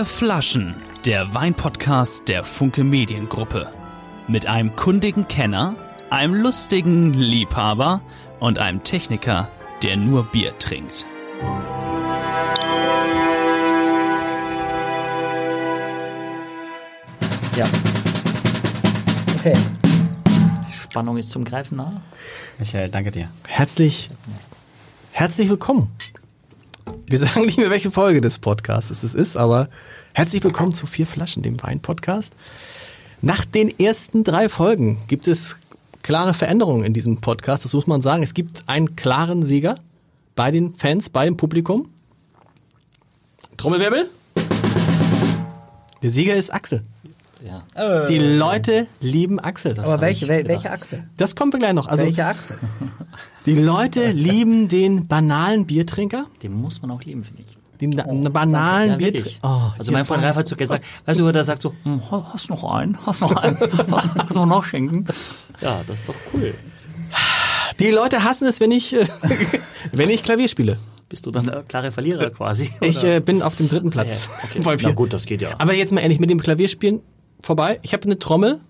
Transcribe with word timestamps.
Vier 0.00 0.06
Flaschen, 0.06 0.76
der 1.04 1.34
Weinpodcast 1.34 2.26
der 2.26 2.42
Funke 2.42 2.84
Mediengruppe. 2.84 3.70
Mit 4.28 4.46
einem 4.46 4.74
kundigen 4.74 5.28
Kenner, 5.28 5.74
einem 6.08 6.32
lustigen 6.36 7.12
Liebhaber 7.12 8.00
und 8.38 8.58
einem 8.58 8.82
Techniker, 8.82 9.50
der 9.82 9.98
nur 9.98 10.24
Bier 10.24 10.58
trinkt. 10.58 11.04
Ja. 17.54 17.66
Okay. 19.36 19.54
Die 20.66 20.72
Spannung 20.72 21.18
ist 21.18 21.30
zum 21.30 21.44
Greifen 21.44 21.76
nah. 21.76 21.92
Michael, 22.58 22.88
danke 22.88 23.10
dir. 23.10 23.28
Herzlich, 23.46 24.08
herzlich 25.12 25.50
willkommen. 25.50 25.94
Wir 27.10 27.18
sagen 27.18 27.44
nicht 27.44 27.58
mehr, 27.58 27.70
welche 27.70 27.90
Folge 27.90 28.20
des 28.20 28.38
Podcasts 28.38 29.02
es 29.02 29.14
ist, 29.14 29.36
aber 29.36 29.68
herzlich 30.14 30.44
willkommen 30.44 30.74
zu 30.74 30.86
Vier 30.86 31.08
Flaschen, 31.08 31.42
dem 31.42 31.60
Wein-Podcast. 31.60 32.34
Nach 33.20 33.44
den 33.44 33.76
ersten 33.80 34.22
drei 34.22 34.48
Folgen 34.48 35.00
gibt 35.08 35.26
es 35.26 35.56
klare 36.04 36.34
Veränderungen 36.34 36.84
in 36.84 36.94
diesem 36.94 37.20
Podcast, 37.20 37.64
das 37.64 37.72
muss 37.72 37.88
man 37.88 38.00
sagen. 38.00 38.22
Es 38.22 38.32
gibt 38.32 38.62
einen 38.68 38.94
klaren 38.94 39.44
Sieger 39.44 39.80
bei 40.36 40.52
den 40.52 40.76
Fans, 40.76 41.10
bei 41.10 41.24
dem 41.24 41.36
Publikum. 41.36 41.88
Trommelwirbel. 43.56 44.08
Der 46.04 46.10
Sieger 46.10 46.36
ist 46.36 46.54
Axel. 46.54 46.80
Ja. 47.44 48.06
Die 48.06 48.18
Leute 48.18 48.86
lieben 49.00 49.38
Axel. 49.40 49.74
Das 49.74 49.86
Aber 49.88 50.00
welche, 50.02 50.24
ich 50.24 50.30
wel, 50.30 50.46
welche 50.48 50.70
Achse? 50.70 51.04
Das 51.16 51.34
kommt 51.34 51.54
gleich 51.58 51.72
noch. 51.72 51.86
Also 51.86 52.04
welche 52.04 52.24
Achse? 52.26 52.58
die 53.46 53.54
Leute 53.54 54.10
lieben 54.12 54.68
den 54.68 55.06
banalen 55.08 55.66
Biertrinker. 55.66 56.26
Den 56.42 56.52
muss 56.54 56.82
man 56.82 56.90
auch 56.90 57.02
lieben, 57.02 57.24
finde 57.24 57.42
ich. 57.42 57.56
Den 57.80 57.90
na- 57.90 58.28
banalen 58.28 58.90
Ja, 58.90 58.96
Biertrinker. 58.96 59.24
wirklich. 59.24 59.40
also 59.78 59.92
mein 59.92 60.04
Freund 60.04 60.22
Ralf 60.22 60.36
hat 60.36 60.48
so 60.48 60.56
gesagt, 60.56 60.84
weißt 61.06 61.18
du, 61.18 61.32
der 61.32 61.44
sagt 61.44 61.62
so, 61.62 61.74
hm, 61.84 62.02
hast 62.10 62.48
du 62.48 62.52
noch 62.54 62.64
einen? 62.64 62.98
Hast 63.06 63.22
du 63.22 63.26
noch 63.26 63.36
einen? 63.36 63.56
Hast 63.90 64.30
du 64.30 64.34
noch 64.34 64.46
nachschenken? 64.46 65.06
Ja, 65.62 65.80
das 65.86 66.00
ist 66.00 66.08
doch 66.10 66.14
cool. 66.34 66.54
Die 67.78 67.90
Leute 67.90 68.22
hassen 68.24 68.46
es, 68.46 68.60
wenn 68.60 68.70
ich, 68.70 68.92
äh, 68.94 69.06
wenn 69.92 70.10
ich 70.10 70.22
Klavier 70.22 70.48
spiele. 70.48 70.78
Bist 71.08 71.26
du 71.26 71.30
dann 71.32 71.46
der 71.46 71.62
klare 71.64 71.90
Verlierer 71.90 72.30
quasi? 72.30 72.70
Ich 72.82 72.98
oder? 72.98 73.16
äh, 73.16 73.20
bin 73.20 73.42
auf 73.42 73.56
dem 73.56 73.68
dritten 73.68 73.90
Platz. 73.90 74.28
Ja, 74.28 74.44
okay. 74.44 74.60
Bei 74.62 74.76
Na 74.80 74.92
gut, 74.92 75.12
das 75.12 75.24
geht 75.26 75.42
ja. 75.42 75.50
Aber 75.58 75.72
jetzt 75.74 75.92
mal 75.92 76.02
ehrlich, 76.02 76.20
mit 76.20 76.30
dem 76.30 76.40
Klavierspielen 76.40 77.00
vorbei. 77.40 77.78
Ich 77.82 77.92
habe 77.92 78.04
eine 78.04 78.18
Trommel. 78.18 78.60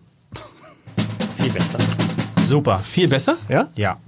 viel 1.36 1.50
besser. 1.50 1.78
Super. 2.46 2.78
Viel 2.78 3.08
besser, 3.08 3.36
ja? 3.48 3.68
Ja. 3.76 3.98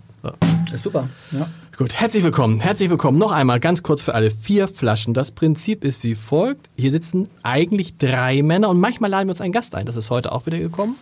Ist 0.72 0.84
super. 0.84 1.08
Ja. 1.32 1.50
Gut, 1.77 1.94
herzlich 1.94 2.22
willkommen. 2.22 2.60
Herzlich 2.60 2.90
willkommen. 2.90 3.18
Noch 3.18 3.33
einmal 3.33 3.60
ganz 3.60 3.83
kurz 3.83 4.02
für 4.02 4.14
alle. 4.14 4.30
Vier 4.30 4.68
Flaschen. 4.68 5.14
Das 5.14 5.30
Prinzip 5.30 5.84
ist 5.84 6.05
wie 6.05 6.14
folgt. 6.14 6.70
Hier 6.77 6.90
sitzen 6.90 7.28
eigentlich 7.42 7.96
drei 7.98 8.42
Männer 8.42 8.68
und 8.68 8.80
manchmal 8.80 9.10
laden 9.10 9.27
wir 9.27 9.33
uns 9.33 9.40
einen 9.40 9.52
Gast 9.52 9.74
ein. 9.74 9.86
Das 9.86 9.96
ist 9.96 10.10
heute 10.10 10.33
auch 10.33 10.46
wieder 10.46 10.58
gekommen. 10.58 10.96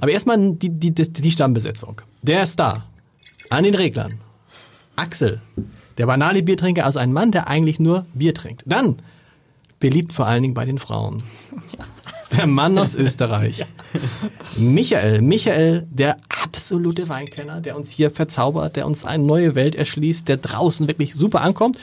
Aber 0.00 0.10
erstmal 0.10 0.52
die, 0.52 0.70
die, 0.70 0.92
die, 0.92 1.10
die 1.10 1.30
Stammbesetzung. 1.30 2.02
Der 2.22 2.42
ist 2.42 2.58
da. 2.58 2.84
An 3.50 3.64
den 3.64 3.74
Reglern. 3.74 4.14
Axel. 4.96 5.40
Der 5.96 6.06
banale 6.06 6.42
Biertrinker, 6.42 6.84
also 6.84 6.98
ein 6.98 7.12
Mann, 7.12 7.30
der 7.30 7.48
eigentlich 7.48 7.80
nur 7.80 8.06
Bier 8.14 8.34
trinkt. 8.34 8.62
Dann, 8.66 8.96
beliebt 9.80 10.12
vor 10.12 10.26
allen 10.26 10.42
Dingen 10.42 10.54
bei 10.54 10.64
den 10.64 10.78
Frauen. 10.78 11.22
Der 12.36 12.46
Mann 12.46 12.78
aus 12.78 12.94
Österreich. 12.94 13.64
Michael, 14.56 15.22
Michael, 15.22 15.86
der 15.90 16.16
absolute 16.28 17.08
Weinkenner, 17.08 17.60
der 17.60 17.76
uns 17.76 17.90
hier 17.90 18.10
verzaubert, 18.10 18.76
der 18.76 18.86
uns 18.86 19.04
eine 19.04 19.22
neue 19.22 19.54
Welt 19.54 19.74
erschließt, 19.74 20.28
der 20.28 20.36
draußen 20.36 20.86
wirklich 20.88 21.14
super 21.14 21.40
ankommt. 21.40 21.78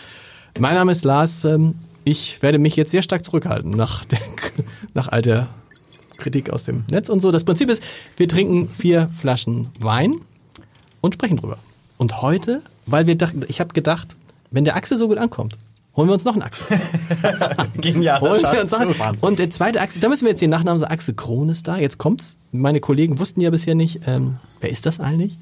Mein 0.59 0.75
Name 0.75 0.91
ist 0.91 1.03
Lars. 1.03 1.45
ähm, 1.45 1.75
Ich 2.03 2.41
werde 2.41 2.59
mich 2.59 2.75
jetzt 2.75 2.91
sehr 2.91 3.01
stark 3.01 3.25
zurückhalten 3.25 3.71
nach, 3.71 4.05
der, 4.05 4.19
nach 4.93 5.07
all 5.07 5.21
der 5.21 5.47
Kritik 6.17 6.51
aus 6.51 6.63
dem 6.63 6.83
Netz 6.89 7.09
und 7.09 7.21
so. 7.21 7.31
Das 7.31 7.43
Prinzip 7.43 7.69
ist, 7.69 7.83
wir 8.17 8.27
trinken 8.27 8.69
vier 8.69 9.09
Flaschen 9.19 9.69
Wein 9.79 10.15
und 11.01 11.15
sprechen 11.15 11.37
drüber. 11.37 11.57
Und 11.97 12.21
heute, 12.21 12.61
weil 12.85 13.07
wir 13.07 13.17
dachten, 13.17 13.41
ich 13.47 13.59
habe 13.59 13.73
gedacht, 13.73 14.15
wenn 14.51 14.63
der 14.63 14.75
Axel 14.75 14.97
so 14.97 15.07
gut 15.07 15.17
ankommt, 15.17 15.57
holen 15.95 16.09
wir 16.09 16.13
uns 16.13 16.25
noch 16.25 16.33
einen 16.33 16.41
Axel. 16.41 16.67
Genial. 17.75 18.21
Holen 18.21 18.41
wir 18.41 18.61
uns 18.61 18.71
noch 18.71 18.79
einen. 18.79 19.17
Und 19.19 19.39
der 19.39 19.49
zweite 19.49 19.81
Axel, 19.81 20.01
da 20.01 20.09
müssen 20.09 20.25
wir 20.25 20.31
jetzt 20.31 20.41
den 20.41 20.49
Nachnamen 20.49 20.79
sagen, 20.79 20.91
Axel 20.91 21.13
Kron 21.13 21.49
ist 21.49 21.67
da. 21.67 21.77
Jetzt 21.77 21.97
kommt's. 21.97 22.35
Meine 22.51 22.79
Kollegen 22.79 23.19
wussten 23.19 23.41
ja 23.41 23.49
bisher 23.49 23.75
nicht, 23.75 24.01
ähm, 24.07 24.37
wer 24.61 24.69
ist 24.69 24.85
das 24.85 24.99
eigentlich? 24.99 25.37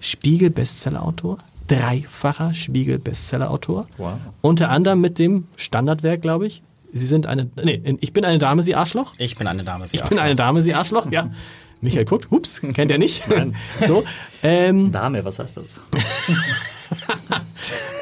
Spiegel-Bestsellerautor. 0.00 1.38
Dreifacher 1.68 2.54
Spiegel-Bestsellerautor. 2.54 3.86
Wow. 3.96 4.12
Unter 4.40 4.70
anderem 4.70 5.00
mit 5.00 5.18
dem 5.18 5.46
Standardwerk, 5.56 6.20
glaube 6.20 6.46
ich. 6.46 6.62
Sie 6.92 7.06
sind 7.06 7.26
eine, 7.26 7.48
nee, 7.62 7.96
ich 8.00 8.12
bin 8.12 8.24
eine 8.24 8.38
Dame, 8.38 8.62
Sie 8.62 8.74
Arschloch. 8.74 9.14
Ich 9.16 9.36
bin 9.36 9.46
eine 9.46 9.64
Dame. 9.64 9.88
Sie 9.88 9.96
Ich 9.96 10.02
bin 10.02 10.18
eine 10.18 10.36
Dame, 10.36 10.62
Sie 10.62 10.74
Arschloch, 10.74 11.10
ja. 11.10 11.30
Michael 11.80 12.04
guckt, 12.04 12.30
hups, 12.30 12.60
kennt 12.60 12.90
er 12.90 12.98
nicht. 12.98 13.24
so, 13.86 14.04
ähm, 14.42 14.92
Dame, 14.92 15.24
was 15.24 15.38
heißt 15.38 15.56
das? 15.56 15.80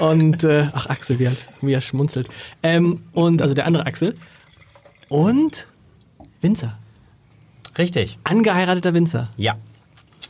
Und, 0.00 0.44
äh, 0.44 0.68
ach 0.72 0.86
Axel, 0.86 1.18
wie 1.18 1.24
er, 1.24 1.32
wie 1.60 1.72
er 1.72 1.80
schmunzelt. 1.80 2.28
Ähm, 2.62 3.02
und, 3.12 3.42
also 3.42 3.54
der 3.54 3.66
andere 3.66 3.86
Axel. 3.86 4.14
Und 5.08 5.66
Winzer. 6.40 6.72
Richtig. 7.76 8.18
Angeheirateter 8.24 8.94
Winzer. 8.94 9.28
Ja. 9.36 9.56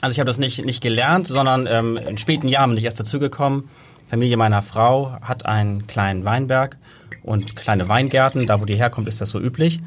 Also 0.00 0.12
ich 0.12 0.20
habe 0.20 0.26
das 0.26 0.38
nicht, 0.38 0.64
nicht 0.64 0.82
gelernt, 0.82 1.26
sondern 1.26 1.66
ähm, 1.70 1.96
in 1.96 2.18
späten 2.18 2.48
Jahren 2.48 2.70
bin 2.70 2.78
ich 2.78 2.84
erst 2.84 3.00
dazugekommen. 3.00 3.68
Familie 4.08 4.36
meiner 4.36 4.62
Frau 4.62 5.16
hat 5.22 5.46
einen 5.46 5.86
kleinen 5.86 6.24
Weinberg 6.24 6.76
und 7.22 7.54
kleine 7.54 7.88
Weingärten. 7.88 8.46
Da, 8.46 8.60
wo 8.60 8.64
die 8.64 8.76
herkommt, 8.76 9.08
ist 9.08 9.20
das 9.20 9.30
so 9.30 9.40
üblich. 9.40 9.80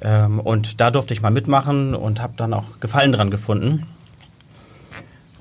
Ähm, 0.00 0.40
und 0.40 0.80
da 0.80 0.90
durfte 0.90 1.14
ich 1.14 1.22
mal 1.22 1.30
mitmachen 1.30 1.94
und 1.94 2.20
habe 2.20 2.34
dann 2.36 2.54
auch 2.54 2.80
Gefallen 2.80 3.12
dran 3.12 3.30
gefunden. 3.30 3.86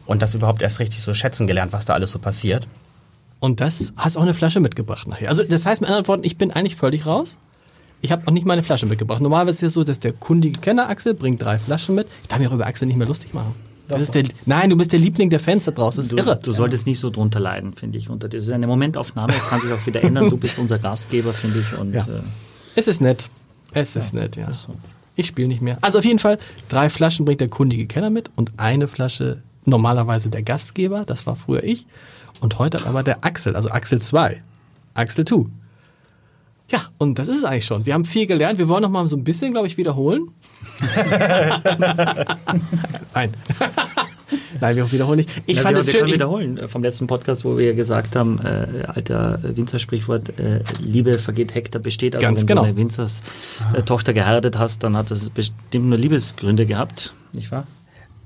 Und 0.06 0.22
das 0.22 0.34
überhaupt 0.34 0.62
erst 0.62 0.80
richtig 0.80 1.02
so 1.02 1.14
schätzen 1.14 1.48
gelernt, 1.48 1.72
was 1.72 1.86
da 1.86 1.94
alles 1.94 2.12
so 2.12 2.20
passiert. 2.20 2.68
Und 3.40 3.62
das 3.62 3.94
hast 3.98 4.18
auch 4.18 4.22
eine 4.22 4.34
Flasche 4.34 4.60
mitgebracht 4.60 5.08
nachher. 5.08 5.30
Also 5.30 5.44
das 5.44 5.66
heißt 5.66 5.82
mit 5.82 5.90
anderen 5.90 6.08
Worten, 6.08 6.24
ich 6.24 6.38
bin 6.38 6.52
eigentlich 6.52 6.76
völlig 6.76 7.06
raus. 7.06 7.38
Ich 8.02 8.12
habe 8.12 8.24
auch 8.28 8.32
nicht 8.32 8.46
meine 8.46 8.64
Flasche 8.64 8.86
mitgebracht. 8.86 9.22
Normalerweise 9.22 9.66
ist 9.66 9.70
es 9.70 9.74
so, 9.74 9.84
dass 9.84 10.00
der 10.00 10.14
kundige 10.14 10.60
Kenner 10.60 10.88
Axel 10.90 11.14
bringt 11.14 11.42
drei 11.42 11.60
Flaschen 11.60 11.96
mit. 11.96 12.08
Ich 12.22 12.28
darf 12.30 12.40
mich 12.40 12.48
auch 12.48 12.54
über 12.54 12.66
Axel 12.68 12.88
nicht 12.88 12.98
mehr 12.98 13.08
lustig 13.08 13.34
machen. 13.34 13.54
Das 13.88 14.02
ist 14.02 14.14
der, 14.14 14.24
nein, 14.46 14.70
du 14.70 14.78
bist 14.78 14.92
der 14.92 15.00
Liebling 15.00 15.30
der 15.32 15.40
Fans 15.40 15.66
da 15.66 15.72
draußen. 15.72 15.98
Das 15.98 16.06
ist 16.06 16.12
Du, 16.12 16.18
irre. 16.18 16.40
du 16.42 16.54
solltest 16.54 16.86
nicht 16.86 17.00
so 17.00 17.10
drunter 17.10 17.40
leiden, 17.40 17.74
finde 17.74 17.98
ich. 17.98 18.10
Unter 18.10 18.30
das 18.30 18.44
ist 18.44 18.52
eine 18.52 18.68
Momentaufnahme, 18.68 19.34
das 19.34 19.48
kann 19.50 19.60
sich 19.60 19.72
auch 19.74 19.84
wieder 19.88 20.04
ändern. 20.04 20.30
Du 20.30 20.38
bist 20.38 20.60
unser 20.60 20.78
Gastgeber, 20.78 21.34
finde 21.34 21.60
ich. 21.60 21.78
Und 21.78 21.94
Ja. 21.94 22.02
äh, 22.04 22.22
Es 22.76 22.88
ist 22.88 23.02
nett. 23.02 23.30
Es 23.74 23.96
ist 23.96 24.14
nett, 24.14 24.36
ja. 24.36 24.48
ist 24.48 24.62
so. 24.64 24.76
Ich 25.16 25.28
spiele 25.28 25.48
nicht 25.48 25.62
mehr. 25.62 25.78
Also 25.82 25.98
auf 26.00 26.06
jeden 26.06 26.20
Fall, 26.20 26.38
drei 26.70 26.90
Flaschen 26.90 27.26
bringt 27.26 27.42
der 27.42 27.50
kundige 27.50 27.88
Kenner 27.88 28.10
mit 28.12 28.30
und 28.36 28.54
eine 28.58 28.88
Flasche 28.88 29.42
normalerweise 29.66 30.30
der 30.30 30.44
Gastgeber, 30.44 31.04
das 31.06 31.26
war 31.26 31.36
früher 31.36 31.64
ich. 31.64 31.86
Und 32.40 32.60
heute 32.60 32.86
aber 32.86 33.04
der 33.04 33.26
Axel, 33.26 33.56
also 33.56 33.70
Axel 33.70 34.02
2. 34.02 34.42
Axel 34.94 35.26
2. 35.26 35.46
Ja, 36.72 36.82
und 37.00 37.18
das 37.18 37.28
ist 37.28 37.38
es 37.38 37.44
eigentlich 37.44 37.66
schon. 37.66 37.86
Wir 37.86 37.96
haben 37.96 38.06
viel 38.06 38.28
gelernt. 38.28 38.60
Wir 38.60 38.68
wollen 38.68 38.84
noch 38.84 38.90
mal 38.90 39.08
so 39.08 39.18
ein 39.18 39.24
bisschen, 39.24 39.54
glaube 39.54 39.66
ich, 39.66 39.78
wiederholen. 39.78 40.30
Nein. 43.14 43.34
Nein, 44.62 44.76
wir 44.76 44.92
wiederholen 44.92 45.18
nicht. 45.18 45.32
Ich 45.48 45.58
ja, 45.58 45.64
fand 45.64 45.76
wir, 45.76 45.82
es 45.82 45.88
wir 45.88 45.94
schön. 45.94 46.00
können 46.02 46.10
Ich, 46.10 46.16
wiederholen 46.16 46.58
äh, 46.58 46.68
vom 46.68 46.84
letzten 46.84 47.08
Podcast, 47.08 47.44
wo 47.44 47.58
wir 47.58 47.74
gesagt 47.74 48.16
haben, 48.16 48.40
äh, 48.46 48.84
alter 48.86 49.40
Winzersprichwort, 49.42 50.38
äh, 50.38 50.62
Liebe 50.80 51.18
vergeht 51.18 51.56
Hektar 51.56 51.82
besteht. 51.82 52.16
Also 52.16 52.28
Ganz 52.28 52.42
wenn 52.42 52.48
genau. 52.48 52.62
du 52.62 52.68
eine 52.68 52.78
Winzers 52.78 53.24
äh, 53.74 53.82
Tochter 53.82 54.14
geheiratet 54.14 54.60
hast, 54.60 54.84
dann 54.84 54.96
hat 54.96 55.10
das 55.10 55.30
bestimmt 55.32 55.86
nur 55.86 55.98
Liebesgründe 55.98 56.68
gehabt, 56.68 57.14
nicht 57.34 57.52
wahr? 57.52 57.66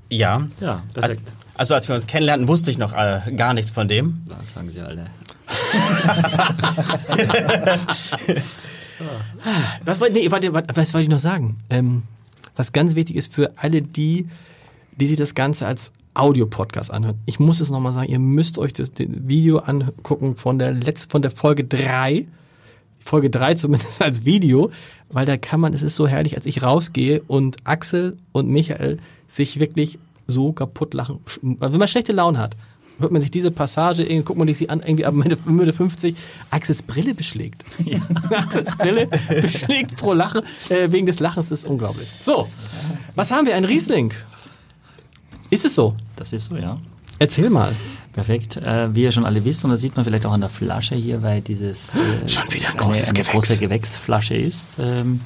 Ja. 0.09 0.47
Ja, 0.59 0.84
perfekt. 0.94 1.31
Also 1.56 1.75
als 1.75 1.88
wir 1.88 1.96
uns 1.96 2.08
kennenlernten, 2.08 2.47
wusste 2.47 2.72
ich 2.72 2.78
noch 2.78 2.94
äh, 2.94 3.19
gar 3.36 3.53
nichts 3.53 3.72
von 3.72 3.88
dem. 3.88 4.24
Das 4.28 4.53
sagen 4.53 4.69
sie 4.72 4.81
alle. 4.81 5.06
was, 9.84 10.00
wollte- 10.00 10.14
nee, 10.14 10.32
warte, 10.32 10.53
warte, 10.53 10.76
was 10.76 10.94
wollte 10.94 11.03
ich 11.03 11.09
noch 11.09 11.20
sagen? 11.20 11.58
Ähm, 11.70 12.03
was 12.55 12.72
ganz 12.72 12.96
wichtig 12.96 13.16
ist 13.16 13.34
für 13.34 13.52
alle 13.58 13.82
die, 13.82 14.28
die 14.97 15.08
sich 15.08 15.17
das 15.17 15.35
Ganze 15.35 15.67
als 15.67 15.91
Audio-Podcast 16.16 16.91
anhören. 16.91 17.17
Ich 17.26 17.40
muss 17.40 17.59
es 17.59 17.70
nochmal 17.72 17.94
sagen, 17.94 18.11
ihr 18.11 18.20
müsst 18.20 18.58
euch 18.59 18.73
das, 18.73 18.91
das 18.91 19.08
Video 19.09 19.59
angucken 19.59 20.35
von 20.35 20.59
der 20.59 20.72
letzten, 20.73 21.09
von 21.11 21.22
der 21.23 21.32
Folge 21.32 21.64
3. 21.64 22.28
Folge 22.99 23.29
3 23.29 23.56
zumindest 23.56 24.02
als 24.02 24.26
Video, 24.26 24.72
weil 25.09 25.26
da 25.26 25.38
kann 25.38 25.59
man, 25.59 25.73
es 25.73 25.84
ist 25.84 25.96
so 25.96 26.08
herrlich, 26.08 26.35
als 26.35 26.46
ich 26.46 26.61
rausgehe 26.64 27.22
und 27.28 27.58
Axel 27.64 28.17
und 28.32 28.49
Michael 28.49 28.97
sich 29.28 29.59
wirklich 29.59 29.97
so 30.28 30.53
kaputt 30.53 30.93
lachen. 30.93 31.20
Wenn 31.41 31.78
man 31.78 31.87
schlechte 31.87 32.14
Laune 32.14 32.37
hat, 32.37 32.55
hört 32.99 33.11
man 33.11 33.22
sich 33.22 33.31
diese 33.31 33.52
Passage, 33.52 34.05
guckt 34.23 34.37
man 34.37 34.47
sich 34.47 34.58
sie 34.58 34.70
an, 34.70 34.81
irgendwie 34.81 35.05
ab 35.05 35.14
Mitte, 35.14 35.37
Mitte 35.46 35.73
50, 35.73 36.16
Axels 36.52 36.84
Brille 36.84 37.14
beschlägt. 37.14 37.64
Axels 38.31 38.75
Brille 38.78 39.08
beschlägt 39.41 39.96
pro 39.97 40.14
Lachen, 40.14 40.41
äh, 40.70 40.91
wegen 40.91 41.05
des 41.05 41.20
Lachens, 41.20 41.52
ist 41.52 41.66
unglaublich. 41.66 42.08
So, 42.20 42.47
was 43.16 43.31
haben 43.31 43.46
wir? 43.47 43.55
Ein 43.55 43.66
Riesling. 43.66 44.14
Ist 45.49 45.66
es 45.66 45.75
so? 45.75 45.96
Das 46.16 46.34
ist 46.34 46.46
so, 46.46 46.55
ja. 46.55 46.79
Erzähl 47.20 47.49
mal. 47.49 47.73
Perfekt. 48.11 48.58
Äh, 48.58 48.93
wie 48.96 49.03
ihr 49.03 49.11
schon 49.11 49.25
alle 49.25 49.43
wisst, 49.43 49.64
und 49.66 49.72
das 49.72 49.81
sieht 49.81 49.96
man 49.96 50.05
vielleicht 50.05 50.25
auch 50.25 50.31
an 50.31 50.41
der 50.41 50.49
Flasche 50.49 50.96
hier, 50.96 51.22
weil 51.23 51.41
dieses 51.41 51.96
äh, 51.96 52.28
Schon 52.28 52.52
wieder 52.52 52.67
ein 52.70 52.73
eine, 52.73 52.81
großes 52.81 53.09
eine 53.09 53.14
Gewächs. 53.14 53.29
große 53.31 53.58
Gewächsflasche 53.58 54.35
ist. 54.35 54.70
Ähm, 54.79 55.22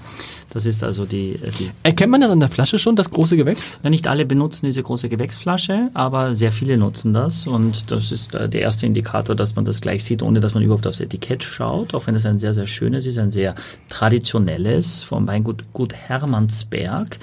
das 0.50 0.66
ist 0.66 0.84
also 0.84 1.06
die, 1.06 1.40
die 1.60 1.72
Erkennt 1.84 2.12
man 2.12 2.22
das 2.22 2.32
an 2.32 2.40
der 2.40 2.50
Flasche 2.50 2.80
schon, 2.80 2.96
das 2.96 3.12
große 3.12 3.38
Gewächs? 3.38 3.62
ja, 3.84 3.90
nicht 3.90 4.08
alle 4.08 4.26
benutzen 4.26 4.66
diese 4.66 4.84
große 4.84 5.10
Gewächsflasche, 5.10 5.90
aber 5.94 6.36
sehr 6.36 6.52
viele 6.52 6.78
nutzen 6.78 7.14
das 7.14 7.48
und 7.48 7.92
das 7.92 8.12
ist 8.12 8.34
äh, 8.34 8.48
der 8.48 8.62
erste 8.62 8.86
Indikator, 8.86 9.36
dass 9.36 9.56
man 9.56 9.66
das 9.66 9.82
gleich 9.82 10.04
sieht, 10.04 10.22
ohne 10.22 10.40
dass 10.40 10.54
man 10.54 10.64
überhaupt 10.64 10.88
aufs 10.88 11.00
Etikett 11.00 11.44
schaut, 11.44 11.94
auch 11.94 12.08
wenn 12.08 12.16
es 12.16 12.26
ein 12.26 12.40
sehr, 12.40 12.54
sehr 12.54 12.68
schönes 12.68 13.06
ist, 13.06 13.18
ein 13.18 13.32
sehr 13.32 13.56
traditionelles 13.90 15.04
vom 15.04 15.28
Weingut 15.28 15.74
Gut 15.74 15.94
Hermannsberg 15.94 17.20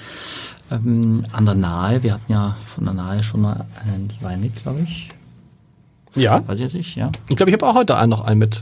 ähm, 0.71 1.23
an 1.31 1.45
der 1.45 1.55
Nahe. 1.55 2.03
Wir 2.03 2.13
hatten 2.13 2.31
ja 2.31 2.55
von 2.67 2.85
der 2.85 2.93
Nahe 2.93 3.23
schon 3.23 3.41
mal 3.41 3.65
einen 3.83 4.11
Wein 4.21 4.41
mit, 4.41 4.55
glaube 4.55 4.81
ich. 4.81 5.09
Ja. 6.15 6.47
Weiß 6.47 6.59
ich 6.59 6.63
jetzt 6.63 6.75
nicht, 6.75 6.95
ja. 6.95 7.11
Ich 7.29 7.35
glaube, 7.35 7.49
ich 7.49 7.53
habe 7.53 7.67
auch 7.67 7.75
heute 7.75 8.07
noch 8.07 8.21
einen 8.21 8.39
mit. 8.39 8.61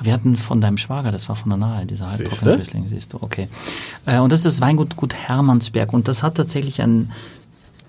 Wir 0.00 0.12
hatten 0.12 0.36
von 0.36 0.60
deinem 0.60 0.78
Schwager, 0.78 1.12
das 1.12 1.28
war 1.28 1.36
von 1.36 1.50
der 1.50 1.58
Nahe, 1.58 1.86
dieser 1.86 2.06
Siehste? 2.06 2.24
halbtrockene 2.24 2.58
Riesling, 2.58 2.88
siehst 2.88 3.12
du, 3.12 3.18
okay. 3.20 3.48
Äh, 4.06 4.18
und 4.18 4.32
das 4.32 4.40
ist 4.40 4.46
das 4.46 4.60
Weingut 4.60 4.96
Gut 4.96 5.14
Hermannsberg 5.14 5.92
und 5.92 6.08
das 6.08 6.22
hat 6.22 6.36
tatsächlich 6.36 6.80
ein, 6.80 7.12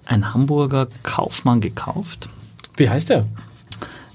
ein 0.06 0.34
Hamburger 0.34 0.88
Kaufmann 1.04 1.62
gekauft. 1.62 2.30
Wie 2.75 2.90
heißt 2.90 3.10
der? 3.10 3.25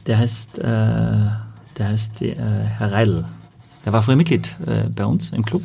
Der 0.07 0.19
heißt, 0.19 0.59
äh, 0.59 0.63
der 0.63 1.89
heißt 1.89 2.23
äh, 2.23 2.37
Herr 2.37 2.93
Reidel. 2.93 3.25
Der 3.87 3.93
war 3.93 4.03
früher 4.03 4.17
Mitglied 4.17 4.57
äh, 4.67 4.89
bei 4.89 5.07
uns 5.07 5.31
im 5.31 5.45
Club 5.45 5.63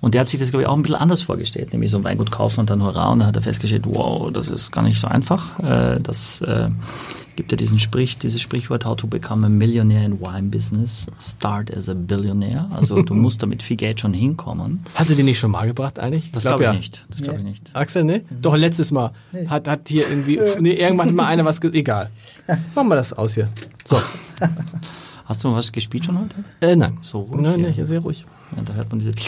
und 0.00 0.14
der 0.14 0.22
hat 0.22 0.28
sich 0.28 0.40
das, 0.40 0.50
glaube 0.50 0.64
ich, 0.64 0.68
auch 0.68 0.74
ein 0.74 0.82
bisschen 0.82 0.96
anders 0.96 1.22
vorgestellt, 1.22 1.72
nämlich 1.72 1.92
so 1.92 1.96
ein 1.96 2.02
Weingut 2.02 2.32
kaufen 2.32 2.58
und 2.58 2.70
dann 2.70 2.82
hurra 2.82 3.10
und 3.10 3.20
dann 3.20 3.28
hat 3.28 3.36
er 3.36 3.42
festgestellt, 3.42 3.84
wow, 3.86 4.32
das 4.32 4.48
ist 4.48 4.72
gar 4.72 4.82
nicht 4.82 4.98
so 4.98 5.06
einfach. 5.06 5.60
Äh, 5.60 6.00
das 6.00 6.40
äh, 6.40 6.68
gibt 7.36 7.52
ja 7.52 7.56
diesen 7.56 7.78
Sprich, 7.78 8.18
dieses 8.18 8.40
Sprichwort, 8.42 8.84
how 8.84 8.96
to 8.96 9.06
become 9.06 9.46
a 9.46 9.48
millionaire 9.48 10.04
in 10.04 10.20
wine 10.20 10.48
business, 10.48 11.06
start 11.20 11.72
as 11.72 11.88
a 11.88 11.94
billionaire. 11.94 12.68
Also 12.72 13.00
du 13.00 13.14
musst 13.14 13.44
damit 13.44 13.62
viel 13.62 13.76
Geld 13.76 14.00
schon 14.00 14.12
hinkommen. 14.12 14.84
Hast 14.96 15.10
du 15.10 15.14
den 15.14 15.26
nicht 15.26 15.38
schon 15.38 15.52
mal 15.52 15.68
gebracht 15.68 16.00
eigentlich? 16.00 16.32
Das 16.32 16.42
glaub 16.42 16.58
glaube 16.58 16.64
ich 16.64 16.66
ja. 16.66 16.72
nicht. 16.72 17.06
Das 17.10 17.22
glaube 17.22 17.38
ich 17.38 17.44
nicht. 17.44 17.70
Axel, 17.76 18.02
ne? 18.02 18.22
Doch, 18.40 18.56
letztes 18.56 18.90
Mal. 18.90 19.12
Hat, 19.46 19.68
hat 19.68 19.88
hier 19.88 20.08
irgendwie, 20.08 20.40
nee, 20.58 20.72
irgendwann 20.72 21.14
mal 21.14 21.26
einer 21.26 21.44
was, 21.44 21.62
egal. 21.62 22.10
Machen 22.74 22.88
wir 22.88 22.96
das 22.96 23.12
aus 23.12 23.34
hier. 23.34 23.48
So. 23.84 24.00
Hast 25.24 25.44
du 25.44 25.54
was 25.54 25.72
gespielt 25.72 26.04
schon 26.04 26.18
heute? 26.18 26.36
Äh, 26.60 26.76
nein. 26.76 26.98
So 27.00 27.20
ruhig 27.20 27.42
Nein, 27.42 27.60
hier. 27.60 27.68
nicht, 27.68 27.86
sehr 27.86 28.00
ruhig. 28.00 28.24
Ja, 28.56 28.62
da 28.62 28.72
hört 28.74 28.90
man 28.90 29.00
diese. 29.00 29.12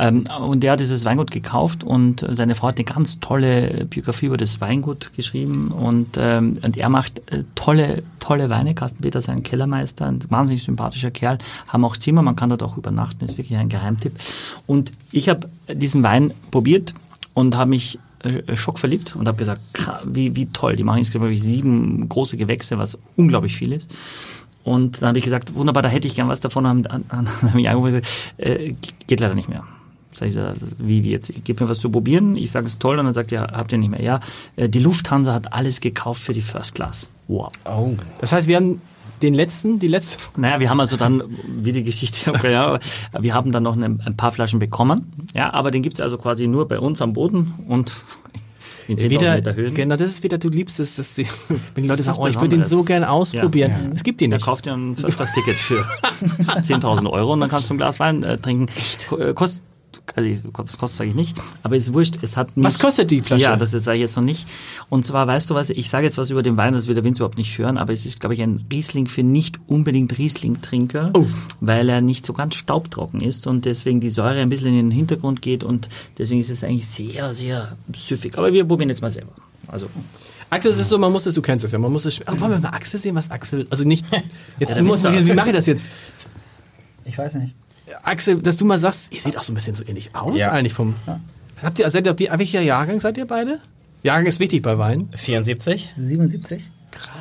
Ähm, 0.00 0.28
und 0.40 0.60
der 0.62 0.72
hat 0.72 0.80
dieses 0.80 1.04
Weingut 1.04 1.32
gekauft 1.32 1.82
und 1.82 2.24
seine 2.30 2.54
Frau 2.54 2.68
hat 2.68 2.76
eine 2.76 2.84
ganz 2.84 3.18
tolle 3.18 3.84
Biografie 3.86 4.26
über 4.26 4.36
das 4.36 4.60
Weingut 4.60 5.12
geschrieben 5.16 5.72
und, 5.72 6.16
ähm, 6.16 6.56
und 6.62 6.76
er 6.76 6.88
macht 6.88 7.18
äh, 7.32 7.42
tolle, 7.56 8.04
tolle 8.20 8.48
Weine. 8.48 8.76
Carsten 8.76 9.02
Peter 9.02 9.18
ist 9.18 9.28
ein 9.28 9.42
Kellermeister, 9.42 10.06
ein 10.06 10.20
wahnsinnig 10.28 10.62
sympathischer 10.62 11.10
Kerl, 11.10 11.38
haben 11.66 11.84
auch 11.84 11.96
Zimmer, 11.96 12.22
man 12.22 12.36
kann 12.36 12.48
dort 12.48 12.62
auch 12.62 12.76
übernachten, 12.76 13.24
ist 13.24 13.38
wirklich 13.38 13.58
ein 13.58 13.68
Geheimtipp. 13.68 14.12
Und 14.68 14.92
ich 15.10 15.28
habe 15.28 15.48
diesen 15.68 16.04
Wein 16.04 16.32
probiert 16.52 16.94
und 17.34 17.56
habe 17.56 17.70
mich 17.70 17.98
äh, 18.20 18.54
schockverliebt 18.54 19.16
und 19.16 19.26
habe 19.26 19.38
gesagt, 19.38 19.60
wie, 20.04 20.36
wie 20.36 20.46
toll, 20.46 20.76
die 20.76 20.84
machen 20.84 20.98
insgesamt 20.98 21.36
sieben 21.38 22.08
große 22.08 22.36
Gewächse, 22.36 22.78
was 22.78 22.98
unglaublich 23.16 23.56
viel 23.56 23.72
ist. 23.72 23.90
Und 24.68 25.02
dann 25.02 25.08
habe 25.08 25.18
ich 25.18 25.24
gesagt, 25.24 25.54
wunderbar, 25.54 25.82
da 25.82 25.88
hätte 25.88 26.06
ich 26.06 26.14
gern 26.14 26.28
was 26.28 26.40
davon. 26.40 26.66
Haben, 26.66 26.86
an, 26.86 27.04
an, 27.08 27.28
haben 27.42 27.54
mich 27.54 27.68
angerufen 27.68 28.02
äh, 28.36 28.74
geht 29.06 29.20
leider 29.20 29.34
nicht 29.34 29.48
mehr. 29.48 29.64
Sag 30.12 30.28
ich, 30.28 30.34
so, 30.34 30.40
also, 30.40 30.66
wie, 30.78 31.04
wie 31.04 31.10
jetzt? 31.10 31.32
Gib 31.44 31.60
mir 31.60 31.68
was 31.68 31.78
zu 31.78 31.90
probieren. 31.90 32.36
Ich 32.36 32.50
sage, 32.50 32.66
es 32.66 32.72
ist 32.72 32.80
toll. 32.80 32.98
Und 32.98 33.06
dann 33.06 33.14
sagt 33.14 33.32
er, 33.32 33.42
habt 33.52 33.72
ihr 33.72 33.78
nicht 33.78 33.90
mehr? 33.90 34.02
Ja, 34.02 34.20
äh, 34.56 34.68
die 34.68 34.80
Lufthansa 34.80 35.32
hat 35.32 35.52
alles 35.52 35.80
gekauft 35.80 36.22
für 36.22 36.32
die 36.32 36.42
First 36.42 36.74
Class. 36.74 37.08
Wow. 37.28 37.50
Oh. 37.64 37.94
Das 38.20 38.32
heißt, 38.32 38.48
wir 38.48 38.56
haben 38.56 38.80
den 39.22 39.34
letzten, 39.34 39.78
die 39.78 39.88
letzte. 39.88 40.24
Naja, 40.36 40.60
wir 40.60 40.70
haben 40.70 40.80
also 40.80 40.96
dann, 40.96 41.22
wie 41.46 41.72
die 41.72 41.82
Geschichte, 41.82 42.32
ja, 42.50 42.78
wir 43.18 43.34
haben 43.34 43.52
dann 43.52 43.62
noch 43.62 43.76
eine, 43.76 43.86
ein 43.86 44.16
paar 44.16 44.32
Flaschen 44.32 44.58
bekommen. 44.58 45.28
Ja, 45.34 45.52
aber 45.52 45.70
den 45.70 45.82
gibt's 45.82 46.00
also 46.00 46.18
quasi 46.18 46.46
nur 46.46 46.68
bei 46.68 46.78
uns 46.78 47.02
am 47.02 47.12
Boden 47.12 47.54
und 47.68 47.92
in 48.88 48.96
10.000 48.96 49.10
Wieder, 49.10 49.34
Meter 49.36 49.54
Höhen. 49.54 49.74
genau, 49.74 49.96
das 49.96 50.08
ist 50.10 50.22
wieder, 50.22 50.38
du 50.38 50.48
liebst 50.48 50.80
es, 50.80 50.96
dass 50.96 51.14
die, 51.14 51.26
wenn 51.74 51.82
die 51.84 51.88
Leute 51.88 51.98
Das 51.98 52.06
sagen, 52.06 52.18
oh, 52.20 52.26
ich 52.26 52.34
würde 52.36 52.48
den 52.56 52.64
so 52.64 52.82
Besonderes. 52.82 52.86
gern 52.86 53.04
ausprobieren. 53.04 53.70
Ja. 53.70 53.94
Es 53.94 54.02
gibt 54.02 54.20
die 54.20 54.28
Da 54.28 54.36
nicht. 54.36 54.44
kauft 54.44 54.66
ihr 54.66 54.72
ein 54.74 54.96
First-Class-Ticket 54.96 55.56
für 55.56 55.80
10.000 56.60 57.08
Euro 57.10 57.34
und 57.34 57.40
dann 57.40 57.50
kannst 57.50 57.68
du 57.70 57.74
ein 57.74 57.78
Glas 57.78 58.00
Wein 58.00 58.22
äh, 58.22 58.38
trinken. 58.38 58.66
Ko- 59.08 59.16
äh, 60.16 60.36
Kostet, 60.36 60.44
also, 60.44 60.68
was 60.68 60.78
kostet, 60.78 60.98
sage 60.98 61.10
ich 61.10 61.16
nicht, 61.16 61.36
aber 61.62 61.76
ist 61.76 61.92
wurscht, 61.92 62.18
es 62.22 62.36
hat 62.36 62.56
mich, 62.56 62.64
Was 62.64 62.78
kostet 62.78 63.10
die 63.10 63.20
Flasche? 63.20 63.42
Ja, 63.42 63.56
das 63.56 63.70
sage 63.72 63.96
ich 63.96 64.02
jetzt 64.02 64.16
noch 64.16 64.24
nicht. 64.24 64.46
Und 64.88 65.04
zwar, 65.04 65.26
weißt 65.26 65.50
du 65.50 65.54
was, 65.54 65.70
ich 65.70 65.88
sage 65.90 66.04
jetzt 66.06 66.18
was 66.18 66.30
über 66.30 66.42
den 66.42 66.56
Wein, 66.56 66.72
das 66.72 66.86
will 66.86 66.94
der 66.94 67.04
Vince 67.04 67.20
überhaupt 67.20 67.38
nicht 67.38 67.56
hören, 67.58 67.78
aber 67.78 67.92
es 67.92 68.06
ist, 68.06 68.20
glaube 68.20 68.34
ich, 68.34 68.42
ein 68.42 68.64
Riesling 68.70 69.06
für 69.06 69.22
nicht 69.22 69.58
unbedingt 69.66 70.16
Riesling-Trinker, 70.18 71.10
Oh. 71.14 71.26
weil 71.60 71.88
er 71.88 72.00
nicht 72.00 72.24
so 72.26 72.32
ganz 72.32 72.54
staubtrocken 72.54 73.20
ist 73.20 73.46
und 73.46 73.64
deswegen 73.64 74.00
die 74.00 74.10
Säure 74.10 74.40
ein 74.40 74.48
bisschen 74.48 74.68
in 74.68 74.76
den 74.76 74.90
Hintergrund 74.90 75.42
geht 75.42 75.64
und 75.64 75.88
deswegen 76.18 76.40
ist 76.40 76.50
es 76.50 76.64
eigentlich 76.64 76.86
sehr, 76.86 77.32
sehr 77.32 77.76
süffig. 77.94 78.36
Aber 78.38 78.52
wir 78.52 78.64
probieren 78.64 78.88
jetzt 78.90 79.02
mal 79.02 79.10
selber. 79.10 79.32
Also, 79.66 79.86
Axel, 80.50 80.70
es 80.72 80.78
ist 80.78 80.88
so, 80.88 80.96
man 80.98 81.12
muss 81.12 81.26
es, 81.26 81.34
du 81.34 81.42
kennst 81.42 81.64
es 81.64 81.72
ja, 81.72 81.78
man 81.78 81.92
muss 81.92 82.06
es, 82.06 82.20
oh, 82.22 82.40
wollen 82.40 82.52
wir 82.52 82.58
mal 82.58 82.70
Axel 82.70 82.98
sehen, 82.98 83.14
was 83.14 83.30
Axel, 83.30 83.66
also 83.68 83.84
nicht, 83.84 84.06
jetzt, 84.58 84.80
muss, 84.80 85.04
wie, 85.04 85.26
wie 85.28 85.34
mache 85.34 85.50
ich 85.50 85.54
das 85.56 85.66
jetzt? 85.66 85.90
Ich 87.04 87.18
weiß 87.18 87.34
nicht. 87.34 87.54
Axel, 88.02 88.40
dass 88.42 88.56
du 88.56 88.64
mal 88.64 88.78
sagst, 88.78 89.12
ihr 89.12 89.20
seht 89.20 89.36
auch 89.36 89.42
so 89.42 89.52
ein 89.52 89.54
bisschen 89.54 89.74
so 89.74 89.84
ähnlich 89.86 90.14
aus 90.14 90.38
Ja. 90.38 90.50
eigentlich 90.52 90.74
vom, 90.74 90.94
habt 91.62 91.78
ihr, 91.78 91.90
seid 91.90 92.06
ihr, 92.06 92.18
wie, 92.18 92.28
welcher 92.30 92.60
Jahrgang 92.60 93.00
seid 93.00 93.18
ihr 93.18 93.26
beide? 93.26 93.60
Jahrgang 94.02 94.26
ist 94.26 94.40
wichtig 94.40 94.62
bei 94.62 94.78
Wein. 94.78 95.08
74? 95.16 95.90
77? 95.96 96.62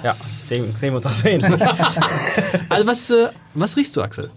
Ja, 0.04 0.14
sehen, 0.14 0.64
sehen 0.64 0.92
wir 0.94 0.98
uns 0.98 1.06
auch 1.06 1.12
so 1.12 1.28
ähnlich. 1.28 1.52
Also 2.70 2.88
was, 2.88 3.10
äh, 3.10 3.30
was 3.54 3.76
riechst 3.78 3.96
du, 3.96 4.02
Axel? 4.02 4.30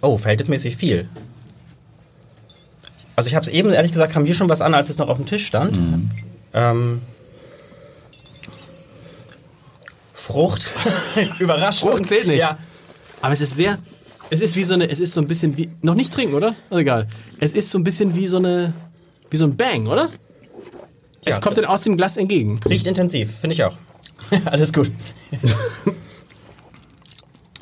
Oh, 0.00 0.16
verhältnismäßig 0.18 0.76
viel. 0.76 1.08
Also 3.16 3.28
ich 3.28 3.34
habe 3.34 3.44
es 3.44 3.50
eben, 3.52 3.70
ehrlich 3.72 3.90
gesagt, 3.92 4.12
kam 4.12 4.24
hier 4.24 4.34
schon 4.34 4.48
was 4.48 4.60
an, 4.60 4.74
als 4.74 4.90
es 4.90 4.98
noch 4.98 5.08
auf 5.08 5.16
dem 5.16 5.26
Tisch 5.26 5.44
stand. 5.46 5.76
Ähm, 6.54 7.02
Frucht. 10.14 10.70
Überraschung. 11.38 11.90
Frucht 11.90 12.06
zählt 12.06 12.26
nicht. 12.28 12.38
Ja. 12.38 12.58
Aber 13.20 13.32
es 13.32 13.40
ist 13.40 13.54
sehr, 13.54 13.78
es 14.30 14.40
ist 14.40 14.56
wie 14.56 14.62
so 14.62 14.74
eine, 14.74 14.88
es 14.88 15.00
ist 15.00 15.14
so 15.14 15.20
ein 15.20 15.28
bisschen 15.28 15.56
wie, 15.56 15.70
noch 15.82 15.94
nicht 15.94 16.12
trinken, 16.12 16.34
oder? 16.34 16.54
Also 16.70 16.80
egal. 16.80 17.08
Es 17.40 17.52
ist 17.52 17.70
so 17.70 17.78
ein 17.78 17.84
bisschen 17.84 18.14
wie 18.14 18.26
so 18.26 18.36
eine, 18.36 18.72
wie 19.30 19.36
so 19.36 19.44
ein 19.44 19.56
Bang, 19.56 19.86
oder? 19.86 20.08
Es 21.24 21.34
Ja. 21.34 21.40
kommt 21.40 21.58
dann 21.58 21.64
aus 21.64 21.82
dem 21.82 21.96
Glas 21.96 22.16
entgegen. 22.16 22.60
Riecht 22.68 22.86
intensiv, 22.86 23.34
finde 23.40 23.54
ich 23.54 23.64
auch. 23.64 23.76
Alles 24.46 24.72
gut. 24.72 24.90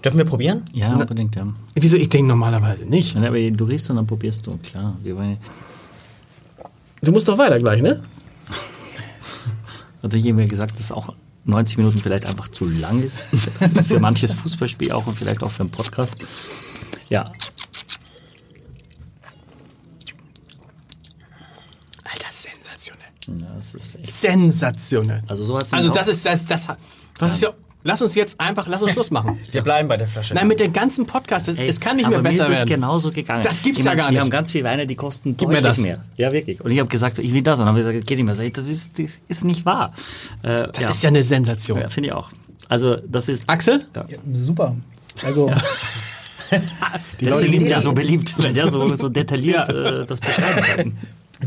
Dürfen 0.04 0.18
wir 0.18 0.24
probieren? 0.24 0.62
ja, 0.72 0.94
unbedingt, 0.94 1.34
ja. 1.36 1.46
Wieso? 1.74 1.96
Ich 1.96 2.08
denke 2.08 2.28
normalerweise 2.28 2.84
nicht. 2.84 3.16
Ja, 3.16 3.26
aber 3.26 3.50
du 3.50 3.64
riechst 3.64 3.90
und 3.90 3.96
dann 3.96 4.06
probierst 4.06 4.46
du, 4.46 4.56
klar. 4.58 4.96
Wir 5.02 5.16
wollen, 5.16 5.38
Du 7.02 7.12
musst 7.12 7.28
doch 7.28 7.36
weiter 7.38 7.58
gleich, 7.58 7.82
ne? 7.82 8.02
hat 10.02 10.14
ich 10.14 10.24
mir 10.32 10.46
gesagt, 10.46 10.72
dass 10.72 10.80
es 10.80 10.92
auch 10.92 11.12
90 11.46 11.78
Minuten 11.78 12.00
vielleicht 12.02 12.26
einfach 12.26 12.48
zu 12.48 12.66
lang 12.68 13.02
ist. 13.02 13.28
für 13.84 14.00
manches 14.00 14.32
Fußballspiel 14.34 14.92
auch 14.92 15.06
und 15.06 15.16
vielleicht 15.18 15.42
auch 15.42 15.50
für 15.50 15.60
einen 15.62 15.70
Podcast. 15.70 16.14
Ja, 17.08 17.32
Alter, 22.04 22.28
sensationell. 22.30 23.08
ja 23.40 23.54
das 23.56 23.74
ist 23.74 23.94
echt. 23.96 24.12
Sensationell. 24.12 25.22
Also 25.26 25.44
so 25.44 25.58
hat's 25.58 25.72
Also 25.72 25.90
das 25.90 26.08
auch- 26.08 26.12
ist, 26.12 26.26
das, 26.26 26.46
das, 26.46 26.66
das 27.18 27.34
ist 27.34 27.42
ja, 27.42 27.52
lass 27.86 28.02
uns 28.02 28.14
jetzt 28.14 28.38
einfach, 28.40 28.66
lass 28.68 28.82
uns 28.82 28.92
Schluss 28.92 29.10
machen. 29.10 29.38
Wir 29.52 29.62
bleiben 29.62 29.88
bei 29.88 29.96
der 29.96 30.06
Flasche. 30.08 30.34
Nein, 30.34 30.48
mit 30.48 30.60
dem 30.60 30.72
ganzen 30.72 31.06
Podcast, 31.06 31.48
das, 31.48 31.56
Ey, 31.56 31.68
es 31.68 31.80
kann 31.80 31.96
nicht 31.96 32.06
aber 32.06 32.16
mehr 32.20 32.30
besser 32.30 32.44
mir 32.48 32.54
ist 32.54 32.62
es 32.64 32.68
werden. 32.68 32.80
genauso 32.80 33.10
gegangen. 33.10 33.42
Das 33.42 33.62
gibt's 33.62 33.78
Ich 33.78 33.84
ja 33.84 33.90
meine, 33.92 33.96
gar 34.02 34.06
Wir 34.08 34.10
nicht. 34.12 34.20
haben 34.20 34.30
ganz 34.30 34.50
viele 34.50 34.64
Weine, 34.64 34.86
die 34.86 34.96
kosten 34.96 35.36
Gib 35.36 35.48
mir 35.48 35.54
deutlich 35.54 35.70
das. 35.70 35.78
mehr. 35.78 36.04
Ja, 36.16 36.32
wirklich. 36.32 36.60
Und 36.60 36.70
ich 36.70 36.78
habe 36.78 36.88
gesagt, 36.88 37.18
ich 37.18 37.32
will 37.32 37.42
das. 37.42 37.58
Und 37.58 37.66
dann 37.66 37.68
haben 37.74 37.76
wir 37.76 37.84
gesagt, 37.90 38.06
geht 38.06 38.18
nicht 38.18 38.26
mehr. 38.26 38.34
Das 38.34 38.66
ist, 38.66 38.98
das 38.98 39.18
ist 39.28 39.44
nicht 39.44 39.64
wahr. 39.64 39.92
Äh, 40.42 40.68
Das 40.72 40.94
ist 40.96 41.02
ja 41.02 41.08
eine 41.08 41.22
Sensation. 41.22 41.80
ja, 41.80 41.88
finde 41.88 42.08
ich 42.08 42.12
auch. 42.12 42.30
Also 42.68 42.96
das 43.06 43.28
ist... 43.28 43.48
Axel? 43.48 43.84
Ja, 43.94 44.04
super. 44.32 44.76
Also, 45.24 45.50
Die 47.20 47.26
Leute 47.26 47.48
sind 47.50 47.68
ja 47.68 47.80
so 47.80 47.92
beliebt, 47.92 48.34
weil 48.38 48.52
der 48.52 48.70
so, 48.70 48.94
so 48.94 49.08
detailliert 49.08 49.68
äh, 49.68 50.06
das 50.06 50.20
beschreiben 50.20 50.64
kann. 50.76 50.94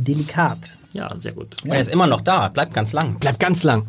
delikat. 0.04 0.78
Ja, 0.94 1.14
sehr 1.20 1.32
gut. 1.34 1.56
Er 1.66 1.80
ist 1.80 1.90
immer 1.90 2.08
noch 2.08 2.22
da, 2.22 2.48
bleibt 2.50 2.74
ganz 2.74 2.94
lang. 2.94 3.20
Bleibt 3.20 3.40
ganz 3.40 3.64
lang. 3.64 3.86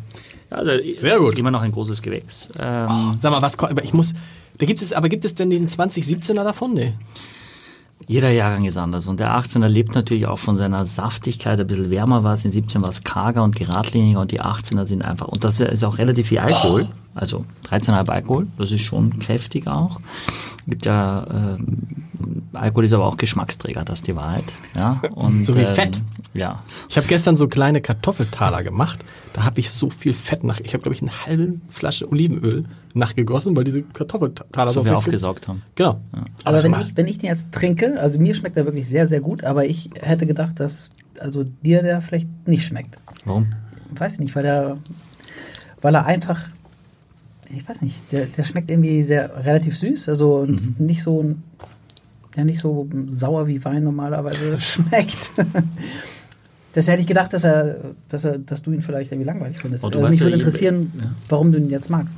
Ja, 0.51 0.57
Also, 0.57 0.71
Sehr 0.97 1.19
gut. 1.19 1.39
Immer 1.39 1.51
noch 1.51 1.61
ein 1.61 1.71
großes 1.71 2.01
Gewächs. 2.01 2.49
Ähm, 2.59 3.17
Sag 3.21 3.31
mal, 3.31 3.41
was, 3.41 3.57
ich 3.83 3.93
muss, 3.93 4.13
da 4.57 4.65
gibt 4.65 4.81
es, 4.81 4.93
aber 4.93 5.09
gibt 5.09 5.25
es 5.25 5.33
denn 5.33 5.49
den 5.49 5.67
2017er 5.67 6.43
davon? 6.43 6.73
Nee. 6.73 6.93
Jeder 8.07 8.31
Jahrgang 8.31 8.65
ist 8.65 8.77
anders 8.77 9.07
und 9.07 9.19
der 9.19 9.35
18er 9.37 9.67
lebt 9.67 9.95
natürlich 9.95 10.25
auch 10.25 10.39
von 10.39 10.57
seiner 10.57 10.85
Saftigkeit, 10.85 11.59
ein 11.59 11.67
bisschen 11.67 11.91
wärmer 11.91 12.23
war 12.23 12.33
es, 12.33 12.43
in 12.43 12.51
17 12.51 12.81
war 12.81 12.89
es 12.89 13.03
karger 13.03 13.43
und 13.43 13.55
geradliniger 13.55 14.19
und 14.19 14.31
die 14.31 14.41
18er 14.41 14.85
sind 14.85 15.03
einfach, 15.03 15.27
und 15.27 15.43
das 15.43 15.59
ist 15.59 15.83
auch 15.83 15.97
relativ 15.97 16.27
viel 16.27 16.39
Alkohol. 16.39 16.89
Also 17.13 17.45
13,5 17.69 18.09
Alkohol, 18.09 18.47
das 18.57 18.71
ist 18.71 18.81
schon 18.81 19.19
kräftig 19.19 19.67
auch. 19.67 19.99
Gibt 20.67 20.85
ja, 20.85 21.55
ähm, 21.57 21.77
Alkohol 22.53 22.85
ist 22.85 22.93
aber 22.93 23.05
auch 23.05 23.17
Geschmacksträger, 23.17 23.83
das 23.83 23.99
ist 23.99 24.07
die 24.07 24.15
Wahrheit. 24.15 24.43
Ja? 24.75 25.01
Und, 25.15 25.45
So 25.45 25.55
wie 25.55 25.61
ähm, 25.61 25.75
Fett. 25.75 26.01
Ja. 26.33 26.63
Ich 26.89 26.95
habe 26.95 27.07
gestern 27.07 27.35
so 27.35 27.47
kleine 27.49 27.81
Kartoffeltaler 27.81 28.63
gemacht. 28.63 29.03
Da 29.33 29.43
habe 29.43 29.59
ich 29.59 29.69
so 29.71 29.89
viel 29.89 30.13
Fett 30.13 30.43
nach. 30.45 30.59
Ich 30.61 30.73
habe, 30.73 30.81
glaube 30.83 30.95
ich, 30.95 31.01
eine 31.01 31.11
halbe 31.25 31.55
Flasche 31.69 32.09
Olivenöl 32.09 32.63
nachgegossen, 32.93 33.55
weil 33.57 33.65
diese 33.65 33.81
Kartoffeltaler 33.81 34.71
So 34.71 34.79
so 34.81 34.85
wir 34.85 34.91
fest- 34.93 34.97
aufgesaugt 35.05 35.47
haben. 35.49 35.63
Genau. 35.75 35.99
aber 36.13 36.25
Also 36.55 36.63
wenn 36.63 36.71
mal- 36.71 36.81
ich, 36.81 36.95
wenn 36.95 37.07
ich 37.07 37.17
den 37.17 37.27
jetzt 37.29 37.51
trinke, 37.51 37.99
also 37.99 38.19
mir 38.19 38.33
schmeckt 38.35 38.55
er 38.55 38.65
wirklich 38.65 38.87
sehr, 38.87 39.07
sehr 39.09 39.19
gut, 39.19 39.43
aber 39.43 39.65
ich 39.65 39.89
hätte 39.99 40.25
gedacht, 40.25 40.59
dass 40.61 40.89
also 41.19 41.43
dir 41.43 41.81
der 41.83 42.01
vielleicht 42.01 42.29
nicht 42.47 42.65
schmeckt. 42.65 42.97
Warum? 43.25 43.51
Weiß 43.97 44.13
ich 44.13 44.19
nicht, 44.19 44.35
weil 44.35 44.45
er, 44.45 44.77
weil 45.81 45.95
er 45.95 46.05
einfach, 46.05 46.39
ich 47.55 47.67
weiß 47.67 47.81
nicht, 47.81 47.99
der, 48.11 48.25
der 48.25 48.43
schmeckt 48.43 48.69
irgendwie 48.69 49.03
sehr 49.03 49.45
relativ 49.45 49.77
süß, 49.77 50.09
also 50.09 50.37
und 50.37 50.79
nicht 50.79 51.03
so, 51.03 51.35
ja 52.35 52.43
nicht 52.43 52.59
so 52.59 52.87
sauer 53.09 53.47
wie 53.47 53.63
Wein 53.63 53.83
normalerweise 53.83 54.57
schmeckt. 54.59 55.31
Das 56.73 56.87
hätte 56.87 57.01
ich 57.01 57.07
gedacht, 57.07 57.33
dass 57.33 57.43
er, 57.43 57.93
dass 58.07 58.23
er, 58.23 58.37
dass 58.37 58.61
du 58.61 58.71
ihn 58.71 58.81
vielleicht 58.81 59.11
irgendwie 59.11 59.27
langweilig 59.27 59.57
findest. 59.57 59.83
Oh, 59.83 59.89
du 59.89 59.99
also 59.99 60.09
mich 60.09 60.21
würde 60.21 60.35
interessieren, 60.35 60.93
ja. 60.97 61.11
warum 61.27 61.51
du 61.51 61.57
ihn 61.57 61.69
jetzt 61.69 61.89
magst. 61.89 62.17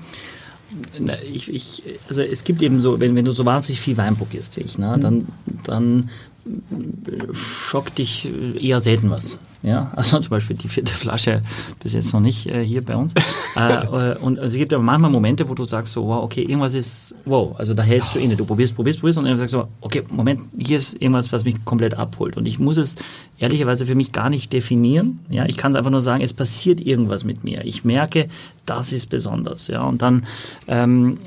Na, 0.99 1.13
ich, 1.21 1.53
ich, 1.53 1.83
also 2.07 2.21
es 2.21 2.43
gibt 2.43 2.61
eben 2.61 2.81
so, 2.81 2.99
wenn, 2.99 3.15
wenn 3.15 3.25
du 3.25 3.31
so 3.31 3.45
wahnsinnig 3.45 3.79
viel 3.79 3.97
Wein 3.97 4.15
probierst 4.15 4.57
wie 4.57 4.61
ich, 4.61 4.77
ne, 4.77 4.97
dann, 4.99 5.27
dann 5.65 6.09
äh, 6.45 7.33
schockt 7.33 7.97
dich 7.97 8.29
eher 8.59 8.79
selten 8.79 9.09
was. 9.09 9.39
Ja, 9.63 9.91
also 9.95 10.19
zum 10.19 10.29
Beispiel 10.29 10.57
die 10.57 10.67
vierte 10.67 10.93
Flasche 10.93 11.41
bis 11.81 11.93
jetzt 11.93 12.13
noch 12.13 12.19
nicht 12.19 12.47
äh, 12.47 12.63
hier 12.63 12.83
bei 12.83 12.95
uns. 12.95 13.13
äh, 13.55 13.73
äh, 13.73 14.17
und 14.17 14.37
es 14.37 14.53
gibt 14.53 14.73
aber 14.73 14.83
manchmal 14.83 15.09
Momente, 15.09 15.47
wo 15.49 15.55
du 15.55 15.65
sagst 15.65 15.93
so, 15.93 16.05
wow, 16.05 16.21
okay, 16.23 16.43
irgendwas 16.43 16.73
ist, 16.73 17.15
wow, 17.25 17.57
also 17.57 17.73
da 17.73 17.81
hältst 17.81 18.13
du 18.13 18.19
inne. 18.19 18.35
Du 18.35 18.45
probierst, 18.45 18.75
probierst, 18.75 18.99
probierst 18.99 19.17
und 19.19 19.25
dann 19.25 19.37
sagst 19.37 19.53
du, 19.53 19.59
so, 19.59 19.67
okay, 19.81 20.03
Moment, 20.09 20.41
hier 20.57 20.77
ist 20.77 21.01
irgendwas, 21.01 21.31
was 21.31 21.45
mich 21.45 21.63
komplett 21.65 21.95
abholt. 21.95 22.37
Und 22.37 22.47
ich 22.47 22.59
muss 22.59 22.77
es 22.77 22.97
ehrlicherweise 23.39 23.85
für 23.85 23.95
mich 23.95 24.11
gar 24.11 24.29
nicht 24.29 24.51
definieren. 24.51 25.19
Ja, 25.29 25.45
ich 25.45 25.57
kann 25.57 25.75
einfach 25.75 25.91
nur 25.91 26.01
sagen, 26.01 26.23
es 26.23 26.33
passiert 26.33 26.81
irgendwas 26.81 27.23
mit 27.23 27.43
mir. 27.43 27.63
Ich 27.65 27.85
merke, 27.85 28.27
das 28.65 28.91
ist 28.91 29.07
besonders. 29.07 29.67
Ja, 29.67 29.83
und 29.83 30.01
dann 30.01 30.25
ähm, 30.67 31.17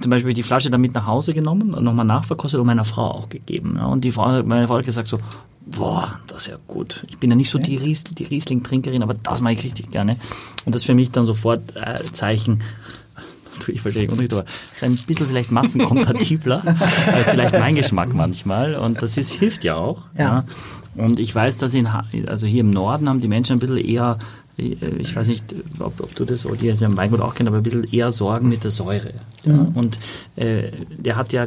zum 0.00 0.10
Beispiel 0.10 0.32
die 0.32 0.42
Flasche 0.42 0.70
dann 0.70 0.80
mit 0.80 0.94
nach 0.94 1.06
Hause 1.06 1.32
genommen 1.32 1.74
und 1.74 1.84
nochmal 1.84 2.04
nachverkostet 2.04 2.60
und 2.60 2.66
meiner 2.66 2.84
Frau 2.84 3.10
auch 3.10 3.28
gegeben. 3.28 3.74
Ja. 3.76 3.86
Und 3.86 4.02
die 4.02 4.12
Frau, 4.12 4.42
meine 4.42 4.66
Frau 4.66 4.78
hat 4.78 4.84
gesagt 4.84 5.08
so, 5.08 5.18
boah, 5.66 6.10
das 6.26 6.42
ist 6.42 6.48
ja 6.48 6.56
gut. 6.66 7.04
Ich 7.08 7.18
bin 7.18 7.30
ja 7.30 7.36
nicht 7.36 7.50
so 7.50 7.58
die, 7.58 7.76
Ries, 7.76 8.04
die 8.04 8.24
Riesling-Trinkerin, 8.24 9.02
aber 9.02 9.14
das 9.14 9.40
mache 9.40 9.54
ich 9.54 9.64
richtig 9.64 9.90
gerne. 9.90 10.16
Und 10.64 10.74
das 10.74 10.82
ist 10.82 10.86
für 10.86 10.94
mich 10.94 11.10
dann 11.10 11.26
sofort 11.26 11.76
äh, 11.76 11.94
Zeichen, 12.12 12.62
tue 13.60 13.74
ich 13.74 13.84
wahrscheinlich 13.84 14.12
auch 14.12 14.16
nicht, 14.16 14.32
aber 14.32 14.44
es 14.70 14.78
ist 14.78 14.84
ein 14.84 14.98
bisschen 15.06 15.26
vielleicht 15.26 15.50
massenkompatibler 15.50 16.62
als 17.12 17.30
vielleicht 17.30 17.58
mein 17.58 17.74
Geschmack 17.74 18.14
manchmal. 18.14 18.74
Und 18.76 19.02
das 19.02 19.16
ist, 19.16 19.32
hilft 19.32 19.64
ja 19.64 19.76
auch. 19.76 20.02
Ja. 20.16 20.44
Und 20.94 21.18
ich 21.18 21.34
weiß, 21.34 21.58
dass 21.58 21.74
in, 21.74 21.86
also 21.86 22.46
hier 22.46 22.60
im 22.60 22.70
Norden 22.70 23.08
haben 23.08 23.20
die 23.20 23.28
Menschen 23.28 23.54
ein 23.54 23.58
bisschen 23.58 23.78
eher, 23.78 24.18
ich 24.56 25.14
weiß 25.14 25.28
nicht, 25.28 25.44
ob, 25.80 26.00
ob 26.00 26.14
du 26.14 26.24
das 26.24 26.46
oder 26.46 26.56
die 26.56 26.68
das 26.68 26.80
ja 26.80 26.86
im 26.88 26.96
Weingut 26.96 27.20
auch 27.20 27.34
kennt, 27.34 27.48
aber 27.48 27.58
ein 27.58 27.62
bisschen 27.62 27.84
eher 27.92 28.10
Sorgen 28.12 28.48
mit 28.48 28.64
der 28.64 28.70
Säure. 28.70 29.10
Ja. 29.44 29.66
Und 29.74 29.98
äh, 30.36 30.70
der 30.98 31.16
hat 31.16 31.32
ja, 31.34 31.46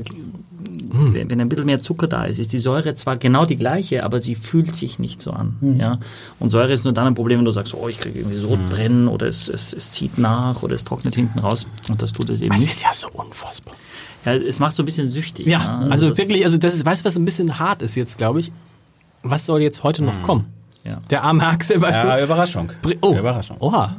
wenn, 0.91 1.29
wenn 1.29 1.41
ein 1.41 1.49
bisschen 1.49 1.65
mehr 1.65 1.81
Zucker 1.81 2.07
da 2.07 2.25
ist, 2.25 2.37
ist 2.39 2.53
die 2.53 2.59
Säure 2.59 2.93
zwar 2.93 3.17
genau 3.17 3.45
die 3.45 3.57
gleiche, 3.57 4.03
aber 4.03 4.21
sie 4.21 4.35
fühlt 4.35 4.75
sich 4.75 4.99
nicht 4.99 5.21
so 5.21 5.31
an. 5.31 5.55
Ja. 5.79 5.99
Und 6.39 6.51
Säure 6.51 6.71
ist 6.73 6.83
nur 6.83 6.93
dann 6.93 7.07
ein 7.07 7.15
Problem, 7.15 7.39
wenn 7.39 7.45
du 7.45 7.51
sagst, 7.51 7.73
oh, 7.73 7.87
ich 7.87 7.99
kriege 7.99 8.19
irgendwie 8.19 8.37
so 8.37 8.57
brennen 8.69 9.07
oder 9.07 9.25
es, 9.27 9.47
es, 9.47 9.73
es 9.73 9.91
zieht 9.91 10.17
nach 10.19 10.61
oder 10.61 10.75
es 10.75 10.83
trocknet 10.83 11.15
hinten 11.15 11.39
raus. 11.39 11.65
Und 11.89 12.01
das 12.01 12.13
tut 12.13 12.29
es 12.29 12.41
eben 12.41 12.51
Das 12.51 12.59
nicht. 12.61 12.73
ist 12.73 12.83
ja 12.83 12.93
so 12.93 13.07
unfassbar. 13.11 13.75
Ja, 14.25 14.33
es 14.33 14.59
macht 14.59 14.75
so 14.75 14.83
ein 14.83 14.85
bisschen 14.85 15.09
süchtig. 15.09 15.47
Ja, 15.47 15.79
also 15.89 16.09
das- 16.09 16.17
wirklich, 16.17 16.45
also 16.45 16.57
das 16.57 16.75
ist, 16.75 16.85
weißt 16.85 17.03
du, 17.03 17.09
was 17.09 17.15
ein 17.17 17.25
bisschen 17.25 17.57
hart 17.57 17.81
ist 17.81 17.95
jetzt, 17.95 18.17
glaube 18.17 18.41
ich? 18.41 18.51
Was 19.23 19.45
soll 19.45 19.61
jetzt 19.61 19.83
heute 19.83 20.03
noch 20.03 20.21
kommen? 20.23 20.45
Ja. 20.83 21.01
Der 21.09 21.23
arme 21.23 21.45
Axel, 21.45 21.81
weißt 21.81 22.03
Ja, 22.05 22.17
du? 22.17 22.23
Überraschung. 22.23 22.71
Bri- 22.81 22.97
Oh, 23.01 23.15
Überraschung. 23.17 23.57
Oha. 23.59 23.95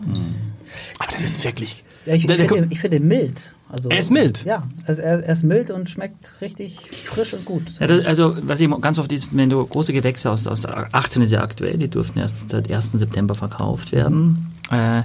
Aber 0.99 1.06
das 1.12 1.20
ist 1.22 1.44
wirklich. 1.44 1.84
Ja, 2.06 2.14
ich, 2.14 2.26
ich 2.28 2.37
finde 2.49 2.66
ich 2.70 2.80
find 2.80 2.94
ihn 2.94 3.06
mild. 3.08 3.52
Also, 3.68 3.88
Er 3.90 3.99
ist 3.99 4.10
mild? 4.10 4.44
Ja, 4.44 4.64
also 4.87 5.02
er, 5.02 5.22
er 5.22 5.32
ist 5.32 5.42
mild 5.44 5.70
und 5.70 5.88
schmeckt 5.90 6.40
richtig 6.40 6.78
frisch 7.04 7.34
und 7.34 7.44
gut. 7.44 7.78
Ja, 7.78 7.87
das, 7.87 8.04
also, 8.04 8.37
was 8.42 8.58
eben 8.60 8.80
ganz 8.80 8.99
oft 8.99 9.12
ist, 9.12 9.28
wenn 9.37 9.49
du 9.50 9.64
große 9.64 9.92
Gewächse 9.92 10.30
aus, 10.30 10.46
aus 10.49 10.66
18 10.66 11.22
ist 11.22 11.30
ja 11.30 11.42
aktuell, 11.42 11.76
die 11.78 11.88
durften 11.88 12.18
erst 12.18 12.50
seit 12.50 12.68
1. 12.72 12.92
September 12.92 13.34
verkauft 13.37 13.92
werden. 13.92 14.52
Äh, 14.70 15.02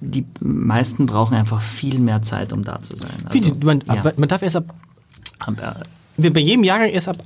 die 0.00 0.24
meisten 0.40 1.06
brauchen 1.06 1.34
einfach 1.36 1.60
viel 1.60 1.98
mehr 1.98 2.22
Zeit, 2.22 2.52
um 2.52 2.62
da 2.62 2.80
zu 2.82 2.94
sein. 2.96 3.10
Wie, 3.32 3.38
Also, 3.38 3.54
die- 3.54 3.64
man, 3.66 3.82
ja, 3.86 4.02
man 4.16 4.28
darf 4.28 4.42
erst 4.42 4.56
ab, 4.56 4.74
ab- 5.40 5.82
wir 6.16 6.32
bei 6.32 6.40
jedem 6.40 6.62
Jahrgang 6.64 6.90
erst 6.90 7.08
ab, 7.08 7.16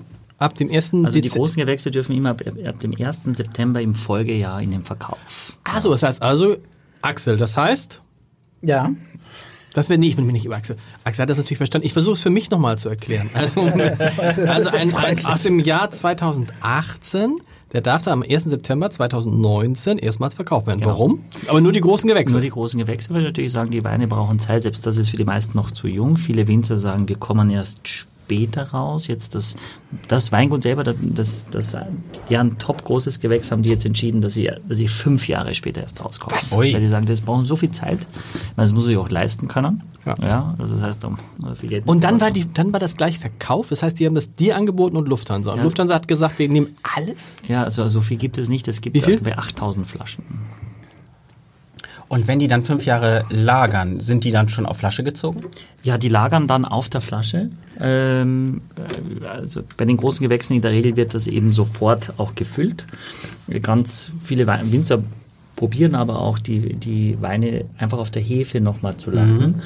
ab 0.41 0.57
dem 0.57 0.69
ersten 0.69 1.07
also 1.07 1.21
die 1.21 1.29
großen 1.29 1.61
Gewächse 1.61 1.93
dürfen 1.93 2.17
immer 2.17 2.31
ab, 2.31 2.43
ab 2.67 2.81
dem 2.81 2.95
1. 2.99 3.25
September 3.25 3.81
im 3.81 3.95
Folgejahr 3.95 4.61
in 4.61 4.73
den 4.73 4.85
Verkauf. 4.85 5.57
Ah, 5.63 5.81
so, 5.81 5.91
das 5.91 6.03
heißt 6.03 6.23
also, 6.23 6.57
Axel, 7.03 7.37
das 7.37 7.57
heißt, 7.57 8.01
Ja, 8.63 8.91
das 9.73 9.89
wäre 9.89 10.01
nicht, 10.01 10.11
ich 10.11 10.17
bin 10.17 10.27
mir 10.27 10.33
nicht 10.33 10.47
über 10.47 10.57
Axel. 10.57 10.77
Axel 11.05 11.23
hat 11.23 11.31
das 11.31 11.37
natürlich 11.37 11.59
verstanden. 11.59 11.87
Ich 11.87 11.93
versuche 11.93 12.15
es 12.15 12.23
für 12.23 12.31
mich 12.31 12.51
nochmal 12.51 12.77
zu 12.79 12.89
erklären. 12.89 13.31
Also, 13.35 13.61
also 13.61 14.77
ein, 14.77 14.95
ein, 14.95 15.25
aus 15.25 15.45
dem 15.45 15.61
Jahr 15.61 15.91
2018, 15.91 17.37
der 17.73 17.81
darf 17.81 18.03
dann 18.03 18.15
am 18.15 18.25
1. 18.29 18.45
September 18.45 18.91
2019 18.91 19.99
erstmals 19.99 20.35
verkauft 20.35 20.67
werden. 20.67 20.83
Warum? 20.85 21.23
Aber 21.47 21.61
nur 21.61 21.73
die 21.73 21.81
großen 21.81 22.09
Gewächse. 22.09 22.33
Nur 22.33 22.43
die 22.43 22.51
großen 22.51 22.79
Gewächse, 22.81 23.15
weil 23.15 23.23
natürlich 23.23 23.53
sagen, 23.53 23.71
die 23.71 23.85
Weine 23.85 24.09
brauchen 24.09 24.41
Zeit. 24.41 24.63
Selbst 24.63 24.85
das 24.87 24.99
ist 24.99 25.11
für 25.11 25.17
die 25.17 25.25
meisten 25.25 25.57
noch 25.57 25.71
zu 25.71 25.87
jung. 25.87 26.17
Viele 26.17 26.49
Winzer 26.49 26.79
sagen, 26.79 27.09
wir 27.09 27.17
kommen 27.17 27.51
erst 27.51 27.87
später 27.87 28.20
raus. 28.73 29.07
Jetzt 29.07 29.35
das, 29.35 29.57
das 30.09 30.33
Weingut 30.33 30.63
selber, 30.63 30.85
das, 30.85 31.45
das, 31.51 31.77
die 32.29 32.37
ein 32.37 32.59
top 32.59 32.85
großes 32.85 33.21
Gewächs 33.21 33.51
haben 33.51 33.63
die 33.63 33.71
jetzt 33.71 33.85
entschieden, 33.85 34.21
dass 34.21 34.35
sie, 34.35 34.51
dass 34.69 34.79
sie 34.79 34.89
fünf 34.89 35.29
Jahre 35.29 35.55
später 35.55 35.81
erst 35.83 36.05
rauskommen. 36.05 36.37
Was? 36.37 36.53
Ui. 36.53 36.73
Weil 36.73 36.81
die 36.81 36.87
sagen, 36.87 37.07
das 37.07 37.21
brauchen 37.21 37.45
so 37.47 37.57
viel 37.57 37.71
Zeit. 37.71 38.07
weil 38.57 38.65
Das 38.67 38.73
muss 38.73 38.87
ich 38.87 38.97
auch 38.97 39.11
leisten 39.11 39.49
können. 39.49 39.83
Ja. 40.07 40.17
Ja. 40.23 40.55
also 40.59 40.75
das 40.75 40.83
heißt, 40.83 41.05
um 41.05 41.17
viel 41.57 41.69
Geld 41.69 41.87
Und 41.87 42.03
dann 42.05 42.21
war, 42.21 42.31
die, 42.31 42.51
dann 42.53 42.73
war 42.73 42.81
das 42.81 42.97
gleich 42.97 43.19
verkauft. 43.19 43.71
Das 43.71 43.83
heißt, 43.83 43.99
die 43.99 44.07
haben 44.07 44.15
das 44.15 44.35
dir 44.35 44.57
angeboten 44.57 44.97
und 44.97 45.09
Lufthansa. 45.09 45.53
Und 45.53 45.59
Ja. 45.59 45.65
Lufthansa 45.65 45.95
hat 45.95 46.09
gesagt, 46.09 46.39
wir 46.39 46.49
nehmen 46.49 46.77
alles. 46.83 47.37
Ja, 47.49 47.65
also 47.65 47.87
so 47.89 48.01
viel 48.01 48.17
gibt 48.17 48.39
es 48.39 48.49
nicht. 48.49 48.67
Es 48.69 48.81
gibt 48.81 48.97
ungefähr 48.97 49.39
8000 49.39 49.87
Flaschen. 49.87 50.25
Und 52.11 52.27
wenn 52.27 52.41
die 52.41 52.49
dann 52.49 52.65
fünf 52.65 52.87
Jahre 52.87 53.25
lagern, 53.31 54.01
sind 54.01 54.25
die 54.25 54.33
dann 54.33 54.49
schon 54.49 54.67
auf 54.67 54.79
Flasche 54.79 55.05
gezogen? 55.05 55.45
Ja, 55.85 55.97
die 55.97 56.09
lagern 56.09 56.49
dann 56.49 56.65
auf 56.65 56.89
der 56.89 57.01
Flasche. 57.01 57.51
Ähm, 57.81 58.63
äh, 58.75 59.27
also 59.27 59.63
bei 59.77 59.85
den 59.85 59.97
großen 59.97 60.25
Gewächsen 60.25 60.55
in 60.55 60.61
der 60.61 60.73
Regel 60.73 60.97
wird 60.97 61.15
das 61.15 61.29
eben 61.29 61.53
sofort 61.53 62.13
auch 62.17 62.35
gefüllt. 62.35 62.85
Ganz 63.63 64.11
viele 64.25 64.49
Winzer 64.49 65.05
probieren 65.61 65.95
aber 65.95 66.21
auch 66.21 66.39
die, 66.39 66.73
die 66.73 67.21
Weine 67.21 67.67
einfach 67.77 67.99
auf 67.99 68.11
der 68.11 68.23
Hefe 68.23 68.63
nochmal 68.63 68.97
zu 68.97 69.11
lassen. 69.11 69.57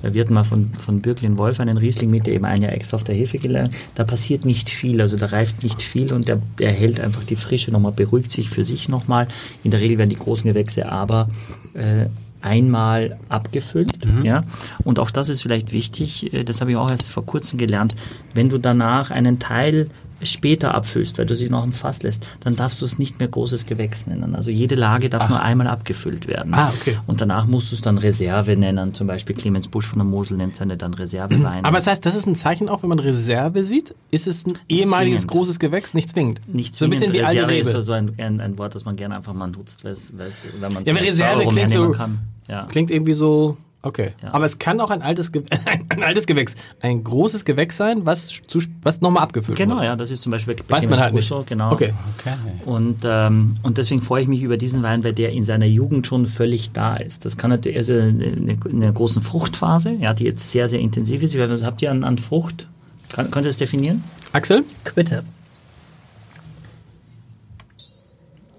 Wir 0.00 0.22
hatten 0.22 0.32
mal 0.32 0.44
von, 0.44 0.72
von 0.72 1.02
Birklin 1.02 1.36
Wolf 1.36 1.60
einen 1.60 1.76
Riesling 1.76 2.08
mit, 2.10 2.26
der 2.26 2.32
eben 2.32 2.46
ein 2.46 2.62
Jahr 2.62 2.72
extra 2.72 2.94
auf 2.94 3.04
der 3.04 3.14
Hefe 3.14 3.36
gelernt. 3.36 3.70
Da 3.94 4.04
passiert 4.04 4.46
nicht 4.46 4.70
viel, 4.70 5.02
also 5.02 5.18
da 5.18 5.26
reift 5.26 5.62
nicht 5.62 5.82
viel 5.82 6.14
und 6.14 6.26
der, 6.26 6.40
der 6.58 6.72
hält 6.72 7.00
einfach 7.00 7.22
die 7.22 7.36
Frische 7.36 7.70
nochmal, 7.70 7.92
beruhigt 7.92 8.30
sich 8.30 8.48
für 8.48 8.64
sich 8.64 8.88
nochmal. 8.88 9.28
In 9.62 9.70
der 9.72 9.80
Regel 9.80 9.98
werden 9.98 10.08
die 10.08 10.16
großen 10.16 10.48
Gewächse 10.48 10.90
aber 10.90 11.28
äh, 11.74 12.06
einmal 12.40 13.18
abgefüllt. 13.28 13.92
Ja? 14.24 14.44
Und 14.84 14.98
auch 14.98 15.10
das 15.10 15.28
ist 15.28 15.42
vielleicht 15.42 15.72
wichtig, 15.72 16.32
äh, 16.32 16.44
das 16.44 16.62
habe 16.62 16.70
ich 16.70 16.78
auch 16.78 16.88
erst 16.88 17.10
vor 17.10 17.26
kurzem 17.26 17.58
gelernt, 17.58 17.94
wenn 18.32 18.48
du 18.48 18.56
danach 18.56 19.10
einen 19.10 19.38
Teil 19.38 19.88
später 20.22 20.74
abfüllst, 20.74 21.18
weil 21.18 21.26
du 21.26 21.34
sie 21.34 21.48
noch 21.48 21.64
im 21.64 21.72
Fass 21.72 22.02
lässt, 22.02 22.26
dann 22.40 22.56
darfst 22.56 22.80
du 22.80 22.84
es 22.84 22.98
nicht 22.98 23.18
mehr 23.18 23.28
großes 23.28 23.66
Gewächs 23.66 24.06
nennen. 24.06 24.34
Also 24.34 24.50
jede 24.50 24.74
Lage 24.74 25.08
darf 25.08 25.28
nur 25.28 25.40
einmal 25.40 25.66
abgefüllt 25.66 26.26
werden. 26.28 26.54
Ah, 26.54 26.72
okay. 26.74 26.98
Und 27.06 27.20
danach 27.20 27.46
musst 27.46 27.70
du 27.70 27.74
es 27.74 27.80
dann 27.80 27.98
Reserve 27.98 28.56
nennen. 28.56 28.94
Zum 28.94 29.06
Beispiel 29.06 29.34
Clemens 29.36 29.68
Busch 29.68 29.86
von 29.86 29.98
der 29.98 30.06
Mosel 30.06 30.36
nennt 30.36 30.56
seine 30.56 30.76
dann 30.76 30.94
Reserveweine. 30.94 31.64
Aber 31.64 31.78
das 31.78 31.86
heißt, 31.86 32.04
das 32.06 32.14
ist 32.14 32.26
ein 32.26 32.36
Zeichen 32.36 32.68
auch, 32.68 32.82
wenn 32.82 32.88
man 32.88 32.98
Reserve 32.98 33.64
sieht, 33.64 33.94
ist 34.10 34.26
es 34.26 34.46
ein 34.46 34.58
ehemaliges 34.68 35.22
zwingend. 35.22 35.32
großes 35.32 35.58
Gewächs, 35.58 35.94
nicht 35.94 36.10
zwingend. 36.10 36.40
nicht 36.52 36.74
so 36.74 36.84
ein 36.84 36.90
bisschen 36.90 37.12
wie 37.12 37.22
alte 37.22 37.42
ist 37.42 37.48
Rebe. 37.50 37.70
ja 37.70 37.82
so 37.82 37.92
ein, 37.92 38.12
ein, 38.18 38.40
ein 38.40 38.58
Wort, 38.58 38.74
das 38.74 38.84
man 38.84 38.96
gerne 38.96 39.16
einfach 39.16 39.34
mal 39.34 39.48
nutzt, 39.48 39.84
weil's, 39.84 40.12
weil's, 40.16 40.44
wenn 40.58 40.72
man 40.72 40.84
Ja, 40.84 40.94
Reserve 40.94 41.40
Euro 41.40 41.50
klingt 41.50 41.70
so, 41.70 41.90
kann. 41.90 42.18
Ja. 42.48 42.66
klingt 42.66 42.90
irgendwie 42.90 43.12
so, 43.12 43.56
okay. 43.82 44.12
Ja. 44.22 44.32
Aber 44.34 44.44
es 44.44 44.58
kann 44.58 44.80
auch 44.80 44.90
ein 44.90 45.02
altes, 45.02 45.32
Ge 45.32 45.42
ein 45.88 46.02
altes 46.02 46.26
Gewächs, 46.26 46.54
ein 46.80 47.02
großes 47.04 47.44
Gewächs 47.44 47.76
sein, 47.76 48.06
was, 48.06 48.28
zu, 48.46 48.60
was 48.82 49.00
nochmal 49.00 49.22
abgefüllt 49.24 49.58
Genau, 49.58 49.76
wurde. 49.76 49.86
ja, 49.86 49.96
das 49.96 50.10
ist 50.10 50.22
zum 50.22 50.32
Beispiel 50.32 50.54
bei 50.54 50.76
Weiß 50.76 50.88
man 50.88 50.98
halt 51.00 51.12
Busch 51.14 51.30
nicht. 51.30 51.46
genau. 51.48 51.72
Okay. 51.72 51.92
Okay. 52.18 52.34
Und, 52.64 52.98
ähm, 53.04 53.56
und 53.62 53.78
deswegen 53.78 54.02
freue 54.02 54.22
ich 54.22 54.28
mich 54.28 54.42
über 54.42 54.56
diesen 54.56 54.82
Wein, 54.82 55.04
weil 55.04 55.12
der 55.12 55.32
in 55.32 55.44
seiner 55.44 55.66
Jugend 55.66 56.06
schon 56.06 56.26
völlig 56.26 56.72
da 56.72 56.96
ist. 56.96 57.24
Das 57.24 57.36
kann 57.36 57.50
natürlich, 57.50 57.76
also 57.78 57.94
in 57.94 58.58
einer 58.82 58.92
großen 58.92 59.20
Fruchtphase, 59.22 59.92
ja, 59.92 60.14
die 60.14 60.24
jetzt 60.24 60.50
sehr, 60.50 60.68
sehr 60.68 60.80
intensiv 60.80 61.22
ist. 61.22 61.36
Was 61.38 61.64
habt 61.64 61.82
ihr 61.82 61.90
an, 61.90 62.04
an 62.04 62.18
Frucht? 62.18 62.68
Kann, 63.10 63.30
könnt 63.30 63.44
ihr 63.44 63.48
das 63.50 63.56
definieren? 63.58 64.02
Axel? 64.32 64.64
Quitte. 64.84 65.22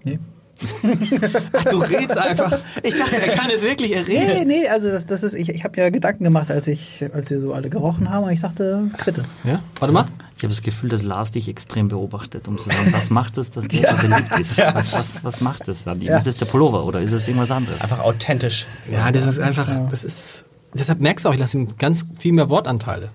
Nee. 0.04 0.20
Ach, 1.54 1.64
du 1.66 1.78
redst 1.78 2.18
einfach. 2.18 2.60
Ich 2.82 2.96
dachte, 2.98 3.16
er 3.22 3.36
kann 3.36 3.50
es 3.50 3.62
wirklich, 3.64 3.96
er 3.96 4.04
Nee, 4.04 4.20
redet. 4.20 4.48
nee, 4.48 4.68
also 4.68 4.90
das, 4.90 5.06
das 5.06 5.24
ist, 5.24 5.34
ich, 5.34 5.50
ich 5.50 5.64
habe 5.64 5.80
ja 5.80 5.90
Gedanken 5.90 6.24
gemacht, 6.24 6.50
als 6.52 6.68
ich, 6.68 7.04
als 7.14 7.30
wir 7.30 7.40
so 7.42 7.54
alle 7.54 7.70
gerochen 7.70 8.10
haben 8.10 8.26
und 8.26 8.32
ich 8.32 8.42
dachte, 8.42 8.90
Quitte. 8.98 9.24
Ja, 9.44 9.62
warte 9.80 9.94
mal. 9.94 10.06
Ich 10.38 10.44
habe 10.44 10.54
das 10.54 10.62
Gefühl, 10.62 10.90
dass 10.90 11.04
Lars 11.04 11.32
dich 11.32 11.48
extrem 11.48 11.88
beobachtet, 11.88 12.48
um 12.48 12.58
zu 12.58 12.66
sagen, 12.70 12.92
was 12.92 13.10
macht 13.10 13.38
es, 13.38 13.52
dass 13.52 13.68
der 13.68 13.96
so 13.96 14.08
beliebt 14.08 14.40
ist? 14.40 14.58
Was, 14.58 14.94
was, 14.94 15.24
was 15.24 15.42
macht 15.42 15.68
es 15.70 15.88
an 15.88 16.02
ihm? 16.02 16.08
Ja. 16.08 16.18
Ist 16.18 16.28
es 16.28 16.36
der 16.36 16.48
Pullover 16.48 16.84
oder 16.86 17.00
ist 17.00 17.14
es 17.14 17.28
irgendwas 17.28 17.52
anderes? 17.52 17.80
Einfach 17.82 18.00
authentisch. 18.00 18.66
Ja, 18.92 19.10
das 19.12 19.26
ist 19.26 19.40
einfach, 19.40 19.70
das 19.90 20.04
ist, 20.04 20.44
deshalb 20.74 21.00
merkst 21.00 21.24
du 21.24 21.30
auch, 21.30 21.34
ich 21.34 21.40
lasse 21.40 21.58
ihm 21.58 21.70
ganz 21.78 22.06
viel 22.20 22.34
mehr 22.34 22.50
Wortanteile. 22.50 23.10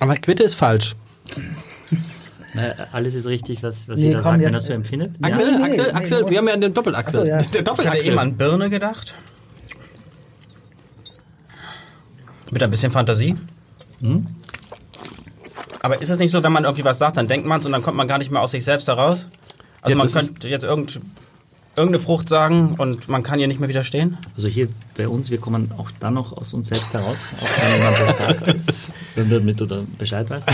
Aber 0.00 0.14
Quitte 0.16 0.42
ist 0.44 0.54
falsch. 0.54 0.94
Na, 2.54 2.74
alles 2.92 3.14
ist 3.14 3.26
richtig, 3.26 3.62
was, 3.62 3.88
was 3.88 4.00
Nee, 4.00 4.08
jeder 4.08 4.18
komm, 4.20 4.32
sagt, 4.32 4.42
wenn 4.44 4.54
er 4.54 4.60
so 4.60 4.72
empfindet. 4.74 5.14
Axel, 5.22 5.58
nee, 5.58 5.64
Axel, 5.64 5.84
nee, 5.86 5.90
Axel, 5.92 6.30
wir 6.30 6.38
haben 6.38 6.48
ja 6.48 6.56
den 6.56 6.74
Doppelachsel. 6.74 7.20
Ach 7.20 7.24
so, 7.24 7.28
ja. 7.28 7.36
Der 7.36 7.40
Ich 7.40 7.46
hatte 7.48 7.62
Doppelachsel. 7.62 8.06
eben 8.08 8.18
an 8.18 8.36
Birne 8.36 8.68
gedacht. 8.70 9.14
Mit 12.50 12.62
ein 12.62 12.70
bisschen 12.70 12.92
Fantasie. 12.92 13.34
Aber 15.80 16.00
ist 16.02 16.10
es 16.10 16.18
nicht 16.18 16.30
so, 16.30 16.42
wenn 16.42 16.52
man 16.52 16.64
irgendwie 16.64 16.84
was 16.84 16.98
sagt, 16.98 17.16
dann 17.16 17.26
denkt 17.28 17.46
man 17.46 17.60
es 17.60 17.66
und 17.66 17.72
dann 17.72 17.82
kommt 17.82 17.96
man 17.96 18.06
gar 18.06 18.18
nicht 18.18 18.30
mehr 18.30 18.42
aus 18.42 18.50
sich 18.50 18.64
selbst 18.64 18.88
heraus? 18.88 19.28
Also 19.80 19.92
Ja, 19.92 19.96
man 19.96 20.06
das 20.12 20.14
könnte 20.14 20.48
jetzt 20.48 20.64
irgend, 20.64 21.00
irgendeine 21.74 22.02
Frucht 22.02 22.28
sagen 22.28 22.74
und 22.76 23.08
man 23.08 23.22
kann 23.22 23.40
ihr 23.40 23.46
nicht 23.46 23.58
mehr 23.58 23.68
widerstehen? 23.68 24.18
Also 24.36 24.48
hier 24.48 24.68
bei 24.96 25.08
uns, 25.08 25.30
wir 25.30 25.38
kommen 25.38 25.72
auch 25.78 25.90
dann 26.00 26.14
noch 26.14 26.36
aus 26.36 26.52
uns 26.52 26.68
selbst 26.68 26.92
heraus, 26.92 27.30
auch 27.40 27.62
wenn 27.62 27.78
jemand 27.78 27.98
das 27.98 28.18
sagt, 28.18 28.46
jetzt, 28.46 28.92
wenn 29.14 29.30
du 29.30 29.40
mit 29.40 29.62
oder 29.62 29.82
Bescheid 29.98 30.28
weißt. 30.28 30.48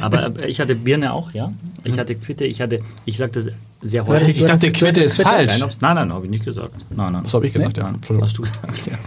Aber 0.00 0.38
äh, 0.38 0.46
ich 0.46 0.60
hatte 0.60 0.74
Birne 0.74 1.12
auch, 1.12 1.32
ja. 1.32 1.52
Ich 1.84 1.98
hatte 1.98 2.14
Quitte, 2.14 2.44
ich 2.44 2.60
hatte, 2.60 2.80
ich 3.04 3.18
sage 3.18 3.32
das 3.32 3.50
sehr 3.82 4.06
häufig. 4.06 4.40
Ich 4.40 4.44
dachte, 4.44 4.70
Quitte 4.72 5.02
ist 5.02 5.16
Quitte? 5.16 5.28
falsch. 5.28 5.58
Nein, 5.58 5.70
nein, 5.80 5.94
nein, 5.94 6.12
habe 6.12 6.24
ich 6.24 6.30
nicht 6.30 6.44
gesagt. 6.44 6.74
Nein, 6.90 7.12
nein. 7.12 7.24
Das 7.24 7.34
habe 7.34 7.46
ich 7.46 7.52
gesagt, 7.52 7.76
ja. 7.76 7.92
Nein, 7.92 8.00
hast 8.22 8.38
du 8.38 8.42
gesagt, 8.42 8.86
ja. 8.86 8.98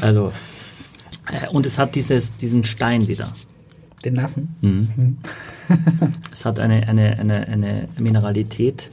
Also, 0.00 0.32
äh, 1.30 1.48
und 1.48 1.64
es 1.64 1.78
hat 1.78 1.94
dieses, 1.94 2.36
diesen 2.36 2.64
Stein 2.64 3.06
wieder. 3.06 3.28
Den 4.04 4.14
nassen. 4.14 5.18
Es 6.32 6.44
hat 6.44 6.60
eine, 6.60 6.86
eine, 6.86 7.18
eine, 7.18 7.48
eine 7.48 7.88
Mineralität, 7.98 8.90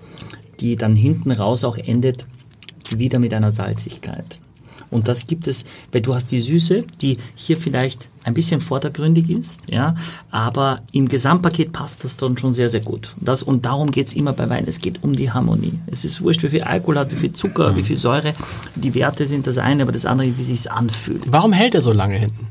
die 0.59 0.75
dann 0.75 0.95
hinten 0.95 1.31
raus 1.31 1.63
auch 1.63 1.77
endet, 1.77 2.25
wieder 2.95 3.19
mit 3.19 3.33
einer 3.33 3.51
Salzigkeit. 3.51 4.39
Und 4.91 5.07
das 5.07 5.25
gibt 5.27 5.47
es, 5.47 5.65
weil 5.91 6.01
du 6.01 6.13
hast 6.15 6.31
die 6.31 6.39
Süße, 6.39 6.85
die 7.01 7.17
hier 7.35 7.57
vielleicht 7.57 8.09
ein 8.24 8.33
bisschen 8.33 8.62
vordergründig 8.62 9.29
ist, 9.29 9.62
ja, 9.71 9.95
aber 10.31 10.81
im 10.91 11.07
Gesamtpaket 11.07 11.71
passt 11.74 12.03
das 12.03 12.17
dann 12.17 12.38
schon 12.38 12.53
sehr, 12.53 12.69
sehr 12.69 12.79
gut. 12.79 13.13
Das, 13.19 13.43
und 13.43 13.65
darum 13.65 13.91
geht's 13.91 14.13
immer 14.13 14.33
bei 14.33 14.50
Wein. 14.50 14.65
Es 14.67 14.79
geht 14.79 15.03
um 15.03 15.15
die 15.15 15.31
Harmonie. 15.31 15.79
Es 15.88 16.05
ist 16.05 16.21
wurscht, 16.21 16.43
wie 16.43 16.50
viel 16.50 16.63
Alkohol 16.63 17.00
hat, 17.00 17.12
wie 17.12 17.15
viel 17.15 17.33
Zucker, 17.33 17.75
wie 17.75 17.83
viel 17.83 17.97
Säure. 17.97 18.33
Die 18.75 18.95
Werte 18.95 19.27
sind 19.27 19.47
das 19.47 19.57
eine, 19.57 19.83
aber 19.83 19.91
das 19.91 20.05
andere, 20.05 20.38
wie 20.38 20.43
sich's 20.43 20.67
anfühlt. 20.67 21.24
Warum 21.25 21.53
hält 21.53 21.75
er 21.75 21.81
so 21.81 21.91
lange 21.91 22.15
hinten? 22.15 22.47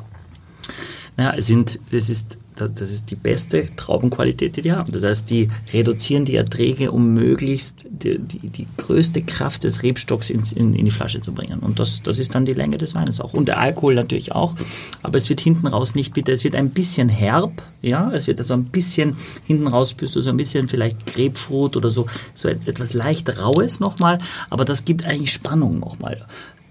Naja, 1.17 1.35
es 1.37 1.47
sind, 1.47 1.79
das 1.93 2.11
ist, 2.11 2.39
das 2.57 2.91
ist 2.91 3.11
die 3.11 3.17
beste 3.17 3.67
Traubenqualität, 3.75 4.57
die 4.57 4.63
die 4.63 4.73
haben. 4.73 4.93
Das 4.93 5.03
heißt, 5.03 5.29
die 5.29 5.49
reduzieren 5.73 6.25
die 6.25 6.37
Erträge, 6.37 6.93
um 6.93 7.13
möglichst 7.13 7.85
die, 7.89 8.19
die, 8.19 8.49
die 8.49 8.67
größte 8.77 9.23
Kraft 9.23 9.65
des 9.65 9.83
Rebstocks 9.83 10.31
ins, 10.31 10.53
in, 10.53 10.73
in 10.73 10.85
die 10.85 10.91
Flasche 10.91 11.21
zu 11.21 11.33
bringen. 11.33 11.59
Und 11.59 11.81
das, 11.81 12.03
das 12.03 12.19
ist 12.19 12.35
dann 12.35 12.45
die 12.45 12.55
Länge 12.55 12.77
des 12.77 12.95
Weines 12.95 13.21
auch. 13.21 13.35
Und 13.35 13.49
der 13.49 13.59
Alkohol 13.59 13.95
natürlich 13.95 14.33
auch. 14.33 14.55
Aber 15.03 15.17
es 15.17 15.29
wird 15.29 15.41
hinten 15.41 15.67
raus 15.67 15.95
nicht 15.95 16.15
bitter. 16.15 16.33
Es 16.33 16.45
wird 16.45 16.55
ein 16.55 16.71
bisschen 16.71 17.09
herb, 17.09 17.63
ja. 17.83 18.13
Es 18.13 18.27
wird 18.29 18.39
also 18.39 18.55
ein 18.55 18.65
bisschen, 18.67 19.17
hinten 19.45 19.67
raus 19.67 19.91
spürst 19.91 20.15
du 20.15 20.21
so 20.23 20.31
ein 20.31 20.37
bisschen 20.37 20.69
vielleicht 20.69 21.07
Grapefruit 21.07 21.77
oder 21.77 21.91
so, 21.91 22.07
so 22.35 22.49
etwas 22.49 22.95
leicht 22.95 23.41
Raues 23.41 23.81
nochmal. 23.81 24.21
Aber 24.51 24.65
das 24.65 24.85
gibt 24.85 25.05
eigentlich 25.05 25.33
Spannung 25.33 25.81
nochmal. 25.81 26.25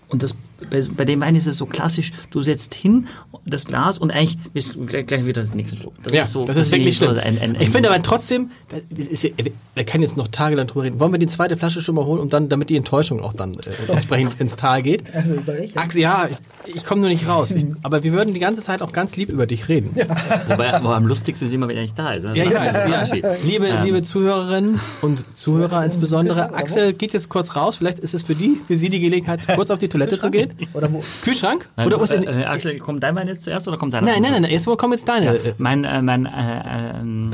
Und 0.08 0.24
das, 0.24 0.36
bei, 0.70 0.82
bei 0.96 1.06
dem 1.06 1.22
Wein 1.22 1.36
ist 1.36 1.48
es 1.48 1.58
so 1.58 1.66
klassisch, 1.66 2.12
du 2.32 2.42
setzt 2.42 2.74
hin 2.74 3.08
das 3.46 3.66
Glas 3.66 3.98
und 3.98 4.12
eigentlich 4.12 4.38
bist 4.54 4.76
du 4.76 4.86
gleich, 4.86 5.06
gleich 5.06 5.26
wieder 5.26 5.42
das 5.42 5.54
nächste 5.54 5.76
Schluck. 5.76 5.94
Das 6.04 6.14
ja, 6.14 6.22
ist 6.22 6.32
so, 6.32 6.46
das 6.46 6.58
ist 6.58 6.72
wirklich 6.72 6.90
ich 6.94 6.98
so 6.98 7.06
schlimm. 7.06 7.20
Ein, 7.20 7.38
ein, 7.40 7.56
ein, 7.56 7.62
ich 7.62 7.70
finde 7.70 7.90
aber 7.90 8.02
trotzdem, 8.02 8.52
ja- 8.72 9.30
wir 9.76 9.84
können 9.86 10.04
jetzt 10.04 10.16
noch 10.18 10.28
tagelang 10.30 10.68
drüber 10.68 10.86
reden. 10.86 11.00
Wollen 11.00 11.12
wir 11.12 11.20
die 11.20 11.28
zweite 11.28 11.58
Flasche 11.58 11.82
schon 11.82 11.96
mal 11.96 12.06
holen 12.06 12.22
und 12.22 12.32
dann, 12.32 12.48
damit 12.48 12.70
die 12.70 12.78
Enttäuschung 12.78 13.20
auch 13.22 13.34
dann 13.34 13.56
äh, 13.56 13.92
entsprechend 13.92 14.40
ins 14.40 14.56
Tal 14.56 14.82
geht? 14.84 15.04
Also 15.24 15.36
soll 15.44 15.58
ich? 15.64 15.78
Axel, 15.78 16.02
ja, 16.02 16.28
ich, 16.66 16.76
ich 16.76 16.84
komme 16.86 17.02
nur 17.02 17.10
nicht 17.10 17.28
raus. 17.28 17.52
Ich, 17.52 17.66
aber 17.84 18.04
wir 18.04 18.12
würden 18.14 18.34
die 18.34 18.40
ganze 18.40 18.62
Zeit 18.62 18.82
auch 18.82 18.92
ganz 18.92 19.16
lieb 19.16 19.30
über 19.30 19.46
dich 19.46 19.68
reden. 19.70 19.92
Ja, 19.96 20.06
wobei, 20.48 20.74
aber 20.74 20.96
am 20.96 21.06
lustigsten 21.06 21.48
ist 21.48 21.54
immer, 21.54 21.68
wenn 21.68 21.78
er 21.78 21.84
nicht 21.84 21.98
da 21.98 22.14
ist. 22.14 22.24
ne? 22.24 22.36
ja, 22.36 22.44
ja. 22.44 23.08
Liebe, 23.44 23.68
Ähm, 23.68 23.84
liebe 23.86 24.02
Zuhörerinnen 24.02 24.80
und 25.02 25.24
Zuhörer 25.38 25.84
insbesondere, 25.86 26.54
Axel 26.54 26.94
geht 26.94 27.14
jetzt 27.14 27.30
kurz 27.30 27.56
raus. 27.56 27.78
Vielleicht 27.78 28.00
ist 28.00 28.14
es 28.14 28.24
für 28.24 28.36
die, 28.36 28.58
für 28.68 28.76
Sie 28.76 28.90
die 28.90 29.00
Gelegenheit, 29.00 29.42
kurz 29.56 29.70
auf 29.70 29.80
die 29.80 29.90
Toilette 29.90 30.18
zu 30.20 30.30
gehen. 30.32 30.53
Oder 30.74 30.92
wo? 30.92 31.04
Kühlschrank? 31.24 31.70
Nein, 31.76 31.88
Oder 31.88 32.00
wo 32.00 32.04
ist 32.04 32.12
äh, 32.12 32.24
äh, 32.24 32.46
Axel, 32.46 32.78
kommt 32.80 33.04
dein 33.04 33.16
Wein 33.16 33.28
jetzt 33.28 33.44
zuerst 33.44 33.68
oder 33.68 33.78
kommt 33.78 33.92
seiner 33.92 34.08
nein, 34.08 34.22
nein, 34.22 34.32
nein, 34.34 34.42
nein, 34.44 34.52
erstmal 34.52 34.78
kommt 34.78 34.94
jetzt 34.94 35.08
deine. 35.08 35.36
äh, 35.36 35.54
Mein, 35.58 35.84
äh, 35.84 36.02
mein, 36.02 36.26
äh, 36.26 37.00
ähm, 37.00 37.30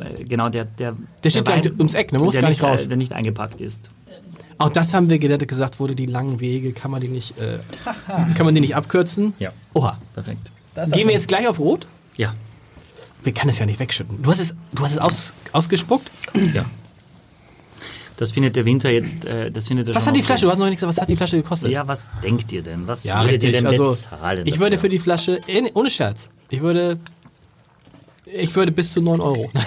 äh, 0.00 0.24
genau, 0.24 0.48
der, 0.48 0.64
der, 0.64 0.96
Der 1.24 1.30
steht 1.30 1.46
Wein, 1.48 1.62
gleich 1.62 1.72
ums 1.78 1.94
Eck, 1.94 2.12
ne? 2.12 2.18
Muss 2.18 2.34
der 2.34 2.42
gar 2.42 2.48
nicht 2.48 2.60
nicht, 2.60 2.70
raus. 2.70 2.84
Äh, 2.84 2.88
der 2.88 2.96
nicht 2.96 3.12
eingepackt 3.12 3.60
ist. 3.60 3.90
Auch 4.58 4.70
das 4.70 4.94
haben 4.94 5.08
wir 5.10 5.18
gelernt, 5.18 5.46
gesagt 5.48 5.80
wurde, 5.80 5.94
die 5.96 6.06
langen 6.06 6.38
Wege, 6.40 6.72
kann 6.72 6.90
man 6.90 7.00
die 7.00 7.08
nicht, 7.08 7.34
äh, 7.40 7.58
kann 8.36 8.44
man 8.46 8.54
die 8.54 8.60
nicht 8.60 8.76
abkürzen? 8.76 9.34
Ja. 9.38 9.50
Oha. 9.74 9.98
Perfekt. 10.14 10.50
Das 10.74 10.90
Gehen 10.92 11.08
wir 11.08 11.14
jetzt 11.14 11.28
gleich 11.28 11.48
auf 11.48 11.58
Rot? 11.58 11.86
Ja. 12.16 12.34
Wir 13.24 13.32
können 13.32 13.50
es 13.50 13.58
ja 13.58 13.66
nicht 13.66 13.78
wegschütten. 13.80 14.22
Du 14.22 14.30
hast 14.30 14.38
es, 14.40 14.54
du 14.72 14.84
hast 14.84 14.92
es 14.92 14.98
aus, 14.98 15.32
ausgespuckt? 15.52 16.10
ja. 16.54 16.64
Das 18.22 18.30
findet 18.30 18.54
der 18.54 18.64
Winter 18.64 18.88
jetzt, 18.88 19.24
äh, 19.24 19.50
das 19.50 19.66
findet 19.66 19.88
er 19.88 19.96
Was 19.96 20.06
hat 20.06 20.14
die. 20.14 20.22
Flasche? 20.22 20.44
Du 20.44 20.50
hast 20.52 20.58
noch 20.58 20.66
nicht 20.66 20.76
gesagt, 20.76 20.96
was 20.96 21.02
hat 21.02 21.10
die 21.10 21.16
Flasche 21.16 21.38
gekostet? 21.38 21.72
Ja, 21.72 21.88
was 21.88 22.06
denkt 22.22 22.52
ihr 22.52 22.62
denn? 22.62 22.86
Was 22.86 23.02
Ja, 23.02 23.20
würdet 23.24 23.42
ihr 23.42 23.50
denn 23.50 23.66
Also, 23.66 23.86
bezahlen? 23.90 24.46
ich 24.46 24.60
würde 24.60 24.78
für 24.78 24.88
die 24.88 25.00
Flasche, 25.00 25.40
eh, 25.48 25.68
ohne 25.74 25.90
Scherz, 25.90 26.30
ich 26.48 26.60
würde, 26.60 27.00
ich 28.24 28.54
würde 28.54 28.70
bis 28.70 28.92
zu 28.92 29.00
9 29.00 29.20
Euro. 29.20 29.50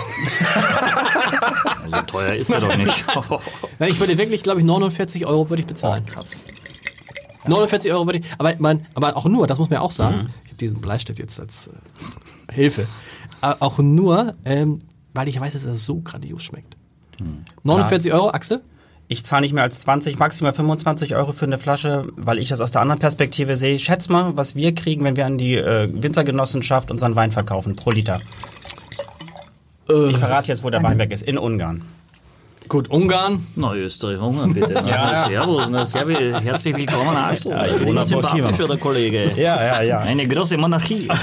So 1.88 2.02
teuer 2.08 2.34
ist 2.36 2.50
er 2.50 2.62
doch 2.62 2.76
nicht. 2.78 3.06
Nein, 3.80 3.90
ich 3.90 4.00
würde 4.00 4.18
wirklich, 4.18 4.42
glaube 4.42 4.60
ich, 4.62 4.66
49 4.66 5.26
Euro 5.26 5.50
würde 5.50 5.62
ich 5.62 5.68
bezahlen. 5.68 6.04
Oh, 6.08 6.12
krass. 6.14 6.46
49 7.46 7.92
Euro 7.92 8.06
würde 8.08 8.20
ich, 8.20 8.26
aber, 8.38 8.54
man, 8.58 8.86
aber 8.96 9.16
auch 9.18 9.26
nur, 9.26 9.46
das 9.48 9.60
muss 9.60 9.70
man 9.70 9.76
ja 9.78 9.82
auch 9.82 9.92
sagen, 9.92 10.16
Mhm. 10.24 10.30
ich 10.44 10.48
habe 10.52 10.58
diesen 10.62 10.82
Bleistift 10.82 11.20
jetzt 11.20 11.40
als 11.40 11.68
äh, 11.68 12.54
Hilfe, 12.54 12.88
aber 13.42 13.58
auch 13.62 13.78
nur, 13.80 14.34
ähm, 14.46 14.82
weil 15.14 15.28
ich 15.28 15.40
weiß, 15.40 15.54
dass 15.54 15.64
es 15.66 15.86
so 15.86 15.98
grandios 16.02 16.44
schmeckt. 16.44 16.76
Mhm. 17.20 17.44
49 17.64 18.14
Euro, 18.14 18.30
Axel? 18.30 18.62
Ich 19.08 19.24
zahle 19.24 19.42
nicht 19.42 19.54
mehr 19.54 19.64
als 19.64 19.82
20, 19.82 20.18
maximal 20.18 20.52
25 20.52 21.16
Euro 21.16 21.32
für 21.32 21.46
eine 21.46 21.60
Flasche, 21.60 22.02
weil 22.16 22.40
ich 22.40 22.50
das 22.50 22.60
aus 22.60 22.72
der 22.72 22.82
anderen 22.82 23.00
Perspektive 23.00 23.56
sehe. 23.56 23.78
Schätz 23.78 24.10
mal, 24.10 24.36
was 24.36 24.56
wir 24.56 24.74
kriegen, 24.74 25.04
wenn 25.04 25.16
wir 25.16 25.28
an 25.28 25.38
die 25.38 25.56
äh, 25.56 25.88
Winzergenossenschaft 25.92 26.90
unseren 26.90 27.16
Wein 27.16 27.32
verkaufen, 27.32 27.76
pro 27.76 27.92
Liter. 27.92 28.20
Ich 29.88 30.18
verrate 30.18 30.48
jetzt, 30.48 30.64
wo 30.64 30.72
der 30.72 30.82
Weinberg 30.82 31.12
ist. 31.12 31.22
In 31.22 31.38
Ungarn. 31.38 31.84
Gut, 32.68 32.90
Ungarn. 32.90 33.46
Na, 33.56 33.76
Österreich, 33.76 34.20
Hunger, 34.20 34.48
bitte. 34.48 34.74
Na, 34.74 34.88
Ja. 34.88 35.28
Servus, 35.28 35.70
na, 35.70 35.86
servus, 35.86 36.18
herzlich 36.44 36.76
willkommen, 36.76 37.16
Axel. 37.16 37.52
Ja, 37.52 37.66
ich 37.68 37.74
bin 37.78 37.88
wohne 37.88 38.00
ein 38.02 38.04
auf 38.04 38.10
Burg 38.10 38.24
sympathischer, 38.32 38.54
Kiewer. 38.58 38.68
der 38.68 38.78
Kollege. 38.78 39.32
Ja, 39.36 39.64
ja, 39.64 39.82
ja. 39.84 40.00
Eine 40.00 40.28
große 40.28 40.58
Monarchie. 40.58 41.08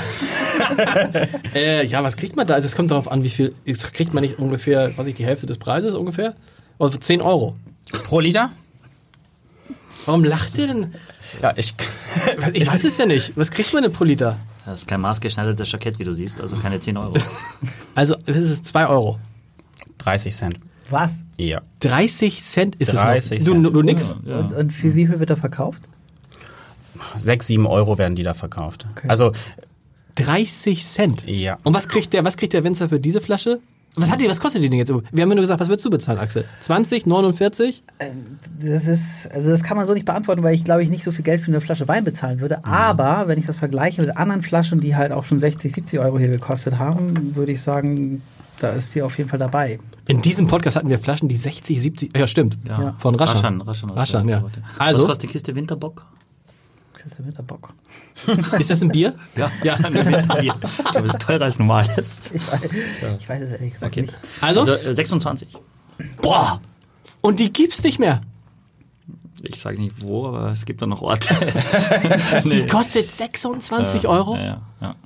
Äh, 1.55 1.85
ja, 1.87 2.03
was 2.05 2.17
kriegt 2.17 2.37
man 2.37 2.47
da? 2.47 2.55
Also 2.55 2.67
es 2.67 2.77
kommt 2.77 2.91
darauf 2.91 3.11
an, 3.11 3.25
wie 3.25 3.29
viel, 3.31 3.55
jetzt 3.65 3.93
kriegt 3.95 4.15
man 4.15 4.23
nicht 4.23 4.39
ungefähr, 4.39 4.97
was 4.97 5.07
ich, 5.07 5.15
die 5.17 5.25
Hälfte 5.25 5.45
des 5.47 5.59
Preises 5.59 5.95
ungefähr? 5.95 6.35
Oder 6.79 6.93
für 6.93 7.01
10 7.01 7.21
Euro. 7.21 7.57
Pro 8.05 8.21
Liter? 8.21 8.51
Warum 10.07 10.25
lacht 10.25 10.57
ihr 10.57 10.69
denn? 10.69 10.95
Ja, 11.43 11.53
ich. 11.57 11.75
Ich 12.53 12.67
weiß 12.73 12.85
es 12.85 12.97
ja 12.99 13.07
nicht. 13.07 13.33
Was 13.37 13.51
kriegt 13.51 13.73
man 13.75 13.83
denn 13.83 13.93
pro 13.93 14.05
Liter? 14.05 14.37
Das 14.65 14.81
ist 14.83 14.87
kein 14.89 15.01
maßgeschneidertes 15.01 15.73
Jackett, 15.73 15.99
wie 15.99 16.05
du 16.05 16.13
siehst, 16.13 16.41
also 16.41 16.57
keine 16.57 16.79
10 16.79 16.97
Euro. 16.97 17.15
Also, 17.95 18.15
das 18.27 18.37
ist 18.37 18.67
2 18.67 18.87
Euro. 18.87 19.19
30 19.99 20.35
Cent. 20.35 20.59
Was? 20.93 21.25
Ja. 21.39 21.63
30 21.81 22.45
Cent 22.45 22.77
ist 22.77 22.93
30 22.93 23.41
es 23.41 23.47
noch. 23.47 23.55
Cent. 23.55 23.67
Du, 23.67 23.71
du 23.71 23.83
nix. 23.83 24.15
Ja. 24.25 24.39
Und, 24.39 24.53
und 24.53 24.73
für 24.73 24.95
wie 24.95 25.07
viel 25.07 25.19
wird 25.19 25.31
er 25.31 25.37
verkauft? 25.37 25.83
6, 27.17 27.47
7 27.47 27.67
Euro 27.67 27.99
werden 27.99 28.15
die 28.15 28.23
da 28.23 28.35
verkauft. 28.35 28.87
Okay. 28.93 29.09
Also, 29.09 29.33
30 30.17 30.87
Cent. 30.87 31.25
Ja. 31.27 31.59
Und 31.65 31.75
was 31.75 31.89
kriegt 31.89 32.13
der, 32.13 32.25
was 32.25 32.37
kriegt 32.37 32.53
der 32.53 32.65
Winzer 32.65 32.89
für 32.89 33.01
diese 33.01 33.21
Flasche? 33.21 33.61
Was 33.95 34.11
hat 34.11 34.23
die, 34.23 34.29
was 34.29 34.41
kostet 34.41 34.63
die 34.63 34.71
denn 34.71 34.79
jetzt? 34.79 34.89
Wir 34.89 34.97
haben 34.97 35.19
ja 35.19 35.27
nur 35.27 35.43
gesagt, 35.43 35.61
was 35.61 35.69
würdest 35.69 35.85
du 35.85 35.91
bezahlen, 35.91 36.19
Axel? 36.19 36.47
20, 36.61 37.05
49? 37.05 37.83
Das 38.63 38.89
ist, 38.89 39.31
also 39.31 39.51
das 39.51 39.63
kann 39.63 39.77
man 39.77 39.85
so 39.85 39.93
nicht 39.93 40.07
beantworten, 40.07 40.43
weil 40.43 40.55
ich 40.55 40.65
glaube 40.65 40.83
ich 40.83 40.89
nicht 40.89 41.05
so 41.05 41.13
viel 41.13 41.25
Geld 41.25 41.43
für 41.43 41.51
eine 41.51 41.61
Flasche 41.61 41.89
Wein 41.89 42.03
bezahlen 42.03 42.41
würde. 42.41 42.65
Aber 42.65 43.29
wenn 43.29 43.39
ich 43.39 43.45
das 43.45 43.59
vergleiche 43.59 44.01
mit 44.01 44.17
anderen 44.17 44.41
Flaschen, 44.41 44.81
die 44.81 44.97
halt 44.97 45.13
auch 45.13 45.25
schon 45.25 45.39
60, 45.39 45.71
70 45.71 46.01
Euro 46.01 46.19
hier 46.19 46.29
gekostet 46.29 46.79
haben, 46.79 47.37
würde 47.37 47.53
ich 47.53 47.61
sagen, 47.61 48.23
da 48.61 48.71
ist 48.71 48.95
die 48.95 49.03
auf 49.03 49.17
jeden 49.19 49.29
Fall 49.31 49.39
dabei. 49.39 49.79
In 50.09 50.23
diesem 50.23 50.47
Podcast 50.47 50.77
hatten 50.77 50.89
wir 50.89 50.99
Flaschen, 50.99 51.29
die 51.29 51.37
60, 51.37 51.81
70, 51.81 52.17
ja 52.17 52.27
stimmt. 52.27 52.59
Ja. 52.67 52.95
Von 52.99 53.15
Raschan. 53.15 53.61
Raschan, 53.61 53.61
Raschan, 53.61 53.91
Raschan, 53.91 54.29
ja. 54.29 54.45
Also, 54.79 55.03
Was 55.03 55.09
kostet 55.09 55.29
die 55.31 55.33
Kiste 55.33 55.55
Winterbock? 55.55 56.05
Kiste 57.01 57.25
Winterbock. 57.25 57.71
ist 58.59 58.71
das 58.71 58.83
ein 58.83 58.91
Bier? 58.91 59.15
Ja, 59.37 59.51
ja 59.65 59.75
eine 59.83 60.05
Winterbier. 60.07 60.55
Ich 60.63 60.85
glaube, 60.85 61.07
das 61.09 61.17
ist 61.17 61.23
teurer 61.23 61.45
als 61.45 61.59
normales. 61.59 62.21
Ich 62.35 62.53
weiß, 62.53 63.17
ich 63.21 63.29
weiß 63.29 63.43
es 63.43 63.53
ehrlich 63.53 63.73
gesagt 63.73 63.93
Okay. 63.93 64.03
nicht. 64.03 64.19
Also, 64.41 64.61
Also 64.61 64.75
äh, 64.75 64.95
26. 64.95 65.49
boah, 66.21 66.61
Und 67.21 67.41
die 67.41 67.53
gibt's 67.53 67.83
nicht 67.83 67.99
mehr. 67.99 68.21
Ich 69.45 69.61
sage 69.61 69.81
nicht 69.81 69.95
wo, 70.05 70.29
aber 70.29 70.53
es 70.53 70.65
gibt 70.65 70.81
da 70.83 70.87
noch 70.87 71.03
Orte. 71.03 71.35
Die 72.45 72.65
kostet 72.67 73.13
26 73.13 74.07
Euro. 74.07 74.37
Ja, 74.37 74.43
ja, 74.45 74.63
ja. 74.81 74.97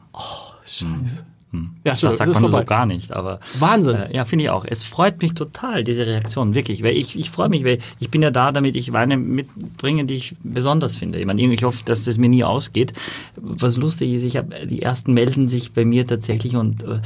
Scheiße. 0.66 1.24
Ja, 1.52 1.92
Das 1.92 2.00
schon, 2.00 2.12
sagt 2.12 2.28
ist 2.30 2.34
man 2.40 2.44
so 2.44 2.48
vorbei. 2.50 2.64
gar 2.64 2.84
nicht, 2.86 3.12
aber 3.12 3.40
Wahnsinn. 3.58 3.94
Äh, 3.96 4.14
ja, 4.14 4.24
finde 4.26 4.44
ich 4.44 4.50
auch. 4.50 4.66
Es 4.68 4.82
freut 4.84 5.22
mich 5.22 5.34
total, 5.34 5.84
diese 5.84 6.06
Reaktion, 6.06 6.54
wirklich. 6.54 6.82
Weil 6.82 6.96
ich, 6.96 7.18
ich 7.18 7.30
freue 7.30 7.48
mich, 7.48 7.64
weil 7.64 7.78
ich 7.98 8.10
bin 8.10 8.20
ja 8.20 8.30
da, 8.30 8.52
damit 8.52 8.76
ich 8.76 8.92
Weine 8.92 9.16
mitbringe, 9.16 10.04
die 10.04 10.14
ich 10.14 10.34
besonders 10.42 10.96
finde. 10.96 11.18
Ich 11.18 11.24
meine, 11.24 11.40
ich 11.42 11.62
hoffe, 11.64 11.82
dass 11.84 12.02
das 12.02 12.18
mir 12.18 12.28
nie 12.28 12.44
ausgeht. 12.44 12.92
Was 13.36 13.76
lustig 13.76 14.12
ist, 14.12 14.22
ich 14.24 14.36
habe 14.36 14.66
die 14.66 14.82
ersten 14.82 15.14
melden 15.14 15.48
sich 15.48 15.72
bei 15.72 15.84
mir 15.84 16.06
tatsächlich 16.06 16.56
und 16.56 16.82
äh, 16.82 17.00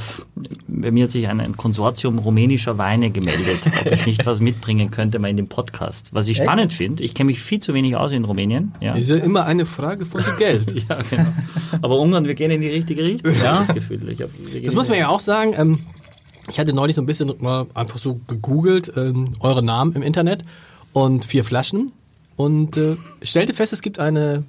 bei 0.67 0.91
mir 0.91 1.05
hat 1.05 1.11
sich 1.11 1.27
ein, 1.27 1.39
ein 1.39 1.55
Konsortium 1.55 2.19
rumänischer 2.19 2.77
Weine 2.77 3.09
gemeldet, 3.11 3.59
ob 3.85 3.91
ich 3.91 4.05
nicht 4.05 4.25
was 4.25 4.41
mitbringen 4.41 4.91
könnte 4.91 5.19
mal 5.19 5.29
in 5.29 5.37
dem 5.37 5.47
Podcast. 5.47 6.09
Was 6.13 6.27
ich 6.27 6.39
Echt? 6.39 6.47
spannend 6.47 6.73
finde, 6.73 7.03
ich 7.03 7.13
kenne 7.13 7.27
mich 7.27 7.39
viel 7.41 7.59
zu 7.59 7.73
wenig 7.73 7.95
aus 7.95 8.11
in 8.11 8.25
Rumänien. 8.25 8.73
Ja. 8.81 8.95
Ist 8.95 9.09
ja 9.09 9.17
immer 9.17 9.45
eine 9.45 9.65
Frage 9.65 10.05
von 10.05 10.21
Geld. 10.37 10.73
Ja, 10.89 10.99
genau. 11.09 11.27
Aber 11.81 11.99
Ungarn, 11.99 12.25
wir 12.25 12.33
gehen 12.33 12.49
in 12.51 12.61
die 12.61 12.67
richtige 12.69 13.03
Richtung. 13.03 13.33
Ja, 13.41 13.59
das 13.59 13.73
Gefühl. 13.73 14.09
Ich 14.09 14.21
hab, 14.21 14.29
wir 14.29 14.29
gehen 14.29 14.30
Das 14.63 14.75
muss 14.75 14.89
man 14.89 14.97
ja 14.97 15.07
auch 15.09 15.19
sagen. 15.19 15.53
Ähm, 15.57 15.79
ich 16.49 16.59
hatte 16.59 16.73
neulich 16.73 16.95
so 16.95 17.01
ein 17.01 17.05
bisschen 17.05 17.33
mal 17.39 17.67
einfach 17.73 17.99
so 17.99 18.19
gegoogelt, 18.27 18.91
ähm, 18.95 19.33
eure 19.39 19.63
Namen 19.63 19.93
im 19.95 20.01
Internet 20.01 20.43
und 20.93 21.25
vier 21.25 21.43
Flaschen 21.43 21.91
und 22.35 22.77
äh, 22.77 22.97
stellte 23.21 23.53
fest, 23.53 23.73
es 23.73 23.81
gibt 23.81 23.99
eine 23.99 24.43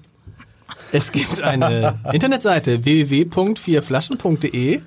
es 0.91 1.13
gibt 1.13 1.43
eine 1.43 2.01
Internetseite 2.13 2.85
www.vierflaschen.de 2.85 4.81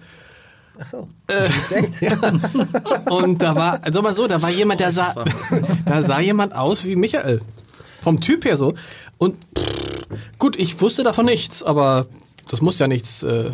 Ach 0.78 0.86
so. 0.86 1.08
Gibt's 1.28 1.72
echt? 1.72 1.94
und 3.10 3.42
da 3.42 3.56
war, 3.56 3.80
also 3.82 4.02
mal 4.02 4.14
so, 4.14 4.28
da 4.28 4.42
war 4.42 4.50
jemand, 4.50 4.82
der 4.82 4.92
sah, 4.92 5.14
da 5.86 6.02
sah 6.02 6.20
jemand 6.20 6.54
aus 6.54 6.84
wie 6.86 6.98
Michael. 6.98 7.40
Vom 8.02 8.20
Typ 8.20 8.46
her 8.46 8.58
so. 8.58 8.74
Und 9.18 9.38
pff, 9.58 10.06
gut, 10.38 10.58
ich 10.58 10.82
wusste 10.82 11.04
davon 11.04 11.26
nichts, 11.26 11.64
aber 11.64 12.08
das 12.50 12.62
muss 12.62 12.78
ja 12.80 12.88
nichts. 12.88 13.24
Äh, 13.24 13.52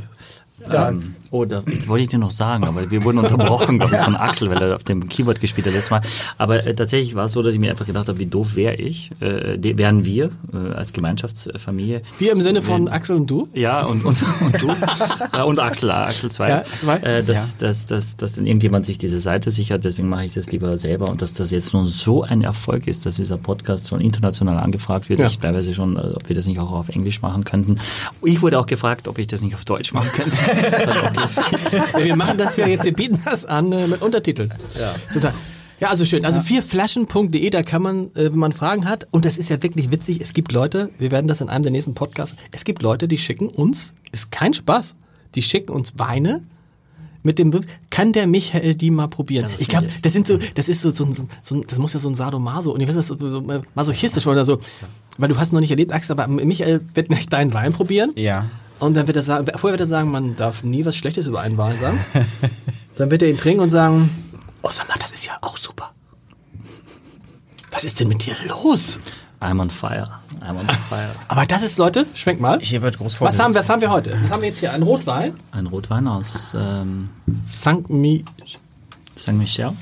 Ähm, 0.72 1.02
oh, 1.32 1.46
da, 1.46 1.64
jetzt 1.68 1.88
wollte 1.88 2.04
ich 2.04 2.10
dir 2.10 2.18
noch 2.18 2.32
sagen, 2.32 2.64
aber 2.66 2.90
wir 2.92 3.04
wurden 3.04 3.20
unterbrochen, 3.20 3.80
glaube 3.80 3.96
ich, 3.96 4.02
von 4.02 4.16
Axel, 4.16 4.50
weil 4.50 4.62
er 4.62 4.76
auf 4.76 4.84
dem 4.84 5.08
Keyboard 5.10 5.42
gespielt 5.42 5.68
hat 5.68 5.74
letztes 5.74 5.92
Mal. 5.92 6.02
Aber 6.38 6.66
äh, 6.66 6.76
tatsächlich 6.76 7.16
war 7.16 7.26
es 7.26 7.32
so, 7.32 7.42
dass 7.42 7.54
ich 7.54 7.60
mir 7.60 7.72
einfach 7.72 7.86
gedacht 7.86 8.08
habe, 8.08 8.20
wie 8.20 8.26
doof 8.26 8.56
wäre 8.56 8.76
ich, 8.76 9.12
äh, 9.22 9.58
wären 9.78 10.06
wir 10.06 10.32
äh, 10.54 10.74
als 10.74 10.94
Gemeinschaftsfamilie. 10.94 12.02
wir 12.20 12.32
im 12.32 12.42
Sinne 12.42 12.62
von 12.62 12.88
Axel 12.88 13.16
und 13.16 13.30
du. 13.30 13.50
Ja, 13.54 13.84
und, 13.86 14.04
und, 14.06 14.24
und 14.42 14.62
du 14.62 14.70
äh, 15.38 15.42
und 15.44 15.60
Axel, 15.60 15.90
äh, 15.90 15.94
Axel 15.94 16.32
2. 16.32 16.50
Ja, 16.50 16.64
zwei. 16.80 16.98
Äh, 16.98 17.24
dass, 17.24 17.58
dass, 17.58 17.86
dass, 17.86 18.18
dass 18.18 18.34
dann 18.34 18.46
irgendjemand 18.46 18.86
sich 18.86 18.98
diese 18.98 19.20
Seite 19.20 19.52
sichert, 19.52 19.86
deswegen 19.86 20.10
mache 20.10 20.26
ich 20.26 20.34
das 20.34 20.52
lieber 20.52 20.78
selber. 20.78 21.10
Und 21.10 21.22
dass 21.22 21.34
das 21.34 21.52
jetzt 21.52 21.74
nun 21.74 21.88
so 21.88 22.24
ein 22.24 22.42
Erfolg 22.42 22.88
ist, 22.88 23.06
dass 23.06 23.16
dieser 23.16 23.38
Podcast 23.38 23.90
schon 23.90 24.02
international 24.02 24.58
angefragt 24.58 25.10
wird. 25.10 25.20
Ja. 25.20 25.28
Ich 25.28 25.40
teilweise 25.40 25.74
schon, 25.74 25.98
äh, 25.98 26.14
ob 26.16 26.28
wir 26.30 26.36
das 26.36 26.46
nicht 26.46 26.60
auch 26.60 26.72
auf 26.72 26.90
Englisch 26.90 27.22
machen 27.22 27.44
könnten. 27.44 27.78
Ich 28.24 28.42
wurde 28.42 28.60
auch 28.60 28.66
gefragt, 28.66 29.08
ob 29.08 29.18
ich 29.18 29.28
das 29.28 29.42
nicht 29.42 29.56
auf 29.56 29.66
Deutsch 29.66 29.94
machen 29.94 30.10
könnte. 30.14 30.38
Ja, 30.52 32.04
wir 32.04 32.16
machen 32.16 32.38
das 32.38 32.58
ja 32.58 32.68
jetzt, 32.68 32.86
wir 32.86 32.94
bieten 32.94 33.20
das 33.24 33.46
an 33.46 33.72
äh, 33.72 33.88
mit 33.88 34.02
Untertiteln. 34.02 34.54
Ja. 34.80 34.96
Total. 35.14 35.34
Ja, 35.80 35.90
also 35.90 36.06
schön. 36.06 36.26
Also 36.26 36.42
vierflaschen.de, 36.42 37.50
da 37.50 37.64
kann 37.64 37.82
man, 37.82 38.06
äh, 38.14 38.32
wenn 38.32 38.38
man 38.38 38.54
Fragen 38.54 38.88
hat, 38.88 39.08
und 39.10 39.26
das 39.26 39.38
ist 39.38 39.50
ja 39.50 39.62
wirklich 39.64 39.92
witzig, 39.92 40.22
es 40.22 40.34
gibt 40.34 40.52
Leute, 40.52 40.92
wir 41.00 41.10
werden 41.10 41.28
das 41.28 41.42
in 41.42 41.50
einem 41.50 41.64
der 41.64 41.72
nächsten 41.72 41.96
Podcasts, 41.96 42.36
es 42.52 42.64
gibt 42.64 42.84
Leute, 42.84 43.08
die 43.08 43.18
schicken 43.18 43.48
uns, 43.48 43.94
ist 44.12 44.32
kein 44.32 44.54
Spaß, 44.54 44.96
die 45.34 45.42
schicken 45.42 45.72
uns 45.72 45.94
Weine 45.98 46.44
mit 47.24 47.40
dem 47.40 47.60
kann 47.90 48.14
der 48.14 48.28
Michael 48.28 48.76
die 48.76 48.90
mal 48.90 49.08
probieren? 49.08 49.50
ich 49.58 49.68
glaube, 49.68 49.88
das 50.02 50.14
sind 50.14 50.28
so, 50.28 50.40
das 50.56 50.68
ist 50.68 50.82
so, 50.82 50.92
so, 50.92 51.08
so, 51.42 51.64
das 51.64 51.78
muss 51.78 51.94
ja 51.94 52.00
so 52.00 52.10
ein 52.10 52.16
Sadomaso, 52.16 52.74
und 52.74 52.82
ich 52.82 52.88
weiß, 52.88 52.96
das 52.96 53.10
ist 53.10 53.20
so, 53.20 53.30
so 53.30 53.44
masochistisch 53.76 54.26
oder 54.28 54.46
so, 54.46 54.60
weil 55.18 55.30
du 55.30 55.38
hast 55.38 55.52
noch 55.52 55.60
nicht 55.60 55.72
erlebt, 55.72 55.94
Axel, 55.94 56.14
aber 56.14 56.28
Michael 56.28 56.82
wird 56.94 57.10
nicht 57.10 57.32
deinen 57.34 57.54
Wein 57.54 57.74
probieren. 57.74 58.12
Ja. 58.16 58.50
Und 58.82 58.96
dann 58.96 59.06
wird 59.06 59.16
er 59.16 59.22
sagen, 59.22 59.46
vorher 59.46 59.74
wird 59.74 59.82
er 59.82 59.88
sagen, 59.88 60.10
man 60.10 60.36
darf 60.36 60.64
nie 60.64 60.84
was 60.84 60.96
Schlechtes 60.96 61.28
über 61.28 61.40
einen 61.42 61.56
Wein 61.56 61.78
sagen. 61.78 62.04
Dann 62.96 63.12
wird 63.12 63.22
er 63.22 63.30
ihn 63.30 63.38
trinken 63.38 63.62
und 63.62 63.70
sagen, 63.70 64.10
oh 64.64 64.72
sag 64.72 64.88
mal, 64.90 64.98
das 65.00 65.12
ist 65.12 65.28
ja 65.28 65.34
auch 65.42 65.56
super. 65.56 65.92
Was 67.70 67.84
ist 67.84 68.00
denn 68.00 68.08
mit 68.08 68.26
dir 68.26 68.36
los? 68.48 69.00
I'm 69.40 69.62
on 69.62 69.70
fire. 69.70 70.10
I'm 70.42 70.60
on 70.60 70.68
fire. 70.90 71.12
Aber 71.28 71.46
das 71.46 71.62
ist, 71.62 71.78
Leute, 71.78 72.08
schmeckt 72.16 72.42
mal. 72.42 72.60
Hier 72.60 72.82
wird 72.82 72.98
groß 72.98 73.22
Was 73.22 73.40
haben, 73.40 73.54
was 73.54 73.70
haben 73.70 73.82
wir 73.82 73.92
heute? 73.92 74.18
Was 74.24 74.32
haben 74.32 74.42
wir 74.42 74.50
jetzt 74.50 74.60
hier? 74.60 74.74
Ein 74.74 74.82
Rotwein? 74.82 75.36
Ein 75.52 75.68
Rotwein 75.68 76.08
aus 76.08 76.56
ähm, 76.58 77.10
St. 77.48 77.88
Mi 77.88 78.26
St. 79.16 79.34
Michel. 79.34 79.74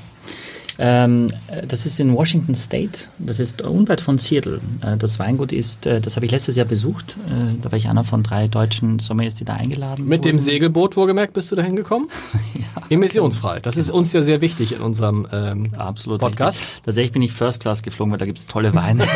Ähm, 0.82 1.28
äh, 1.48 1.66
das 1.66 1.84
ist 1.84 2.00
in 2.00 2.14
Washington 2.14 2.54
State. 2.54 3.00
Das 3.18 3.38
ist 3.38 3.60
unweit 3.60 4.00
von 4.00 4.16
Seattle. 4.16 4.60
Äh, 4.82 4.96
das 4.96 5.18
Weingut 5.18 5.52
ist, 5.52 5.84
äh, 5.84 6.00
das 6.00 6.16
habe 6.16 6.24
ich 6.24 6.32
letztes 6.32 6.56
Jahr 6.56 6.64
besucht. 6.64 7.16
Äh, 7.28 7.60
da 7.60 7.70
war 7.70 7.76
ich 7.76 7.88
einer 7.88 8.02
von 8.02 8.22
drei 8.22 8.48
deutschen 8.48 8.98
Sommeliers, 8.98 9.34
die 9.34 9.44
da 9.44 9.52
eingeladen 9.54 10.06
Mit 10.06 10.24
dem 10.24 10.36
wurden. 10.36 10.44
Segelboot, 10.44 10.96
wohlgemerkt, 10.96 11.34
bist 11.34 11.52
du 11.52 11.56
da 11.56 11.62
hingekommen? 11.62 12.08
Emissionsfrei. 12.88 13.60
Das 13.60 13.76
ist 13.76 13.90
uns 13.90 14.14
ja 14.14 14.22
sehr 14.22 14.40
wichtig 14.40 14.72
in 14.72 14.80
unserem 14.80 15.26
ähm, 15.30 15.74
Absolut. 15.76 16.22
Podcast. 16.22 16.58
richtig. 16.58 16.82
Tatsächlich 16.82 17.12
bin 17.12 17.22
ich 17.22 17.32
First 17.34 17.60
Class 17.60 17.82
geflogen, 17.82 18.12
weil 18.12 18.18
da 18.18 18.24
gibt's 18.24 18.46
tolle 18.46 18.74
Weine. 18.74 19.04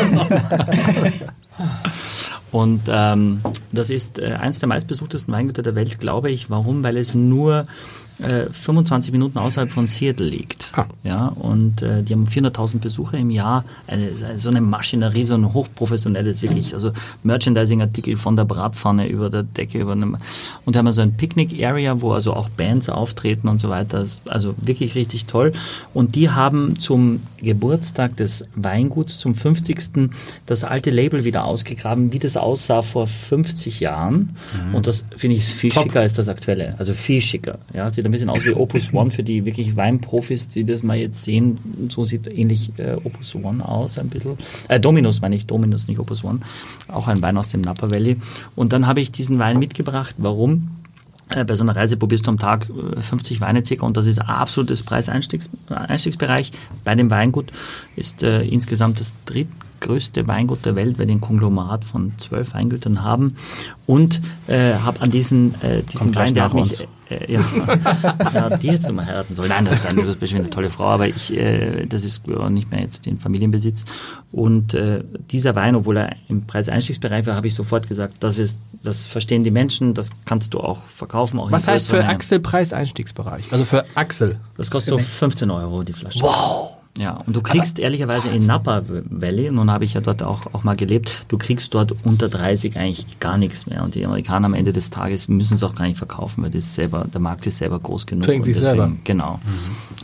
Und 2.51 2.83
ähm, 2.87 3.41
das 3.71 3.89
ist 3.89 4.19
äh, 4.19 4.33
eins 4.39 4.59
der 4.59 4.69
meistbesuchtesten 4.69 5.33
Weingüter 5.33 5.63
der 5.63 5.73
Welt, 5.75 5.99
glaube 5.99 6.29
ich. 6.29 6.49
Warum? 6.51 6.83
Weil 6.83 6.95
es 6.97 7.15
nur 7.15 7.65
äh, 8.19 8.45
25 8.51 9.11
Minuten 9.11 9.37
außerhalb 9.37 9.71
von 9.71 9.87
Seattle 9.87 10.27
liegt. 10.27 10.67
Ah. 10.73 10.85
Ja, 11.03 11.27
und 11.27 11.81
äh, 11.81 12.03
die 12.03 12.13
haben 12.13 12.27
400.000 12.27 12.79
Besucher 12.79 13.17
im 13.17 13.29
Jahr. 13.29 13.65
Eine, 13.87 14.11
so 14.37 14.49
eine 14.49 14.61
Maschinerie, 14.61 15.23
so 15.23 15.35
ein 15.35 15.53
hochprofessionelles, 15.53 16.41
wirklich, 16.41 16.73
also 16.73 16.91
Merchandising-Artikel 17.23 18.17
von 18.17 18.35
der 18.35 18.45
Bratpfanne 18.45 19.07
über 19.09 19.29
der 19.29 19.43
Decke, 19.43 19.79
über 19.79 19.91
einem, 19.91 20.17
und 20.65 20.75
da 20.75 20.79
haben 20.79 20.85
wir 20.85 20.93
so 20.93 21.01
ein 21.01 21.17
Picnic-Area, 21.17 22.01
wo 22.01 22.13
also 22.13 22.33
auch 22.33 22.49
Bands 22.49 22.89
auftreten 22.89 23.47
und 23.47 23.59
so 23.61 23.69
weiter. 23.69 24.05
Also 24.25 24.55
wirklich 24.57 24.95
richtig 24.95 25.25
toll. 25.25 25.53
Und 25.93 26.15
die 26.15 26.29
haben 26.29 26.79
zum 26.79 27.21
Geburtstag 27.37 28.15
des 28.17 28.45
Weinguts, 28.55 29.19
zum 29.19 29.35
50. 29.35 30.09
das 30.45 30.63
alte 30.63 30.89
Label 30.89 31.23
wieder 31.23 31.45
ausgegraben, 31.45 32.13
wie 32.13 32.19
das 32.19 32.37
aussah 32.37 32.81
vor 32.81 33.07
50 33.07 33.79
Jahren. 33.79 34.35
Und 34.73 34.87
das 34.87 35.05
finde 35.15 35.35
ich 35.35 35.45
viel 35.45 35.71
schicker 35.71 35.99
als 36.01 36.13
das 36.13 36.29
aktuelle. 36.29 36.75
Also 36.77 36.93
viel 36.93 37.21
schicker. 37.21 37.59
Ja, 37.73 37.89
sieht 38.05 38.09
ein 38.09 38.11
bisschen 38.11 38.29
aus 38.29 38.45
wie 38.45 38.53
Opus 38.53 38.93
One 38.93 39.09
für 39.09 39.23
die 39.23 39.45
wirklich 39.45 39.75
Weinprofis, 39.75 40.47
die 40.47 40.63
das 40.63 40.83
mal 40.83 40.97
jetzt 40.97 41.23
sehen. 41.23 41.57
So 41.89 42.05
sieht 42.05 42.27
ähnlich 42.27 42.71
äh, 42.77 42.93
Opus 43.03 43.35
One 43.35 43.67
aus, 43.67 43.97
ein 43.97 44.09
bisschen. 44.09 44.37
Äh, 44.67 44.79
Dominus 44.79 45.21
meine 45.21 45.35
ich, 45.35 45.47
Dominus, 45.47 45.87
nicht 45.87 45.99
Opus 45.99 46.23
One. 46.23 46.39
Auch 46.87 47.07
ein 47.07 47.21
Wein 47.21 47.37
aus 47.37 47.49
dem 47.49 47.61
Napa 47.61 47.89
Valley. 47.89 48.17
Und 48.55 48.73
dann 48.73 48.87
habe 48.87 49.01
ich 49.01 49.11
diesen 49.11 49.39
Wein 49.39 49.57
mitgebracht. 49.57 50.15
Warum? 50.17 50.69
Äh, 51.35 51.45
Bei 51.45 51.55
so 51.55 51.63
einer 51.63 51.75
Reise 51.75 51.97
probierst 51.97 52.27
du 52.27 52.31
am 52.31 52.37
Tag 52.37 52.69
äh, 52.69 53.01
50 53.01 53.41
Weine 53.41 53.65
circa 53.65 53.85
und 53.85 53.97
das 53.97 54.05
ist 54.05 54.19
absolutes 54.19 54.83
Preiseinstiegsbereich. 54.83 56.51
Bei 56.83 56.93
dem 56.95 57.09
Weingut 57.09 57.51
ist 57.95 58.21
äh, 58.21 58.43
insgesamt 58.43 58.99
das 58.99 59.15
drittgrößte 59.85 60.27
Weingut 60.27 60.65
der 60.65 60.75
Welt, 60.75 60.97
weil 60.99 61.07
die 61.07 61.13
ein 61.13 61.21
Konglomerat 61.21 61.85
von 61.85 62.13
zwölf 62.17 62.53
Weingütern 62.53 63.03
haben 63.03 63.35
und 63.85 64.21
äh, 64.47 64.73
habe 64.75 65.01
an 65.01 65.11
diesen, 65.11 65.55
äh, 65.61 65.83
diesen 65.83 66.13
Kommt 66.13 66.15
Wein, 66.15 66.33
der 66.33 66.43
hat 66.45 66.53
mich, 66.53 66.63
uns. 66.63 66.85
äh, 67.09 67.31
ja, 67.31 67.41
ja, 68.33 68.57
die 68.57 68.71
hättest 68.71 68.89
du 68.89 68.93
mal 68.93 69.05
heiraten 69.05 69.33
sollen. 69.33 69.49
Nein, 69.49 69.65
das 69.65 69.79
ist, 69.79 69.85
eine, 69.85 70.01
das 70.01 70.11
ist 70.11 70.19
bestimmt 70.19 70.41
eine 70.41 70.49
tolle 70.49 70.69
Frau, 70.69 70.85
aber 70.85 71.07
ich, 71.07 71.37
äh, 71.37 71.85
das 71.85 72.03
ist 72.03 72.27
nicht 72.27 72.71
mehr 72.71 72.81
jetzt 72.81 73.05
in 73.07 73.17
Familienbesitz. 73.17 73.85
Und 74.31 74.73
äh, 74.73 75.03
dieser 75.31 75.55
Wein, 75.55 75.75
obwohl 75.75 75.97
er 75.97 76.15
im 76.27 76.45
Preiseinstiegsbereich 76.45 77.25
war, 77.25 77.35
habe 77.35 77.47
ich 77.47 77.53
sofort 77.53 77.87
gesagt, 77.87 78.15
das 78.21 78.37
ist, 78.37 78.57
das 78.83 79.07
verstehen 79.07 79.43
die 79.43 79.51
Menschen, 79.51 79.93
das 79.93 80.09
kannst 80.25 80.53
du 80.53 80.59
auch 80.59 80.83
verkaufen. 80.87 81.39
Auch 81.39 81.47
in 81.47 81.51
Was 81.51 81.67
heißt 81.67 81.89
für 81.89 82.03
Axel 82.05 82.39
Preiseinstiegsbereich? 82.39 83.51
Also 83.51 83.65
für 83.65 83.85
Axel. 83.95 84.39
Das 84.57 84.71
kostet 84.71 84.91
so 84.91 84.97
15 84.97 85.51
Euro 85.51 85.83
die 85.83 85.93
Flasche. 85.93 86.21
Wow! 86.21 86.74
Ja, 86.97 87.21
und 87.25 87.35
du 87.35 87.41
kriegst 87.41 87.77
ehrlicherweise 87.77 88.29
in 88.29 88.45
Napa 88.45 88.83
Valley, 88.87 89.51
nun 89.51 89.69
habe 89.69 89.83
ich 89.83 89.95
ja 89.95 90.01
dort 90.01 90.23
auch, 90.23 90.53
auch 90.53 90.63
mal 90.63 90.77
gelebt, 90.77 91.25
du 91.27 91.37
kriegst 91.37 91.73
dort 91.73 91.93
unter 92.03 92.29
30 92.29 92.77
eigentlich 92.77 93.19
gar 93.19 93.37
nichts 93.37 93.67
mehr. 93.67 93.83
Und 93.83 93.95
die 93.95 94.05
Amerikaner 94.05 94.45
am 94.45 94.53
Ende 94.53 94.71
des 94.71 94.91
Tages 94.91 95.27
müssen 95.27 95.55
es 95.55 95.63
auch 95.63 95.75
gar 95.75 95.87
nicht 95.87 95.97
verkaufen, 95.97 96.43
weil 96.43 96.51
das 96.51 96.73
selber, 96.73 97.05
der 97.13 97.19
Markt 97.19 97.45
ist 97.47 97.57
selber 97.57 97.79
groß 97.79 98.05
genug. 98.05 98.23
Trinken 98.23 98.47
Und 98.47 98.53
sich 98.53 98.63
selber. 98.63 98.91
Genau. 99.03 99.39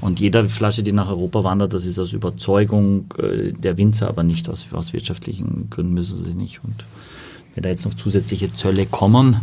Und 0.01 0.19
jede 0.19 0.49
Flasche, 0.49 0.83
die 0.83 0.91
nach 0.91 1.07
Europa 1.07 1.45
wandert, 1.45 1.73
das 1.73 1.85
ist 1.85 1.97
aus 1.97 2.11
Überzeugung 2.11 3.05
äh, 3.17 3.53
der 3.53 3.77
Winzer, 3.77 4.09
aber 4.09 4.23
nicht 4.23 4.49
aus, 4.49 4.67
aus 4.73 4.91
wirtschaftlichen 4.91 5.69
Gründen 5.69 5.93
müssen 5.93 6.21
sie 6.25 6.33
nicht. 6.33 6.59
Und 6.61 6.83
wenn 7.55 7.63
da 7.63 7.69
jetzt 7.69 7.85
noch 7.85 7.93
zusätzliche 7.93 8.53
Zölle 8.53 8.85
kommen, 8.85 9.37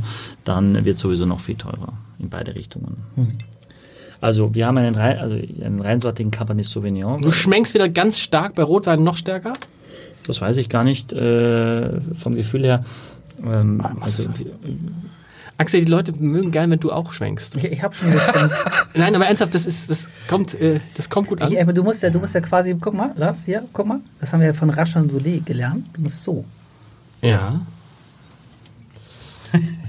dann 0.45 0.85
wird 0.85 0.99
sowieso 0.99 1.25
noch 1.25 1.41
viel 1.41 1.55
teurer 1.55 1.95
in 2.19 2.29
beide 2.29 2.55
Richtungen. 2.55 2.99
Also 4.21 4.55
wir 4.55 4.67
haben 4.67 4.79
einen, 4.79 4.97
rein, 4.97 5.19
also 5.19 5.37
einen 5.37 5.81
reinsortigen 5.81 6.31
Cabernet 6.31 6.67
Sauvignon. 6.67 7.23
Du 7.23 7.31
schmeckst 7.31 7.75
wieder 7.75 7.89
ganz 7.89 8.19
stark 8.19 8.55
bei 8.55 8.63
Rotwein 8.63 9.05
noch 9.05 9.17
stärker? 9.17 9.53
Das 10.27 10.41
weiß 10.41 10.57
ich 10.57 10.69
gar 10.69 10.85
nicht 10.85 11.13
äh, 11.13 12.01
vom 12.15 12.35
Gefühl 12.35 12.65
her. 12.65 12.81
Ähm, 13.45 13.83
also, 14.01 14.29
Axel, 15.57 15.85
die 15.85 15.91
Leute 15.91 16.13
mögen 16.13 16.51
gern, 16.51 16.71
wenn 16.71 16.79
du 16.79 16.93
auch 16.93 17.13
schwenkst. 17.13 17.57
Ich, 17.57 17.65
ich 17.65 17.83
habe 17.83 17.95
schon 17.95 18.13
geschwommen. 18.13 18.51
Nein, 18.95 19.15
aber 19.15 19.27
ernsthaft, 19.27 19.55
das 19.55 19.67
ist, 19.67 19.91
das 19.91 20.09
kommt, 20.29 20.55
äh, 20.55 20.81
das 20.97 21.09
kommt 21.11 21.29
gut 21.29 21.43
an. 21.43 21.51
Ich, 21.51 21.61
aber 21.61 21.73
du 21.73 21.83
musst 21.83 22.03
ja, 22.03 22.11
du 22.11 22.21
musst 22.21 22.35
ja 22.35 22.41
quasi, 22.41 22.77
guck 22.81 22.95
mal, 22.95 23.13
Lars, 23.17 23.45
hier, 23.45 23.65
guck 23.73 23.87
mal, 23.87 24.01
das 24.21 24.33
haben 24.33 24.41
wir 24.41 24.49
ja 24.49 24.55
von 24.55 24.71
Raschan 24.71 25.11
Solé 25.11 25.45
gelernt. 25.45 25.87
Du 25.95 26.03
musst 26.03 26.23
so. 26.23 26.45
Ja. 27.23 27.61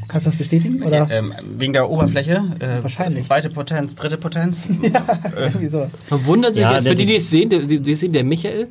Kannst 0.09 0.27
du 0.27 0.31
das 0.31 0.37
bestätigen? 0.37 0.83
Oder? 0.83 1.09
Ähm, 1.09 1.33
wegen 1.57 1.73
der 1.73 1.89
Oberfläche. 1.89 2.43
Äh, 2.59 2.81
Wahrscheinlich. 2.83 3.25
Zweite 3.25 3.49
Potenz, 3.49 3.95
dritte 3.95 4.17
Potenz. 4.17 4.65
Irgendwie 5.37 5.67
sowas. 5.67 5.93
Man 6.09 6.25
wundert 6.25 6.55
sich 6.55 6.63
Ja, 6.63 6.73
jetzt, 6.75 6.87
für 6.87 6.95
die, 6.95 7.05
die 7.05 7.15
es 7.15 7.29
sehen, 7.29 7.49
der, 7.49 7.59
die, 7.59 7.79
die 7.79 7.95
sehen, 7.95 8.11
der 8.13 8.23
Michael, 8.23 8.67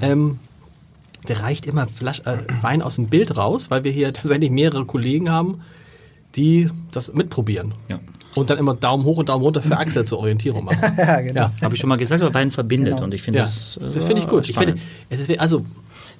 ähm, 0.00 0.38
der 1.28 1.40
reicht 1.42 1.66
immer 1.66 1.86
Flasch, 1.88 2.20
äh, 2.24 2.38
Wein 2.62 2.82
aus 2.82 2.96
dem 2.96 3.08
Bild 3.08 3.36
raus, 3.36 3.70
weil 3.70 3.84
wir 3.84 3.92
hier 3.92 4.12
tatsächlich 4.12 4.50
mehrere 4.50 4.84
Kollegen 4.84 5.30
haben, 5.30 5.60
die 6.36 6.68
das 6.90 7.12
mitprobieren. 7.12 7.74
Ja. 7.88 7.98
Und 8.34 8.48
dann 8.48 8.56
immer 8.58 8.74
Daumen 8.74 9.04
hoch 9.04 9.18
und 9.18 9.28
Daumen 9.28 9.44
runter 9.44 9.60
für 9.60 9.76
Axel 9.76 10.04
zur 10.06 10.18
Orientierung 10.18 10.64
machen. 10.64 10.78
Ja, 10.96 11.20
genau. 11.20 11.40
Ja, 11.42 11.52
Habe 11.62 11.74
ich 11.74 11.80
schon 11.80 11.88
mal 11.90 11.98
gesagt, 11.98 12.22
aber 12.22 12.32
Wein 12.32 12.50
verbindet 12.50 12.94
Genau. 12.94 13.04
und 13.04 13.12
ich 13.14 13.20
finde 13.22 13.40
ja. 13.40 13.44
das. 13.44 13.76
äh, 13.76 13.90
das 13.92 14.04
finde 14.04 14.22
ich 14.22 14.28
gut. 14.28 14.48
Ich 14.48 14.56
finde, 14.56 14.76
es 15.10 15.20
ist, 15.20 15.38
also, 15.38 15.64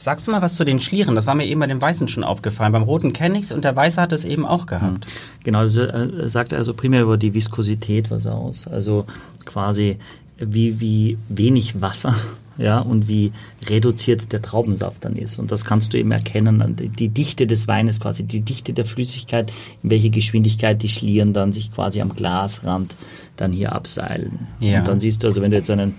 Sagst 0.03 0.27
du 0.27 0.33
mal 0.33 0.43
was 0.43 0.57
zu 0.57 0.65
den 0.65 0.81
Schlieren? 0.81 1.15
Das 1.15 1.29
war 1.29 1.37
mir 1.37 1.47
eben 1.47 1.61
bei 1.61 1.69
dem 1.69 1.81
Weißen 1.81 2.09
schon 2.09 2.25
aufgefallen. 2.25 2.73
Beim 2.73 2.83
Roten 2.83 3.13
kenne 3.13 3.39
ich's 3.39 3.53
und 3.53 3.65
der 3.65 3.77
Weiße 3.77 4.03
hat 4.03 4.11
es 4.11 4.25
eben 4.25 4.45
auch 4.45 4.67
gehabt. 4.67 5.07
Genau, 5.45 5.63
das 5.63 5.77
äh, 5.77 6.29
sagt 6.29 6.51
er 6.51 6.59
also 6.59 6.75
primär 6.75 7.03
über 7.03 7.17
die 7.17 7.35
Viskosität 7.35 8.11
was 8.11 8.27
aus. 8.27 8.67
Also 8.67 9.07
quasi 9.45 9.99
wie, 10.39 10.81
wie 10.81 11.19
wenig 11.29 11.81
Wasser 11.81 12.17
ja, 12.59 12.81
und 12.81 13.07
wie 13.07 13.31
reduziert 13.69 14.33
der 14.33 14.43
Traubensaft 14.43 15.05
dann 15.05 15.15
ist. 15.15 15.39
Und 15.39 15.53
das 15.53 15.65
kannst 15.65 15.93
du 15.93 15.99
eben 15.99 16.11
erkennen 16.11 16.63
an 16.63 16.75
die, 16.75 17.09
Dichte 17.09 17.47
des 17.47 17.69
Weines, 17.69 18.01
quasi 18.01 18.25
die 18.25 18.41
Dichte 18.41 18.73
der 18.73 18.87
Flüssigkeit, 18.87 19.53
in 19.85 19.91
welche 19.91 20.11
Geschwindigkeit 20.11 20.83
die 20.83 20.89
Schlieren 20.89 21.33
dann 21.33 21.53
sich 21.53 21.73
quasi 21.73 22.01
am 22.01 22.17
Glasrand 22.17 22.97
dann 23.37 23.53
hier 23.53 23.71
abseilen. 23.71 24.49
Ja. 24.59 24.81
Und 24.81 24.89
dann 24.89 25.01
siehst 25.01 25.23
du 25.23 25.29
also, 25.29 25.41
wenn 25.43 25.53
du 25.53 25.59
jetzt 25.59 25.71
einen 25.71 25.95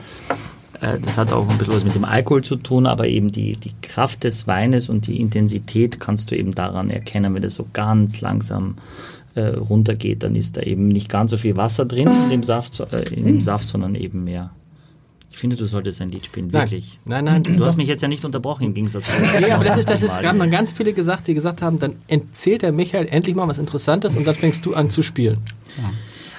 das 1.02 1.18
hat 1.18 1.32
auch 1.32 1.48
ein 1.48 1.58
bisschen 1.58 1.76
was 1.76 1.86
mit 1.86 1.96
dem 1.96 2.04
Alkohol 2.04 2.44
zu 2.44 2.58
tun, 2.58 2.86
aber 2.86 3.08
eben 3.08 3.32
die, 3.32 3.54
die 3.54 3.72
Kraft 3.82 4.24
des 4.24 4.48
Weines 4.48 4.90
und 4.90 5.08
die 5.08 5.20
Intensität 5.22 6.00
kannst 6.00 6.32
du 6.32 6.38
eben 6.38 6.54
daran 6.54 6.90
erkennen, 6.90 7.34
wenn 7.34 7.42
das 7.42 7.56
so 7.56 7.66
ganz 7.72 8.22
langsam 8.22 8.76
äh, 9.36 9.48
runtergeht, 9.48 10.24
dann 10.24 10.36
ist 10.36 10.58
da 10.58 10.62
eben 10.62 10.88
nicht 10.88 11.10
ganz 11.10 11.32
so 11.32 11.38
viel 11.38 11.56
Wasser 11.58 11.86
drin 11.86 12.10
in 12.26 12.30
dem 12.30 12.44
Saft, 12.44 12.80
äh, 12.80 13.04
in 13.14 13.26
dem 13.26 13.42
Saft 13.42 13.68
sondern 13.68 13.96
eben 13.96 14.24
mehr. 14.24 14.52
Ich 15.32 15.40
finde, 15.40 15.56
du 15.56 15.66
solltest 15.66 16.00
ein 16.00 16.12
Lied 16.12 16.26
spielen, 16.28 16.50
Nein. 16.52 16.62
wirklich. 16.62 17.00
Nein, 17.06 17.26
nein. 17.26 17.42
Du 17.42 17.66
hast 17.66 17.76
mich 17.76 17.88
jetzt 17.88 18.02
ja 18.02 18.08
nicht 18.08 18.24
unterbrochen 18.24 18.66
im 18.66 18.76
Gegensatz 18.76 19.06
zu 19.06 19.42
ja, 19.42 19.56
aber 19.56 19.64
das 19.64 19.78
ist, 19.78 19.90
das 19.90 20.04
ist, 20.04 20.22
haben 20.24 20.38
dann 20.38 20.52
ganz 20.52 20.74
viele 20.74 20.94
gesagt, 20.94 21.28
die 21.28 21.34
gesagt 21.34 21.64
haben, 21.64 21.80
dann 21.80 21.96
erzählt 22.08 22.62
der 22.62 22.72
Michael 22.72 23.08
endlich 23.08 23.36
mal 23.36 23.48
was 23.48 23.58
Interessantes 23.58 24.16
und 24.16 24.28
dann 24.28 24.36
fängst 24.36 24.64
du 24.66 24.76
an 24.76 24.92
zu 24.92 25.02
spielen. 25.02 25.40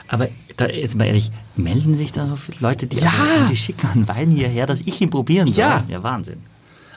Aber 0.07 0.29
da, 0.57 0.67
jetzt 0.67 0.95
mal 0.97 1.07
ehrlich, 1.07 1.31
melden 1.57 1.95
sich 1.95 2.13
da 2.13 2.29
so 2.29 2.37
viele 2.37 2.59
Leute, 2.61 2.87
die, 2.87 2.99
Ja. 2.99 3.07
also, 3.35 3.49
die 3.51 3.57
schicken 3.57 3.89
einen 3.89 4.09
Wein 4.09 4.31
hierher, 4.31 4.67
dass 4.67 4.81
ich 4.83 5.01
ihn 5.01 5.11
probieren 5.11 5.49
soll? 5.49 5.59
Ja. 5.65 5.85
Ja, 5.89 6.03
Wahnsinn. 6.03 6.39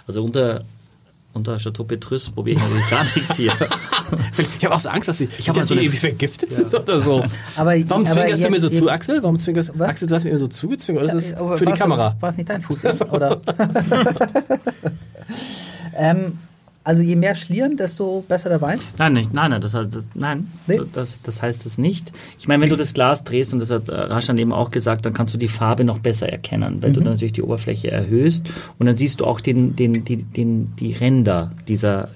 Also 0.05 0.23
unter, 0.23 0.63
unter 1.33 1.57
Chateau 1.57 1.83
Petrus 1.83 2.29
probiere 2.29 2.57
ich 2.57 2.63
natürlich 2.63 2.89
gar 2.89 3.03
nichts 3.15 3.35
hier. 3.35 3.53
Ich 4.59 4.63
habe 4.65 4.73
auch 4.75 4.79
so 4.79 4.89
Angst, 4.89 5.07
dass 5.09 5.17
sie, 5.17 5.27
ich 5.37 5.49
hab 5.49 5.55
hab 5.55 5.63
mal 5.63 5.67
so 5.67 5.73
eine- 5.73 5.81
irgendwie 5.83 5.99
vergiftet 5.99 6.53
sind 6.53 6.73
oder 6.73 6.99
so. 7.01 7.23
Aber- 7.55 7.75
Warum 7.89 8.05
aber 8.05 8.13
zwingerst 8.21 8.43
du 8.43 8.49
mir 8.49 8.59
so 8.59 8.69
zu, 8.69 8.89
Axel? 8.89 9.21
Warum 9.21 9.37
zwingerst 9.37 9.71
Was? 9.75 9.89
Axel, 9.89 10.07
du 10.07 10.15
hast 10.15 10.23
mir 10.23 10.29
immer 10.31 10.39
so 10.39 10.47
zugezwungen 10.47 11.01
oder 11.03 11.13
ist 11.13 11.31
das 11.31 11.37
Aber 11.39 11.57
für 11.57 11.65
die 11.65 11.73
Kamera? 11.73 12.15
War 12.19 12.29
es 12.29 12.37
nicht 12.37 12.49
dein 12.49 12.61
Fuß? 12.61 12.85
oder? 13.11 13.41
ähm, 15.95 16.37
also 16.87 17.01
je 17.03 17.15
mehr 17.17 17.35
Schlieren, 17.35 17.75
desto 17.75 18.23
besser 18.27 18.47
der 18.49 18.61
Wein. 18.61 18.79
Nein, 18.97 19.13
nicht, 19.13 19.33
nein, 19.33 19.51
nein, 19.51 19.59
das, 19.61 19.73
hat- 19.73 19.93
das, 19.93 20.07
nein 20.13 20.49
Nee? 20.67 20.79
das, 20.93 21.21
das 21.21 21.41
heißt 21.41 21.65
es 21.65 21.77
nicht. 21.77 22.13
Ich 22.39 22.47
meine, 22.47 22.63
wenn 22.63 22.69
du 22.69 22.77
das 22.77 22.93
Glas 22.93 23.23
drehst, 23.25 23.51
und 23.53 23.59
das 23.59 23.69
hat 23.69 23.89
äh, 23.89 23.93
Raschan 23.93 24.37
eben 24.37 24.53
auch 24.53 24.71
gesagt, 24.71 25.05
dann 25.05 25.13
kannst 25.13 25.33
du 25.33 25.37
die 25.37 25.49
Farbe 25.49 25.83
noch 25.83 25.99
besser 25.99 26.29
erkennen, 26.29 26.81
weil 26.81 26.93
du 26.93 27.01
dann 27.01 27.13
natürlich 27.13 27.33
die 27.33 27.41
Oberfläche 27.43 27.91
erhöhst 27.91 28.45
und 28.79 28.85
dann 28.85 28.95
siehst 28.95 29.19
du 29.19 29.25
auch 29.25 29.41
den, 29.41 29.75
den, 29.75 30.05
die, 30.05 30.17
den, 30.17 30.75
die 30.77 30.93
Ränder 30.93 31.51
dieser, 31.67 32.09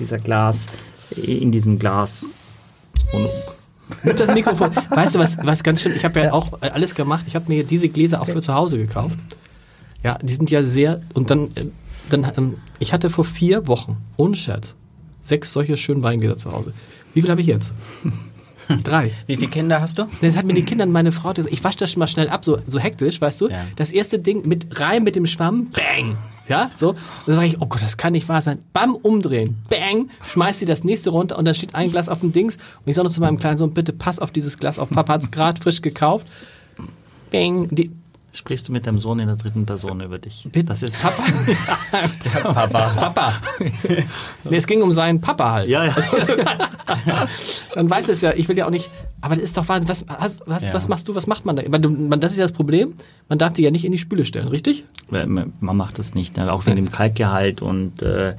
dieser 0.00 0.18
Glas, 0.18 0.66
in 1.16 1.52
diesem 1.52 1.78
Glas. 1.78 2.26
Und, 3.12 3.28
Mit 4.02 4.18
das 4.18 4.34
Mikrofon. 4.34 4.70
Weißt 4.90 5.14
du, 5.14 5.18
was, 5.20 5.36
was 5.42 5.62
ganz 5.62 5.82
schön, 5.82 5.92
ich 5.94 6.04
habe 6.04 6.18
ja 6.20 6.32
auch 6.32 6.54
äh, 6.62 6.70
alles 6.70 6.94
gemacht. 6.96 7.26
Ich 7.28 7.36
habe 7.36 7.46
mir 7.52 7.62
diese 7.62 7.88
Gläser 7.88 8.20
auch 8.22 8.26
für 8.26 8.40
zu 8.40 8.54
Hause 8.54 8.76
gekauft. 8.78 9.16
Ja, 10.02 10.18
die 10.20 10.34
sind 10.34 10.50
ja 10.50 10.62
sehr, 10.62 11.00
und 11.14 11.30
dann, 11.30 11.44
äh, 11.54 11.66
dann 12.10 12.30
ähm, 12.36 12.56
ich 12.78 12.92
hatte 12.92 13.10
vor 13.10 13.24
vier 13.24 13.66
Wochen, 13.66 13.96
ohne 14.16 14.36
Scherz, 14.36 14.74
sechs 15.22 15.52
solche 15.52 15.76
schönen 15.76 16.02
Weingläser 16.02 16.36
zu 16.36 16.52
Hause. 16.52 16.72
Wie 17.14 17.22
viel 17.22 17.30
habe 17.30 17.40
ich 17.40 17.46
jetzt? 17.46 17.72
Drei. 18.82 19.10
Wie 19.26 19.36
viele 19.36 19.50
Kinder 19.50 19.80
hast 19.80 19.98
du? 19.98 20.08
Das 20.22 20.36
hat 20.36 20.46
mir 20.46 20.54
die 20.54 20.64
Kinder, 20.64 20.86
meine 20.86 21.12
Frau, 21.12 21.32
gesagt, 21.32 21.52
ich 21.52 21.62
wasche 21.62 21.78
das 21.78 21.92
schon 21.92 22.00
mal 22.00 22.06
schnell 22.06 22.28
ab, 22.28 22.44
so, 22.44 22.58
so 22.66 22.78
hektisch, 22.78 23.20
weißt 23.20 23.42
du? 23.42 23.48
Ja. 23.48 23.66
Das 23.76 23.90
erste 23.90 24.18
Ding 24.18 24.46
mit 24.48 24.80
rein 24.80 25.04
mit 25.04 25.16
dem 25.16 25.26
Schwamm, 25.26 25.70
bang, 25.70 26.16
ja, 26.48 26.70
so. 26.74 26.90
Und 26.90 26.98
dann 27.26 27.36
sage 27.36 27.48
ich, 27.48 27.60
oh 27.60 27.66
Gott, 27.66 27.82
das 27.82 27.96
kann 27.96 28.12
nicht 28.12 28.28
wahr 28.28 28.42
sein. 28.42 28.58
Bam, 28.72 28.94
umdrehen, 28.94 29.56
bang, 29.68 30.10
schmeißt 30.30 30.60
sie 30.60 30.66
das 30.66 30.84
nächste 30.84 31.10
runter 31.10 31.38
und 31.38 31.44
dann 31.44 31.54
steht 31.54 31.74
ein 31.74 31.90
Glas 31.90 32.08
auf 32.08 32.20
dem 32.20 32.32
Dings. 32.32 32.56
Und 32.56 32.88
ich 32.88 32.96
sage 32.96 33.06
noch 33.06 33.14
zu 33.14 33.20
meinem 33.20 33.38
kleinen 33.38 33.58
Sohn, 33.58 33.72
bitte 33.72 33.92
pass 33.92 34.18
auf 34.18 34.30
dieses 34.30 34.58
Glas 34.58 34.78
auf. 34.78 34.90
Papa 34.90 35.14
hat 35.14 35.22
es 35.22 35.30
gerade 35.30 35.60
frisch 35.60 35.82
gekauft. 35.82 36.26
Bang, 37.30 37.68
die, 37.70 37.90
sprichst 38.34 38.68
du 38.68 38.72
mit 38.72 38.86
deinem 38.86 38.98
Sohn 38.98 39.18
in 39.20 39.26
der 39.28 39.36
dritten 39.36 39.64
Person 39.64 40.00
über 40.00 40.18
dich? 40.18 40.48
Das 40.66 40.82
ist 40.82 41.00
Papa. 41.02 41.22
Papa. 42.52 42.88
Papa. 42.90 43.32
nee, 44.44 44.56
es 44.56 44.66
ging 44.66 44.82
um 44.82 44.92
seinen 44.92 45.20
Papa 45.20 45.52
halt. 45.52 45.68
Ja, 45.68 45.84
ja. 45.86 45.94
Dann 47.74 47.88
weiß 47.88 48.08
es 48.08 48.20
ja, 48.20 48.32
ich 48.34 48.48
will 48.48 48.58
ja 48.58 48.66
auch 48.66 48.70
nicht, 48.70 48.90
aber 49.20 49.34
das 49.36 49.44
ist 49.44 49.56
doch 49.56 49.68
Wahnsinn. 49.68 49.88
Was, 49.88 50.04
was, 50.46 50.62
Ja. 50.62 50.74
was 50.74 50.88
machst 50.88 51.08
du, 51.08 51.14
was 51.14 51.26
macht 51.26 51.44
man 51.44 51.56
da? 51.56 51.62
Man, 51.68 52.08
man, 52.08 52.20
das 52.20 52.32
ist 52.32 52.38
ja 52.38 52.44
das 52.44 52.52
Problem, 52.52 52.94
man 53.28 53.38
darf 53.38 53.52
die 53.54 53.62
ja 53.62 53.70
nicht 53.70 53.84
in 53.84 53.92
die 53.92 53.98
Spüle 53.98 54.24
stellen, 54.24 54.48
richtig? 54.48 54.84
Man 55.10 55.52
macht 55.60 55.98
das 55.98 56.14
nicht, 56.14 56.36
ne? 56.36 56.52
auch 56.52 56.66
wegen 56.66 56.76
dem 56.76 56.90
Kalkgehalt 56.90 57.62
und 57.62 58.02
äh, 58.02 58.34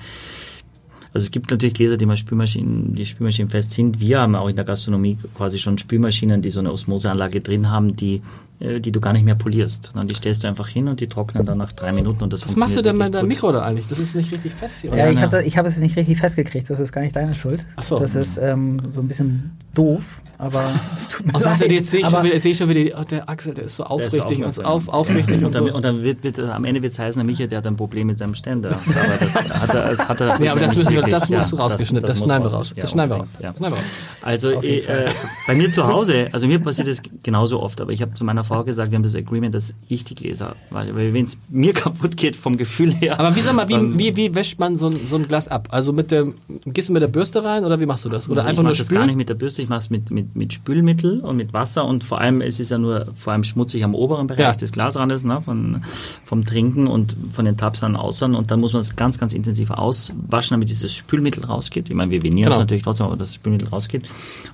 also 1.14 1.24
es 1.24 1.32
gibt 1.32 1.50
natürlich 1.50 1.76
Gläser, 1.76 1.96
die 1.96 2.06
mal 2.06 2.18
Spülmaschinen, 2.18 2.94
die 2.94 3.06
spülmaschinenfest 3.06 3.72
sind. 3.72 4.02
Wir 4.02 4.20
haben 4.20 4.36
auch 4.36 4.50
in 4.50 4.58
der 4.58 4.66
Gastronomie 4.66 5.18
quasi 5.38 5.60
schon 5.60 5.78
Spülmaschinen, 5.78 6.42
die 6.42 6.52
so 6.52 6.60
eine 6.60 6.74
Osmoseanlage 6.74 7.40
drin 7.40 7.70
haben, 7.72 7.96
die, 7.96 8.22
die 8.60 8.92
du 8.92 9.00
gar 9.02 9.14
nicht 9.14 9.26
mehr 9.26 9.36
polierst. 9.36 9.92
Dann 9.94 10.08
die 10.08 10.16
stellst 10.16 10.44
du 10.44 10.48
einfach 10.48 10.68
hin 10.68 10.88
und 10.88 11.00
die 11.00 11.08
trocknen 11.08 11.46
dann 11.46 11.58
nach 11.58 11.72
drei 11.72 11.92
Minuten 11.92 12.24
und 12.24 12.34
das 12.34 12.46
Was 12.46 12.56
machst 12.56 12.78
du 12.78 12.82
denn 12.82 12.98
mit 12.98 13.14
deinem. 13.14 13.28
Mikro 13.28 13.52
da 13.52 13.62
eigentlich? 13.64 13.88
Das 13.88 14.00
ist 14.00 14.16
nicht 14.16 14.32
richtig 14.32 14.54
fest 14.54 14.82
hier. 14.82 14.90
Ja, 14.92 15.04
oder? 15.04 15.10
ich 15.12 15.16
ja. 15.20 15.22
habe 15.24 15.38
hab 15.46 15.66
es 15.66 15.80
nicht 15.80 15.96
richtig 15.98 16.18
festgekriegt. 16.20 16.70
Das 16.70 16.80
ist 16.80 16.92
gar 16.92 17.02
nicht 17.02 17.16
deine 17.16 17.36
Schuld. 17.36 17.66
Ach 17.76 17.84
so. 17.84 18.00
Das 18.00 18.16
ist 18.16 18.38
ähm, 18.38 18.80
so 18.92 19.02
ein 19.02 19.08
bisschen 19.08 19.52
doof, 19.74 20.04
aber 20.38 20.64
es 20.96 21.10
tut 21.10 21.26
mir 21.28 21.34
was, 21.34 21.60
leid. 21.60 21.72
jetzt 21.72 21.92
sehe 21.92 22.00
ich, 22.02 22.06
schon 22.06 22.16
aber, 22.16 22.24
wieder- 22.26 22.46
ich 22.46 22.58
schon 22.58 22.70
wieder, 22.70 23.00
oh, 23.00 23.04
der 23.04 23.30
Axel, 23.30 23.54
der 23.54 23.66
ist 23.66 23.76
so 23.76 23.84
Der 23.84 24.08
ist 24.08 24.14
so 24.16 24.22
aufrichtig 24.24 24.46
und 24.46 24.66
auf, 24.66 24.88
aufrichtig 24.88 25.44
und 25.44 25.54
so. 25.54 25.74
und 25.74 25.84
dann 25.84 26.04
wird, 26.04 26.24
wird 26.24 26.40
am 26.40 26.64
Ende 26.66 26.82
wird 26.82 26.94
es 26.94 27.00
heißen, 27.00 27.20
der 27.20 27.26
Michael, 27.26 27.48
der 27.50 27.58
hat 27.58 27.68
ein 27.68 27.76
Problem 27.76 28.08
mit 28.08 28.20
seinem 28.20 28.36
Ständer. 28.36 28.70
Aber 28.72 29.18
das 29.20 29.36
hat 29.36 29.74
er, 29.74 29.90
das 29.90 30.08
hat 30.08 30.22
er 30.22 30.40
Nee, 30.40 30.50
aber 30.50 30.60
das 30.62 30.70
nicht 30.70 30.78
müssen 30.78 30.94
wir, 30.94 31.02
das 31.02 31.30
musst 31.30 31.52
du 31.52 31.56
Ja, 31.58 31.62
rausgeschnitten, 31.64 32.08
das, 32.08 32.20
muss 32.20 32.28
schneiden 32.30 32.46
wir 32.46 32.52
raus. 32.54 32.74
Ja, 32.76 32.82
Das 32.82 32.92
schneiden 32.92 33.12
wir 33.12 33.18
raus. 33.18 33.34
ja. 33.42 33.50
Das 33.50 33.58
schneiden 33.58 33.76
wir 33.76 33.80
raus. 33.80 33.86
Also 34.22 34.50
äh, 34.62 35.10
bei 35.48 35.56
mir 35.56 35.72
zu 35.72 35.86
Hause, 35.88 36.30
also 36.32 36.48
mir 36.48 36.60
passiert 36.60 36.88
das 36.88 37.02
genauso 37.24 37.62
oft, 37.62 37.82
aber 37.82 37.92
ich 37.92 38.02
habe 38.02 38.14
zu 38.14 38.24
meiner 38.24 38.45
Frau 38.46 38.64
gesagt, 38.64 38.92
wir 38.92 38.96
haben 38.96 39.04
das 39.04 39.16
Agreement, 39.16 39.54
dass 39.54 39.74
ich 39.90 40.04
die 40.06 40.16
Gläser, 40.16 40.56
weil, 40.70 40.96
weil 40.96 41.14
wenn 41.14 41.26
es 41.26 41.38
mir 41.50 41.74
kaputt 41.84 42.16
geht 42.16 42.36
vom 42.36 42.56
Gefühl 42.58 42.94
her. 42.94 43.20
Aber 43.20 43.36
wie 43.36 43.42
sag 43.42 43.54
mal, 43.56 43.68
wie, 43.68 43.98
wie, 43.98 44.16
wie 44.16 44.34
wäscht 44.36 44.60
man 44.60 44.78
so 44.78 44.88
ein, 44.88 44.96
so 45.10 45.18
ein 45.18 45.28
Glas 45.28 45.48
ab? 45.48 45.68
Also 45.72 45.92
mit 45.92 46.12
dem, 46.12 46.36
gehst 46.66 46.90
du 46.90 46.94
mit 46.94 47.02
der 47.02 47.08
Bürste 47.10 47.44
rein 47.44 47.66
oder 47.66 47.80
wie 47.80 47.86
machst 47.86 48.06
du 48.06 48.10
das? 48.10 48.30
Oder 48.30 48.42
Also 48.42 48.50
einfach 48.50 48.52
ich 48.52 48.58
nur 48.64 48.64
mache 48.72 48.78
das 48.78 48.88
gar 48.88 48.96
spülen? 48.98 49.08
nicht 49.08 49.18
mit 49.18 49.30
der 49.30 49.34
Bürste, 49.36 49.62
ich 49.62 49.70
mache 49.70 49.80
es 49.80 49.90
mit, 49.90 50.12
mit, 50.12 50.36
mit 50.36 50.54
Spülmittel 50.54 51.20
und 51.20 51.36
mit 51.38 51.52
Wasser 51.54 51.86
und 51.86 52.04
vor 52.04 52.22
allem, 52.22 52.42
es 52.42 52.60
ist 52.60 52.72
ja 52.72 52.78
nur 52.78 53.08
vor 53.16 53.34
allem 53.34 53.44
schmutzig 53.44 53.84
am 53.84 53.94
oberen 53.96 54.28
Bereich 54.28 54.40
Ja. 54.40 54.52
des 54.54 54.72
Glasrandes, 54.72 55.24
ne, 55.24 55.42
von, 55.42 55.82
vom 56.24 56.46
Trinken 56.46 56.88
und 56.88 57.16
von 57.34 57.46
den 57.46 57.58
Tabs 57.58 57.84
an 57.84 57.96
außern 57.96 58.36
und 58.36 58.52
dann 58.52 58.60
muss 58.60 58.74
man 58.74 58.82
es 58.82 58.96
ganz, 58.96 59.18
ganz 59.18 59.34
intensiv 59.34 59.72
auswaschen, 59.72 60.52
damit 60.56 60.70
dieses 60.70 60.94
Spülmittel 60.94 61.44
rausgeht. 61.46 61.90
Ich 61.90 61.96
meine, 61.96 62.12
wir 62.12 62.24
venieren 62.24 62.50
es 62.52 62.56
Genau. 62.56 62.60
natürlich 62.60 62.84
trotzdem, 62.84 63.08
aber 63.08 63.18
das 63.18 63.34
Spülmittel 63.36 63.68
rausgeht. 63.70 64.10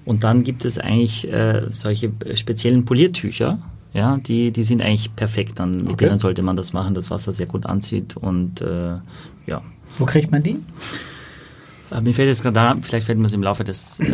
Und 0.05 0.23
dann 0.23 0.43
gibt 0.43 0.65
es 0.65 0.77
eigentlich 0.77 1.27
äh, 1.31 1.63
solche 1.71 2.11
speziellen 2.35 2.85
Poliertücher, 2.85 3.59
ja, 3.93 4.17
die, 4.17 4.51
die 4.51 4.63
sind 4.63 4.81
eigentlich 4.81 5.15
perfekt. 5.15 5.59
Dann, 5.59 5.71
mit 5.71 5.87
Okay. 5.89 6.05
denen 6.07 6.19
sollte 6.19 6.41
man 6.41 6.55
das 6.55 6.73
machen, 6.73 6.93
das 6.93 7.11
Wasser 7.11 7.31
sehr 7.33 7.45
gut 7.47 7.65
anzieht 7.65 8.15
und 8.17 8.61
äh, 8.61 8.95
ja. 9.47 9.61
wo 9.99 10.05
kriegt 10.05 10.31
man 10.31 10.41
die? 10.43 10.57
Äh, 11.91 12.01
Mir 12.01 12.13
fällt 12.13 12.29
jetzt 12.29 12.41
gerade 12.41 12.53
da, 12.55 12.75
vielleicht 12.81 13.05
fällt 13.05 13.19
mir 13.19 13.25
es 13.25 13.33
im 13.33 13.43
Laufe 13.43 13.63
des, 13.65 13.99
äh, 13.99 14.07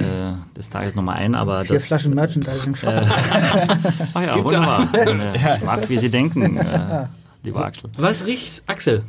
des 0.57 0.69
Tages 0.69 0.95
nochmal 0.95 1.17
ein, 1.17 1.35
aber 1.35 1.63
Vier 1.63 1.75
das. 1.75 1.85
Flaschen 1.85 2.15
Merchandising 2.15 2.75
Shop. 2.75 2.91
Ach 4.13 4.21
ja, 4.23 4.43
wunderbar. 4.43 4.93
Äh, 4.95 5.35
Ich 5.57 5.63
mag, 5.63 5.87
wie 5.89 5.97
Sie 5.99 6.09
denken, 6.09 6.57
äh, 6.57 7.05
lieber 7.43 7.63
Axel. 7.65 7.89
Was 7.97 8.25
riecht's, 8.25 8.63
Axel? 8.67 9.03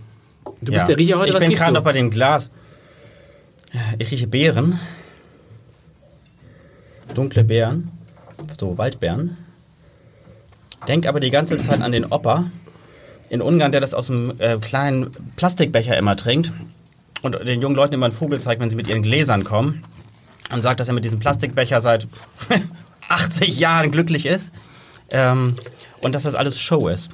Du 0.60 0.72
Ja. 0.72 0.78
bist 0.78 0.88
der 0.88 0.98
Riecher 0.98 1.18
heute, 1.18 1.28
Ich 1.28 1.34
was 1.34 1.40
bin 1.40 1.52
gerade 1.54 1.72
noch 1.74 1.82
bei 1.82 1.92
dem 1.92 2.10
Glas. 2.10 2.50
Ich 3.98 4.10
rieche 4.10 4.26
Beeren. 4.26 4.78
Dunkle 7.14 7.44
Beeren. 7.44 7.90
So 8.58 8.76
Waldbeeren. 8.78 9.36
Denk 10.86 11.06
aber 11.06 11.20
die 11.20 11.30
ganze 11.30 11.58
Zeit 11.58 11.82
an 11.82 11.92
den 11.92 12.04
Opa 12.04 12.50
in 13.30 13.42
Ungarn, 13.42 13.72
der 13.72 13.80
das 13.80 13.94
aus 13.94 14.10
einem 14.10 14.34
äh, 14.38 14.56
kleinen 14.58 15.10
Plastikbecher 15.36 15.96
immer 15.96 16.16
trinkt 16.16 16.52
und 17.22 17.34
den 17.46 17.60
jungen 17.60 17.76
Leuten 17.76 17.94
immer 17.94 18.06
einen 18.06 18.14
Vogel 18.14 18.40
zeigt, 18.40 18.60
wenn 18.60 18.70
sie 18.70 18.76
mit 18.76 18.88
ihren 18.88 19.02
Gläsern 19.02 19.44
kommen. 19.44 19.82
und 20.52 20.62
sagt, 20.62 20.80
dass 20.80 20.88
er 20.88 20.94
mit 20.94 21.04
diesem 21.04 21.18
Plastikbecher 21.18 21.80
seit 21.80 22.06
80 23.08 23.58
Jahren 23.58 23.90
glücklich 23.90 24.26
ist 24.26 24.52
ähm, 25.10 25.56
und 26.00 26.14
dass 26.14 26.22
das 26.22 26.34
alles 26.34 26.60
Show 26.60 26.88
ist. 26.88 27.10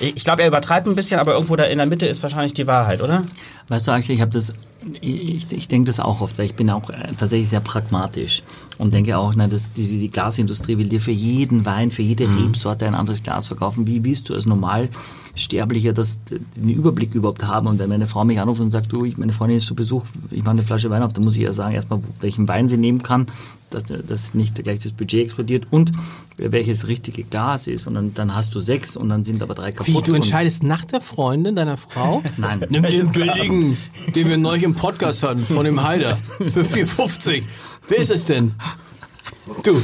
Ich, 0.00 0.24
glaube, 0.24 0.42
er 0.42 0.48
übertreibt 0.48 0.86
ein 0.86 0.94
bisschen, 0.94 1.18
aber 1.18 1.34
irgendwo 1.34 1.56
da 1.56 1.64
in 1.64 1.78
der 1.78 1.86
Mitte 1.86 2.06
ist 2.06 2.22
wahrscheinlich 2.22 2.54
die 2.54 2.66
Wahrheit, 2.66 3.00
oder? 3.00 3.22
Weißt 3.68 3.86
du, 3.86 3.92
Axel, 3.92 4.14
ich 4.14 4.20
habe 4.20 4.30
das, 4.30 4.52
ich, 5.00 5.50
ich 5.50 5.68
denke 5.68 5.86
das 5.86 6.00
auch 6.00 6.20
oft, 6.20 6.38
weil 6.38 6.46
ich 6.46 6.54
bin 6.54 6.70
auch 6.70 6.90
äh, 6.90 7.08
tatsächlich 7.18 7.48
sehr 7.48 7.60
pragmatisch 7.60 8.42
und 8.78 8.92
denke 8.92 9.16
auch, 9.16 9.34
na, 9.34 9.46
dass 9.46 9.72
die, 9.72 9.86
die 9.86 10.10
Glasindustrie 10.10 10.76
will 10.78 10.88
dir 10.88 11.00
für 11.00 11.12
jeden 11.12 11.64
Wein, 11.64 11.90
für 11.90 12.02
jede 12.02 12.24
Rebsorte 12.24 12.86
ein 12.86 12.94
anderes 12.94 13.22
Glas 13.22 13.46
verkaufen. 13.46 13.86
Wie 13.86 14.04
willst 14.04 14.28
du 14.28 14.34
als 14.34 14.46
Normalsterblicher 14.46 15.92
das, 15.92 16.20
den 16.30 16.68
Überblick 16.68 17.14
überhaupt 17.14 17.44
haben? 17.44 17.66
Und 17.66 17.78
wenn 17.78 17.88
meine 17.88 18.06
Frau 18.06 18.24
mich 18.24 18.38
anruft 18.38 18.60
und 18.60 18.70
sagt, 18.70 18.92
du, 18.92 19.04
ich, 19.04 19.16
meine 19.16 19.32
Freundin 19.32 19.56
ist 19.56 19.66
zu 19.66 19.74
Besuch, 19.74 20.04
ich 20.30 20.40
mache 20.40 20.50
eine 20.50 20.62
Flasche 20.62 20.90
Wein 20.90 21.02
auf, 21.02 21.12
dann 21.14 21.24
muss 21.24 21.36
ich 21.36 21.42
ja 21.42 21.52
sagen, 21.52 21.74
erstmal, 21.74 22.00
welchen 22.20 22.46
Wein 22.48 22.68
sie 22.68 22.76
nehmen 22.76 23.02
kann, 23.02 23.26
dass, 23.70 23.84
dass 23.84 24.34
nicht 24.34 24.62
gleich 24.62 24.80
das 24.80 24.92
Budget 24.92 25.24
explodiert 25.26 25.66
und 25.70 25.92
welches 26.36 26.86
richtige 26.88 27.22
Glas 27.24 27.66
ist. 27.66 27.86
Und 27.86 27.94
dann, 27.94 28.14
dann 28.14 28.34
hast 28.34 28.54
du 28.54 28.60
sechs 28.60 28.96
und 28.96 29.08
dann 29.08 29.24
sind 29.24 29.42
aber 29.42 29.54
drei 29.54 29.72
kaputt. 29.72 29.86
Wie, 29.88 30.00
du 30.02 30.10
Und- 30.12 30.16
entscheidest 30.16 30.62
nach 30.62 30.84
der 30.84 31.00
Freundin 31.00 31.56
deiner 31.56 31.76
Frau? 31.76 32.22
Nein. 32.36 32.64
Nimm 32.68 32.82
den 32.82 33.10
billigen, 33.12 33.76
den 34.14 34.28
wir 34.28 34.36
neulich 34.36 34.62
im 34.62 34.74
Podcast 34.74 35.22
hatten, 35.22 35.44
von 35.44 35.64
dem 35.64 35.82
Heider. 35.82 36.16
Für 36.38 36.62
4,50. 36.62 37.42
Wer 37.88 37.98
ist 37.98 38.10
es 38.10 38.24
denn? 38.24 38.54
Du. 39.62 39.80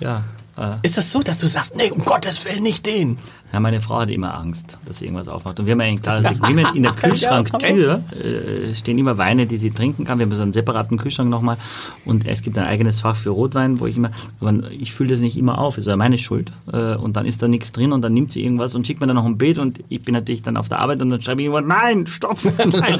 Ja, 0.00 0.24
äh, 0.58 0.74
Ist 0.82 0.96
das 0.98 1.10
so, 1.10 1.22
dass 1.22 1.38
du 1.38 1.46
sagst, 1.48 1.74
nee, 1.76 1.90
um 1.90 2.04
Gottes 2.04 2.44
Willen 2.44 2.62
nicht 2.62 2.84
den? 2.86 3.18
Ja, 3.52 3.60
meine 3.60 3.80
Frau 3.80 4.00
hatte 4.00 4.12
immer 4.12 4.36
Angst, 4.38 4.76
dass 4.84 4.98
sie 4.98 5.04
irgendwas 5.06 5.28
aufmacht. 5.28 5.58
Und 5.60 5.66
wir 5.66 5.72
haben 5.72 5.80
ein 5.80 6.02
klares 6.02 6.26
Agreement. 6.26 6.74
In 6.74 6.82
der 6.82 6.92
Kühlschranktür 6.96 8.02
äh, 8.12 8.74
stehen 8.74 8.98
immer 8.98 9.18
Weine, 9.18 9.46
die 9.46 9.56
sie 9.56 9.70
trinken 9.70 10.04
kann. 10.04 10.18
Wir 10.18 10.26
haben 10.26 10.34
so 10.34 10.42
einen 10.42 10.52
separaten 10.52 10.98
Kühlschrank 10.98 11.30
nochmal. 11.30 11.56
Und 12.04 12.26
es 12.26 12.42
gibt 12.42 12.58
ein 12.58 12.64
eigenes 12.66 13.00
Fach 13.00 13.16
für 13.16 13.30
Rotwein, 13.30 13.78
wo 13.80 13.86
ich 13.86 13.96
immer, 13.96 14.10
aber 14.40 14.70
ich 14.72 14.92
fülle 14.92 15.10
das 15.10 15.20
nicht 15.20 15.36
immer 15.36 15.58
auf, 15.58 15.78
ist 15.78 15.86
ja 15.86 15.96
meine 15.96 16.18
Schuld. 16.18 16.50
Äh, 16.72 16.96
und 16.96 17.16
dann 17.16 17.24
ist 17.24 17.40
da 17.42 17.48
nichts 17.48 17.72
drin 17.72 17.92
und 17.92 18.02
dann 18.02 18.12
nimmt 18.14 18.32
sie 18.32 18.42
irgendwas 18.44 18.74
und 18.74 18.86
schickt 18.86 19.00
mir 19.00 19.06
dann 19.06 19.16
noch 19.16 19.24
ein 19.26 19.38
Bild 19.38 19.58
und 19.58 19.78
ich 19.88 20.00
bin 20.04 20.14
natürlich 20.14 20.42
dann 20.42 20.56
auf 20.56 20.68
der 20.68 20.80
Arbeit 20.80 21.00
und 21.00 21.08
dann 21.10 21.22
schreibe 21.22 21.40
ich 21.42 21.46
immer, 21.46 21.60
nein, 21.62 22.06
stopp, 22.06 22.38
nein. 22.58 22.98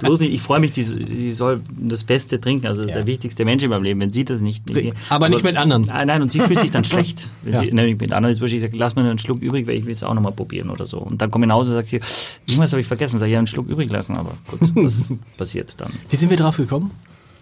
Bloß 0.00 0.20
nicht, 0.20 0.32
ich 0.34 0.42
freue 0.42 0.60
mich, 0.60 0.72
die, 0.72 0.84
die 0.84 1.32
soll 1.32 1.60
das 1.78 2.04
Beste 2.04 2.40
trinken. 2.40 2.66
Also 2.66 2.82
das 2.82 2.90
ist 2.90 2.96
der 2.96 3.06
wichtigste 3.06 3.44
Mensch 3.44 3.62
in 3.62 3.70
meinem 3.70 3.82
Leben. 3.84 4.00
Wenn 4.00 4.12
sie 4.12 4.24
das 4.24 4.40
nicht... 4.40 4.64
Aber 5.08 5.28
nicht 5.28 5.44
mit 5.44 5.56
anderen. 5.56 5.84
Nein, 5.86 6.06
nein, 6.08 6.22
und 6.22 6.32
sie 6.32 6.40
fühlt 6.40 6.60
sich 6.60 6.70
dann 6.70 6.84
schlecht. 6.90 7.28
Wenn 7.42 7.54
Ja. 7.54 7.60
sie, 7.60 7.72
nein, 7.72 7.96
mit 8.00 8.12
anderen 8.12 8.34
ist 8.34 8.40
wurscht, 8.40 8.54
ich 8.54 8.60
sage, 8.60 8.76
lass 8.76 8.96
mir 8.96 9.02
einen 9.02 9.18
Schluck 9.18 9.40
übrig, 9.40 9.59
weil 9.66 9.76
ich 9.76 9.84
will 9.84 9.92
es 9.92 10.02
auch 10.02 10.14
nochmal 10.14 10.32
probieren 10.32 10.70
oder 10.70 10.86
so. 10.86 10.98
Und 10.98 11.20
dann 11.20 11.30
komme 11.30 11.46
ich 11.46 11.48
nach 11.48 11.56
Hause 11.56 11.70
und 11.70 11.76
sagt 11.76 11.88
sie, 11.88 12.00
irgendwas 12.46 12.72
habe 12.72 12.80
ich 12.80 12.86
vergessen, 12.86 13.18
sag 13.18 13.26
ich, 13.26 13.32
ja, 13.32 13.38
einen 13.38 13.46
Schluck 13.46 13.68
übrig 13.68 13.90
lassen, 13.90 14.16
aber 14.16 14.34
gut, 14.48 14.60
was 14.74 15.08
passiert 15.36 15.74
dann? 15.78 15.92
Wie 16.08 16.16
sind 16.16 16.30
wir 16.30 16.36
drauf 16.36 16.56
gekommen? 16.56 16.90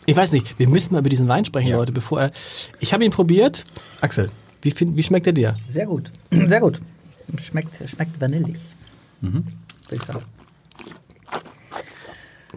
Ich 0.07 0.17
weiß 0.17 0.33
nicht, 0.33 0.59
wir 0.59 0.69
müssen 0.69 0.95
mal 0.95 1.01
über 1.01 1.11
diesen 1.11 1.29
Wein 1.29 1.45
sprechen, 1.45 1.73
Leute, 1.73 1.93
bevor 1.93 2.21
er... 2.21 2.33
Ich 2.81 2.95
habe 2.95 3.05
ihn 3.05 3.11
probiert. 3.11 3.65
Axel, 4.01 4.31
wie, 4.63 4.71
find, 4.71 4.97
wie 4.97 5.03
schmeckt 5.03 5.27
er 5.27 5.33
dir? 5.33 5.55
Sehr 5.69 5.87
gut. 5.87 6.11
Sehr 6.31 6.61
gut. 6.61 6.81
Schmeckt, 7.43 7.75
schmeckt 7.87 8.19
vanillig. 8.21 8.57
Würde 9.21 9.45
ich 9.93 10.03
sagen. 10.03 10.25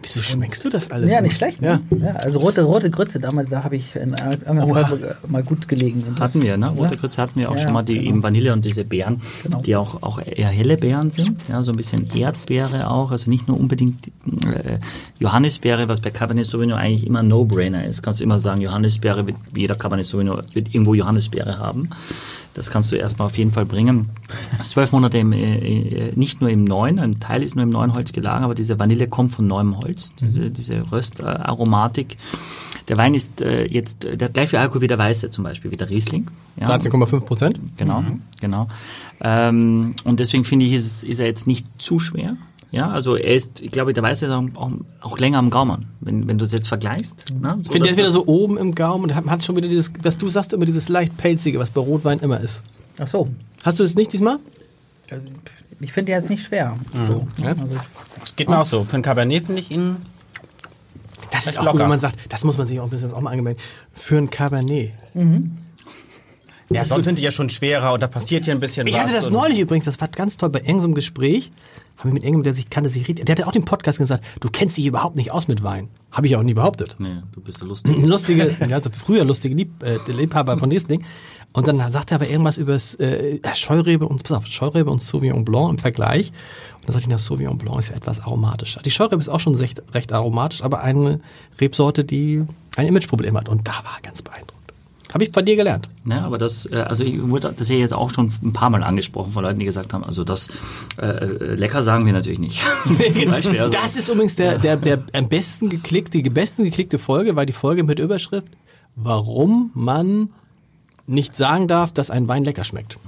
Wieso 0.02 0.20
schmeckst 0.20 0.64
du 0.64 0.68
das 0.68 0.90
alles? 0.90 1.10
Ja, 1.10 1.20
nicht 1.20 1.36
schlecht. 1.36 1.62
Ja. 1.62 1.80
Ne? 1.90 1.98
Ja. 2.04 2.10
also 2.16 2.40
rote, 2.40 2.62
rote 2.62 2.90
Grütze, 2.90 3.20
damals, 3.20 3.50
da 3.50 3.62
habe 3.64 3.76
ich 3.76 3.94
in 3.96 4.10
mal 5.28 5.42
gut 5.42 5.68
gelegen. 5.68 6.02
Hatten 6.18 6.42
wir, 6.42 6.56
ne? 6.56 6.66
Ja. 6.66 6.72
Rote 6.72 6.96
Grütze 6.96 7.22
hatten 7.22 7.38
wir 7.38 7.50
auch 7.50 7.56
Ja, 7.56 7.62
schon 7.62 7.72
mal, 7.72 7.82
die 7.82 7.94
genau. 7.94 8.08
eben 8.08 8.22
Vanille 8.22 8.52
und 8.52 8.64
diese 8.64 8.84
Beeren, 8.84 9.22
Genau. 9.42 9.60
die 9.62 9.76
auch, 9.76 10.02
auch 10.02 10.20
eher 10.24 10.48
helle 10.48 10.76
Beeren 10.76 11.10
sind, 11.10 11.38
ja, 11.48 11.62
so 11.62 11.70
ein 11.72 11.76
bisschen 11.76 12.06
Erdbeere 12.14 12.90
auch, 12.90 13.10
also 13.10 13.30
nicht 13.30 13.48
nur 13.48 13.58
unbedingt 13.58 14.08
äh, 14.08 14.78
Johannisbeere, 15.18 15.88
was 15.88 16.00
bei 16.00 16.10
Cabernet 16.10 16.46
Sauvignon 16.46 16.78
eigentlich 16.78 17.06
immer 17.06 17.20
ein 17.20 17.28
No-Brainer 17.28 17.86
ist. 17.86 18.02
Kannst 18.02 18.20
du 18.20 18.24
immer 18.24 18.38
sagen, 18.38 18.60
Johannisbeere, 18.60 19.26
wird, 19.26 19.36
jeder 19.56 19.74
Cabernet 19.76 20.06
Sauvignon 20.06 20.40
wird 20.52 20.74
irgendwo 20.74 20.94
Johannisbeere 20.94 21.58
haben. 21.58 21.88
Das 22.54 22.70
kannst 22.70 22.92
du 22.92 22.96
erstmal 22.96 23.26
auf 23.26 23.38
jeden 23.38 23.52
Fall 23.52 23.64
bringen. 23.64 24.10
Zwölf 24.70 24.92
Monate 24.92 25.18
im, 25.18 25.32
äh, 25.32 25.38
äh, 25.38 26.12
nicht 26.14 26.40
nur 26.40 26.50
im 26.50 26.64
neuen, 26.64 26.98
ein 26.98 27.20
Teil 27.20 27.42
ist 27.42 27.54
nur 27.54 27.62
im 27.62 27.70
neuen 27.70 27.94
Holz 27.94 28.12
gelagert, 28.12 28.44
aber 28.44 28.54
diese 28.54 28.78
Vanille 28.78 29.06
kommt 29.08 29.32
von 29.32 29.46
neuem 29.46 29.78
Holz, 29.78 30.12
diese, 30.20 30.50
diese 30.50 30.90
Röstaromatik. 30.90 32.16
Der 32.88 32.98
Wein 32.98 33.14
ist 33.14 33.40
äh, 33.40 33.64
jetzt, 33.66 34.04
der 34.04 34.28
hat 34.28 34.34
gleich 34.34 34.50
viel 34.50 34.58
Alkohol 34.58 34.82
wie 34.82 34.88
der 34.88 34.98
Weiße 34.98 35.30
zum 35.30 35.44
Beispiel, 35.44 35.70
wie 35.70 35.76
der 35.76 35.88
Riesling. 35.88 36.28
Ja, 36.60 36.68
13,5 36.68 37.20
Prozent. 37.20 37.60
Genau, 37.76 38.02
genau. 38.40 38.68
Ähm, 39.20 39.94
und 40.04 40.20
deswegen 40.20 40.44
finde 40.44 40.66
ich, 40.66 40.72
ist, 40.72 41.04
ist 41.04 41.20
er 41.20 41.26
jetzt 41.26 41.46
nicht 41.46 41.66
zu 41.78 41.98
schwer. 41.98 42.36
Ja, 42.72 42.90
also 42.90 43.16
er 43.16 43.34
ist, 43.34 43.60
ich 43.60 43.70
glaube, 43.70 43.92
der 43.92 44.02
Weiße 44.02 44.24
ist 44.24 44.32
auch, 44.32 44.42
auch, 44.54 44.70
auch 45.02 45.18
länger 45.18 45.38
am 45.38 45.50
Gaumen, 45.50 45.86
wenn, 46.00 46.26
wenn 46.26 46.38
du 46.38 46.46
es 46.46 46.52
jetzt 46.52 46.68
vergleichst. 46.68 47.26
Ne? 47.30 47.50
So, 47.50 47.60
Ich 47.60 47.68
finde, 47.68 47.80
der 47.80 47.90
ist 47.90 47.98
wieder 47.98 48.10
so 48.10 48.26
oben 48.26 48.56
im 48.56 48.74
Gaumen 48.74 49.04
und 49.04 49.14
hat, 49.14 49.26
hat 49.26 49.44
schon 49.44 49.56
wieder 49.56 49.68
dieses, 49.68 49.92
was 50.02 50.16
du 50.16 50.28
sagst, 50.30 50.54
immer 50.54 50.64
dieses 50.64 50.88
leicht 50.88 51.16
pelzige, 51.18 51.58
was 51.58 51.70
bei 51.70 51.82
Rotwein 51.82 52.18
immer 52.20 52.40
ist. 52.40 52.62
Ach 52.98 53.06
so. 53.06 53.28
Hast 53.62 53.78
du 53.80 53.84
es 53.84 53.94
nicht 53.94 54.12
diesmal? 54.12 54.38
Also, 55.10 55.22
Ich 55.80 55.92
finde 55.92 56.12
den 56.12 56.20
jetzt 56.20 56.30
nicht 56.30 56.44
schwer. 56.44 56.76
So, 57.06 57.26
Ja. 57.42 57.54
also, 57.60 57.76
Geht 58.36 58.48
mir 58.48 58.60
auch 58.60 58.64
so. 58.64 58.84
Für 58.84 58.96
ein 58.96 59.02
Cabernet 59.02 59.46
finde 59.46 59.62
ich 59.62 59.70
ihn. 59.70 59.96
Das 61.30 61.46
ist 61.46 61.58
auch, 61.58 61.64
locker. 61.64 61.78
wenn 61.80 61.88
man 61.88 62.00
sagt, 62.00 62.16
das 62.32 62.44
muss 62.44 62.56
man 62.58 62.66
sich 62.66 62.78
auch 62.80 62.84
ein 62.84 62.90
bisschen 62.90 63.12
auch 63.12 63.20
mal 63.20 63.30
angemeldet. 63.30 63.62
Für 63.92 64.18
ein 64.18 64.30
Cabernet. 64.30 64.92
Ja, 66.70 66.84
sonst 66.86 67.04
sind 67.04 67.18
die 67.18 67.22
ja 67.22 67.30
schon 67.30 67.50
schwerer 67.50 67.92
und 67.92 68.00
da 68.00 68.06
passiert 68.06 68.44
hier 68.46 68.54
ein 68.54 68.60
bisschen 68.60 68.86
Ich 68.86 68.94
was. 68.94 69.02
hatte 69.02 69.12
das 69.12 69.30
neulich 69.30 69.58
übrigens, 69.58 69.84
das 69.84 70.00
war 70.00 70.08
ganz 70.08 70.38
toll, 70.38 70.48
bei 70.48 70.60
irgendeinem 70.60 70.94
Gespräch, 70.94 71.50
haben 71.98 72.10
wir 72.10 72.14
mit 72.14 72.22
irgendjemandem, 72.22 72.44
der 72.44 72.54
sich 72.54 72.70
kannte, 72.70 72.88
sich 72.88 73.06
richtig, 73.08 73.26
der 73.26 73.34
hatte 73.36 73.46
auch 73.46 73.52
den 73.52 73.64
Podcast 73.66 73.98
gesagt, 73.98 74.24
du 74.40 74.48
kennst 74.48 74.78
dich 74.78 74.86
überhaupt 74.86 75.16
nicht 75.16 75.32
aus 75.32 75.48
mit 75.48 75.62
Wein. 75.62 75.88
Habe 76.10 76.26
ich 76.26 76.36
auch 76.36 76.42
nie 76.42 76.54
behauptet. 76.54 76.96
Nee, 76.98 77.16
du 77.32 77.42
bist 77.42 77.60
ja 77.60 77.66
lustig. 77.66 77.94
Ein 77.96 78.06
lustige, 78.06 78.56
also 78.70 78.88
früher 78.90 79.24
lustige 79.24 79.54
Lieb, 79.54 79.82
äh, 79.82 79.98
der 80.06 80.14
Liebhaber 80.14 80.56
von 80.58 80.70
diesem 80.70 80.88
Ding. 80.88 81.04
Und 81.52 81.68
dann 81.68 81.92
sagt 81.92 82.10
er 82.10 82.16
aber 82.16 82.28
irgendwas 82.28 82.56
über 82.56 82.72
das 82.72 82.94
äh, 82.94 83.40
Scheurebe 83.54 84.06
und, 84.08 84.22
pass 84.22 84.32
auf, 84.32 84.46
Scheurebe 84.46 84.90
und 84.90 85.02
Sauvignon 85.02 85.44
Blanc 85.44 85.70
im 85.70 85.78
Vergleich. 85.78 86.32
Und 86.76 86.88
dann 86.88 86.92
sagte 86.94 87.04
ich, 87.04 87.08
na, 87.08 87.18
Sauvignon 87.18 87.58
Blanc 87.58 87.78
ist 87.78 87.90
ja 87.90 87.96
etwas 87.96 88.20
aromatischer. 88.20 88.80
Die 88.82 88.90
Scheurebe 88.90 89.20
ist 89.20 89.28
auch 89.28 89.40
schon 89.40 89.54
recht, 89.54 89.82
recht 89.92 90.12
aromatisch, 90.12 90.62
aber 90.62 90.80
eine 90.82 91.20
Rebsorte, 91.60 92.04
die 92.04 92.44
ein 92.76 92.86
Imageproblem 92.86 93.36
hat. 93.36 93.48
Und 93.48 93.68
da 93.68 93.72
war 93.84 93.96
er 93.98 94.02
ganz 94.02 94.22
beeindruckt. 94.22 94.62
Habe 95.12 95.24
ich 95.24 95.32
bei 95.32 95.42
dir 95.42 95.56
gelernt. 95.56 95.90
Ja, 96.06 96.24
aber 96.24 96.38
das, 96.38 96.64
äh, 96.64 96.76
also 96.76 97.04
ich 97.04 97.22
wurde 97.22 97.52
das 97.54 97.68
hier 97.68 97.78
jetzt 97.78 97.92
auch 97.92 98.10
schon 98.10 98.32
ein 98.42 98.54
paar 98.54 98.70
Mal 98.70 98.82
angesprochen 98.82 99.30
von 99.32 99.42
Leuten, 99.44 99.58
die 99.58 99.66
gesagt 99.66 99.92
haben, 99.92 100.04
also 100.04 100.24
das 100.24 100.48
äh, 100.96 101.04
äh, 101.04 101.54
lecker 101.54 101.82
sagen 101.82 102.06
wir 102.06 102.14
natürlich 102.14 102.38
nicht. 102.38 102.58
schwer. 102.86 103.68
Das 103.70 103.96
ist 103.96 104.08
übrigens 104.08 104.36
der, 104.36 104.58
der, 104.58 104.76
der 104.76 105.04
am 105.12 105.28
besten 105.28 105.68
geklickte, 105.68 106.22
die 106.22 106.30
besten 106.30 106.64
geklickte 106.64 106.98
Folge, 106.98 107.36
war 107.36 107.44
die 107.44 107.52
Folge 107.52 107.84
mit 107.84 107.98
Überschrift, 107.98 108.48
warum 108.96 109.70
man 109.74 110.30
nicht 111.06 111.36
sagen 111.36 111.68
darf, 111.68 111.92
dass 111.92 112.10
ein 112.10 112.28
Wein 112.28 112.44
lecker 112.44 112.64
schmeckt. 112.64 112.98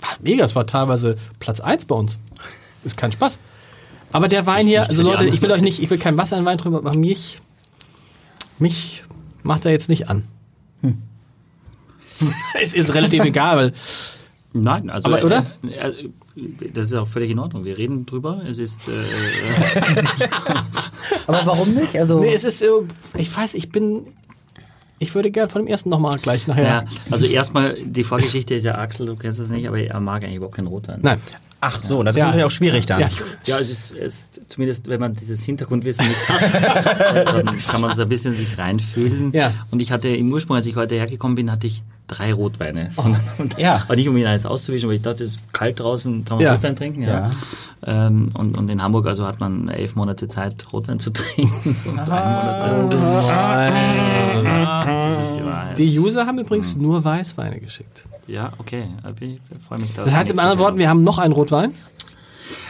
War 0.00 0.10
mega, 0.20 0.42
das 0.42 0.54
war 0.54 0.66
teilweise 0.66 1.16
Platz 1.38 1.60
1 1.60 1.86
bei 1.86 1.94
uns. 1.94 2.18
Ist 2.84 2.96
kein 2.96 3.12
Spaß. 3.12 3.38
Aber 4.12 4.28
der 4.28 4.46
Wein 4.46 4.66
hier, 4.66 4.88
also 4.88 5.02
Leute, 5.02 5.26
ich 5.26 5.42
will 5.42 5.50
euch 5.50 5.62
nicht, 5.62 5.82
ich 5.82 5.90
will 5.90 5.98
kein 5.98 6.16
Wasser 6.16 6.36
in 6.36 6.42
den 6.42 6.46
Wein 6.46 6.58
drüber, 6.58 6.78
aber 6.78 6.94
mich, 6.94 7.40
mich 8.58 9.02
macht 9.42 9.64
er 9.64 9.72
jetzt 9.72 9.88
nicht 9.88 10.08
an. 10.08 10.24
es 12.60 12.74
ist 12.74 12.94
relativ 12.94 13.24
egal, 13.24 13.56
weil 13.56 13.72
Nein, 14.56 14.88
also 14.88 15.12
Aber, 15.12 15.24
oder? 15.24 15.44
Äh, 15.64 15.88
äh, 15.88 16.10
das 16.72 16.86
ist 16.86 16.94
auch 16.94 17.08
völlig 17.08 17.30
in 17.30 17.40
Ordnung. 17.40 17.64
Wir 17.64 17.76
reden 17.76 18.06
drüber. 18.06 18.40
Es 18.48 18.60
ist 18.60 18.88
äh, 18.88 18.92
aber 21.26 21.40
warum 21.44 21.74
nicht? 21.74 21.98
Also, 21.98 22.20
nee, 22.20 22.32
es 22.32 22.44
ist 22.44 22.60
so, 22.60 22.86
ich 23.18 23.36
weiß, 23.36 23.54
ich 23.54 23.70
bin, 23.70 24.06
ich 24.98 25.14
würde 25.14 25.30
gern 25.30 25.48
von 25.48 25.62
dem 25.62 25.68
ersten 25.68 25.90
nochmal 25.90 26.18
gleich 26.18 26.46
nachher. 26.46 26.64
ja, 26.64 26.84
also 27.10 27.26
erstmal 27.26 27.74
die 27.84 28.04
Vorgeschichte 28.04 28.54
ist 28.54 28.64
ja 28.64 28.76
Axel, 28.78 29.06
du 29.06 29.16
kennst 29.16 29.40
das 29.40 29.50
nicht, 29.50 29.66
aber 29.68 29.78
er 29.78 30.00
mag 30.00 30.24
eigentlich 30.24 30.36
überhaupt 30.36 30.56
keinen 30.56 30.68
Rotwein. 30.68 31.00
Nein. 31.02 31.18
Ach 31.66 31.82
so, 31.82 32.02
das 32.02 32.14
ist 32.14 32.20
Ja. 32.20 32.26
natürlich 32.26 32.44
auch 32.44 32.50
schwierig 32.50 32.84
dann. 32.84 33.00
Ja, 33.00 33.08
Ja, 33.46 33.58
es 33.58 33.70
ist, 33.70 33.92
es 33.96 34.18
ist 34.18 34.42
zumindest, 34.52 34.86
wenn 34.88 35.00
man 35.00 35.14
dieses 35.14 35.42
Hintergrundwissen 35.44 36.06
nicht 36.06 36.28
hat, 36.28 37.26
dann 37.46 37.58
kann 37.58 37.80
man 37.80 37.96
so 37.96 38.02
ein 38.02 38.08
bisschen 38.08 38.34
sich 38.36 38.58
reinfühlen. 38.58 39.32
Ja. 39.32 39.52
Und 39.70 39.80
ich 39.80 39.90
hatte 39.90 40.08
im 40.08 40.30
Ursprung, 40.30 40.56
als 40.56 40.66
ich 40.66 40.76
heute 40.76 40.94
hergekommen 40.96 41.36
bin, 41.36 41.50
hatte 41.50 41.66
ich 41.66 41.82
drei 42.16 42.32
Rotweine. 42.32 42.90
Und, 42.96 43.16
und, 43.38 43.58
Ja. 43.58 43.82
Aber 43.84 43.96
nicht 43.96 44.08
um 44.08 44.16
ihn 44.16 44.26
eins 44.26 44.46
auszuwischen, 44.46 44.86
aber 44.86 44.94
ich 44.94 45.02
dachte, 45.02 45.24
es 45.24 45.30
ist 45.36 45.52
kalt 45.52 45.80
draußen, 45.80 46.24
kann 46.24 46.36
man 46.38 46.44
Ja. 46.46 46.52
Rotwein 46.54 46.76
trinken. 46.76 47.02
Ja. 47.02 47.30
Ähm, 47.86 48.28
und, 48.34 48.56
und 48.56 48.70
in 48.70 48.82
Hamburg 48.82 49.06
also 49.06 49.26
hat 49.26 49.40
man 49.40 49.68
elf 49.68 49.94
Monate 49.96 50.28
Zeit, 50.28 50.66
Rotwein 50.72 50.98
zu 50.98 51.10
trinken. 51.12 51.76
Und 51.88 51.96
drei 52.08 52.24
Monate. 52.24 52.96
Das 55.18 55.28
ist 55.30 55.36
die 55.38 55.44
Wahrheit. 55.44 55.78
Die 55.78 55.98
User 55.98 56.26
haben 56.26 56.38
übrigens 56.38 56.74
nur 56.76 57.04
Weißweine 57.04 57.60
geschickt. 57.60 58.04
Ja, 58.26 58.52
okay. 58.58 58.84
Ich 59.20 59.38
freue 59.66 59.80
mich 59.80 59.92
da. 59.94 60.04
Das 60.04 60.14
heißt, 60.14 60.30
in 60.30 60.38
anderen 60.38 60.58
Worten, 60.58 60.78
wir 60.78 60.88
haben 60.88 61.02
noch 61.04 61.18
einen 61.18 61.32
Rotwein. 61.34 61.74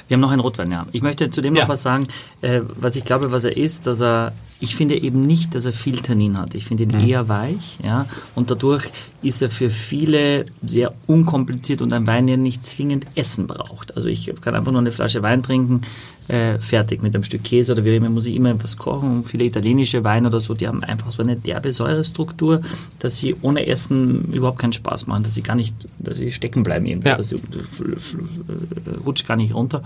Wir 0.08 0.16
haben 0.16 0.20
noch 0.20 0.30
einen 0.32 0.40
Rotwein, 0.40 0.70
ja. 0.70 0.86
Ich 0.92 1.02
möchte 1.02 1.30
zudem 1.30 1.54
Ja. 1.56 1.62
noch 1.62 1.68
was 1.68 1.82
sagen, 1.82 2.06
äh, 2.42 2.60
was 2.76 2.94
ich 2.96 3.04
glaube, 3.04 3.32
was 3.32 3.44
er 3.44 3.56
ist, 3.56 3.86
dass 3.86 4.00
er, 4.00 4.32
ich 4.60 4.76
finde 4.76 5.00
eben 5.00 5.26
nicht, 5.26 5.54
dass 5.54 5.64
er 5.64 5.72
viel 5.72 6.00
Tannin 6.02 6.38
hat. 6.38 6.54
Ich 6.54 6.66
finde 6.66 6.82
ihn 6.84 6.90
eher 6.90 7.28
weich, 7.28 7.78
ja. 7.82 8.06
Und 8.34 8.50
dadurch 8.50 8.84
ist 9.24 9.42
er 9.42 9.50
für 9.50 9.70
viele 9.70 10.46
sehr 10.64 10.92
unkompliziert 11.06 11.80
und 11.82 11.92
ein 11.92 12.06
Wein, 12.06 12.26
der 12.26 12.36
nicht 12.36 12.64
zwingend 12.66 13.06
Essen 13.14 13.46
braucht. 13.46 13.96
Also 13.96 14.08
ich 14.08 14.32
kann 14.40 14.54
einfach 14.54 14.70
nur 14.72 14.80
eine 14.80 14.92
Flasche 14.92 15.22
Wein 15.22 15.42
trinken, 15.42 15.80
äh, 16.28 16.58
fertig 16.58 17.02
mit 17.02 17.14
einem 17.14 17.24
Stück 17.24 17.42
Käse 17.44 17.72
oder 17.72 17.84
wie 17.84 17.96
immer, 17.96 18.08
muss 18.10 18.26
ich 18.26 18.34
immer 18.36 18.54
was 18.62 18.76
kochen. 18.76 19.18
Und 19.18 19.24
viele 19.28 19.44
italienische 19.44 20.04
Weine 20.04 20.28
oder 20.28 20.40
so, 20.40 20.54
die 20.54 20.68
haben 20.68 20.82
einfach 20.84 21.12
so 21.12 21.22
eine 21.22 21.36
derbe 21.36 21.72
Säurestruktur, 21.72 22.60
dass 22.98 23.16
sie 23.16 23.34
ohne 23.42 23.66
Essen 23.66 24.32
überhaupt 24.32 24.58
keinen 24.58 24.72
Spaß 24.72 25.06
machen, 25.06 25.22
dass 25.24 25.34
sie 25.34 25.42
gar 25.42 25.56
nicht, 25.56 25.74
dass 25.98 26.18
sie 26.18 26.30
stecken 26.30 26.62
bleiben 26.62 26.86
irgendwie, 26.86 27.08
Ja. 27.08 27.16
dass 27.16 27.30
sie 27.30 27.36
fl- 27.36 27.98
fl- 27.98 28.98
rutscht 29.04 29.26
gar 29.26 29.36
nicht 29.36 29.54
runter. 29.54 29.82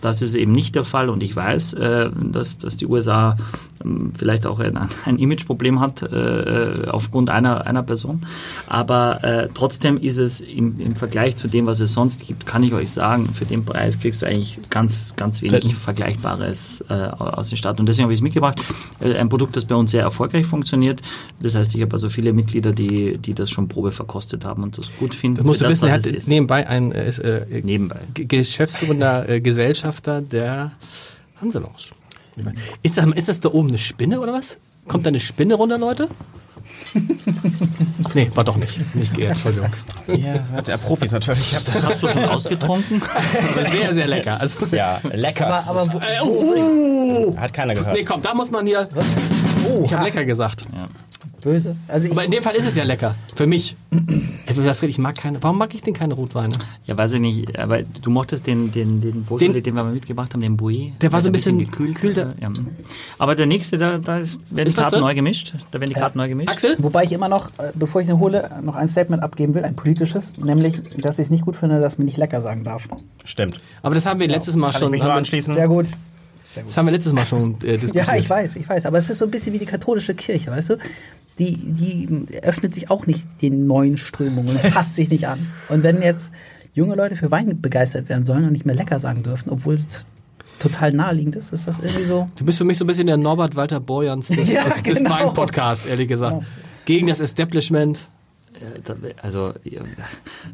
Das 0.00 0.22
ist 0.22 0.34
eben 0.34 0.52
nicht 0.52 0.74
der 0.74 0.84
Fall 0.84 1.08
und 1.08 1.22
ich 1.22 1.34
weiß, 1.34 1.74
äh, 1.74 2.10
dass, 2.30 2.58
dass 2.58 2.76
die 2.76 2.86
USA 2.86 3.36
ähm, 3.84 4.12
vielleicht 4.16 4.46
auch 4.46 4.60
ein, 4.60 4.78
ein 5.04 5.18
Imageproblem 5.18 5.80
hat 5.80 6.02
äh, 6.02 6.86
aufgrund 6.88 7.30
einer, 7.30 7.66
einer 7.66 7.82
Person. 7.82 8.20
Aber 8.66 9.24
äh, 9.24 9.48
trotzdem 9.52 9.98
ist 9.98 10.18
es 10.18 10.40
im, 10.40 10.78
im 10.80 10.96
Vergleich 10.96 11.36
zu 11.36 11.48
dem, 11.48 11.66
was 11.66 11.80
es 11.80 11.92
sonst 11.92 12.26
gibt, 12.26 12.46
kann 12.46 12.62
ich 12.62 12.72
euch 12.72 12.90
sagen, 12.92 13.30
für 13.32 13.44
den 13.44 13.64
Preis 13.64 13.98
kriegst 13.98 14.22
du 14.22 14.26
eigentlich 14.26 14.58
ganz, 14.70 15.14
ganz 15.16 15.42
wenig. 15.42 15.74
Vergleichbares 15.74 16.84
äh, 16.88 16.94
aus 16.94 17.48
den 17.48 17.56
Staaten. 17.56 17.80
Und 17.80 17.88
deswegen 17.88 18.04
habe 18.04 18.12
ich 18.12 18.18
es 18.18 18.22
mitgebracht. 18.22 18.62
Äh, 19.00 19.16
ein 19.16 19.28
Produkt, 19.28 19.56
das 19.56 19.64
bei 19.64 19.74
uns 19.74 19.90
sehr 19.90 20.02
erfolgreich 20.02 20.46
funktioniert. 20.46 21.00
Das 21.40 21.54
heißt, 21.54 21.74
ich 21.74 21.82
habe 21.82 21.92
also 21.92 22.08
viele 22.08 22.32
Mitglieder, 22.32 22.72
die, 22.72 23.18
die 23.18 23.34
das 23.34 23.50
schon 23.50 23.68
Probe 23.68 23.92
verkostet 23.92 24.44
haben 24.44 24.62
und 24.62 24.78
das 24.78 24.92
gut 24.96 25.14
finden. 25.14 25.38
Das 25.38 25.46
musst 25.46 25.60
du 25.60 25.68
wissen, 25.68 25.86
er 25.86 25.92
hat 25.92 26.00
es 26.00 26.06
ist. 26.06 26.28
nebenbei 26.28 26.66
ein 26.66 26.92
äh, 26.92 27.08
äh, 27.08 27.62
Nebenbei. 27.62 28.00
Geschäftsführender 28.14 29.28
äh, 29.28 29.40
Gesellschafter 29.88 30.20
der 30.20 30.72
Hanselounge. 31.40 31.74
Ist 32.82 32.98
das, 32.98 33.06
ist 33.14 33.28
das 33.28 33.40
da 33.40 33.48
oben 33.50 33.68
eine 33.68 33.78
Spinne 33.78 34.20
oder 34.20 34.32
was? 34.32 34.58
Kommt 34.86 35.04
da 35.06 35.08
eine 35.08 35.20
Spinne 35.20 35.54
runter, 35.54 35.78
Leute? 35.78 36.08
nee, 38.14 38.30
war 38.34 38.44
doch 38.44 38.56
nicht. 38.56 38.94
Nicht 38.94 39.14
geehrt, 39.14 39.32
Entschuldigung. 39.32 39.70
Ja, 40.08 40.36
das 40.38 40.52
hat 40.52 40.68
der 40.68 40.76
Profis 40.76 41.12
natürlich. 41.12 41.50
Das 41.64 41.82
hast 41.82 42.02
du 42.02 42.08
schon 42.08 42.24
ausgetrunken? 42.26 43.00
Aber 43.52 43.62
sehr, 43.70 43.94
sehr 43.94 44.06
lecker. 44.06 44.38
Also, 44.40 44.66
Ja, 44.76 45.00
lecker. 45.12 45.46
Aber, 45.64 45.80
aber 45.82 45.92
wo, 45.94 45.98
Äh, 45.98 46.20
oh, 46.22 47.34
Hat 47.36 47.52
keiner 47.54 47.72
Nee, 47.74 47.80
gehört. 47.80 48.06
komm, 48.06 48.22
da 48.22 48.34
muss 48.34 48.50
man 48.50 48.66
hier. 48.66 48.88
ich 49.84 49.92
habe 49.94 50.04
lecker 50.04 50.24
gesagt. 50.24 50.64
Böse. 51.48 51.76
Also 51.88 52.06
ich, 52.06 52.12
Aber 52.12 52.24
in 52.24 52.30
dem 52.30 52.42
Fall 52.42 52.54
ist 52.54 52.66
es 52.66 52.74
ja 52.74 52.84
lecker. 52.84 53.14
Für 53.34 53.46
mich. 53.46 53.76
Ich 54.82 54.98
mag 54.98 55.16
keine. 55.16 55.42
Warum 55.42 55.58
mag 55.58 55.74
ich 55.74 55.82
denn 55.82 55.94
keine 55.94 56.14
Rotweine? 56.14 56.52
Ja, 56.86 56.96
weiß 56.96 57.12
ich 57.14 57.20
nicht, 57.20 57.58
aber 57.58 57.82
du 57.82 58.10
mochtest 58.10 58.46
den, 58.46 58.70
den, 58.72 59.00
den 59.00 59.24
Beaujolais, 59.24 59.52
den, 59.54 59.62
Den- 59.62 59.74
wir 59.76 59.82
mal 59.84 59.92
mitgebracht 59.92 60.32
haben, 60.34 60.40
den 60.40 60.56
Bouillet. 60.56 60.92
Der 61.00 61.12
war 61.12 61.20
so 61.20 61.28
ein 61.28 61.32
bisschen 61.32 61.58
gekühlt. 61.58 61.96
kühlter. 61.96 62.30
Ja. 62.40 62.48
Aber 63.18 63.34
der 63.34 63.46
nächste, 63.46 63.78
da, 63.78 63.98
da 63.98 64.16
werden 64.50 64.68
die 64.68 64.72
Karten 64.72 64.90
drin? 64.92 65.00
neu 65.00 65.14
gemischt. 65.14 65.54
Da 65.70 65.80
werden 65.80 65.88
die 65.90 65.94
Karten 65.94 66.18
neu 66.18 66.28
gemischt. 66.28 66.48
Axel? 66.50 66.74
Wobei 66.78 67.04
ich 67.04 67.12
immer 67.12 67.28
noch, 67.28 67.48
äh, 67.58 67.72
bevor 67.74 68.00
ich 68.00 68.08
ihn 68.08 68.18
hole, 68.18 68.50
noch 68.62 68.74
ein 68.76 68.88
Statement 68.88 69.22
abgeben 69.22 69.54
will, 69.54 69.64
ein 69.64 69.76
politisches, 69.76 70.32
nämlich, 70.36 70.80
dass 70.98 71.18
ich 71.18 71.24
es 71.26 71.30
nicht 71.30 71.44
gut 71.44 71.56
finde, 71.56 71.80
dass 71.80 71.98
man 71.98 72.06
nicht 72.06 72.16
lecker 72.16 72.40
sagen 72.40 72.64
darf. 72.64 72.88
Stimmt. 73.24 73.60
Aber 73.82 73.94
das 73.94 74.06
haben 74.06 74.20
wir 74.20 74.28
letztes 74.28 74.56
Mal 74.56 74.66
Kann 74.68 74.74
ich 74.76 74.78
schon. 74.80 74.90
mich 74.90 75.02
nur 75.02 75.12
anschließen? 75.12 75.54
Sehr 75.54 75.68
gut. 75.68 75.86
Das 76.54 76.76
haben 76.76 76.86
wir 76.86 76.92
letztes 76.92 77.12
Mal 77.12 77.24
schon 77.26 77.54
äh, 77.62 77.76
diskutiert. 77.78 78.08
Ja, 78.08 78.16
ich 78.16 78.28
weiß, 78.28 78.56
ich 78.56 78.68
weiß. 78.68 78.86
Aber 78.86 78.98
es 78.98 79.08
ist 79.10 79.18
so 79.18 79.26
ein 79.26 79.30
bisschen 79.30 79.52
wie 79.52 79.58
die 79.58 79.66
katholische 79.66 80.14
Kirche, 80.14 80.50
weißt 80.50 80.70
du? 80.70 80.76
Die, 81.38 81.72
die 81.72 82.26
öffnet 82.42 82.74
sich 82.74 82.90
auch 82.90 83.06
nicht 83.06 83.24
den 83.42 83.66
neuen 83.66 83.96
Strömungen 83.96 84.56
und 84.56 84.74
passt 84.74 84.96
sich 84.96 85.08
nicht 85.08 85.28
an. 85.28 85.38
Und 85.68 85.82
wenn 85.82 86.02
jetzt 86.02 86.32
junge 86.74 86.94
Leute 86.94 87.16
für 87.16 87.30
Wein 87.30 87.60
begeistert 87.60 88.08
werden 88.08 88.24
sollen 88.24 88.44
und 88.44 88.52
nicht 88.52 88.66
mehr 88.66 88.74
lecker 88.74 88.98
sagen 88.98 89.22
dürfen, 89.22 89.50
obwohl 89.50 89.74
es 89.74 90.04
total 90.58 90.92
naheliegend 90.92 91.36
ist, 91.36 91.52
ist 91.52 91.68
das 91.68 91.78
irgendwie 91.78 92.04
so. 92.04 92.28
Du 92.36 92.44
bist 92.44 92.58
für 92.58 92.64
mich 92.64 92.78
so 92.78 92.84
ein 92.84 92.88
bisschen 92.88 93.06
der 93.06 93.16
Norbert 93.16 93.54
Walter 93.56 93.80
Borjans 93.80 94.28
des, 94.28 94.48
Ja, 94.52 94.64
des, 94.64 94.82
des 94.82 94.98
genau. 94.98 95.10
Wein-Podcasts, 95.10 95.86
ehrlich 95.86 96.08
gesagt. 96.08 96.44
Gegen 96.84 97.06
das 97.06 97.20
Establishment. 97.20 98.08
Also, 99.22 99.54
ja, 99.64 99.80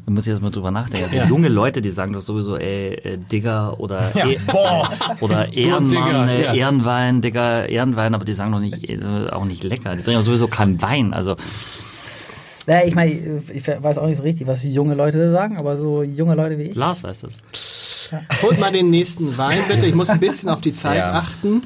da 0.05 0.11
muss 0.11 0.25
ich 0.25 0.31
erst 0.31 0.41
mal 0.41 0.51
drüber 0.51 0.71
nachdenken. 0.71 1.05
Also 1.05 1.17
Ja. 1.17 1.25
junge 1.25 1.47
Leute, 1.49 1.81
die 1.81 1.91
sagen 1.91 2.13
doch 2.13 2.21
sowieso, 2.21 2.57
ey, 2.57 2.93
äh, 2.95 3.17
Digger 3.17 3.79
oder, 3.79 4.11
Ja. 4.15 4.27
eh, 4.27 4.37
oder 5.21 5.51
Ehrenmann, 5.53 5.89
Digger, 5.89 6.27
äh, 6.29 6.43
ja. 6.43 6.53
Ehrenwein, 6.53 7.21
Digger, 7.21 7.67
Ehrenwein, 7.69 8.13
aber 8.15 8.25
die 8.25 8.33
sagen 8.33 8.51
doch 8.51 8.59
nicht, 8.59 8.87
äh, 8.89 8.99
auch 9.31 9.45
nicht 9.45 9.63
lecker. 9.63 9.95
Die 9.95 10.03
trinken 10.03 10.19
doch 10.19 10.25
sowieso 10.25 10.47
keinen 10.47 10.81
Wein. 10.81 11.13
Also, 11.13 11.35
Naja, 12.67 12.87
ich 12.87 12.95
meine, 12.95 13.11
ich 13.53 13.67
weiß 13.67 13.99
auch 13.99 14.07
nicht 14.07 14.17
so 14.17 14.23
richtig, 14.23 14.47
was 14.47 14.63
junge 14.63 14.95
Leute 14.95 15.31
sagen, 15.31 15.57
aber 15.57 15.77
so 15.77 16.01
junge 16.01 16.33
Leute 16.33 16.57
wie 16.57 16.63
ich. 16.63 16.75
Lars 16.75 17.03
weiß 17.03 17.21
das. 17.21 17.33
Holt 18.41 18.59
mal 18.59 18.71
den 18.71 18.89
nächsten 18.89 19.37
Wein, 19.37 19.59
bitte. 19.67 19.85
Ich 19.85 19.93
muss 19.95 20.09
ein 20.09 20.19
bisschen 20.19 20.49
auf 20.49 20.61
die 20.61 20.73
Zeit 20.73 20.97
Ja. 20.97 21.11
achten. 21.13 21.61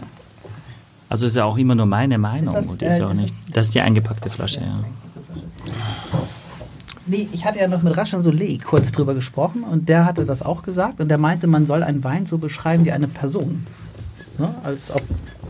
Also 1.08 1.26
ist 1.26 1.36
ja 1.36 1.46
auch 1.46 1.58
immer 1.58 1.74
nur 1.74 1.86
meine 1.86 2.18
Meinung. 2.18 2.54
Ist 2.56 2.66
das, 2.66 2.68
und 2.72 2.82
ist 2.82 2.96
äh, 2.98 3.00
ja 3.00 3.08
auch 3.08 3.12
ist 3.12 3.22
nicht. 3.22 3.34
Das 3.54 3.68
ist 3.68 3.76
die 3.76 3.82
eingepackte 3.82 4.30
Flasche, 4.30 4.60
ja. 4.60 4.80
Nee, 7.10 7.28
ich 7.34 7.44
hatte 7.46 7.60
ja 7.60 7.68
noch 7.68 7.82
mit 7.82 7.98
Raschan 7.98 8.24
Solé 8.24 8.62
kurz 8.64 8.92
drüber 8.92 9.14
gesprochen 9.16 9.64
und 9.64 9.90
der 9.90 10.06
hatte 10.06 10.26
das 10.26 10.42
auch 10.44 10.62
gesagt 10.64 11.00
und 11.02 11.08
der 11.10 11.18
meinte, 11.18 11.48
man 11.48 11.66
soll 11.66 11.82
einen 11.84 12.04
Wein 12.04 12.26
so 12.28 12.38
beschreiben 12.38 12.86
wie 12.86 12.92
eine 12.92 13.08
Person. 13.08 13.66
Ne? 14.38 14.54
Als 14.64 14.92
ob. 14.92 15.02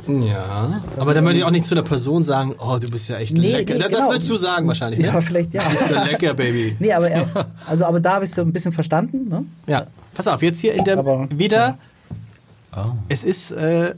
Ja. 0.08 0.82
Aber 0.98 1.14
dann 1.14 1.24
würde 1.26 1.38
ich 1.38 1.44
auch 1.44 1.52
nicht 1.52 1.66
zu 1.66 1.76
der 1.76 1.84
Person 1.84 2.24
sagen, 2.24 2.56
oh, 2.58 2.78
du 2.80 2.90
bist 2.90 3.10
ja 3.10 3.18
echt 3.18 3.34
Nee, 3.38 3.52
lecker. 3.52 3.74
nee, 3.76 3.80
das 3.82 3.90
genau. 3.92 4.10
würdest 4.10 4.30
du 4.30 4.38
sagen 4.38 4.68
wahrscheinlich, 4.68 5.06
Ja, 5.06 5.14
ne? 5.14 5.22
vielleicht 5.22 5.54
ja. 5.54 5.62
Bist 5.70 5.92
ja 5.92 6.04
lecker, 6.06 6.34
Baby. 6.34 6.76
Nee, 6.80 6.94
aber 6.94 7.10
er, 7.10 7.28
also 7.68 7.86
aber 7.86 8.00
da 8.00 8.16
habe 8.16 8.26
ich 8.26 8.32
so 8.32 8.42
ein 8.42 8.52
bisschen 8.54 8.72
verstanden. 8.72 9.28
Ne? 9.30 9.44
Ja. 9.68 9.86
Pass 10.16 10.28
auf, 10.28 10.42
jetzt 10.42 10.60
hier 10.62 10.74
in 10.74 10.84
der 10.86 10.98
Aber- 10.98 11.28
wieder. 11.36 11.78
Es 13.10 13.24
ist 13.24 13.52
äh, 13.52 13.94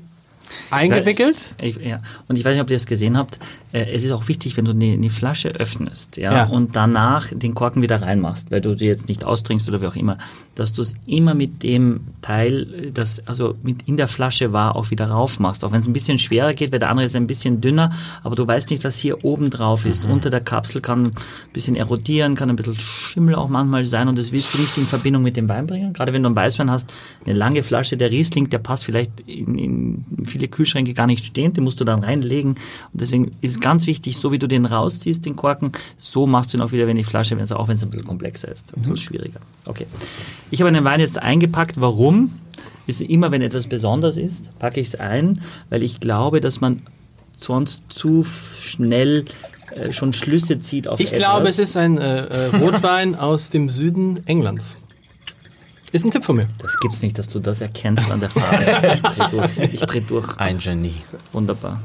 eingewickelt. 0.70 1.54
Ich, 1.62 1.78
ja. 1.78 2.02
Und 2.28 2.38
ich 2.38 2.45
weiß 2.45 2.54
nicht, 2.54 2.62
ob 2.62 2.70
ihr 2.70 2.76
das 2.78 2.86
gesehen 2.86 3.18
habt. 3.18 3.39
Äh, 3.72 3.86
es 3.93 4.04
ist 4.04 4.12
auch 4.12 4.28
wichtig, 4.28 4.58
wenn 4.58 4.66
du 4.66 4.72
eine, 4.72 4.93
eine 4.93 5.10
Flasche 5.10 5.49
öffnest, 5.49 6.18
ja, 6.18 6.34
Ja. 6.34 6.43
und 6.45 6.76
danach 6.76 7.28
den 7.32 7.54
Korken 7.56 7.82
wieder 7.82 8.02
reinmachst, 8.02 8.52
weil 8.52 8.62
du 8.62 8.78
sie 8.78 8.86
jetzt 8.86 9.08
nicht 9.08 9.26
austrinkst 9.26 9.68
oder 9.68 9.82
wie 9.82 9.88
auch 9.88 9.95
immer, 9.95 10.18
dass 10.56 10.74
du 10.74 10.82
es 10.82 10.95
immer 11.06 11.34
mit 11.34 11.64
dem 11.64 12.02
Teil, 12.22 12.91
das 12.93 13.26
also 13.28 13.56
mit 13.64 13.88
in 13.88 13.97
der 13.97 14.08
Flasche 14.08 14.54
war, 14.54 14.76
auch 14.76 14.91
wieder 14.91 15.06
rauf 15.10 15.39
machst. 15.39 15.64
Auch 15.64 15.72
wenn 15.72 15.80
es 15.80 15.88
ein 15.88 15.93
bisschen 15.93 16.20
schwerer 16.20 16.54
geht, 16.54 16.72
weil 16.72 16.80
der 16.80 16.89
andere 16.89 17.06
ist 17.06 17.16
ein 17.16 17.28
bisschen 17.28 17.62
dünner, 17.62 17.91
aber 18.24 18.36
du 18.36 18.45
weißt 18.45 18.70
nicht, 18.72 18.84
was 18.84 18.97
hier 18.97 19.24
oben 19.24 19.49
drauf 19.49 19.86
ist. 19.86 20.06
Unter 20.06 20.30
der 20.30 20.41
Kapsel 20.41 20.82
kann 20.82 21.04
ein 21.06 21.12
bisschen 21.54 21.76
erodieren, 21.76 22.36
kann 22.36 22.49
ein 22.49 22.56
bisschen 22.56 22.78
Schimmel 22.80 23.36
auch 23.36 23.49
manchmal 23.49 23.86
sein 23.86 24.08
und 24.08 24.18
das 24.18 24.32
willst 24.32 24.54
du 24.54 24.58
nicht 24.60 24.78
in 24.78 24.84
Verbindung 24.86 25.24
mit 25.24 25.38
dem 25.38 25.47
Wein 25.49 25.68
bringen. 25.68 25.93
Gerade 25.93 26.14
wenn 26.14 26.24
du 26.24 26.28
einen 26.28 26.36
Weißwein 26.36 26.70
hast, 26.70 26.91
eine 27.26 27.34
lange 27.34 27.64
Flasche, 27.64 27.97
der 27.97 28.12
Riesling, 28.12 28.49
der 28.49 28.60
passt 28.60 28.86
vielleicht 28.86 29.12
in, 29.26 29.58
in 29.58 30.06
viele 30.26 30.41
Kühlschränke 30.48 30.94
gar 30.94 31.08
nicht 31.08 31.26
stehen, 31.26 31.54
den 31.54 31.64
musst 31.64 31.80
du 31.80 31.84
dann 31.84 32.04
reinlegen. 32.04 32.52
Und 32.52 33.02
deswegen 33.02 33.32
ist 33.42 33.52
es 33.52 33.60
ganz 33.60 33.88
wichtig, 33.88 34.18
so 34.18 34.32
wie 34.32 34.39
du 34.39 34.48
den 34.48 34.66
rausziehst, 34.66 35.26
den 35.26 35.36
Korken, 35.36 35.72
so 35.98 36.28
machst 36.28 36.54
du 36.54 36.58
ihn 36.58 36.62
auch 36.62 36.72
wieder, 36.72 36.88
wenn 36.88 36.98
die 36.98 37.04
Flasche, 37.04 37.36
wenn 37.38 37.44
es 37.44 37.52
auch 37.52 37.68
wenn 37.68 37.76
es 37.76 37.84
ein 37.84 37.89
bisschen 37.89 38.08
komplexer 38.08 38.50
ist, 38.50 38.76
ein 38.76 38.82
bisschen 38.82 38.98
schwieriger. 38.98 39.39
Okay. 39.66 39.86
Ich 40.50 40.62
habe 40.62 40.72
den 40.72 40.84
Wein 40.84 41.00
jetzt 41.00 41.18
eingepackt. 41.18 41.80
Warum? 41.80 42.32
Ist 42.88 43.02
immer, 43.02 43.32
wenn 43.32 43.42
etwas 43.44 43.68
besonders 43.68 44.18
ist, 44.18 44.58
packe 44.58 44.80
ich 44.80 44.88
es 44.88 44.96
ein, 44.96 45.42
weil 45.70 45.84
ich 45.84 46.00
glaube, 46.00 46.42
dass 46.42 46.62
man 46.62 46.82
sonst 47.38 47.84
zu 47.89 48.26
schnell 48.26 49.26
äh, 49.76 49.94
schon 49.94 50.14
Schlüsse 50.14 50.60
zieht 50.62 50.88
auf 50.88 51.00
Ich 51.00 51.08
etwas. 51.08 51.20
glaube, 51.20 51.48
es 51.48 51.60
ist 51.60 51.78
ein 51.78 51.98
äh, 51.98 52.26
äh, 52.26 52.46
Rotwein 52.58 53.16
aus 53.20 53.50
dem 53.50 53.70
Süden 53.70 54.26
Englands. 54.28 54.78
Ist 55.92 56.06
ein 56.06 56.12
Tipp 56.12 56.24
von 56.24 56.38
mir. 56.38 56.48
Das 56.60 56.80
gibt's 56.80 57.02
nicht, 57.02 57.18
dass 57.20 57.28
du 57.30 57.39
das 57.39 57.60
erkennst 57.62 58.10
an 58.10 58.20
der 58.22 58.30
Farbe. 58.30 58.94
Ich 58.94 59.02
dreh 59.02 59.30
durch. 59.30 59.74
Ich 59.74 59.82
dreh 59.82 60.00
durch. 60.02 60.38
Ein 60.38 60.60
Genie. 60.60 60.96
Wunderbar. 61.34 61.82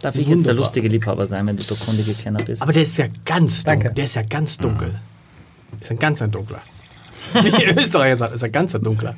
Darf 0.00 0.14
ich 0.14 0.20
jetzt 0.20 0.28
der 0.28 0.36
Wunderbar. 0.36 0.54
lustige 0.56 0.88
Liebhaber 0.88 1.26
sein, 1.26 1.46
wenn 1.46 1.56
du 1.56 1.62
der 1.62 1.76
kundige 1.76 2.14
Kenner 2.14 2.42
bist? 2.42 2.62
Aber 2.62 2.72
der 2.72 2.82
ist 2.82 2.96
ja 2.96 3.06
ganz 3.24 3.62
dunkel. 3.64 3.82
Danke. 3.82 3.94
Der 3.94 4.04
ist 4.04 4.14
ja 4.14 4.22
ganz 4.22 4.56
dunkel. 4.56 4.98
Ist 5.80 5.90
ein 5.90 5.98
ganzer 5.98 6.28
dunkler. 6.28 6.60
Wie 7.34 7.64
Österreicher 7.78 8.16
sagt, 8.16 8.32
ist 8.34 8.44
ein 8.44 8.52
ganzer 8.52 8.78
dunkler. 8.78 9.16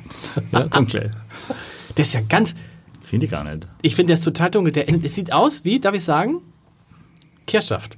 ja, 0.51 0.63
dunkel. 0.63 1.11
Der 1.95 2.01
ist 2.03 2.13
ja 2.13 2.21
ganz. 2.27 2.55
Finde 3.03 3.25
ich 3.25 3.31
gar 3.31 3.43
nicht. 3.43 3.67
Ich 3.81 3.95
finde, 3.95 4.09
der 4.09 4.17
ist 4.17 4.23
total 4.25 4.49
dunkel. 4.51 4.71
Der, 4.73 4.89
es 5.03 5.15
sieht 5.15 5.31
aus 5.31 5.63
wie, 5.63 5.79
darf 5.79 5.95
ich 5.95 6.03
sagen? 6.03 6.41
Kirschsaft. 7.47 7.97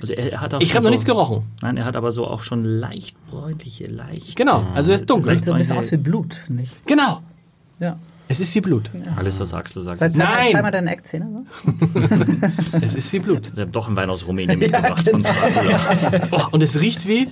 Also 0.00 0.14
er, 0.14 0.40
hat 0.40 0.52
auch 0.54 0.60
Ich 0.60 0.70
habe 0.70 0.80
noch 0.82 0.88
so, 0.88 0.90
nichts 0.90 1.04
gerochen. 1.04 1.44
Nein, 1.62 1.76
er 1.76 1.84
hat 1.84 1.94
aber 1.96 2.10
so 2.12 2.26
auch 2.26 2.42
schon 2.42 2.64
leicht 2.64 3.16
bräunliche, 3.30 3.86
leicht. 3.86 4.34
Genau, 4.36 4.64
also 4.74 4.90
er 4.90 4.96
ist 4.96 5.06
dunkel. 5.08 5.34
Sieht 5.34 5.44
so 5.44 5.52
ein 5.52 5.58
bisschen 5.58 5.76
aus 5.78 5.92
wie 5.92 5.96
Blut, 5.96 6.38
ich. 6.60 6.70
Genau. 6.86 7.22
Ja. 7.78 7.98
Es 8.30 8.40
ist 8.40 8.54
wie 8.54 8.60
Blut. 8.60 8.90
Alles, 9.16 9.40
was 9.40 9.54
Axel 9.54 9.82
sagt. 9.82 10.00
Zeig, 10.00 10.14
mal- 10.16 10.24
Nein! 10.24 10.48
zeig 10.52 10.62
mal 10.62 10.70
deine 10.70 10.90
Eckzähne. 10.90 11.44
So. 11.64 11.72
Es 12.82 12.94
ist 12.94 13.10
wie 13.12 13.20
Blut. 13.20 13.52
Er 13.56 13.62
hat 13.66 13.74
doch 13.76 13.86
einen 13.86 13.96
Wein 13.96 14.10
aus 14.10 14.26
Rumänien 14.26 14.58
mitgebracht. 14.58 15.08
von 15.08 15.22
Dracula. 15.22 16.28
Oh, 16.32 16.42
und 16.50 16.62
es 16.62 16.78
riecht 16.80 17.06
wie. 17.08 17.28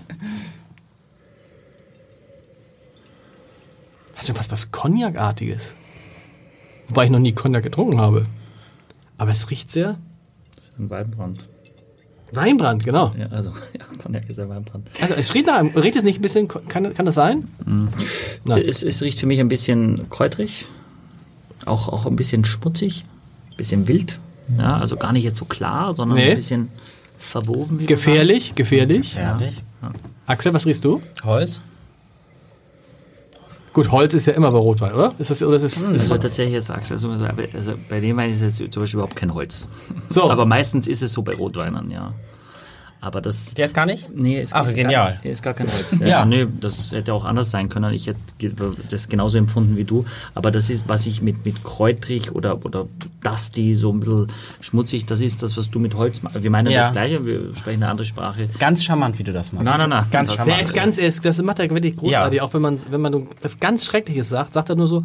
Hat 4.16 4.26
schon 4.26 4.34
fast 4.36 4.52
was 4.52 4.70
Cognac-artiges. 4.70 5.72
Wobei 6.88 7.04
ich 7.06 7.10
noch 7.10 7.18
nie 7.18 7.32
Cognac 7.32 7.62
getrunken 7.62 8.00
habe. 8.00 8.24
Aber 9.18 9.30
es 9.30 9.50
riecht 9.50 9.70
sehr. 9.70 9.98
Ein 10.78 10.88
Weinbrand. 10.90 11.48
Weinbrand, 12.36 12.84
genau. 12.84 13.14
Ja, 13.18 13.26
also, 13.28 13.50
ja, 13.78 13.84
Cognac 14.02 14.28
ist 14.28 14.38
ein 14.38 14.48
Weinbrand. 14.48 14.90
Also 15.00 15.14
es 15.14 15.34
riecht 15.34 15.46
nach 15.46 15.56
einem, 15.56 15.68
riecht 15.76 15.96
es 15.96 16.04
nicht 16.04 16.18
ein 16.18 16.22
bisschen, 16.22 16.46
kann, 16.48 16.94
kann 16.94 17.06
das 17.06 17.14
sein? 17.14 17.48
Nein. 18.44 18.62
Es, 18.66 18.82
es 18.82 19.02
riecht 19.02 19.18
für 19.18 19.26
mich 19.26 19.40
ein 19.40 19.48
bisschen 19.48 20.08
kräutrig, 20.10 20.66
auch, 21.64 21.88
auch 21.88 22.06
ein 22.06 22.16
bisschen 22.16 22.44
schmutzig, 22.44 23.04
ein 23.52 23.56
bisschen 23.56 23.88
wild. 23.88 24.18
Ja, 24.58 24.76
also 24.78 24.96
gar 24.96 25.12
nicht 25.12 25.24
jetzt 25.24 25.38
so 25.38 25.44
klar, 25.44 25.92
sondern 25.92 26.18
Nee. 26.18 26.30
ein 26.30 26.36
bisschen 26.36 26.68
verwoben. 27.18 27.80
Wir 27.80 27.86
Gefährlich, 27.86 28.54
gefährlich. 28.54 29.16
Herrlich. 29.16 29.54
Axel, 30.26 30.54
was 30.54 30.66
riechst 30.66 30.84
du? 30.84 31.02
Holz? 31.24 31.60
Gut, 33.76 33.92
Holz 33.92 34.14
ist 34.14 34.24
ja 34.24 34.32
immer 34.32 34.50
bei 34.50 34.56
Rotwein, 34.56 34.94
oder? 34.94 35.12
Ist 35.18 35.28
das, 35.28 35.42
oder 35.42 35.56
ist 35.56 35.64
das, 35.66 35.76
ist 35.76 35.84
Das 35.84 36.08
wird 36.08 36.22
tatsächlich 36.22 36.54
jetzt 36.54 36.68
sagst. 36.68 36.92
Also, 36.92 37.10
also 37.10 37.74
bei 37.90 38.00
dem 38.00 38.16
Wein 38.16 38.32
ist 38.32 38.40
jetzt 38.40 38.56
zum 38.72 38.80
Beispiel 38.80 38.96
überhaupt 38.96 39.16
kein 39.16 39.34
Holz. 39.34 39.68
So. 40.08 40.30
Aber 40.30 40.46
meistens 40.46 40.88
ist 40.88 41.02
es 41.02 41.12
so 41.12 41.20
bei 41.20 41.34
Rotweinern, 41.34 41.90
ja. 41.90 42.14
Aber 43.00 43.20
das. 43.20 43.54
Der 43.54 43.66
ist 43.66 43.74
gar 43.74 43.86
nicht? 43.86 44.08
Nee, 44.14 44.40
ist, 44.40 44.52
Ach, 44.54 44.66
ist 44.66 44.74
genial. 44.74 45.18
Gar, 45.22 45.30
ist 45.32 45.42
gar 45.42 45.54
kein 45.54 45.70
Holz. 45.70 45.96
Ja. 46.00 46.06
ja. 46.06 46.24
Nee, 46.24 46.46
das 46.60 46.92
hätte 46.92 47.12
auch 47.14 47.24
anders 47.24 47.50
sein 47.50 47.68
können. 47.68 47.92
Ich 47.94 48.06
hätte 48.06 48.18
das 48.90 49.08
genauso 49.08 49.38
empfunden 49.38 49.76
wie 49.76 49.84
du. 49.84 50.04
Aber 50.34 50.50
das 50.50 50.70
ist, 50.70 50.84
was 50.88 51.06
ich 51.06 51.22
mit, 51.22 51.44
mit 51.44 51.62
kräutrig 51.62 52.34
oder, 52.34 52.64
oder 52.64 52.86
dusty, 53.22 53.74
so 53.74 53.92
ein 53.92 54.00
bisschen 54.00 54.26
schmutzig, 54.60 55.06
das 55.06 55.20
ist 55.20 55.42
das, 55.42 55.56
was 55.56 55.70
du 55.70 55.78
mit 55.78 55.94
Holz 55.94 56.22
machst. 56.22 56.42
Wir 56.42 56.50
meinen 56.50 56.70
Ja. 56.72 56.80
das 56.80 56.92
Gleiche, 56.92 57.24
wir 57.26 57.54
sprechen 57.54 57.82
eine 57.82 57.90
andere 57.90 58.06
Sprache. 58.06 58.48
Ganz 58.58 58.82
charmant, 58.82 59.18
wie 59.18 59.24
du 59.24 59.32
das 59.32 59.52
machst. 59.52 59.64
Nein, 59.64 59.78
nein, 59.78 59.90
nein. 59.90 60.06
Ganz 60.10 60.30
Das- 60.30 60.36
charmant. 60.38 60.62
Ist 60.62 60.74
ganz, 60.74 60.98
er 60.98 61.06
ist, 61.06 61.24
das 61.24 61.40
macht 61.42 61.58
er 61.60 61.70
wirklich 61.70 61.96
großartig. 61.96 62.38
Ja. 62.38 62.42
Auch 62.42 62.54
wenn 62.54 62.62
man, 62.62 62.78
wenn 62.90 63.00
man 63.00 63.28
was 63.42 63.60
ganz 63.60 63.84
Schreckliches 63.84 64.30
sagt, 64.30 64.54
sagt 64.54 64.70
er 64.70 64.74
nur 64.74 64.88
so, 64.88 65.04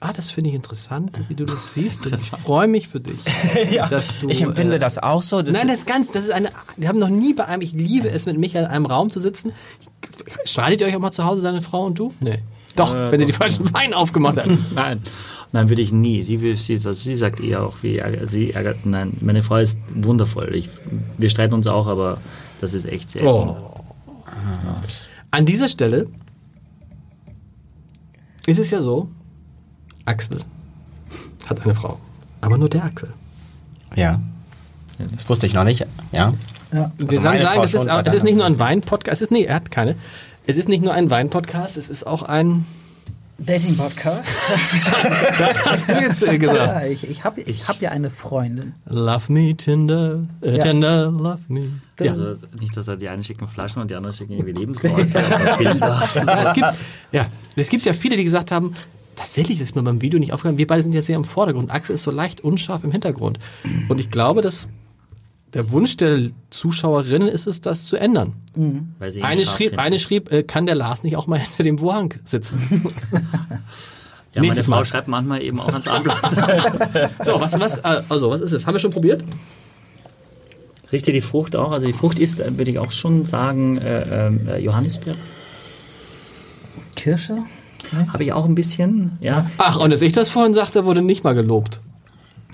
ah, 0.00 0.12
das 0.12 0.30
finde 0.30 0.50
ich 0.50 0.56
interessant, 0.56 1.12
wie 1.28 1.34
du 1.34 1.44
das 1.44 1.74
siehst. 1.74 2.06
Und 2.06 2.14
ich 2.14 2.30
freue 2.42 2.68
mich 2.68 2.88
für 2.88 3.00
dich. 3.00 3.16
ja. 3.70 3.88
dass 3.88 4.18
du, 4.18 4.28
ich 4.28 4.42
empfinde 4.42 4.76
äh, 4.76 4.78
das 4.78 4.98
auch 4.98 5.22
so. 5.22 5.42
Das 5.42 5.54
Nein, 5.54 5.68
das 5.68 5.78
ist 5.78 5.86
ganz, 5.86 6.10
das 6.12 6.24
ist 6.24 6.30
eine, 6.30 6.50
wir 6.76 6.88
haben 6.88 6.98
noch 6.98 7.08
nie 7.08 7.34
bei 7.34 7.46
einem, 7.46 7.62
ich 7.62 7.72
liebe 7.72 8.10
es, 8.10 8.26
mit 8.26 8.38
Michael 8.38 8.64
in 8.64 8.70
einem 8.70 8.86
Raum 8.86 9.10
zu 9.10 9.20
sitzen. 9.20 9.52
Streitet 10.44 10.80
ihr 10.80 10.86
euch 10.86 10.96
auch 10.96 11.00
mal 11.00 11.12
zu 11.12 11.24
Hause, 11.24 11.42
deine 11.42 11.62
Frau 11.62 11.84
und 11.86 11.98
du? 11.98 12.12
Nee. 12.20 12.38
Doch, 12.76 12.94
Äh, 12.94 13.12
wenn 13.12 13.20
ihr 13.20 13.26
die 13.26 13.32
falschen 13.32 13.72
Wein 13.72 13.94
aufgemacht 13.94 14.36
habt. 14.36 14.48
Nein, 14.74 15.00
nein, 15.52 15.68
würde 15.68 15.80
ich 15.82 15.92
nie. 15.92 16.24
Sie, 16.24 16.40
will- 16.40 16.56
sie, 16.56 16.72
also 16.74 16.92
sie 16.92 17.14
sagt 17.14 17.38
eher 17.40 17.62
auch, 17.62 17.76
wie, 17.82 18.02
also 18.02 18.26
sie 18.26 18.50
ärgert, 18.52 18.84
nein, 18.84 19.16
meine 19.20 19.42
Frau 19.44 19.56
ist 19.58 19.78
wundervoll. 19.94 20.52
Ich, 20.56 20.68
wir 21.16 21.30
streiten 21.30 21.54
uns 21.54 21.68
auch, 21.68 21.86
aber 21.86 22.18
das 22.60 22.74
ist 22.74 22.84
echt 22.86 23.10
sehr. 23.10 23.24
Oh. 23.24 23.56
An 25.30 25.46
dieser 25.46 25.68
Stelle 25.68 26.06
ist 28.46 28.58
es 28.58 28.70
ja 28.70 28.80
so, 28.80 29.08
Axel 30.04 30.38
hat 31.46 31.62
eine 31.64 31.74
Frau. 31.74 31.98
Aber 32.40 32.58
nur 32.58 32.68
der 32.68 32.84
Axel. 32.84 33.12
ja. 33.96 34.20
Das 35.12 35.28
wusste 35.28 35.46
ich 35.48 35.54
noch 35.54 35.64
nicht. 35.64 35.84
Ja. 36.12 36.32
Ja. 36.72 36.92
Wir 36.98 37.08
Also 37.08 37.20
sagen, 37.20 37.42
meine 37.42 37.42
sagen 37.42 37.54
Frau 37.54 37.62
das 37.62 37.74
ist, 37.74 38.08
es 38.08 38.14
ist 38.14 38.22
nicht 38.22 38.36
nur 38.36 38.44
ein 38.44 38.58
Wein-Podcast, 38.60 39.22
es 39.22 39.26
ist, 39.26 39.30
nee, 39.32 39.44
er 39.44 39.56
hat 39.56 39.70
keine. 39.72 39.96
Es 40.46 40.56
ist 40.56 40.68
nicht 40.68 40.84
nur 40.84 40.92
ein 40.94 41.10
Wein-Podcast, 41.10 41.76
es 41.76 41.90
ist 41.90 42.06
auch 42.06 42.22
ein, 42.22 42.64
Dating-Podcast. 43.38 44.28
das 45.38 45.64
hast 45.66 45.90
du 45.90 45.94
jetzt 45.94 46.22
äh, 46.22 46.38
gesagt. 46.38 46.56
ja, 46.56 46.86
ich 46.86 47.08
ich 47.08 47.24
habe 47.24 47.40
ich 47.40 47.66
hab 47.66 47.80
ja 47.80 47.90
eine 47.90 48.08
Freundin. 48.08 48.74
Love 48.86 49.32
me, 49.32 49.56
Tinder, 49.56 50.20
äh, 50.40 50.56
Ja. 50.56 50.62
Tinder, 50.62 51.10
love 51.10 51.40
me. 51.48 51.68
Ja. 51.98 52.12
Also 52.12 52.34
nicht, 52.60 52.76
dass 52.76 52.84
da 52.84 52.94
die 52.94 53.08
einen 53.08 53.24
schicken 53.24 53.48
Flaschen 53.48 53.82
und 53.82 53.90
die 53.90 53.96
anderen 53.96 54.14
schicken 54.14 54.34
irgendwie 54.34 54.52
Lebensläufe 54.60 55.04
Bilder. 55.58 56.08
Es 56.46 56.52
gibt, 56.52 56.66
ja, 57.10 57.26
es 57.56 57.68
gibt 57.68 57.84
ja 57.84 57.92
viele, 57.92 58.16
die 58.16 58.24
gesagt 58.24 58.52
haben, 58.52 58.74
tatsächlich 59.16 59.60
ist 59.60 59.76
mir 59.76 59.82
beim 59.82 60.00
Video 60.00 60.18
nicht 60.18 60.32
aufgefallen. 60.32 60.58
Wir 60.58 60.66
beide 60.66 60.82
sind 60.82 60.94
ja 60.94 61.02
sehr 61.02 61.16
im 61.16 61.24
Vordergrund. 61.24 61.70
Axel 61.70 61.94
ist 61.94 62.02
so 62.02 62.10
leicht 62.10 62.40
unscharf 62.42 62.84
im 62.84 62.92
Hintergrund. 62.92 63.38
Und 63.88 63.98
ich 63.98 64.10
glaube, 64.10 64.42
dass 64.42 64.68
der 65.54 65.70
Wunsch 65.70 65.96
der 65.96 66.30
Zuschauerinnen 66.50 67.28
ist 67.28 67.46
es, 67.46 67.60
das 67.60 67.84
zu 67.84 67.96
ändern. 67.96 68.34
Weil 68.98 69.12
sie 69.12 69.20
ihn 69.20 69.24
Eine 69.24 69.46
schrieb, 69.46 69.68
finden. 69.68 69.78
eine 69.78 69.98
schrieb 69.98 70.32
äh, 70.32 70.42
kann 70.42 70.66
der 70.66 70.74
Lars 70.74 71.04
nicht 71.04 71.16
auch 71.16 71.26
mal 71.26 71.38
hinter 71.40 71.62
dem 71.62 71.78
Vorhang 71.78 72.14
sitzen? 72.24 72.60
ja, 73.12 73.20
meine 74.34 74.46
nächstes 74.46 74.66
Frau 74.66 74.76
Mal. 74.76 74.84
schreibt 74.84 75.08
manchmal 75.08 75.42
eben 75.42 75.60
auch 75.60 75.68
ans 75.68 75.86
Armblatt. 75.86 76.18
so, 77.24 77.40
was, 77.40 77.58
was, 77.60 77.78
äh, 77.78 78.02
also, 78.08 78.30
was 78.30 78.40
ist 78.40 78.52
es? 78.52 78.66
Haben 78.66 78.74
wir 78.74 78.80
schon 78.80 78.90
probiert? 78.92 79.24
Riecht 80.90 81.06
ihr 81.06 81.12
die 81.12 81.20
Frucht 81.20 81.56
auch? 81.56 81.72
Also 81.72 81.86
die 81.86 81.92
Frucht 81.92 82.18
ist, 82.18 82.40
äh, 82.40 82.56
würde 82.58 82.70
ich 82.72 82.78
auch 82.78 82.90
schon 82.92 83.24
sagen, 83.24 83.78
äh, 83.78 84.28
äh, 84.28 84.58
Johannisbeer. 84.58 85.14
Kirsche? 86.96 87.38
Habe 88.12 88.24
ich 88.24 88.32
auch 88.32 88.44
ein 88.46 88.54
bisschen, 88.54 89.18
ja. 89.20 89.48
Ach, 89.58 89.76
und 89.78 89.92
als 89.92 90.02
ich 90.02 90.12
das 90.12 90.30
vorhin 90.30 90.54
sagte, 90.54 90.84
wurde 90.84 91.02
nicht 91.02 91.24
mal 91.24 91.34
gelobt. 91.34 91.80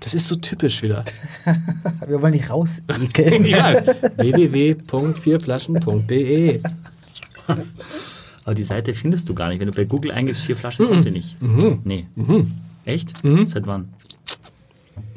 Das 0.01 0.15
ist 0.15 0.29
so 0.29 0.37
typisch 0.37 0.83
wieder. 0.83 1.05
Wir 2.07 2.23
wollen 2.23 2.33
dich 2.33 2.49
rausekeln. 2.49 3.45
Ja. 3.45 3.75
www.vierflaschen.de 4.17 6.63
Aber 8.45 8.55
die 8.55 8.63
Seite 8.63 8.95
findest 8.95 9.29
du 9.29 9.35
gar 9.35 9.49
nicht. 9.51 9.61
Wenn 9.61 9.67
du 9.69 9.75
bei 9.75 9.85
Google 9.85 10.13
eingibst, 10.13 10.43
vier 10.43 10.57
Flaschen, 10.57 10.87
kommt 10.87 11.05
die 11.05 11.11
nicht. 11.11 11.37
Nee. 11.85 12.07
Echt? 12.87 13.13
Seit 13.47 13.67
wann? 13.67 13.89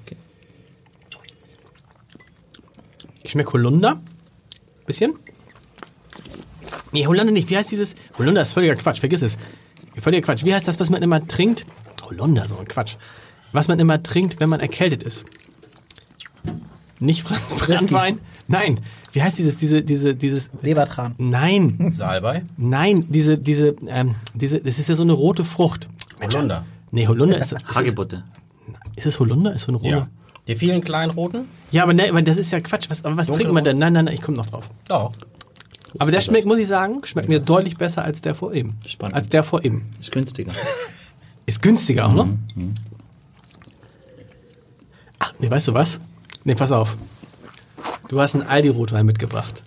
Okay. 0.05 0.17
Ich 3.23 3.31
schmecke 3.31 3.53
Holunder. 3.53 4.01
Bisschen. 4.85 5.13
Nee, 6.91 7.07
Holunder 7.07 7.31
nicht. 7.31 7.49
Wie 7.49 7.55
heißt 7.57 7.71
dieses? 7.71 7.95
Holunder 8.17 8.41
ist 8.41 8.51
völliger 8.53 8.75
Quatsch. 8.75 8.99
Vergiss 8.99 9.21
es. 9.21 9.37
Völliger 10.01 10.25
Quatsch. 10.25 10.43
Wie 10.43 10.53
heißt 10.53 10.67
das, 10.67 10.79
was 10.79 10.89
man 10.89 11.01
immer 11.01 11.25
trinkt? 11.27 11.65
Holunder, 12.05 12.47
so 12.47 12.57
ein 12.57 12.67
Quatsch. 12.67 12.95
Was 13.51 13.67
man 13.67 13.79
immer 13.79 14.01
trinkt, 14.01 14.39
wenn 14.39 14.49
man 14.49 14.59
erkältet 14.59 15.03
ist. 15.03 15.25
Nicht 16.99 17.23
Franz 17.23 17.53
Brandwein. 17.59 18.19
Nein. 18.47 18.79
Wie 19.11 19.21
heißt 19.21 19.37
dieses, 19.37 19.57
diese, 19.57 19.83
diese, 19.83 20.15
dieses, 20.15 20.49
Lebertran. 20.61 21.13
nein. 21.19 21.91
Salbei. 21.91 22.43
Nein, 22.57 23.05
diese, 23.09 23.37
diese, 23.37 23.75
ähm, 23.87 24.15
diese, 24.33 24.59
das 24.59 24.79
ist 24.79 24.89
ja 24.89 24.95
so 24.95 25.03
eine 25.03 25.13
rote 25.13 25.45
Frucht. 25.45 25.87
Holunder. 26.21 26.65
Nee, 26.91 27.07
Holunder 27.07 27.37
ist, 27.37 27.51
ist, 27.51 27.65
Hagebutte. 27.75 28.23
ist 28.95 29.05
es 29.05 29.19
Holunder? 29.19 29.53
Ist 29.53 29.63
so 29.63 29.67
eine 29.69 29.77
rote? 29.77 29.89
Ja. 29.89 30.07
Die 30.47 30.55
vielen 30.55 30.83
kleinen 30.83 31.11
roten? 31.11 31.47
Ja, 31.71 31.83
aber, 31.83 31.93
ne, 31.93 32.09
aber 32.09 32.21
das 32.21 32.37
ist 32.37 32.51
ja 32.51 32.59
Quatsch. 32.59 32.89
Was, 32.89 33.05
aber 33.05 33.15
was 33.15 33.27
trinkt 33.27 33.53
man 33.53 33.63
denn? 33.63 33.77
Nein, 33.77 33.93
nein, 33.93 34.05
nein, 34.05 34.13
ich 34.15 34.21
komme 34.21 34.37
noch 34.37 34.47
drauf. 34.47 34.69
Doch. 34.87 35.11
Aber 35.99 36.11
der 36.11 36.21
schmeckt, 36.21 36.45
muss 36.45 36.57
ich 36.57 36.67
sagen, 36.67 37.01
schmeckt 37.03 37.29
mir 37.29 37.39
deutlich 37.39 37.77
besser 37.77 38.03
als 38.03 38.21
der 38.21 38.35
vor 38.35 38.53
eben. 38.53 38.77
Spannend. 38.87 39.15
Als 39.15 39.29
der 39.29 39.43
vor 39.43 39.63
eben. 39.63 39.91
Ist 39.99 40.11
günstiger. 40.11 40.51
Ist 41.45 41.61
günstiger 41.61 42.07
auch 42.07 42.13
noch. 42.13 42.27
Ach, 45.19 45.33
nee, 45.39 45.49
weißt 45.49 45.67
du 45.67 45.73
was? 45.73 45.99
Nee, 46.45 46.55
pass 46.55 46.71
auf. 46.71 46.97
Du 48.07 48.19
hast 48.21 48.35
einen 48.35 48.47
Aldi-Rotwein 48.47 49.05
mitgebracht. 49.05 49.61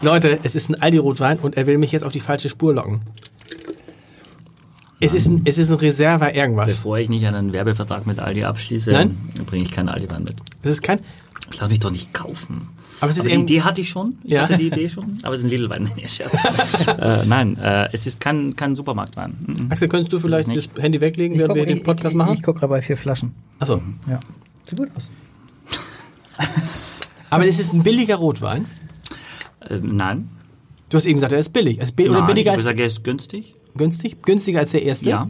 Leute, 0.00 0.40
es 0.42 0.54
ist 0.54 0.68
ein 0.70 0.80
Aldi-Rotwein 0.80 1.38
und 1.38 1.56
er 1.56 1.66
will 1.66 1.78
mich 1.78 1.92
jetzt 1.92 2.02
auf 2.02 2.12
die 2.12 2.20
falsche 2.20 2.48
Spur 2.48 2.74
locken. 2.74 3.00
Es 5.00 5.12
ist 5.14 5.26
ein, 5.26 5.42
es 5.44 5.58
ist 5.58 5.70
ein 5.70 5.76
Reserva 5.76 6.30
irgendwas. 6.30 6.66
Bevor 6.66 6.98
ich 6.98 7.08
nicht 7.08 7.26
einen 7.26 7.52
Werbevertrag 7.52 8.06
mit 8.06 8.18
Aldi 8.18 8.44
abschließe, 8.44 8.92
Nein? 8.92 9.16
bringe 9.46 9.64
ich 9.64 9.70
keinen 9.70 9.88
Aldi-Wein 9.88 10.24
mit. 10.24 10.36
Es 10.62 10.70
ist 10.70 10.82
kein, 10.82 11.00
Das 11.50 11.60
lass 11.60 11.68
mich 11.68 11.80
doch 11.80 11.90
nicht 11.90 12.12
kaufen. 12.14 12.68
Aber 13.04 13.10
es 13.10 13.16
ist 13.18 13.26
die 13.26 13.30
eben- 13.30 13.42
Idee 13.42 13.62
hatte 13.62 13.80
ich 13.80 13.88
schon. 13.88 14.16
Ich 14.24 14.32
Ja. 14.32 14.42
hatte 14.42 14.58
die 14.58 14.66
Idee 14.66 14.88
schon. 14.88 15.16
Aber 15.22 15.34
es 15.34 15.40
ist 15.40 15.46
ein 15.46 15.50
Lidl-Wein. 15.50 15.90
Nee, 15.96 16.08
Scherz. 16.08 16.32
äh, 16.88 17.24
nein, 17.26 17.56
äh, 17.58 17.88
es 17.92 18.06
ist 18.06 18.20
kein, 18.20 18.56
kein 18.56 18.74
Supermarktwein. 18.76 19.34
Mhm. 19.46 19.66
Axel, 19.70 19.88
könntest 19.88 20.12
du 20.12 20.18
vielleicht 20.18 20.48
das. 20.54 20.68
Handy 20.82 21.00
weglegen, 21.00 21.38
während 21.38 21.54
wir 21.54 21.66
den 21.66 21.82
Podcast 21.82 22.12
ich, 22.12 22.18
machen? 22.18 22.32
Ich, 22.34 22.40
ich 22.40 22.44
gucke 22.44 22.60
gerade 22.60 22.70
bei 22.70 22.82
vier 22.82 22.96
Flaschen. 22.96 23.32
Achso. 23.60 23.80
Ja. 24.08 24.18
Sieht 24.64 24.78
gut 24.78 24.88
aus. 24.96 25.10
Aber 27.30 27.46
es 27.46 27.58
ist 27.58 27.72
ein 27.72 27.82
billiger 27.82 28.16
Rotwein. 28.16 28.66
Ähm, 29.70 29.96
nein. 29.96 30.28
Du 30.88 30.96
hast 30.96 31.06
eben 31.06 31.14
gesagt, 31.14 31.32
er 31.32 31.38
ist 31.40 31.52
billig. 31.52 31.78
Er 31.78 31.84
ist 31.84 31.96
bi 31.96 32.08
oder 32.08 32.18
nein, 32.20 32.26
billiger 32.28 32.50
ich 32.52 32.56
als 32.56 32.58
würde 32.58 32.64
sagen, 32.64 32.78
er 32.78 32.86
ist 32.86 33.02
günstig. 33.04 33.54
günstig? 33.76 34.22
Günstiger 34.22 34.60
als 34.60 34.70
der 34.72 34.82
erste? 34.82 35.08
Ja. 35.08 35.28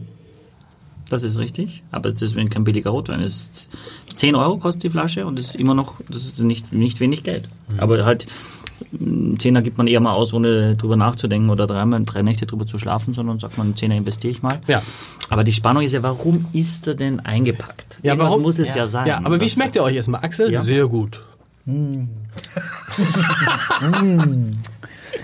Das 1.10 1.22
ist 1.22 1.38
richtig. 1.38 1.82
Aber 1.90 2.08
es 2.08 2.22
ist 2.22 2.36
kein 2.50 2.64
billiger 2.64 2.90
Rotwein. 2.90 3.20
Es 3.20 3.36
ist 3.36 3.70
10 4.14 4.34
Euro 4.34 4.56
kostet 4.56 4.84
die 4.84 4.90
Flasche 4.90 5.26
und 5.26 5.38
es 5.38 5.50
ist 5.50 5.56
immer 5.56 5.74
noch, 5.74 6.00
das 6.08 6.24
ist 6.24 6.38
nicht, 6.40 6.72
nicht 6.72 7.00
wenig 7.00 7.22
Geld. 7.22 7.48
Aber 7.78 8.04
halt, 8.04 8.26
einen 8.92 9.38
Zehner 9.38 9.62
gibt 9.62 9.78
man 9.78 9.86
eher 9.86 10.00
mal 10.00 10.12
aus, 10.12 10.32
ohne 10.32 10.76
drüber 10.76 10.96
nachzudenken 10.96 11.50
oder 11.50 11.66
dreimal, 11.66 12.02
drei 12.04 12.22
Nächte 12.22 12.46
drüber 12.46 12.66
zu 12.66 12.78
schlafen, 12.78 13.14
sondern 13.14 13.38
sagt 13.38 13.58
man, 13.58 13.68
einen 13.68 13.76
Zehner 13.76 13.96
investiere 13.96 14.32
ich 14.32 14.42
mal. 14.42 14.60
Ja. 14.66 14.82
Aber 15.30 15.44
die 15.44 15.52
Spannung 15.52 15.82
ist 15.82 15.92
ja, 15.92 16.02
warum 16.02 16.46
ist 16.52 16.86
er 16.86 16.94
denn 16.94 17.20
eingepackt? 17.20 18.00
Ja, 18.02 18.12
Irgendwas 18.12 18.30
warum? 18.30 18.42
muss 18.42 18.58
es 18.58 18.74
ja, 18.74 18.86
sein. 18.86 19.06
Ja, 19.06 19.18
aber 19.22 19.40
wie 19.40 19.48
schmeckt 19.48 19.76
er 19.76 19.84
euch 19.84 19.96
erstmal? 19.96 20.22
Axel? 20.22 20.50
Ja. 20.50 20.62
Sehr 20.62 20.86
gut. 20.88 21.20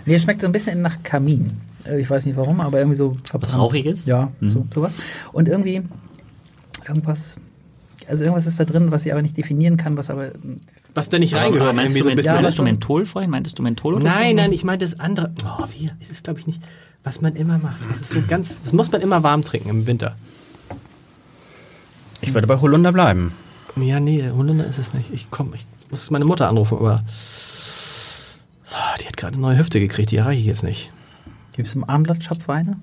Nee, 0.06 0.14
es 0.14 0.22
schmeckt 0.22 0.40
so 0.40 0.46
ein 0.46 0.52
bisschen 0.52 0.82
nach 0.82 1.02
Kamin. 1.02 1.50
Äh, 1.84 2.00
Ich 2.00 2.08
weiß 2.10 2.26
nicht 2.26 2.36
warum, 2.36 2.60
aber 2.60 2.78
irgendwie 2.78 2.96
so 2.96 3.16
verbrannt. 3.24 3.54
Rauchiges? 3.58 4.06
Ja, 4.06 4.32
Mhm. 4.40 4.48
so, 4.48 4.66
sowas. 4.74 4.96
Und 5.32 5.48
irgendwie 5.48 5.82
irgendwas, 6.86 7.36
also 8.08 8.24
irgendwas 8.24 8.46
ist 8.46 8.58
da 8.58 8.64
drin, 8.64 8.90
was 8.90 9.06
ich 9.06 9.12
aber 9.12 9.22
nicht 9.22 9.36
definieren 9.36 9.76
kann, 9.76 9.96
was 9.96 10.10
aber 10.10 10.32
Was 10.94 11.08
da 11.10 11.18
nicht 11.18 11.34
reingehört, 11.34 11.74
meinst 11.76 11.96
du, 11.96 12.02
so 12.02 12.10
ein 12.10 12.16
bisschen. 12.16 12.34
meintest 12.34 12.58
du 12.58 12.62
Menthol 12.64 13.06
vorhin? 13.06 13.30
Meintest 13.30 13.58
du 13.58 13.62
Menthol 13.62 13.94
oder 13.94 14.04
Nein, 14.04 14.30
so? 14.30 14.42
nein, 14.42 14.52
ich 14.52 14.64
meine 14.64 14.78
das 14.78 14.98
andere. 14.98 15.32
Oh, 15.44 15.64
wie? 15.76 15.90
Es 16.00 16.10
ist, 16.10 16.24
glaube 16.24 16.40
ich, 16.40 16.46
nicht, 16.46 16.60
was 17.04 17.20
man 17.20 17.36
immer 17.36 17.58
macht. 17.58 17.80
Das 17.88 18.00
ist 18.00 18.10
so 18.10 18.20
ganz, 18.26 18.56
das 18.64 18.72
muss 18.72 18.90
man 18.90 19.00
immer 19.00 19.22
warm 19.22 19.42
trinken 19.42 19.68
im 19.70 19.86
Winter. 19.86 20.16
Ich 22.22 22.34
würde 22.34 22.46
bei 22.46 22.60
Holunder 22.60 22.92
bleiben. 22.92 23.32
Ja, 23.76 24.00
nee, 24.00 24.28
Holunder 24.36 24.66
ist 24.66 24.78
es 24.78 24.92
nicht. 24.94 25.06
Ich 25.12 25.28
komm, 25.30 25.54
ich 25.54 25.64
muss 25.90 26.10
meine 26.10 26.24
Mutter 26.24 26.48
anrufen, 26.48 26.78
aber 26.78 27.04
Ah, 28.72 28.96
die 29.00 29.06
hat 29.06 29.16
gerade 29.16 29.34
eine 29.34 29.42
neue 29.42 29.58
Hüfte 29.58 29.80
gekriegt, 29.80 30.10
die 30.10 30.16
erreiche 30.16 30.40
ich 30.40 30.46
jetzt 30.46 30.62
nicht. 30.62 30.90
Gibt 31.60 31.68
es 31.68 31.74
im 31.74 31.84
Armblattshop 31.84 32.48
Weine? 32.48 32.78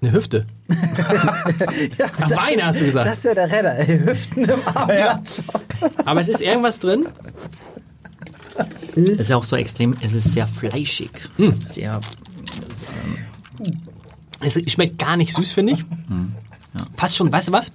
Eine 0.00 0.12
Hüfte? 0.12 0.46
Ach, 0.70 2.30
Weine 2.30 2.64
hast 2.64 2.80
du 2.80 2.86
gesagt. 2.86 3.06
Das 3.06 3.22
wäre 3.24 3.34
der 3.34 3.52
Redder, 3.52 3.78
ey. 3.78 3.98
Hüften 3.98 4.44
im 4.46 4.60
Armblattshop. 4.74 5.62
Aber 6.06 6.20
es 6.22 6.28
ist 6.28 6.40
irgendwas 6.40 6.78
drin. 6.78 7.06
Es 8.96 9.10
ist 9.20 9.28
ja 9.28 9.36
auch 9.36 9.44
so 9.44 9.56
extrem, 9.56 9.94
es 10.00 10.14
ist 10.14 10.32
sehr 10.32 10.46
fleischig. 10.46 11.10
Hm. 11.36 11.54
Sehr, 11.66 12.00
Es 14.40 14.72
schmeckt 14.72 14.98
gar 14.98 15.18
nicht 15.18 15.34
süß, 15.34 15.52
finde 15.52 15.74
ich. 15.74 15.84
Fast 16.96 17.16
schon, 17.16 17.30
weißt 17.30 17.48
du 17.48 17.52
was? 17.52 17.72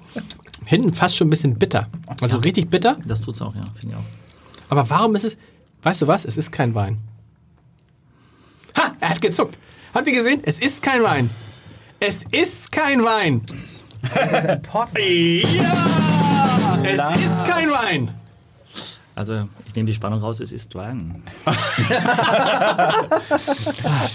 Hinten 0.65 0.95
fast 0.95 1.15
schon 1.15 1.27
ein 1.27 1.29
bisschen 1.29 1.59
bitter. 1.59 1.87
Also 2.21 2.37
richtig 2.37 2.71
bitter. 2.71 2.97
Das 3.05 3.21
tut's 3.21 3.39
auch, 3.41 3.53
ja, 3.55 3.63
finde 3.79 3.95
ich 3.95 3.99
auch. 4.01 4.05
Aber 4.69 4.89
warum 4.89 5.15
ist 5.15 5.25
es, 5.25 5.37
weißt 5.83 6.01
du 6.01 6.07
was? 6.07 6.25
Es 6.25 6.37
ist 6.37 6.51
kein 6.51 6.73
Wein. 6.73 6.97
Ha, 8.77 8.93
er 8.99 9.09
hat 9.09 9.21
gezuckt. 9.21 9.59
Habt 9.93 10.07
ihr 10.07 10.13
gesehen? 10.13 10.41
Es 10.43 10.59
ist 10.59 10.81
kein 10.81 11.03
Wein. 11.03 11.29
Es 11.99 12.23
ist 12.31 12.71
kein 12.71 13.03
Wein. 13.03 13.41
Das 14.13 14.31
ist 14.31 14.45
ein 14.49 14.61
Portwein. 14.61 15.43
Ja! 15.55 16.77
Es 16.83 17.19
ist 17.21 17.45
kein 17.45 17.69
Wein. 17.69 18.09
Also, 19.15 19.47
ich 19.67 19.75
nehme 19.75 19.87
die 19.87 19.93
Spannung 19.93 20.21
raus, 20.21 20.39
es 20.39 20.53
ist 20.53 20.73
Wein. 20.75 21.21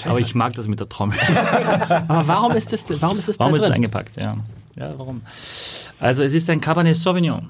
Aber 0.07 0.18
ich 0.18 0.35
mag 0.35 0.55
das 0.55 0.66
mit 0.66 0.81
der 0.81 0.89
Trommel. 0.89 1.18
Aber 2.09 2.27
warum 2.27 2.53
ist 2.53 2.72
das, 2.72 2.85
warum 3.01 3.18
ist 3.18 3.29
das 3.29 3.39
Warum 3.39 3.53
da 3.53 3.57
ist 3.59 3.62
es 3.64 3.68
drin? 3.68 3.75
eingepackt? 3.77 4.16
Ja. 4.16 4.37
ja, 4.77 4.95
warum? 4.97 5.20
Also, 6.01 6.22
es 6.22 6.33
ist 6.33 6.49
ein 6.49 6.61
Cabernet 6.62 6.97
Sauvignon. 6.97 7.49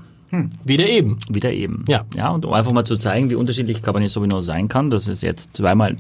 Wieder 0.65 0.89
eben. 0.89 1.21
Wieder 1.29 1.53
eben. 1.53 1.85
Ja. 1.87 2.03
Ja, 2.17 2.31
und 2.31 2.45
um 2.45 2.53
einfach 2.55 2.73
mal 2.73 2.83
zu 2.85 2.97
zeigen, 2.97 3.31
wie 3.31 3.37
unterschiedlich 3.37 3.83
Cabernet 3.83 4.11
Sauvignon 4.11 4.43
sein 4.43 4.67
kann, 4.67 4.91
das 4.91 5.07
ist 5.07 5.23
jetzt 5.23 5.57
zweimal 5.57 5.97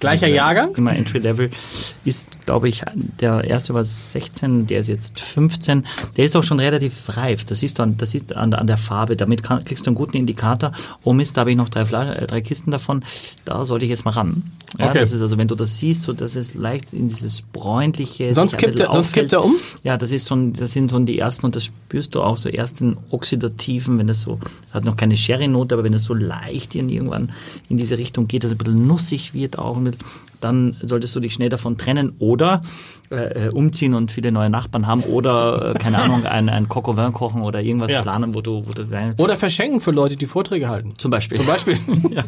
Gleicher 0.00 0.28
Jahrgang? 0.28 0.74
Immer 0.76 0.94
Entry 0.94 1.18
Level 1.18 1.50
ist, 2.04 2.44
glaube 2.44 2.68
ich, 2.68 2.82
der 3.20 3.44
erste 3.44 3.74
war 3.74 3.82
16, 3.84 4.66
der 4.66 4.80
ist 4.80 4.86
jetzt 4.86 5.18
15. 5.20 5.86
Der 6.16 6.24
ist 6.24 6.36
auch 6.36 6.44
schon 6.44 6.60
relativ 6.60 6.94
reif. 7.16 7.44
Das 7.44 7.58
siehst 7.60 7.78
du 7.78 7.82
an, 7.82 7.96
das 7.96 8.12
siehst 8.12 8.34
an, 8.34 8.54
an 8.54 8.66
der 8.66 8.78
Farbe. 8.78 9.16
Damit 9.16 9.42
kann, 9.42 9.64
kriegst 9.64 9.86
du 9.86 9.90
einen 9.90 9.96
guten 9.96 10.16
Indikator. 10.16 10.72
Oh 11.02 11.12
Mist, 11.12 11.36
da 11.36 11.40
habe 11.42 11.50
ich 11.50 11.56
noch 11.56 11.68
drei, 11.68 11.82
äh, 11.82 12.26
drei 12.26 12.40
Kisten 12.40 12.70
davon. 12.70 13.04
Da 13.44 13.64
sollte 13.64 13.84
ich 13.84 13.90
jetzt 13.90 14.04
mal 14.04 14.12
ran. 14.12 14.42
Ja, 14.78 14.88
Okay. 14.90 14.98
Das 15.00 15.12
ist 15.12 15.20
also, 15.22 15.36
wenn 15.38 15.48
du 15.48 15.54
das 15.54 15.78
siehst, 15.78 16.02
so 16.02 16.12
dass 16.12 16.36
es 16.36 16.54
leicht 16.54 16.92
in 16.92 17.08
dieses 17.08 17.42
bräunliche. 17.42 18.34
Sonst 18.34 18.58
kippt 18.58 18.78
er- 18.80 18.92
sonst 18.92 19.12
kippt 19.12 19.32
er 19.32 19.44
um? 19.44 19.54
Ja, 19.82 19.96
das 19.96 20.10
ist 20.10 20.26
so 20.26 20.34
ein, 20.36 20.52
das 20.52 20.72
sind 20.72 20.90
so 20.90 20.98
die 21.00 21.18
ersten 21.18 21.46
und 21.46 21.56
das 21.56 21.64
spürst 21.64 22.14
du 22.14 22.22
auch 22.22 22.36
so 22.36 22.48
erst 22.48 22.80
in 22.80 22.96
oxidativen, 23.10 23.98
wenn 23.98 24.06
das 24.06 24.20
so, 24.20 24.38
hat 24.72 24.84
noch 24.84 24.96
keine 24.96 25.16
Sherry-Note, 25.16 25.74
aber 25.74 25.84
wenn 25.84 25.94
es 25.94 26.04
so 26.04 26.14
leicht 26.14 26.74
in 26.74 26.88
irgendwann 26.88 27.32
in 27.68 27.76
diese 27.76 27.98
Richtung 27.98 28.28
geht, 28.28 28.44
dass 28.44 28.50
es 28.50 28.54
ein 28.56 28.58
bisschen 28.58 28.86
nussig 28.86 29.34
wird 29.34 29.58
auch, 29.58 29.78
mit, 29.88 29.98
dann 30.40 30.76
solltest 30.82 31.14
du 31.16 31.20
dich 31.20 31.34
schnell 31.34 31.48
davon 31.48 31.76
trennen 31.78 32.12
oder 32.18 32.62
äh, 33.10 33.46
äh, 33.46 33.48
umziehen 33.48 33.94
und 33.94 34.10
viele 34.10 34.30
neue 34.30 34.50
Nachbarn 34.50 34.86
haben 34.86 35.02
oder, 35.02 35.74
äh, 35.74 35.78
keine 35.78 35.98
Ahnung, 36.02 36.26
ein, 36.26 36.48
ein 36.48 36.68
Coq 36.68 36.94
kochen 37.12 37.42
oder 37.42 37.60
irgendwas 37.60 37.90
Ja. 37.90 38.02
planen, 38.02 38.34
wo 38.34 38.40
du, 38.40 38.64
wo 38.66 38.72
du 38.72 38.86
Oder 39.16 39.36
verschenken 39.36 39.80
für 39.80 39.90
Leute, 39.90 40.16
die 40.16 40.26
Vorträge 40.26 40.68
halten. 40.68 40.94
zum 40.98 41.10
Beispiel. 41.10 41.38
Zum 41.38 41.46
Beispiel. 41.46 41.76
ja. 42.10 42.24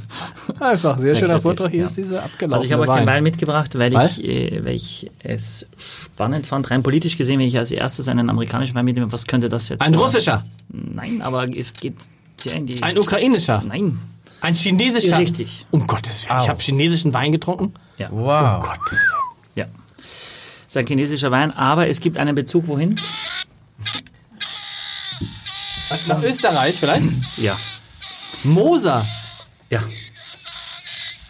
Einfach, 0.60 0.96
sehr, 0.98 1.08
Sehr 1.08 1.16
schöner 1.16 1.26
kreativ, 1.34 1.42
Vortrag. 1.42 1.70
Hier 1.70 1.80
ja. 1.80 1.86
ist 1.86 1.96
dieser 1.96 2.22
abgelaufene 2.24 2.54
Also 2.54 2.66
ich 2.66 2.72
habe 2.72 2.82
euch 2.88 2.98
den 2.98 3.06
Wein 3.06 3.22
mitgebracht, 3.22 3.78
weil 3.78 3.92
ich, 3.92 4.24
äh, 4.24 4.64
weil 4.64 4.74
ich 4.74 5.10
es 5.22 5.66
spannend 5.78 6.46
fand, 6.46 6.70
rein 6.70 6.82
politisch 6.82 7.16
gesehen, 7.16 7.38
wenn 7.38 7.46
ich 7.46 7.58
als 7.58 7.70
erstes 7.70 8.08
einen 8.08 8.30
amerikanischen 8.30 8.74
Wein 8.74 8.84
mitnehme, 8.84 9.12
was 9.12 9.26
könnte 9.26 9.48
das 9.48 9.68
jetzt 9.68 9.82
Ein 9.82 9.94
russischer, 9.94 10.44
Nein, 10.68 11.22
aber 11.22 11.46
es 11.54 11.72
geht 11.72 11.94
sehr 12.36 12.56
in 12.56 12.66
die... 12.66 12.82
ein 12.82 12.98
ukrainischer, 12.98 13.62
Nein. 13.66 13.98
Ein 14.40 14.54
chinesischer. 14.54 15.18
Richtig. 15.18 15.66
Um 15.70 15.86
Gottes 15.86 16.28
Willen. 16.28 16.42
Ich 16.42 16.48
habe 16.48 16.60
chinesischen 16.60 17.12
Wein 17.12 17.32
getrunken. 17.32 17.74
Ja. 17.98 18.08
Wow. 18.10 18.66
ja. 19.54 19.66
ist 20.66 20.76
ein 20.76 20.86
chinesischer 20.86 21.30
Wein, 21.30 21.50
aber 21.52 21.88
es 21.88 22.00
gibt 22.00 22.16
einen 22.16 22.34
Bezug 22.34 22.66
wohin? 22.66 23.00
Was, 25.88 26.06
nach 26.06 26.22
Österreich 26.22 26.78
vielleicht? 26.78 27.08
Ja. 27.36 27.58
Moser. 28.44 29.06
Ja. 29.68 29.82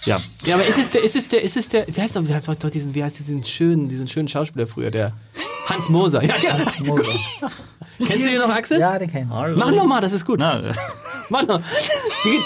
Ja. 0.05 0.21
Ja, 0.45 0.55
aber 0.55 0.65
ist 0.65 0.79
es 0.79 0.91
der, 0.91 1.03
ist 1.03 1.17
es 1.17 1.29
der, 1.29 1.43
ist 1.43 1.57
es 1.57 1.69
der, 1.69 1.87
wie 1.89 2.01
heißt 2.01 2.15
der, 2.15 2.23
der 2.23 2.37
hat 2.37 2.65
doch 2.65 2.71
diesen, 2.71 2.95
wie 2.95 3.03
heißt 3.03 3.19
diesen 3.19 3.45
schönen, 3.45 3.89
diesen 3.89 4.09
schönen 4.09 4.29
Schauspieler 4.29 4.67
früher, 4.67 4.91
der 4.91 5.13
Hans 5.69 5.89
Moser. 5.89 6.23
Ja, 6.23 6.35
ja. 6.37 6.57
Moser. 6.85 7.03
Kennst 7.99 8.15
du 8.15 8.19
den 8.19 8.39
noch, 8.39 8.49
Axel? 8.49 8.81
Ja, 8.81 8.99
den 8.99 9.11
kenn 9.11 9.25
ich. 9.25 9.57
Mach 9.57 9.71
noch 9.71 9.87
mal, 9.87 10.01
das 10.01 10.13
ist 10.13 10.25
gut. 10.25 10.39
Na, 10.39 10.63
Geht- 12.23 12.43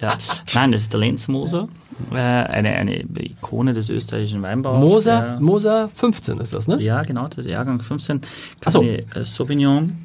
ja. 0.00 0.16
Nein, 0.54 0.72
das 0.72 0.82
ist 0.82 0.92
der 0.92 1.00
Lenz 1.00 1.28
Moser. 1.28 1.68
Äh, 2.12 2.16
eine, 2.16 2.68
eine 2.70 3.00
Ikone 3.18 3.72
des 3.72 3.88
österreichischen 3.88 4.42
Weinbaus. 4.42 4.78
Moser, 4.78 5.38
Moser 5.40 5.88
15 5.94 6.38
ist 6.40 6.52
das, 6.54 6.68
ne? 6.68 6.80
Ja, 6.82 7.02
genau, 7.02 7.26
das 7.28 7.38
ist 7.38 7.46
Jahrgang 7.50 7.80
15. 7.80 8.20
Ach 8.64 8.70
so. 8.72 8.80
Cabernet 8.80 9.16
äh, 9.16 9.24
Sauvignon. 9.24 9.96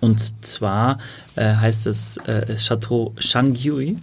Und 0.00 0.44
zwar 0.46 0.98
äh, 1.36 1.52
heißt 1.54 1.86
es 1.86 2.16
äh, 2.26 2.56
Chateau 2.56 3.12
Shangui. 3.18 3.98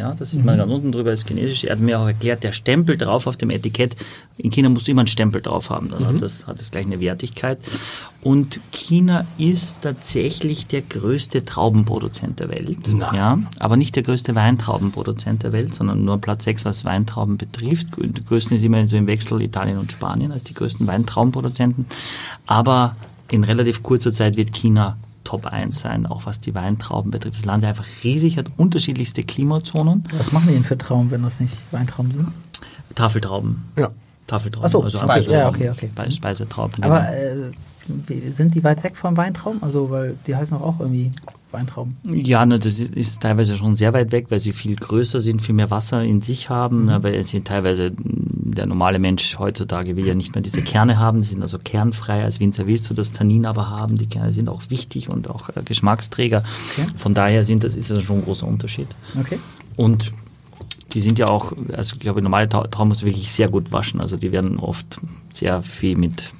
Ja, 0.00 0.14
das 0.14 0.30
sieht 0.30 0.46
man 0.46 0.56
ganz 0.56 0.72
unten 0.72 0.92
drüber, 0.92 1.12
ist 1.12 1.28
chinesisch. 1.28 1.64
Er 1.64 1.72
hat 1.72 1.80
mir 1.80 2.00
auch 2.00 2.06
erklärt, 2.06 2.42
der 2.42 2.54
Stempel 2.54 2.96
drauf 2.96 3.26
auf 3.26 3.36
dem 3.36 3.50
Etikett. 3.50 3.94
In 4.38 4.50
China 4.50 4.70
musst 4.70 4.86
du 4.86 4.92
immer 4.92 5.02
einen 5.02 5.08
Stempel 5.08 5.42
drauf 5.42 5.68
haben, 5.68 5.90
dann 5.90 6.06
hat, 6.06 6.22
das, 6.22 6.46
hat 6.46 6.58
das 6.58 6.70
gleich 6.70 6.86
eine 6.86 7.00
Wertigkeit. 7.00 7.58
Und 8.22 8.60
China 8.72 9.26
ist 9.36 9.82
tatsächlich 9.82 10.66
der 10.66 10.80
größte 10.80 11.44
Traubenproduzent 11.44 12.40
der 12.40 12.48
Welt. 12.48 12.78
Na. 12.90 13.14
Ja, 13.14 13.38
aber 13.58 13.76
nicht 13.76 13.94
der 13.94 14.02
größte 14.02 14.34
Weintraubenproduzent 14.34 15.42
der 15.42 15.52
Welt, 15.52 15.74
sondern 15.74 16.02
nur 16.02 16.18
Platz 16.18 16.44
6, 16.44 16.64
was 16.64 16.86
Weintrauben 16.86 17.36
betrifft. 17.36 17.88
Die 17.98 18.24
größten 18.24 18.56
ist 18.56 18.62
immer 18.62 18.88
so 18.88 18.96
im 18.96 19.06
Wechsel 19.06 19.42
Italien 19.42 19.76
und 19.76 19.92
Spanien 19.92 20.32
als 20.32 20.44
die 20.44 20.54
größten 20.54 20.86
Weintraubenproduzenten. 20.86 21.84
Aber 22.46 22.96
in 23.30 23.44
relativ 23.44 23.82
kurzer 23.82 24.12
Zeit 24.12 24.38
wird 24.38 24.54
China 24.54 24.96
Top 25.24 25.46
1 25.46 25.78
sein, 25.80 26.06
auch 26.06 26.26
was 26.26 26.40
die 26.40 26.54
Weintrauben 26.54 27.10
betrifft. 27.10 27.38
Das 27.38 27.44
Land 27.44 27.62
ist 27.62 27.68
einfach 27.68 27.86
riesig, 28.04 28.36
hat 28.38 28.46
unterschiedlichste 28.56 29.22
Klimazonen. 29.22 30.04
Was 30.16 30.32
machen 30.32 30.48
die 30.48 30.54
denn 30.54 30.64
für 30.64 30.78
Trauben, 30.78 31.10
wenn 31.10 31.22
das 31.22 31.40
nicht 31.40 31.54
Weintrauben 31.72 32.10
sind? 32.12 32.28
Tafeltrauben. 32.94 33.62
Ja. 33.76 33.90
Tafeltrauben. 34.26 34.66
Ach 34.66 34.70
so, 34.70 34.82
also 34.82 34.98
Speise- 34.98 35.30
einfach 35.30 35.30
ja, 35.32 35.48
okay, 35.48 35.70
okay. 35.70 35.90
Spe- 35.92 36.12
Speisetrauben. 36.12 36.82
Aber 36.82 37.00
genau. 37.00 37.50
äh, 38.08 38.32
sind 38.32 38.54
die 38.54 38.62
weit 38.64 38.82
weg 38.84 38.96
vom 38.96 39.16
Weintrauben? 39.16 39.62
Also, 39.62 39.90
weil 39.90 40.16
die 40.26 40.36
heißen 40.36 40.56
doch 40.56 40.64
auch 40.64 40.80
irgendwie 40.80 41.10
Weintrauben. 41.50 41.96
Ja, 42.04 42.46
ne, 42.46 42.58
das 42.58 42.78
ist 42.78 43.20
teilweise 43.22 43.56
schon 43.56 43.74
sehr 43.76 43.92
weit 43.92 44.12
weg, 44.12 44.26
weil 44.30 44.38
sie 44.40 44.52
viel 44.52 44.76
größer 44.76 45.20
sind, 45.20 45.42
viel 45.42 45.54
mehr 45.54 45.70
Wasser 45.70 46.02
in 46.04 46.22
sich 46.22 46.48
haben. 46.48 46.86
Ne, 46.86 47.02
weil 47.02 47.22
sie 47.24 47.40
teilweise, 47.40 47.92
der 48.54 48.66
normale 48.66 48.98
Mensch 48.98 49.38
heutzutage 49.38 49.96
will 49.96 50.06
ja 50.06 50.14
nicht 50.14 50.34
nur 50.34 50.42
diese 50.42 50.62
Kerne 50.62 50.98
haben, 50.98 51.22
die 51.22 51.28
sind 51.28 51.42
also 51.42 51.58
kernfrei. 51.58 52.24
Als 52.24 52.40
Winzer 52.40 52.66
willst 52.66 52.88
du 52.90 52.94
das 52.94 53.12
Tannin 53.12 53.46
aber 53.46 53.70
haben. 53.70 53.98
Die 53.98 54.06
Kerne 54.06 54.32
sind 54.32 54.48
auch 54.48 54.62
wichtig 54.68 55.08
und 55.08 55.28
auch 55.30 55.48
äh, 55.50 55.62
Geschmacksträger. 55.64 56.42
Okay. 56.72 56.86
Von 56.96 57.14
daher 57.14 57.44
sind 57.44 57.64
das, 57.64 57.74
ist 57.74 57.90
das 57.90 58.02
schon 58.02 58.18
ein 58.18 58.24
großer 58.24 58.46
Unterschied. 58.46 58.88
Okay. 59.18 59.38
Und 59.76 60.12
die 60.92 61.00
sind 61.00 61.18
ja 61.18 61.28
auch, 61.28 61.52
also 61.72 61.94
ich 61.94 62.00
glaube, 62.00 62.20
normale 62.20 62.48
Trau- 62.48 62.66
Trauben 62.66 62.88
musst 62.88 63.02
du 63.02 63.06
wirklich 63.06 63.30
sehr 63.30 63.48
gut 63.48 63.70
waschen. 63.72 64.00
Also 64.00 64.16
die 64.16 64.32
werden 64.32 64.58
oft 64.58 65.00
sehr 65.32 65.62
viel 65.62 65.96
mit 65.96 66.30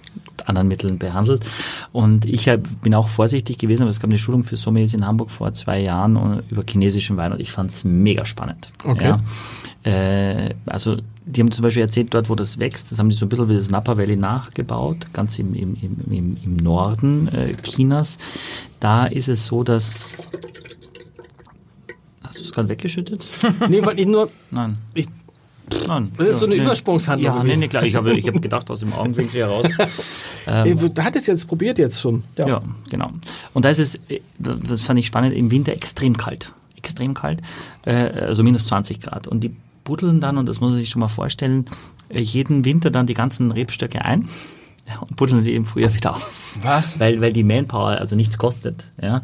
anderen 0.48 0.68
Mitteln 0.68 0.98
behandelt. 0.98 1.44
Und 1.92 2.24
ich 2.26 2.48
hab, 2.48 2.60
bin 2.82 2.94
auch 2.94 3.08
vorsichtig 3.08 3.58
gewesen, 3.58 3.82
aber 3.82 3.90
es 3.90 4.00
gab 4.00 4.10
eine 4.10 4.18
Schulung 4.18 4.44
für 4.44 4.56
Sommeliers 4.56 4.94
in 4.94 5.06
Hamburg 5.06 5.30
vor 5.30 5.52
zwei 5.52 5.80
Jahren 5.80 6.16
äh, 6.16 6.42
über 6.50 6.62
chinesischen 6.68 7.16
Wein 7.16 7.32
und 7.32 7.40
ich 7.40 7.52
fand 7.52 7.70
es 7.70 7.84
mega 7.84 8.24
spannend. 8.24 8.70
Okay. 8.84 9.14
Ja. 9.84 9.90
Äh, 9.90 10.54
also 10.66 10.98
die 11.24 11.40
haben 11.40 11.52
zum 11.52 11.62
Beispiel 11.62 11.82
erzählt, 11.82 12.12
dort 12.12 12.28
wo 12.28 12.34
das 12.34 12.58
wächst, 12.58 12.90
das 12.90 12.98
haben 12.98 13.08
die 13.08 13.16
so 13.16 13.26
ein 13.26 13.28
bisschen 13.28 13.48
wie 13.48 13.54
das 13.54 13.70
Napa 13.70 13.96
Valley 13.96 14.16
nachgebaut, 14.16 15.06
ganz 15.12 15.38
im, 15.38 15.54
im, 15.54 15.76
im, 15.80 16.12
im, 16.12 16.36
im 16.42 16.56
Norden 16.56 17.28
äh, 17.28 17.54
Chinas. 17.62 18.18
Da 18.80 19.06
ist 19.06 19.28
es 19.28 19.46
so, 19.46 19.62
dass 19.62 20.12
Hast 22.30 22.38
du 22.38 22.44
es 22.44 22.52
gerade 22.52 22.68
weggeschüttet? 22.68 23.26
Nee, 23.68 23.84
weil 23.84 23.98
ich 23.98 24.06
nur, 24.06 24.30
Nein. 24.52 24.78
ich, 24.94 25.08
Nein. 25.86 26.10
Das 26.16 26.28
ist 26.28 26.40
so 26.40 26.46
eine 26.46 26.54
Übersprungshandlung 26.56 27.32
Ja, 27.32 27.38
nee, 27.38 27.44
gewesen. 27.48 27.60
nee, 27.60 27.68
klar. 27.68 27.84
Ich 27.84 27.94
habe 27.94 28.12
ich 28.18 28.26
hab 28.26 28.40
gedacht, 28.42 28.70
aus 28.70 28.80
dem 28.80 28.92
Augenwinkel 28.92 29.40
heraus. 29.40 29.66
du 30.46 31.02
hattest 31.04 31.26
jetzt 31.26 31.46
probiert 31.46 31.78
jetzt 31.78 32.00
schon. 32.00 32.24
Ja. 32.36 32.60
genau. 32.88 33.10
Und 33.54 33.64
da 33.64 33.70
ist 33.70 33.78
es, 33.78 33.96
äh, 34.08 34.20
das 34.38 34.82
fand 34.82 34.98
ich 34.98 35.06
spannend, 35.06 35.34
im 35.34 35.50
Winter 35.50 35.72
extrem 35.72 36.16
kalt. 36.16 36.52
Extrem 36.76 37.14
kalt. 37.14 37.40
Äh, 37.84 37.92
Also 37.92 38.42
minus 38.42 38.66
20 38.66 39.00
Grad. 39.00 39.28
Und 39.28 39.40
die 39.44 39.54
buddeln 39.84 40.20
dann, 40.20 40.38
und 40.38 40.48
das 40.48 40.60
muss 40.60 40.70
man 40.70 40.78
sich 40.78 40.90
schon 40.90 41.00
mal 41.00 41.08
vorstellen, 41.08 41.66
äh, 42.08 42.20
jeden 42.20 42.64
Winter 42.64 42.90
dann 42.90 43.06
die 43.06 43.14
ganzen 43.14 43.50
Rebstöcke 43.50 44.04
ein 44.04 44.28
und 45.00 45.16
buddeln 45.16 45.42
sie 45.42 45.54
im 45.54 45.64
Frühjahr 45.64 45.94
wieder 45.94 46.14
aus. 46.14 46.58
Was? 46.62 46.98
Weil, 47.00 47.20
weil 47.20 47.32
die 47.32 47.42
Manpower 47.42 47.98
also 47.98 48.16
nichts 48.16 48.38
kostet. 48.38 48.84
Ja? 49.00 49.22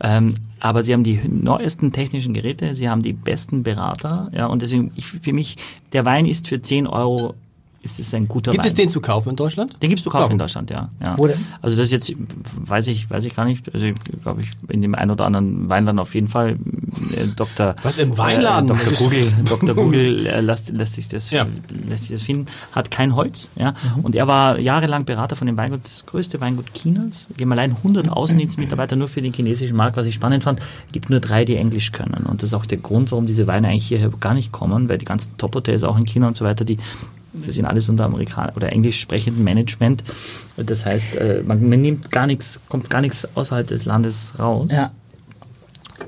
Ähm, 0.00 0.34
aber 0.58 0.82
sie 0.82 0.92
haben 0.92 1.04
die 1.04 1.20
neuesten 1.26 1.92
technischen 1.92 2.34
Geräte, 2.34 2.74
sie 2.74 2.88
haben 2.88 3.02
die 3.02 3.12
besten 3.12 3.62
Berater. 3.62 4.30
Ja? 4.32 4.46
Und 4.46 4.62
deswegen, 4.62 4.92
ich, 4.96 5.06
für 5.06 5.32
mich, 5.32 5.56
der 5.92 6.04
Wein 6.04 6.26
ist 6.26 6.48
für 6.48 6.60
10 6.60 6.86
Euro, 6.86 7.34
ist 7.82 7.98
es 7.98 8.12
ein 8.12 8.28
guter 8.28 8.50
Gibt 8.52 8.64
Wein. 8.64 8.68
es 8.68 8.74
den 8.74 8.88
zu 8.88 9.00
kaufen 9.00 9.30
in 9.30 9.36
Deutschland? 9.36 9.74
Den 9.82 9.88
gibst 9.88 10.04
du 10.04 10.10
kaufen 10.10 10.22
Warum? 10.22 10.32
in 10.32 10.38
Deutschland, 10.38 10.68
ja. 10.70 10.90
ja. 11.02 11.16
Wo 11.16 11.26
denn? 11.26 11.36
Also 11.62 11.76
das 11.78 11.90
jetzt 11.90 12.12
weiß 12.56 12.88
ich, 12.88 13.08
weiß 13.08 13.24
ich 13.24 13.34
gar 13.34 13.46
nicht. 13.46 13.72
Also 13.72 13.86
ich 13.86 13.96
glaube 14.22 14.42
ich 14.42 14.50
in 14.68 14.82
dem 14.82 14.94
einen 14.94 15.10
oder 15.10 15.24
anderen 15.24 15.68
Weinland 15.68 15.98
auf 15.98 16.14
jeden 16.14 16.28
Fall. 16.28 16.56
äh, 17.16 17.26
Dr. 17.36 17.76
Was, 17.82 17.96
im 17.98 18.18
Weinladen? 18.18 18.68
Äh, 18.70 18.84
Dr. 18.84 18.92
Google, 18.94 19.32
Dr. 19.46 19.74
Google 19.74 20.26
äh, 20.26 20.40
lässt, 20.42 20.68
lässt, 20.70 20.94
sich 20.96 21.08
das, 21.08 21.30
Ja. 21.30 21.46
lässt 21.88 22.04
sich 22.04 22.12
das 22.12 22.22
finden, 22.22 22.46
hat 22.72 22.90
kein 22.90 23.14
Holz. 23.16 23.48
Ja? 23.56 23.72
Mhm. 23.96 24.04
Und 24.04 24.14
er 24.14 24.28
war 24.28 24.58
jahrelang 24.58 25.06
Berater 25.06 25.34
von 25.36 25.46
dem 25.46 25.56
Weingut, 25.56 25.80
das 25.84 26.04
größte 26.04 26.40
Weingut 26.40 26.74
Chinas. 26.74 27.28
Die 27.38 27.42
haben 27.42 27.52
allein 27.52 27.72
100 27.76 28.10
Außendienstmitarbeiter 28.10 28.96
nur 28.96 29.08
für 29.08 29.22
den 29.22 29.32
chinesischen 29.32 29.76
Markt, 29.76 29.96
was 29.96 30.04
ich 30.06 30.14
spannend 30.14 30.44
fand. 30.44 30.60
gibt 30.92 31.08
nur 31.08 31.20
drei, 31.20 31.44
die 31.46 31.56
Englisch 31.56 31.92
können. 31.92 32.26
Und 32.26 32.42
das 32.42 32.50
ist 32.50 32.54
auch 32.54 32.66
der 32.66 32.78
Grund, 32.78 33.10
warum 33.10 33.26
diese 33.26 33.46
Weine 33.46 33.68
eigentlich 33.68 33.86
hierher 33.86 34.10
gar 34.20 34.34
nicht 34.34 34.52
kommen, 34.52 34.88
weil 34.90 34.98
die 34.98 35.04
ganzen 35.06 35.36
Top-Hotels 35.38 35.82
auch 35.84 35.96
in 35.96 36.04
China 36.04 36.28
und 36.28 36.36
so 36.36 36.44
weiter, 36.44 36.64
die 36.64 36.76
das 37.32 37.54
sind 37.54 37.64
alles 37.64 37.88
unter 37.88 38.04
Amerikan 38.04 38.50
oder 38.56 38.72
englisch 38.72 39.00
sprechendem 39.00 39.44
Management. 39.44 40.02
Das 40.56 40.84
heißt, 40.84 41.16
äh, 41.16 41.42
man, 41.46 41.68
man 41.68 41.80
nimmt 41.80 42.10
gar 42.10 42.26
nichts, 42.26 42.60
kommt 42.68 42.90
gar 42.90 43.00
nichts 43.00 43.28
außerhalb 43.36 43.66
des 43.66 43.84
Landes 43.84 44.32
raus. 44.38 44.70
Ja. 44.72 44.90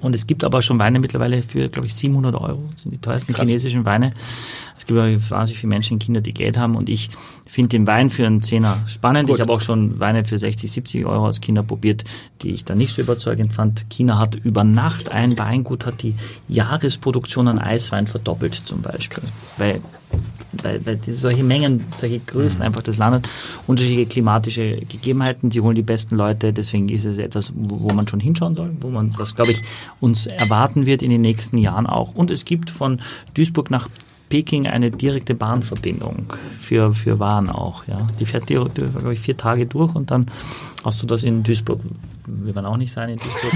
Und 0.00 0.16
es 0.16 0.26
gibt 0.26 0.42
aber 0.42 0.62
schon 0.62 0.78
Weine 0.78 0.98
mittlerweile 0.98 1.42
für, 1.42 1.68
glaube 1.68 1.86
ich, 1.86 1.94
700 1.94 2.34
Euro. 2.34 2.68
Das 2.72 2.82
sind 2.82 2.92
die 2.92 2.98
teuersten 2.98 3.34
chinesischen 3.34 3.84
Weine. 3.84 4.12
Es 4.76 4.86
gibt 4.86 4.98
aber 4.98 5.12
wahnsinnig 5.30 5.60
viele 5.60 5.68
Menschen 5.68 5.94
in 5.94 5.98
China, 6.00 6.20
die 6.20 6.34
Geld 6.34 6.56
haben. 6.56 6.74
Und 6.74 6.88
ich 6.88 7.10
finde 7.46 7.68
den 7.68 7.86
Wein 7.86 8.10
für 8.10 8.26
einen 8.26 8.42
Zehner 8.42 8.76
spannend. 8.88 9.28
Gut. 9.28 9.36
Ich 9.36 9.40
habe 9.40 9.52
auch 9.52 9.60
schon 9.60 10.00
Weine 10.00 10.24
für 10.24 10.38
60, 10.38 10.72
70 10.72 11.06
Euro 11.06 11.26
aus 11.26 11.40
China 11.40 11.62
probiert, 11.62 12.04
die 12.42 12.50
ich 12.50 12.64
dann 12.64 12.78
nicht 12.78 12.94
so 12.94 13.02
überzeugend 13.02 13.52
fand. 13.52 13.88
China 13.90 14.18
hat 14.18 14.34
über 14.34 14.64
Nacht 14.64 15.10
ein 15.10 15.38
Weingut, 15.38 15.86
hat 15.86 16.02
die 16.02 16.16
Jahresproduktion 16.48 17.46
an 17.46 17.60
Eiswein 17.60 18.08
verdoppelt 18.08 18.54
zum 18.54 18.82
Beispiel. 18.82 19.22
Weil 19.56 19.80
weil, 20.62 20.84
weil 20.84 20.96
die, 20.96 21.12
solche 21.12 21.44
Mengen, 21.44 21.84
solche 21.94 22.20
Größen 22.20 22.62
einfach 22.62 22.82
des 22.82 22.98
Landes, 22.98 23.22
unterschiedliche 23.66 24.06
klimatische 24.06 24.76
Gegebenheiten, 24.76 25.50
sie 25.50 25.60
holen 25.60 25.74
die 25.74 25.82
besten 25.82 26.16
Leute, 26.16 26.52
deswegen 26.52 26.88
ist 26.88 27.04
es 27.04 27.18
etwas, 27.18 27.52
wo, 27.54 27.92
man 27.92 28.08
schon 28.08 28.20
hinschauen 28.20 28.56
soll, 28.56 28.70
wo 28.80 28.90
man, 28.90 29.12
was 29.18 29.34
glaube 29.34 29.52
ich, 29.52 29.62
uns 30.00 30.26
erwarten 30.26 30.86
wird 30.86 31.02
in 31.02 31.10
den 31.10 31.20
nächsten 31.22 31.58
Jahren 31.58 31.86
auch. 31.86 32.14
Und 32.14 32.30
es 32.30 32.44
gibt 32.44 32.70
von 32.70 33.00
Duisburg 33.34 33.70
nach 33.70 33.88
Peking 34.28 34.66
eine 34.66 34.90
direkte 34.90 35.34
Bahnverbindung 35.34 36.32
für, 36.58 36.94
für 36.94 37.20
Waren 37.20 37.50
auch. 37.50 37.86
Ja. 37.86 38.06
Die 38.18 38.24
fährt, 38.24 38.48
die, 38.48 38.54
die, 38.54 38.82
glaube 38.82 39.12
ich, 39.12 39.20
vier 39.20 39.36
Tage 39.36 39.66
durch 39.66 39.94
und 39.94 40.10
dann 40.10 40.26
hast 40.84 41.02
du 41.02 41.06
das 41.06 41.22
in 41.22 41.42
Duisburg. 41.42 41.80
Will 42.26 42.52
man 42.54 42.66
auch 42.66 42.76
nicht 42.76 42.92
sein 42.92 43.08
in 43.10 43.16
Duisburg. 43.18 43.52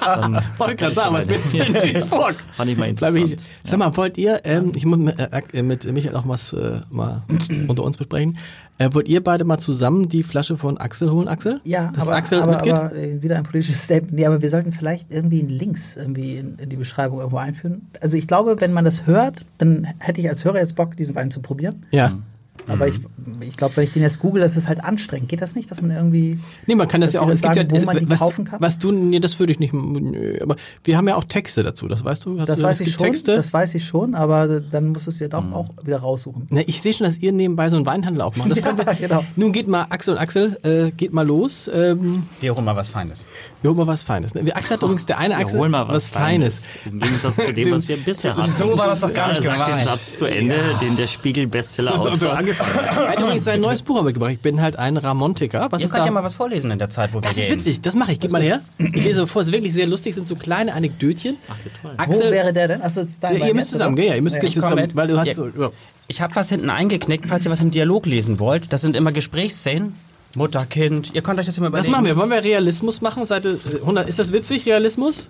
Aber 0.00 0.20
dann 0.22 0.44
Wollte 0.58 0.76
gerade 0.76 0.94
sagen, 0.94 1.14
was 1.14 1.28
willst 1.28 1.54
du 1.54 1.58
in 1.58 1.72
Duisburg? 1.92 2.36
Fand 2.56 2.70
ich 2.70 2.78
mal 2.78 2.88
interessant. 2.88 3.32
ich, 3.32 3.36
sag 3.64 3.78
mal, 3.78 3.96
wollt 3.96 4.16
ihr, 4.18 4.40
ähm, 4.44 4.72
ich 4.74 4.86
muss 4.86 4.98
mit, 4.98 5.18
äh, 5.18 5.62
mit 5.62 5.92
Michael 5.92 6.16
auch 6.16 6.26
was 6.26 6.52
äh, 6.52 6.80
mal 6.90 7.22
unter 7.68 7.82
uns 7.84 7.96
besprechen, 7.96 8.38
äh, 8.78 8.88
wollt 8.92 9.06
ihr 9.08 9.22
beide 9.22 9.44
mal 9.44 9.58
zusammen 9.58 10.08
die 10.08 10.22
Flasche 10.24 10.56
von 10.56 10.78
Axel 10.78 11.10
holen, 11.10 11.28
Axel? 11.28 11.60
Ja, 11.64 11.92
Dass 11.94 12.04
aber, 12.04 12.16
Axel 12.16 12.40
aber, 12.40 12.52
mitgeht? 12.52 12.72
aber 12.74 12.94
äh, 12.94 13.22
wieder 13.22 13.36
ein 13.36 13.44
politisches 13.44 13.84
Statement. 13.84 14.14
Nee, 14.14 14.26
aber 14.26 14.42
wir 14.42 14.50
sollten 14.50 14.72
vielleicht 14.72 15.12
irgendwie 15.12 15.40
einen 15.40 15.50
Links 15.50 15.96
irgendwie 15.96 16.38
in, 16.38 16.56
in 16.56 16.68
die 16.70 16.76
Beschreibung 16.76 17.18
irgendwo 17.18 17.36
einführen. 17.38 17.88
Also 18.00 18.16
ich 18.16 18.26
glaube, 18.26 18.60
wenn 18.60 18.72
man 18.72 18.84
das 18.84 19.06
hört, 19.06 19.44
dann 19.58 19.86
hätte 19.98 20.20
ich 20.20 20.28
als 20.28 20.44
Hörer 20.44 20.58
jetzt 20.58 20.74
Bock, 20.74 20.96
diesen 20.96 21.14
Wein 21.14 21.30
zu 21.30 21.40
probieren. 21.40 21.86
ja. 21.92 22.18
Aber 22.66 22.88
ich, 22.88 22.98
ich 23.40 23.56
glaube, 23.58 23.76
wenn 23.76 23.84
ich 23.84 23.92
den 23.92 24.00
jetzt 24.02 24.20
google, 24.20 24.40
das 24.40 24.56
ist 24.56 24.68
halt 24.68 24.82
anstrengend. 24.82 25.28
Geht 25.28 25.42
das 25.42 25.54
nicht, 25.54 25.70
dass 25.70 25.82
man 25.82 25.90
irgendwie. 25.90 26.38
Nee, 26.66 26.74
man 26.76 26.88
kann 26.88 27.02
das 27.02 27.12
ja 27.12 27.20
wir 27.20 27.24
auch, 27.24 27.28
das 27.28 27.38
es 27.38 27.42
gibt 27.42 27.54
sagen, 27.56 27.68
ja, 27.74 27.80
wo 27.80 27.84
man 27.84 27.98
die 27.98 28.08
was, 28.08 28.18
kaufen 28.20 28.44
kann? 28.46 28.58
was 28.60 28.78
du, 28.78 28.90
nee, 28.90 29.20
das 29.20 29.38
würde 29.38 29.52
ich 29.52 29.58
nicht, 29.60 29.74
nö, 29.74 30.38
aber 30.40 30.56
wir 30.82 30.96
haben 30.96 31.06
ja 31.06 31.16
auch 31.16 31.24
Texte 31.24 31.62
dazu, 31.62 31.88
das 31.88 32.04
weißt 32.06 32.24
du? 32.24 32.38
Hast 32.40 32.48
Das 32.48 32.58
du, 32.60 32.64
weiß 32.64 32.80
ich 32.80 32.86
gibt 32.86 32.96
schon. 32.98 33.06
Texte? 33.06 33.36
Das 33.36 33.52
weiß 33.52 33.74
ich 33.74 33.84
schon, 33.84 34.14
aber 34.14 34.60
dann 34.60 34.86
musst 34.86 35.06
du 35.06 35.10
es 35.10 35.18
dir 35.18 35.28
doch 35.28 35.52
auch 35.52 35.68
wieder 35.82 35.98
raussuchen. 35.98 36.46
Na, 36.48 36.62
ich 36.66 36.80
sehe 36.80 36.94
schon, 36.94 37.04
dass 37.06 37.18
ihr 37.18 37.32
nebenbei 37.32 37.68
so 37.68 37.76
einen 37.76 37.84
Weinhandel 37.84 38.22
aufmacht. 38.22 38.50
Das 38.50 38.58
Ja, 38.64 38.74
wir, 38.78 38.94
genau. 38.94 39.24
Nun 39.36 39.52
geht 39.52 39.68
mal 39.68 39.86
Axel 39.90 40.14
und 40.14 40.20
Axel, 40.20 40.56
äh, 40.62 40.90
geht 40.92 41.12
mal 41.12 41.26
los. 41.26 41.68
Ähm, 41.72 42.22
Wir 42.40 42.54
holen 42.54 42.64
mal 42.64 42.76
was 42.76 42.88
Feines. 42.88 43.26
wir 43.60 43.70
holen 43.70 43.78
mal 43.78 43.86
was 43.88 44.04
Feines. 44.04 44.34
Ne? 44.34 44.46
Wir- 44.46 44.56
Axel 44.56 44.76
hat 44.76 44.82
übrigens 44.82 45.04
der 45.04 45.18
eine 45.18 45.34
Wir 45.34 45.40
Axel 45.40 45.58
holen 45.58 45.70
mal 45.72 45.86
was, 45.88 46.08
Feines. 46.08 46.62
Im 46.86 46.98
Gegensatz 47.00 47.36
zu 47.36 47.52
dem, 47.52 47.70
was 47.72 47.88
wir 47.88 47.98
bisher 47.98 48.34
hatten. 48.36 48.52
So 48.54 48.78
war 48.78 48.86
das 48.86 49.00
doch 49.00 49.12
gar 49.12 49.28
nicht 49.28 49.42
sagt 49.42 49.58
den 49.58 49.66
gemeint. 49.66 49.84
Satz 49.84 50.16
zu 50.16 50.24
Ende, 50.24 50.56
den 50.80 50.96
der 50.96 51.08
Spiegel-Bestseller-Autor 51.08 52.43
Er 52.96 53.08
hat 53.08 53.20
übrigens 53.20 53.44
sein 53.44 53.60
neues 53.60 53.82
Buch 53.82 54.02
mitgebracht. 54.02 54.32
Ich 54.32 54.40
bin 54.40 54.60
halt 54.60 54.76
ein 54.76 54.96
Ramontiker. 54.96 55.68
Was 55.70 55.80
Ihr 55.82 55.86
ist 55.86 55.90
könnt 55.92 56.02
da? 56.02 56.06
ja 56.06 56.12
mal 56.12 56.22
was 56.24 56.34
vorlesen 56.34 56.70
in 56.70 56.78
der 56.78 56.90
Zeit, 56.90 57.10
wo 57.12 57.18
wir 57.18 57.22
das 57.22 57.36
ist 57.36 57.46
gehen. 57.48 57.54
witzig, 57.58 57.80
das 57.80 57.94
mache 57.94 58.12
ich. 58.12 58.20
Gib 58.20 58.30
mal 58.32 58.42
her. 58.42 58.60
Ich 58.78 59.04
lese 59.04 59.26
vor, 59.26 59.42
es 59.42 59.48
ist 59.48 59.52
wirklich 59.54 59.72
sehr 59.72 59.86
lustig, 59.86 60.14
sind 60.14 60.26
so 60.28 60.36
kleine 60.36 60.74
Anekdötchen. 60.74 61.36
Ach, 61.48 61.54
wie 61.64 61.70
toll. 61.82 61.94
Wo 61.96 62.02
Axel, 62.02 62.30
wäre 62.32 62.52
der 62.52 62.68
denn? 62.68 62.82
Achso, 62.82 63.02
das 63.02 63.12
ist 63.12 63.22
dein 63.24 63.38
ja, 63.38 63.46
ihr 63.46 63.54
müsst 63.54 63.66
jetzt, 63.68 63.72
zusammen, 63.72 63.96
gell? 63.96 64.06
Ja, 64.06 64.14
ihr 64.14 64.22
müsst 64.22 64.42
Ja. 64.42 64.50
zusammen, 64.50 64.90
weil 64.94 65.08
du 65.08 65.18
hast 65.18 65.28
Ja. 65.28 65.34
so, 65.34 65.48
ja. 65.48 65.70
Ich 66.08 66.20
habe 66.20 66.34
was 66.36 66.48
hinten 66.50 66.70
eingeknickt, 66.70 67.26
falls 67.26 67.44
ihr 67.46 67.50
was 67.50 67.60
im 67.60 67.70
Dialog 67.70 68.06
lesen 68.06 68.38
wollt. 68.38 68.72
Das 68.72 68.80
sind 68.82 68.94
immer 68.96 69.10
Gesprächsszenen. 69.12 69.94
Mutter, 70.36 70.66
Kind. 70.66 71.12
Ihr 71.14 71.22
könnt 71.22 71.38
euch 71.38 71.46
das 71.46 71.56
immer 71.58 71.68
überlegen. 71.68 71.92
machen 71.92 72.04
wir? 72.04 72.16
Wollen 72.16 72.30
wir 72.30 72.42
Realismus 72.42 73.00
machen? 73.00 73.24
Seite 73.24 73.58
äh, 73.72 73.76
100. 73.76 74.08
Ist 74.08 74.18
das 74.18 74.32
witzig, 74.32 74.66
Realismus? 74.66 75.28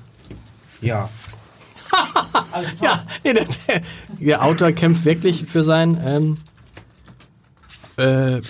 Ja. 0.81 1.09
Ja, 2.81 3.03
nee, 3.23 3.33
der, 3.33 3.47
der 4.21 4.45
Autor 4.45 4.73
kämpft 4.73 5.05
wirklich 5.05 5.45
für 5.47 5.63
sein. 5.63 6.01
Ähm, 6.05 6.37
äh, 7.97 8.41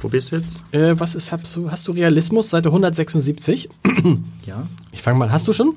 Wo 0.00 0.08
bist 0.08 0.30
du 0.32 0.36
jetzt? 0.36 0.62
äh, 0.72 0.98
was 0.98 1.14
ist, 1.14 1.32
hast 1.32 1.56
du, 1.56 1.70
hast 1.70 1.86
du 1.88 1.92
Realismus? 1.92 2.50
Seite 2.50 2.68
176. 2.68 3.68
Ja, 4.46 4.66
Ich 4.92 5.02
fange 5.02 5.18
mal, 5.18 5.30
hast 5.32 5.46
du 5.48 5.52
schon? 5.52 5.76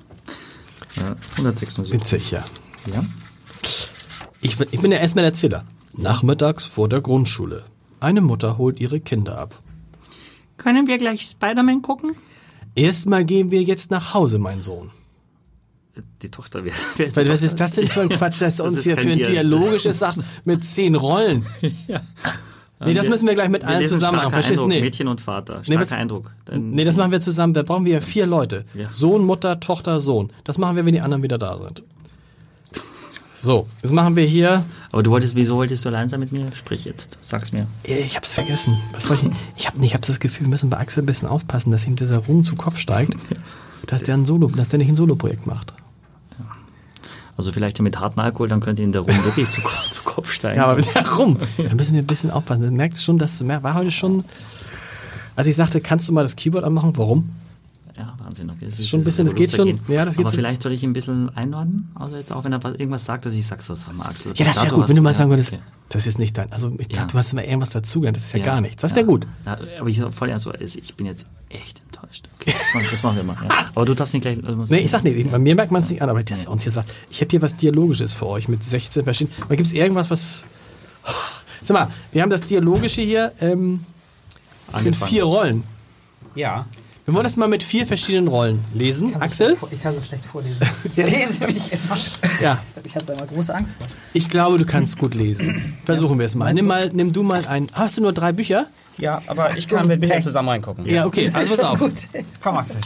ja 0.97 1.15
176. 1.37 1.93
Witzig, 1.93 2.31
ja. 2.31 2.45
Ja. 2.93 3.03
Ich 4.41 4.57
bin, 4.57 4.67
ich 4.71 4.79
bin 4.81 4.91
der 4.91 5.01
erstmal 5.01 5.25
Erzähler. 5.25 5.65
Nachmittags 5.93 6.65
vor 6.65 6.89
der 6.89 7.01
Grundschule. 7.01 7.63
Eine 7.99 8.21
Mutter 8.21 8.57
holt 8.57 8.79
ihre 8.79 8.99
Kinder 8.99 9.37
ab. 9.37 9.59
Können 10.57 10.87
wir 10.87 10.97
gleich 10.97 11.21
Spider-Man 11.23 11.81
gucken? 11.81 12.15
Erstmal 12.75 13.25
gehen 13.25 13.51
wir 13.51 13.61
jetzt 13.61 13.91
nach 13.91 14.13
Hause, 14.13 14.39
mein 14.39 14.61
Sohn. 14.61 14.89
Die 16.21 16.29
Tochter, 16.29 16.61
die 16.63 16.69
Weil, 16.69 17.05
was 17.07 17.13
Tochter? 17.13 17.33
ist 17.45 17.59
das 17.59 17.71
denn 17.73 17.87
für 17.87 18.01
ein 18.01 18.09
Quatsch, 18.09 18.41
dass 18.41 18.59
er 18.59 18.65
uns 18.65 18.81
hier 18.83 18.95
für 18.97 19.09
ein 19.09 19.17
Dialog. 19.17 19.59
dialogisches 19.59 19.99
sagt 19.99 20.19
mit 20.45 20.63
zehn 20.63 20.95
Rollen? 20.95 21.45
Nee, 22.83 22.95
das 22.95 23.07
müssen 23.07 23.27
wir 23.27 23.35
gleich 23.35 23.49
mit 23.49 23.61
Wir 23.61 23.67
allen 23.69 23.85
zusammen 23.87 24.17
machen. 24.17 24.31
Verstehst 24.31 24.65
Nee. 24.65 24.81
Mädchen 24.81 25.07
und 25.07 25.21
Vater. 25.21 25.57
Nee, 25.59 25.65
Starker 25.75 25.81
was- 25.81 25.91
Eindruck. 25.91 26.31
Dann- 26.45 26.71
Nee, 26.71 26.83
das 26.83 26.97
machen 26.97 27.11
wir 27.11 27.21
zusammen. 27.21 27.53
Da 27.53 27.61
brauchen 27.61 27.85
wir 27.85 27.93
ja 27.93 28.01
vier 28.01 28.25
Leute. 28.25 28.65
Ja. 28.73 28.89
Sohn, 28.89 29.23
Mutter, 29.23 29.59
Tochter, 29.59 29.99
Sohn. 29.99 30.33
Das 30.45 30.57
machen 30.57 30.75
wir, 30.75 30.83
wenn 30.83 30.93
die 30.93 31.01
anderen 31.01 31.21
wieder 31.21 31.37
da 31.37 31.59
sind. 31.59 31.83
So, 33.35 33.67
jetzt 33.83 33.91
machen 33.91 34.15
wir 34.15 34.23
hier. 34.25 34.65
Aber 34.91 35.03
du 35.03 35.11
wolltest, 35.11 35.35
wieso 35.35 35.57
wolltest 35.57 35.85
du 35.85 35.89
allein 35.89 36.09
sein 36.09 36.19
mit 36.19 36.31
mir? 36.31 36.47
Sprich 36.55 36.85
jetzt, 36.85 37.19
sag's 37.21 37.51
mir. 37.51 37.67
Ich 37.83 38.15
hab's 38.15 38.33
vergessen. 38.33 38.77
Was 38.93 39.09
wollte 39.11 39.27
ich? 39.27 39.31
Ich 39.57 39.67
hab, 39.67 39.79
ich 39.79 39.93
hab 39.93 40.01
das 40.01 40.19
Gefühl, 40.19 40.47
wir 40.47 40.49
müssen 40.51 40.71
bei 40.71 40.77
Axel 40.77 41.03
ein 41.03 41.05
bisschen 41.07 41.27
aufpassen, 41.27 41.71
dass 41.71 41.85
ihm 41.85 41.95
dieser 41.95 42.17
Ruhm 42.17 42.43
zu 42.43 42.55
Kopf 42.55 42.79
steigt, 42.79 43.13
dass 43.85 44.01
der 44.01 44.15
ein 44.15 44.25
Solo, 44.25 44.47
dass 44.47 44.69
der 44.69 44.79
nicht 44.79 44.89
ein 44.89 44.95
Soloprojekt 44.95 45.45
macht. 45.45 45.73
Also 47.41 47.51
vielleicht 47.53 47.81
mit 47.81 47.99
harten 47.99 48.19
Alkohol, 48.19 48.49
dann 48.49 48.59
könnte 48.59 48.83
ihn 48.83 48.91
der 48.91 49.01
Rum 49.01 49.15
wirklich 49.25 49.49
zu, 49.49 49.61
zu 49.91 50.03
Kopf 50.03 50.31
steigen. 50.31 50.57
Ja, 50.57 50.65
aber 50.65 50.75
mit 50.75 50.93
der 50.93 51.09
Rum. 51.09 51.37
Da 51.57 51.73
müssen 51.73 51.95
wir 51.95 52.03
ein 52.03 52.05
bisschen 52.05 52.29
aufpassen. 52.29 52.61
Du 52.61 52.69
merkst 52.69 53.03
schon, 53.03 53.17
dass 53.17 53.43
war 53.47 53.73
heute 53.73 53.89
schon. 53.89 54.23
Als 55.35 55.47
ich 55.47 55.55
sagte, 55.55 55.81
kannst 55.81 56.07
du 56.07 56.11
mal 56.13 56.21
das 56.21 56.35
Keyboard 56.35 56.63
anmachen? 56.63 56.95
Warum? 56.97 57.29
Ja, 57.97 58.13
Wahnsinn. 58.23 58.47
Okay, 58.51 58.65
das 58.65 58.77
ist 58.77 58.89
Schon 58.89 59.01
ein 59.01 59.03
bisschen, 59.05 59.25
das 59.25 59.33
geht 59.33 59.49
schon- 59.51 59.79
ja, 59.87 60.05
das 60.05 60.17
geht 60.17 60.25
Aber 60.25 60.29
so- 60.31 60.37
vielleicht 60.37 60.61
soll 60.61 60.71
ich 60.71 60.83
ihn 60.83 60.91
ein 60.91 60.93
bisschen 60.93 61.35
einordnen. 61.35 61.89
Also 61.95 62.15
jetzt 62.15 62.31
auch, 62.31 62.45
wenn 62.45 62.53
er 62.53 62.63
was- 62.63 62.73
irgendwas 62.75 63.05
sagt, 63.05 63.25
dass 63.25 63.33
ich 63.33 63.47
sag's, 63.47 63.65
das 63.65 63.87
haben 63.87 63.97
wir 63.97 64.05
Axel. 64.05 64.33
Ja, 64.35 64.45
das 64.45 64.61
wäre 64.61 64.75
gut, 64.75 64.87
wenn 64.87 64.95
du 64.95 65.01
mal 65.01 65.13
sagen 65.13 65.31
würdest, 65.31 65.51
okay. 65.51 65.61
das 65.89 66.05
ist 66.05 66.19
nicht 66.19 66.37
dein. 66.37 66.51
Also 66.51 66.71
ich 66.77 66.89
Ja. 66.91 66.97
dachte, 67.01 67.13
du 67.13 67.17
hast 67.17 67.33
immer 67.33 67.43
irgendwas 67.43 67.71
dazugelernt. 67.71 68.17
Das 68.17 68.25
ist 68.25 68.33
ja, 68.33 68.39
Ja, 68.39 68.45
gar 68.45 68.61
nichts. 68.61 68.83
Das 68.83 68.91
ja. 68.91 68.97
wäre 68.97 69.07
gut. 69.07 69.25
Ja, 69.47 69.57
aber 69.79 69.89
ich 69.89 69.99
voll 70.11 70.29
ernst, 70.29 70.45
also 70.47 70.77
ich 70.79 70.95
bin 70.95 71.07
jetzt 71.07 71.27
echt 71.49 71.81
enttäuscht. 72.01 72.27
Okay, 72.39 72.53
das 72.57 72.73
machen, 72.73 72.87
das 72.91 73.03
machen 73.03 73.15
wir 73.17 73.23
mal. 73.23 73.35
Ja. 73.43 73.69
Aber 73.75 73.85
du 73.85 73.93
darfst 73.93 74.13
nicht 74.13 74.23
gleich. 74.23 74.43
Also 74.43 74.73
Nee, 74.73 74.81
ich 74.81 74.91
sag 74.91 75.03
nicht, 75.03 75.31
bei 75.31 75.39
mir 75.39 75.55
merkt 75.55 75.71
man 75.71 75.81
es 75.81 75.89
nicht 75.89 76.01
an, 76.01 76.09
aber 76.09 76.23
das 76.23 76.47
uns 76.47 76.63
hier 76.63 76.71
sagt, 76.71 76.93
ich 77.09 77.21
habe 77.21 77.29
hier 77.29 77.41
was 77.41 77.55
Dialogisches 77.55 78.13
für 78.13 78.27
euch 78.27 78.47
mit 78.47 78.63
16 78.63 79.03
verschiedenen. 79.03 79.47
Gibt 79.49 79.61
es 79.61 79.73
irgendwas, 79.73 80.09
was. 80.09 80.45
Sag 81.63 81.73
mal, 81.75 81.91
wir 82.11 82.21
haben 82.21 82.29
das 82.29 82.41
Dialogische 82.41 83.01
hier, 83.01 83.33
ähm, 83.39 83.85
das 84.71 84.83
sind 84.83 84.95
vier 84.95 85.25
Rollen. 85.25 85.63
Ja. 86.33 86.65
Wir 87.05 87.13
wollen 87.15 87.23
das 87.23 87.35
mal 87.35 87.47
mit 87.47 87.63
vier 87.63 87.87
verschiedenen 87.87 88.27
Rollen 88.27 88.63
lesen. 88.73 89.07
Ich 89.07 89.13
so 89.13 89.19
Axel? 89.19 89.55
vor- 89.55 89.69
Ich 89.71 89.81
kann 89.81 89.93
so 89.93 90.01
schlecht 90.01 90.23
vorlesen. 90.23 90.65
Ich 90.85 90.95
lese 90.97 91.45
mich 91.47 91.73
immer. 91.73 91.97
Ja. 92.41 92.59
Ich 92.85 92.95
habe 92.95 93.05
da 93.05 93.13
immer 93.13 93.25
große 93.25 93.53
Angst 93.55 93.75
vor. 93.77 93.87
Ich 94.13 94.29
glaube, 94.29 94.57
du 94.57 94.65
kannst 94.65 94.97
gut 94.97 95.15
lesen. 95.15 95.77
Versuchen 95.85 96.19
wir 96.19 96.25
es 96.27 96.35
mal. 96.35 96.53
Nimm 96.53 96.67
mal, 96.67 96.89
nimm 96.93 97.11
du 97.11 97.23
mal 97.23 97.45
ein. 97.47 97.67
Hast 97.73 97.97
du 97.97 98.01
nur 98.01 98.13
drei 98.13 98.31
Bücher? 98.31 98.67
Ja, 98.97 99.21
aber 99.27 99.57
ich 99.57 99.67
kann 99.67 99.87
mit 99.87 99.99
Michael 99.99 100.21
zusammen 100.21 100.49
reingucken. 100.49 100.85
Ja, 100.85 101.05
okay, 101.05 101.31
also 101.33 101.55
pass 101.55 101.65
auf. 101.65 101.79
Gut. 101.79 101.93
Komm, 102.41 102.57
Axel. 102.57 102.77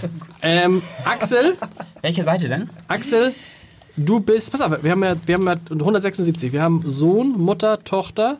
Ähm, 0.42 0.82
Axel, 1.04 1.58
Welche 2.02 2.24
Seite 2.24 2.48
denn? 2.48 2.70
Axel, 2.88 3.34
du 3.98 4.20
bist. 4.22 4.50
Pass 4.52 4.62
auf, 4.62 4.72
wir 4.82 4.92
haben 4.92 5.04
ja, 5.04 5.16
wir 5.26 5.36
haben 5.36 5.48
ja 5.48 5.56
176. 5.72 6.54
Wir 6.54 6.62
haben 6.62 6.84
Sohn, 6.86 7.32
Mutter, 7.38 7.84
Tochter. 7.84 8.38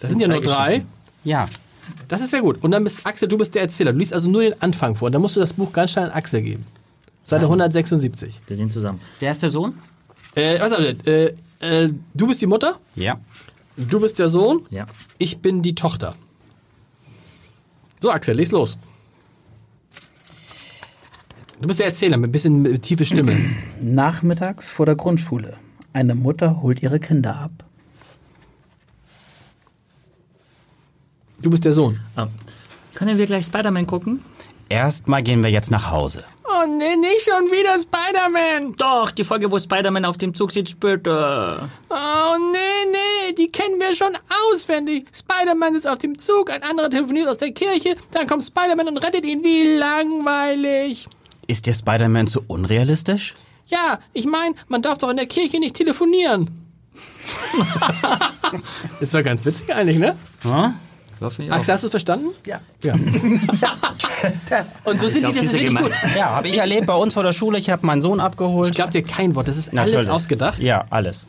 Das 0.00 0.08
sind 0.08 0.22
ja 0.22 0.28
zwei 0.28 0.32
nur 0.34 0.42
drei. 0.42 0.84
Ja. 1.24 1.48
Das 2.08 2.20
ist 2.20 2.30
sehr 2.30 2.40
gut. 2.42 2.62
Und 2.62 2.70
dann 2.70 2.84
bist 2.84 3.06
Axel, 3.06 3.28
du 3.28 3.36
bist 3.38 3.54
der 3.54 3.62
Erzähler. 3.62 3.92
Du 3.92 3.98
liest 3.98 4.12
also 4.12 4.28
nur 4.28 4.42
den 4.42 4.60
Anfang 4.62 4.96
vor. 4.96 5.06
Und 5.06 5.12
dann 5.12 5.22
musst 5.22 5.36
du 5.36 5.40
das 5.40 5.52
Buch 5.52 5.72
ganz 5.72 5.90
schnell 5.92 6.06
an 6.06 6.10
Axel 6.12 6.42
geben. 6.42 6.64
Seite 7.24 7.44
176. 7.44 8.40
Wir 8.46 8.56
sind 8.56 8.72
zusammen. 8.72 9.00
Wer 9.20 9.30
ist 9.30 9.42
der 9.42 9.50
Sohn? 9.50 9.74
Äh, 10.34 10.58
was 10.60 10.72
äh, 10.72 11.34
äh, 11.60 11.92
du 12.14 12.26
bist 12.26 12.40
die 12.40 12.46
Mutter, 12.46 12.76
Ja. 12.94 13.18
du 13.76 14.00
bist 14.00 14.18
der 14.18 14.28
Sohn, 14.28 14.64
Ja. 14.70 14.86
ich 15.18 15.38
bin 15.38 15.62
die 15.62 15.74
Tochter. 15.74 16.14
So, 18.00 18.10
Axel, 18.10 18.36
les 18.36 18.50
los. 18.52 18.78
Du 21.60 21.66
bist 21.66 21.80
der 21.80 21.86
Erzähler 21.86 22.16
mit 22.16 22.28
ein 22.28 22.32
bisschen 22.32 22.80
tiefe 22.80 23.04
Stimme. 23.04 23.36
Nachmittags 23.80 24.70
vor 24.70 24.86
der 24.86 24.94
Grundschule. 24.94 25.54
Eine 25.92 26.14
Mutter 26.14 26.62
holt 26.62 26.82
ihre 26.82 27.00
Kinder 27.00 27.36
ab. 27.36 27.64
Du 31.40 31.50
bist 31.50 31.64
der 31.64 31.72
Sohn. 31.72 31.98
Ah. 32.16 32.26
Können 32.94 33.16
wir 33.16 33.26
gleich 33.26 33.46
Spider-Man 33.46 33.86
gucken? 33.86 34.24
Erstmal 34.68 35.22
gehen 35.22 35.42
wir 35.42 35.50
jetzt 35.50 35.70
nach 35.70 35.90
Hause. 35.90 36.24
Oh 36.44 36.66
nee, 36.66 36.96
nicht 36.96 37.22
schon 37.22 37.44
wieder 37.50 37.78
Spider-Man. 37.78 38.74
Doch, 38.76 39.12
die 39.12 39.22
Folge, 39.22 39.50
wo 39.50 39.58
Spider-Man 39.58 40.04
auf 40.04 40.16
dem 40.16 40.34
Zug 40.34 40.50
sitzt, 40.50 40.72
später. 40.72 41.68
Oh 41.88 42.36
nee, 42.52 42.90
nee, 42.90 43.32
die 43.34 43.48
kennen 43.52 43.78
wir 43.78 43.94
schon 43.94 44.18
auswendig. 44.50 45.06
Spider-Man 45.12 45.74
ist 45.74 45.86
auf 45.86 45.98
dem 45.98 46.18
Zug, 46.18 46.50
ein 46.50 46.62
anderer 46.62 46.90
telefoniert 46.90 47.28
aus 47.28 47.38
der 47.38 47.52
Kirche, 47.52 47.96
dann 48.10 48.26
kommt 48.26 48.44
Spider-Man 48.44 48.88
und 48.88 48.98
rettet 48.98 49.24
ihn. 49.24 49.44
Wie 49.44 49.76
langweilig. 49.76 51.06
Ist 51.46 51.66
dir 51.66 51.74
Spider-Man 51.74 52.26
zu 52.26 52.42
unrealistisch? 52.46 53.36
Ja, 53.66 54.00
ich 54.12 54.26
meine, 54.26 54.54
man 54.68 54.82
darf 54.82 54.98
doch 54.98 55.10
in 55.10 55.18
der 55.18 55.26
Kirche 55.26 55.60
nicht 55.60 55.76
telefonieren. 55.76 56.50
ist 59.00 59.14
doch 59.14 59.22
ganz 59.22 59.44
witzig 59.44 59.72
eigentlich, 59.72 59.98
ne? 59.98 60.16
Hm? 60.42 60.74
Axel, 61.20 61.74
hast 61.74 61.82
du 61.82 61.86
es 61.86 61.90
verstanden? 61.90 62.28
Ja. 62.46 62.60
Ja. 62.82 62.94
Und 64.84 65.00
so 65.00 65.08
sind 65.08 65.26
die, 65.28 65.32
das 65.32 65.44
ist 65.44 65.52
wirklich 65.52 65.74
gut. 65.76 65.92
Ja, 66.16 66.30
habe 66.30 66.48
ich 66.48 66.58
erlebt 66.58 66.86
bei 66.86 66.94
uns 66.94 67.14
vor 67.14 67.22
der 67.22 67.32
Schule. 67.32 67.58
Ich 67.58 67.70
habe 67.70 67.84
meinen 67.86 68.00
Sohn 68.00 68.20
abgeholt. 68.20 68.70
Ich 68.70 68.76
glaube 68.76 68.92
dir 68.92 69.02
kein 69.02 69.34
Wort, 69.34 69.48
das 69.48 69.56
ist 69.56 69.70
alles 69.70 69.92
Natürlich. 69.92 70.10
ausgedacht. 70.10 70.58
Ja, 70.58 70.84
alles. 70.90 71.26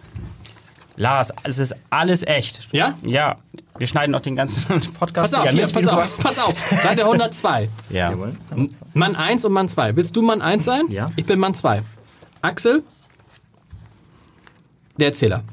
Lars, 0.96 1.32
es 1.44 1.60
ist 1.60 1.76
alles 1.90 2.24
echt. 2.24 2.68
Ja? 2.74 2.98
Ja. 3.04 3.38
Wir 3.78 3.88
schneiden 3.88 4.12
noch 4.12 4.20
den 4.20 4.36
ganzen 4.36 4.82
Podcast. 5.00 5.32
Pass 5.32 5.34
auf, 5.34 5.46
ja 5.46 5.52
hier, 5.52 5.68
pass 5.68 5.88
auf, 5.88 6.20
pass 6.22 6.40
auf. 6.40 6.54
Seite 6.84 7.04
102. 7.06 7.70
Ja. 7.90 8.12
Jawohl. 8.12 8.32
Mann 8.94 9.16
1 9.16 9.46
und 9.46 9.54
Mann 9.54 9.70
2. 9.70 9.96
Willst 9.96 10.16
du 10.16 10.22
Mann 10.22 10.42
1 10.42 10.66
sein? 10.66 10.84
Ja. 10.90 11.08
Ich 11.16 11.26
bin 11.26 11.40
Mann 11.40 11.54
2. 11.56 11.82
Axel, 12.42 12.84
der 14.98 15.08
Erzähler. 15.08 15.44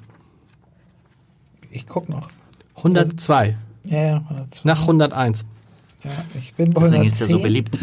Ich 1.71 1.87
guck 1.87 2.09
noch. 2.09 2.29
102 2.79 3.57
Ja, 3.87 4.03
ja. 4.05 4.23
nach 4.65 4.81
101. 4.83 5.45
ja 6.05 6.11
ich 6.39 6.55
bin 6.55 6.71
bei 6.71 6.83
Deswegen 6.83 7.03
110. 7.03 7.13
ist 7.13 7.21
er 7.21 7.29
so 7.29 7.43
beliebt. 7.43 7.79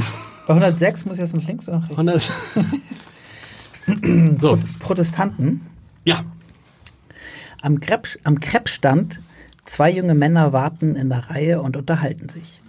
Bei 0.47 0.53
106 0.53 1.05
muss 1.05 1.15
ich 1.15 1.21
jetzt 1.21 1.35
nach 1.35 1.47
links 1.47 1.67
oder 1.67 1.79
nach 1.79 2.07
rechts. 2.07 2.31
100. 3.85 4.41
so, 4.41 4.59
Protestanten. 4.79 5.61
ja. 6.03 6.23
Am, 7.61 7.79
Krepp, 7.79 8.09
am 8.25 8.41
Kreppstand 8.41 9.21
zwei 9.63 9.89
junge 9.89 10.15
Männer 10.15 10.51
warten 10.51 10.95
in 10.95 11.07
der 11.07 11.29
Reihe 11.29 11.61
und 11.61 11.77
unterhalten 11.77 12.27
sich. 12.27 12.61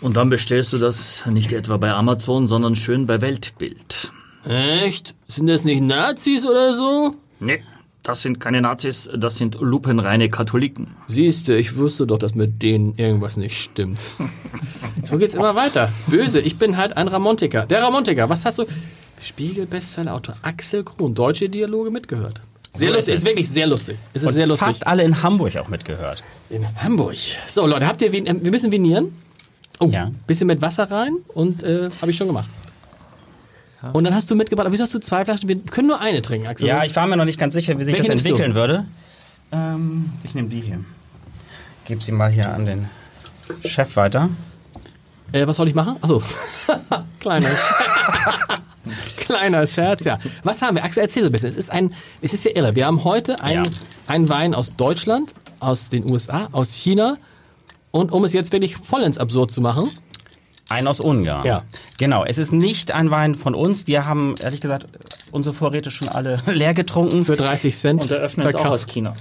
Und 0.00 0.16
dann 0.16 0.30
bestellst 0.30 0.72
du 0.72 0.78
das 0.78 1.24
nicht 1.26 1.52
etwa 1.52 1.76
bei 1.76 1.92
Amazon, 1.92 2.46
sondern 2.46 2.74
schön 2.74 3.06
bei 3.06 3.20
Weltbild. 3.20 4.10
Echt? 4.44 5.14
Sind 5.28 5.46
das 5.46 5.64
nicht 5.64 5.82
Nazis 5.82 6.44
oder 6.44 6.74
so? 6.74 7.14
Nee, 7.40 7.62
das 8.02 8.22
sind 8.22 8.40
keine 8.40 8.60
Nazis, 8.60 9.08
das 9.16 9.36
sind 9.36 9.56
lupenreine 9.60 10.28
Katholiken. 10.28 10.88
Siehst 11.06 11.48
du, 11.48 11.56
ich 11.56 11.76
wusste 11.76 12.06
doch, 12.06 12.18
dass 12.18 12.34
mit 12.34 12.62
denen 12.62 12.94
irgendwas 12.96 13.36
nicht 13.36 13.56
stimmt. 13.60 14.00
so 15.04 15.18
geht's 15.18 15.34
immer 15.34 15.54
weiter. 15.54 15.88
Böse, 16.08 16.40
ich 16.40 16.58
bin 16.58 16.76
halt 16.76 16.96
ein 16.96 17.08
Ramontiker. 17.08 17.66
Der 17.66 17.82
Ramontiker, 17.82 18.28
was 18.28 18.44
hast 18.44 18.58
du? 18.58 18.64
Spiegel-Bestsellerautor 19.20 20.34
Axel 20.42 20.82
Kron, 20.84 21.14
deutsche 21.14 21.48
Dialoge 21.48 21.90
mitgehört. 21.90 22.40
Sehr 22.74 22.90
lustig, 22.92 23.14
ist 23.14 23.24
wirklich 23.24 23.48
sehr 23.48 23.66
lustig. 23.66 23.96
Es 24.14 24.22
ist 24.22 24.28
Und 24.28 24.34
sehr 24.34 24.46
lustig. 24.46 24.66
fast 24.66 24.86
alle 24.86 25.02
in 25.02 25.22
Hamburg 25.22 25.56
auch 25.58 25.68
mitgehört. 25.68 26.24
In 26.50 26.66
Hamburg. 26.82 27.16
So, 27.46 27.66
Leute, 27.66 27.86
habt 27.86 28.00
ihr 28.02 28.12
äh, 28.12 28.24
wir 28.42 28.50
müssen 28.50 28.72
vinieren. 28.72 29.14
Oh, 29.78 29.88
Ja. 29.88 30.10
bisschen 30.26 30.46
mit 30.46 30.62
Wasser 30.62 30.90
rein 30.90 31.16
und 31.34 31.62
äh, 31.62 31.88
habe 32.00 32.10
ich 32.10 32.16
schon 32.16 32.28
gemacht. 32.28 32.48
Und 33.92 34.04
dann 34.04 34.14
hast 34.14 34.30
du 34.30 34.36
mitgebracht, 34.36 34.66
aber 34.66 34.72
wieso 34.72 34.84
hast 34.84 34.94
du 34.94 34.98
zwei 35.00 35.24
Flaschen? 35.24 35.48
Wir 35.48 35.58
können 35.58 35.88
nur 35.88 36.00
eine 36.00 36.22
trinken, 36.22 36.46
Axel. 36.46 36.68
Ja, 36.68 36.84
ich 36.84 36.94
war 36.94 37.06
mir 37.06 37.16
noch 37.16 37.24
nicht 37.24 37.38
ganz 37.38 37.54
sicher, 37.54 37.78
wie 37.78 37.84
sich 37.84 37.96
das 37.96 38.08
entwickeln 38.08 38.54
würde. 38.54 38.84
Ähm, 39.50 40.12
ich 40.22 40.34
nehme 40.34 40.48
die 40.48 40.60
hier. 40.60 40.84
Gib 41.84 42.02
sie 42.02 42.12
mal 42.12 42.30
hier 42.30 42.52
an 42.54 42.64
den 42.66 42.88
Chef 43.64 43.96
weiter. 43.96 44.28
Äh, 45.32 45.46
was 45.46 45.56
soll 45.56 45.68
ich 45.68 45.74
machen? 45.74 45.96
Achso. 46.00 46.22
Kleiner 47.20 47.48
Scherz. 47.48 48.60
Kleiner 49.16 49.66
Scherz, 49.66 50.04
ja. 50.04 50.18
Was 50.42 50.60
haben 50.62 50.76
wir? 50.76 50.84
Axel, 50.84 51.02
erzähl 51.02 51.22
so 51.22 51.28
ein 51.28 51.32
bisschen. 51.32 51.48
Es 51.48 51.56
ist, 51.56 51.70
ein, 51.70 51.94
es 52.20 52.34
ist 52.34 52.44
ja 52.44 52.52
irre. 52.54 52.74
Wir 52.76 52.86
haben 52.86 53.04
heute 53.04 53.40
einen 53.42 53.64
Ja. 53.64 53.70
einen 54.06 54.28
Wein 54.28 54.54
aus 54.54 54.76
Deutschland, 54.76 55.34
aus 55.60 55.88
den 55.88 56.08
USA, 56.10 56.48
aus 56.52 56.72
China. 56.74 57.16
Und 57.90 58.12
um 58.12 58.24
es 58.24 58.32
jetzt 58.32 58.52
wirklich 58.52 58.76
vollends 58.76 59.18
absurd 59.18 59.50
zu 59.50 59.60
machen, 59.60 59.88
Ein 60.72 60.86
aus 60.86 61.00
Ungarn. 61.00 61.46
Ja. 61.46 61.62
Genau, 61.98 62.24
es 62.24 62.38
ist 62.38 62.52
nicht 62.52 62.92
ein 62.92 63.10
Wein 63.10 63.34
von 63.34 63.54
uns. 63.54 63.86
Wir 63.86 64.06
haben, 64.06 64.34
ehrlich 64.42 64.60
gesagt, 64.60 64.86
unsere 65.30 65.54
Vorräte 65.54 65.90
schon 65.90 66.08
alle 66.08 66.40
leer 66.46 66.72
getrunken. 66.74 67.24
für 67.24 67.36
30 67.36 67.76
Cent 67.76 68.02
Und 68.02 68.10
der 68.10 68.18
Öffner 68.18 68.46
ist 68.48 68.54
auch 68.54 68.66
aus 68.66 68.86
China. 68.86 69.14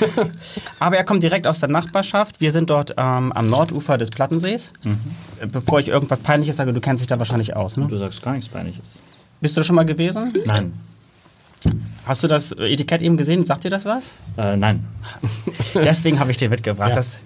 Aber 0.78 0.96
er 0.96 1.04
kommt 1.04 1.22
direkt 1.22 1.46
aus 1.46 1.60
der 1.60 1.68
Nachbarschaft. 1.70 2.40
Wir 2.40 2.52
sind 2.52 2.68
dort 2.70 2.94
ähm, 2.96 3.32
am 3.32 3.48
Nordufer 3.48 3.96
des 3.96 4.10
Plattensees. 4.10 4.72
Äh, 5.40 5.46
Bevor 5.46 5.80
ich 5.80 5.88
irgendwas 5.88 6.18
Peinliches 6.18 6.56
sage, 6.56 6.72
du 6.72 6.80
kennst 6.80 7.00
dich 7.00 7.08
da 7.08 7.18
wahrscheinlich 7.18 7.56
aus, 7.56 7.76
ne? 7.76 7.86
Du 7.86 7.96
sagst 7.96 8.22
gar 8.22 8.32
nichts 8.32 8.48
Peinliches. 8.48 9.00
Bist 9.40 9.56
du 9.56 9.60
da 9.60 9.64
schon 9.64 9.76
mal 9.76 9.86
gewesen? 9.86 10.32
Nein. 10.44 10.72
Hast 12.06 12.22
du 12.22 12.28
das 12.28 12.52
Etikett 12.52 13.02
eben 13.02 13.16
gesehen? 13.16 13.46
Sagt 13.46 13.64
dir 13.64 13.70
das 13.70 13.84
was? 13.84 14.12
Äh, 14.36 14.56
nein. 14.56 14.84
Deswegen 15.74 16.18
habe 16.18 16.30
ich 16.32 16.36
dir 16.36 16.48
mitgebracht. 16.48 16.90
Ja. 16.90 16.94
Das 16.96 17.18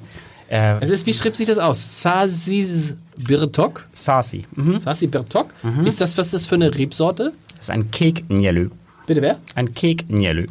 äh, 0.49 0.77
Es 0.81 0.91
ist, 0.91 1.07
wie 1.07 1.13
schreibt 1.13 1.37
sich 1.37 1.47
das 1.47 1.59
aus? 1.59 2.03
Sasis 2.03 2.95
Birtok? 3.27 3.87
Sasi. 3.93 4.45
Mhm. 4.55 4.79
Sasi 4.81 5.07
Birtok? 5.07 5.49
Ist 5.85 6.01
das, 6.01 6.17
was 6.19 6.27
ist 6.27 6.35
das 6.35 6.47
für 6.47 6.55
eine 6.57 6.75
Rebsorte? 6.75 7.33
Das 7.57 7.65
ist 7.67 7.71
ein 7.71 7.91
Kek 7.91 8.25
Njelu. 8.29 8.71
Bitte 9.07 9.23
wer? 9.23 9.39
Ein 9.55 9.73
Kek 9.75 10.09
Njelu. 10.11 10.43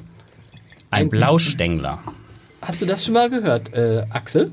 Ein 0.92 1.04
Ein- 1.04 1.10
Blaustängler. 1.10 2.00
Hast 2.62 2.82
du 2.82 2.86
das 2.86 3.06
schon 3.06 3.14
mal 3.14 3.30
gehört, 3.30 3.74
äh, 3.74 4.04
Axel? 4.10 4.52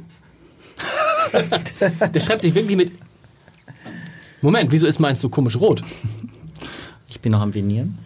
Der 2.15 2.21
schreibt 2.21 2.43
sich 2.43 2.55
wirklich 2.55 2.77
mit. 2.77 2.93
Moment, 4.43 4.71
wieso 4.73 4.87
ist 4.87 4.99
meins 4.99 5.21
so 5.21 5.29
komisch 5.29 5.57
rot? 5.57 5.83
Ich 7.09 7.21
bin 7.21 7.33
noch 7.33 7.41
am 7.41 7.55
Vinieren. 7.55 7.99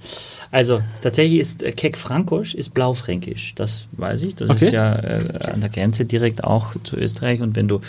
Also 0.50 0.80
tatsächlich 1.02 1.40
ist 1.40 1.62
äh, 1.62 1.72
Keck 1.72 1.96
Frankosch 1.98 2.54
ist 2.54 2.72
blaufränkisch. 2.74 3.54
Das 3.54 3.86
weiß 3.92 4.22
ich. 4.22 4.34
Das 4.36 4.50
Okay. 4.50 4.66
ist 4.66 4.72
ja 4.72 4.94
äh, 4.96 5.50
an 5.52 5.60
der 5.60 5.70
Grenze 5.70 6.04
direkt 6.04 6.44
auch 6.44 6.74
zu 6.84 6.96
Österreich. 6.96 7.40
Und 7.40 7.56
wenn 7.56 7.68
du 7.68 7.80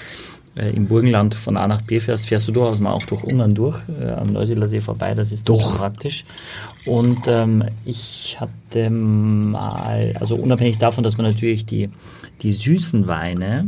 äh, 0.56 0.70
im 0.72 0.88
Burgenland 0.88 1.36
von 1.36 1.56
A 1.58 1.68
nach 1.68 1.84
B 1.86 2.00
fährst, 2.00 2.28
fährst 2.28 2.48
du 2.48 2.52
durchaus 2.52 2.80
mal 2.80 2.92
auch 2.92 3.06
durch 3.06 3.24
Ungarn 3.24 3.54
durch, 3.54 3.80
äh, 4.02 4.10
am 4.10 4.34
Neusiedler 4.34 4.68
See 4.68 4.82
vorbei. 4.82 5.14
Das 5.14 5.32
ist 5.32 5.48
Doch. 5.48 5.78
praktisch. 5.78 6.24
Und 6.86 7.20
ähm, 7.28 7.64
ich 7.86 8.38
hatte 8.40 8.90
mal, 8.90 10.14
also 10.20 10.36
unabhängig 10.36 10.78
davon, 10.80 11.04
dass 11.04 11.18
man 11.18 11.28
natürlich 11.32 11.66
die, 11.66 11.90
die 12.42 12.54
süßen 12.54 13.08
Weine 13.08 13.60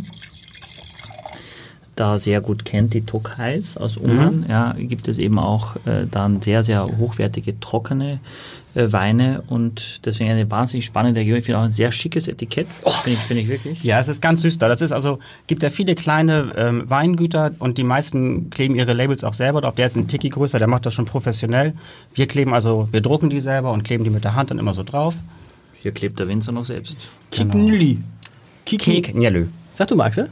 da 1.95 2.17
sehr 2.17 2.39
gut 2.39 2.63
kennt, 2.63 2.93
die 2.93 3.01
Tokais 3.01 3.75
aus 3.75 3.97
Ungarn, 3.97 4.45
ja, 4.47 4.73
gibt 4.77 5.09
es 5.09 5.19
eben 5.19 5.37
auch 5.37 5.75
äh, 5.85 6.05
dann 6.09 6.41
sehr, 6.41 6.63
sehr 6.63 6.85
hochwertige 6.97 7.59
trockene 7.59 8.21
äh, 8.75 8.91
Weine 8.91 9.43
und 9.47 10.05
deswegen 10.05 10.29
eine 10.29 10.49
wahnsinnig 10.49 10.85
spannende 10.85 11.21
Region. 11.21 11.37
Ich 11.37 11.45
finde 11.45 11.59
auch 11.59 11.63
ein 11.63 11.71
sehr 11.71 11.91
schickes 11.91 12.27
Etikett. 12.27 12.67
Finde 13.03 13.19
ich, 13.19 13.25
finde 13.25 13.43
ich 13.43 13.49
wirklich. 13.49 13.83
Ja, 13.83 13.99
es 13.99 14.07
ist 14.07 14.21
ganz 14.21 14.41
süß 14.41 14.57
da. 14.57 14.67
Das 14.67 14.81
ist 14.81 14.91
also, 14.91 15.19
gibt 15.47 15.63
ja 15.63 15.69
viele 15.69 15.95
kleine 15.95 16.53
ähm, 16.55 16.89
Weingüter 16.89 17.51
und 17.59 17.77
die 17.77 17.83
meisten 17.83 18.49
kleben 18.49 18.75
ihre 18.75 18.93
Labels 18.93 19.23
auch 19.23 19.33
selber 19.33 19.61
drauf. 19.61 19.75
Der 19.75 19.85
ist 19.85 19.95
ein 19.95 20.07
Tiki 20.07 20.29
größer, 20.29 20.59
der 20.59 20.67
macht 20.67 20.85
das 20.85 20.93
schon 20.93 21.05
professionell. 21.05 21.73
Wir 22.13 22.27
kleben 22.27 22.53
also, 22.53 22.87
wir 22.91 23.01
drucken 23.01 23.29
die 23.29 23.39
selber 23.39 23.71
und 23.71 23.83
kleben 23.83 24.03
die 24.03 24.09
mit 24.09 24.23
der 24.23 24.35
Hand 24.35 24.51
dann 24.51 24.59
immer 24.59 24.73
so 24.73 24.83
drauf. 24.83 25.15
Hier 25.73 25.91
klebt 25.91 26.19
der 26.19 26.27
Winzer 26.27 26.51
noch 26.51 26.65
selbst. 26.65 27.09
Kiknli. 27.31 27.99
Kek 28.65 29.15
Njelu. 29.15 29.47
Sag 29.75 29.87
du 29.87 29.95
mal, 29.95 30.05
Axel? 30.05 30.29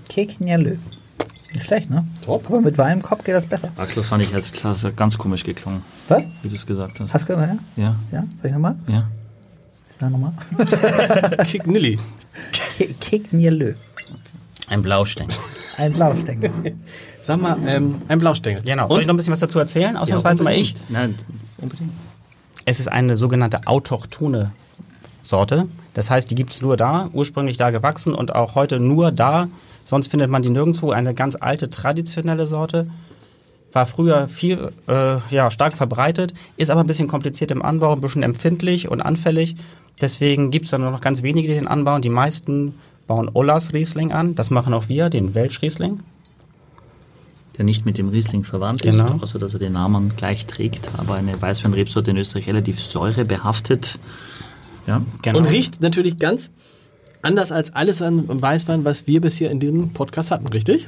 Nicht 1.58 1.66
schlecht, 1.66 1.90
ne? 1.90 2.06
Top. 2.24 2.46
Aber 2.48 2.62
mit 2.62 2.78
Wein 2.78 2.98
im 2.98 3.02
Kopf 3.04 3.24
geht 3.24 3.34
das 3.36 3.46
besser. 3.46 3.72
Axel 3.78 4.04
fand 4.04 4.24
ich 4.24 4.34
als 4.34 4.52
Klasse 4.52 4.92
ganz 4.94 5.18
komisch 5.18 5.44
geklungen, 5.44 5.82
Was? 6.08 6.30
wie 6.44 6.50
du 6.50 6.56
es 6.56 6.66
gesagt 6.66 7.00
hast. 7.00 7.14
Hast 7.14 7.28
du 7.28 7.34
gesagt, 7.36 7.60
ja? 7.76 7.84
Ja, 7.84 7.96
Ja? 8.12 8.24
Soll 8.36 8.48
ich 8.48 8.54
nochmal? 8.54 8.76
ja. 8.88 9.08
Ist 9.90 10.02
da 10.02 10.10
nochmal? 10.10 10.34
Kiknili. 11.46 11.98
Ke- 12.78 12.94
Keknjalö. 13.00 13.74
Ein 14.68 14.82
Blaustängel. 14.82 15.34
Ein 15.78 15.94
Blaustängel. 15.94 16.52
Sag 17.22 17.42
mal, 17.42 17.58
ähm, 17.66 18.02
ein 18.08 18.20
Blaustängel. 18.20 18.62
Genau. 18.64 18.88
Soll 18.90 19.02
ich 19.02 19.08
noch 19.08 19.14
ein 19.14 19.18
bisschen 19.18 19.32
was 19.34 19.40
dazu 19.40 19.60
erzählen? 19.60 19.96
Ausnahmsweise 19.96 20.44
mal 20.44 20.54
ich. 20.54 20.76
Nein, 20.90 21.16
unbedingt. 21.62 21.92
Es 22.66 22.80
ist 22.80 22.88
eine 22.90 23.16
sogenannte 23.16 23.62
autochtone 23.68 24.52
Sorte. 25.22 25.68
Das 25.94 26.10
heißt, 26.10 26.30
die 26.32 26.36
gibt 26.36 26.54
es 26.54 26.62
nur 26.62 26.76
da, 26.78 27.10
ursprünglich 27.14 27.58
da 27.58 27.70
gewachsen 27.70 28.14
und 28.14 28.34
auch 28.36 28.56
heute 28.56 28.80
nur 28.80 29.12
da. 29.12 29.48
Sonst 29.88 30.08
findet 30.12 30.30
man 30.30 30.42
die 30.42 30.50
nirgendwo. 30.50 30.92
Eine 30.92 31.14
ganz 31.14 31.38
alte, 31.40 31.70
traditionelle 31.70 32.46
Sorte. 32.46 32.90
War 33.72 33.86
früher 33.86 34.28
viel, 34.28 34.70
äh, 34.90 35.16
ja, 35.30 35.50
stark 35.50 35.72
verbreitet, 35.72 36.34
ist 36.58 36.70
aber 36.70 36.82
ein 36.82 36.88
bisschen 36.88 37.08
kompliziert 37.08 37.52
im 37.52 37.62
Anbau, 37.62 37.94
ein 37.94 38.02
bisschen 38.02 38.22
empfindlich 38.22 38.90
und 38.90 39.00
anfällig. 39.00 39.56
Deswegen 40.02 40.52
gibt 40.52 40.66
es 40.66 40.72
dann 40.72 40.82
nur 40.82 40.92
noch 40.92 41.00
ganz 41.00 41.24
wenige, 41.24 41.48
die 41.48 41.54
den 41.54 41.70
anbauen. 41.70 42.02
Die 42.02 42.10
meisten 42.10 42.76
bauen 43.08 43.32
Ollas 43.34 43.72
Riesling 43.72 44.12
an. 44.12 44.36
Das 44.36 44.50
machen 44.50 44.74
auch 44.74 44.90
wir, 44.90 45.10
den 45.10 45.34
Welsch 45.36 45.62
Riesling. 45.62 46.02
der 47.58 47.64
nicht 47.64 47.86
mit 47.86 47.98
dem 47.98 48.10
Riesling 48.10 48.44
verwandt 48.44 48.82
Genau. 48.82 49.06
ist, 49.06 49.24
außer 49.24 49.40
dass 49.40 49.54
er 49.54 49.60
den 49.60 49.72
Namen 49.74 50.12
gleich 50.18 50.48
trägt, 50.48 50.92
aber 50.98 51.16
eine 51.16 51.42
Weißweinrebsorte 51.42 52.12
in 52.12 52.18
Österreich 52.18 52.48
relativ 52.48 52.84
säurebehaftet. 52.84 53.98
Ja, 54.86 55.02
Genau. 55.22 55.40
Und 55.40 55.46
riecht 55.46 55.80
natürlich 55.82 56.18
ganz 56.18 56.52
anders 57.22 57.52
als 57.52 57.74
alles 57.76 58.02
an 58.02 58.26
Weißwein, 58.42 58.86
was 58.86 59.08
wir 59.08 59.22
bisher 59.22 59.52
in 59.52 59.60
diesem 59.60 59.90
Podcast 59.94 60.32
hatten, 60.32 60.48
richtig? 60.48 60.88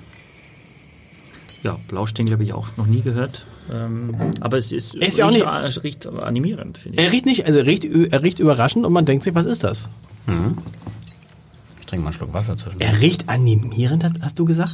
ja 1.62 1.78
Blaustengel 1.90 2.34
habe 2.36 2.44
ich 2.46 2.54
auch 2.54 2.78
noch 2.78 2.86
nie 2.86 3.02
gehört. 3.02 3.46
Ähm, 3.70 4.16
aber 4.40 4.58
es 4.58 4.72
ist, 4.72 4.96
ist 4.96 5.18
ja 5.18 5.26
auch 5.26 5.30
riecht, 5.32 5.46
nicht- 5.46 5.78
äh, 5.78 5.80
riecht 5.82 6.08
animierend, 6.08 6.78
finde 6.78 6.98
ich. 7.00 7.06
Er 7.06 7.12
riecht 7.12 7.26
nicht, 7.26 7.46
also 7.46 7.60
er 7.60 7.66
riecht, 7.66 7.84
er 7.84 8.24
riecht 8.24 8.40
überraschend 8.40 8.86
und 8.86 8.94
man 8.94 9.06
denkt 9.06 9.26
sich, 9.26 9.36
was 9.36 9.46
ist 9.46 9.64
das? 9.66 9.90
Ich 11.80 11.86
trinke 11.86 12.04
mal 12.04 12.10
einen 12.12 12.14
Schluck 12.14 12.34
Wasser 12.34 12.56
zwischen. 12.56 12.80
Er 12.80 13.02
riecht 13.02 13.28
animierend, 13.28 14.06
hast, 14.06 14.16
hast 14.22 14.40
du 14.40 14.46
gesagt? 14.46 14.74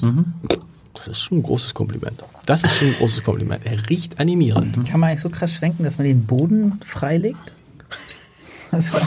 Das 0.93 1.07
ist 1.07 1.21
schon 1.21 1.39
ein 1.39 1.43
großes 1.43 1.73
Kompliment. 1.73 2.23
Das 2.45 2.63
ist 2.63 2.75
schon 2.77 2.89
ein 2.89 2.93
großes 2.95 3.23
Kompliment. 3.23 3.65
Er 3.65 3.89
riecht 3.89 4.19
animierend. 4.19 4.87
Kann 4.87 4.99
man 4.99 5.09
eigentlich 5.09 5.21
so 5.21 5.29
krass 5.29 5.53
schwenken, 5.53 5.83
dass 5.85 5.97
man 5.97 6.05
den 6.05 6.25
Boden 6.25 6.79
freilegt? 6.85 7.53
Also, 8.71 8.93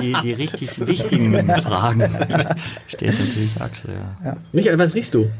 Die, 0.00 0.16
die 0.22 0.32
richtig 0.32 0.86
wichtigen 0.86 1.34
Fragen 1.62 2.10
stellt 2.86 3.18
natürlich 3.18 3.60
Axel. 3.60 3.94
Ja. 4.24 4.36
Michael, 4.52 4.78
was 4.78 4.94
riechst 4.94 5.14
du? 5.14 5.30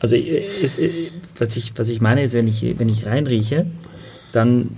Also 0.00 0.16
äh, 0.16 0.42
es, 0.62 0.78
äh, 0.78 1.10
was, 1.38 1.56
ich, 1.56 1.72
was 1.76 1.88
ich 1.88 2.00
meine 2.00 2.22
ist, 2.22 2.32
wenn 2.34 2.46
ich, 2.46 2.78
wenn 2.78 2.88
ich 2.88 3.06
reinrieche, 3.06 3.66
dann, 4.32 4.76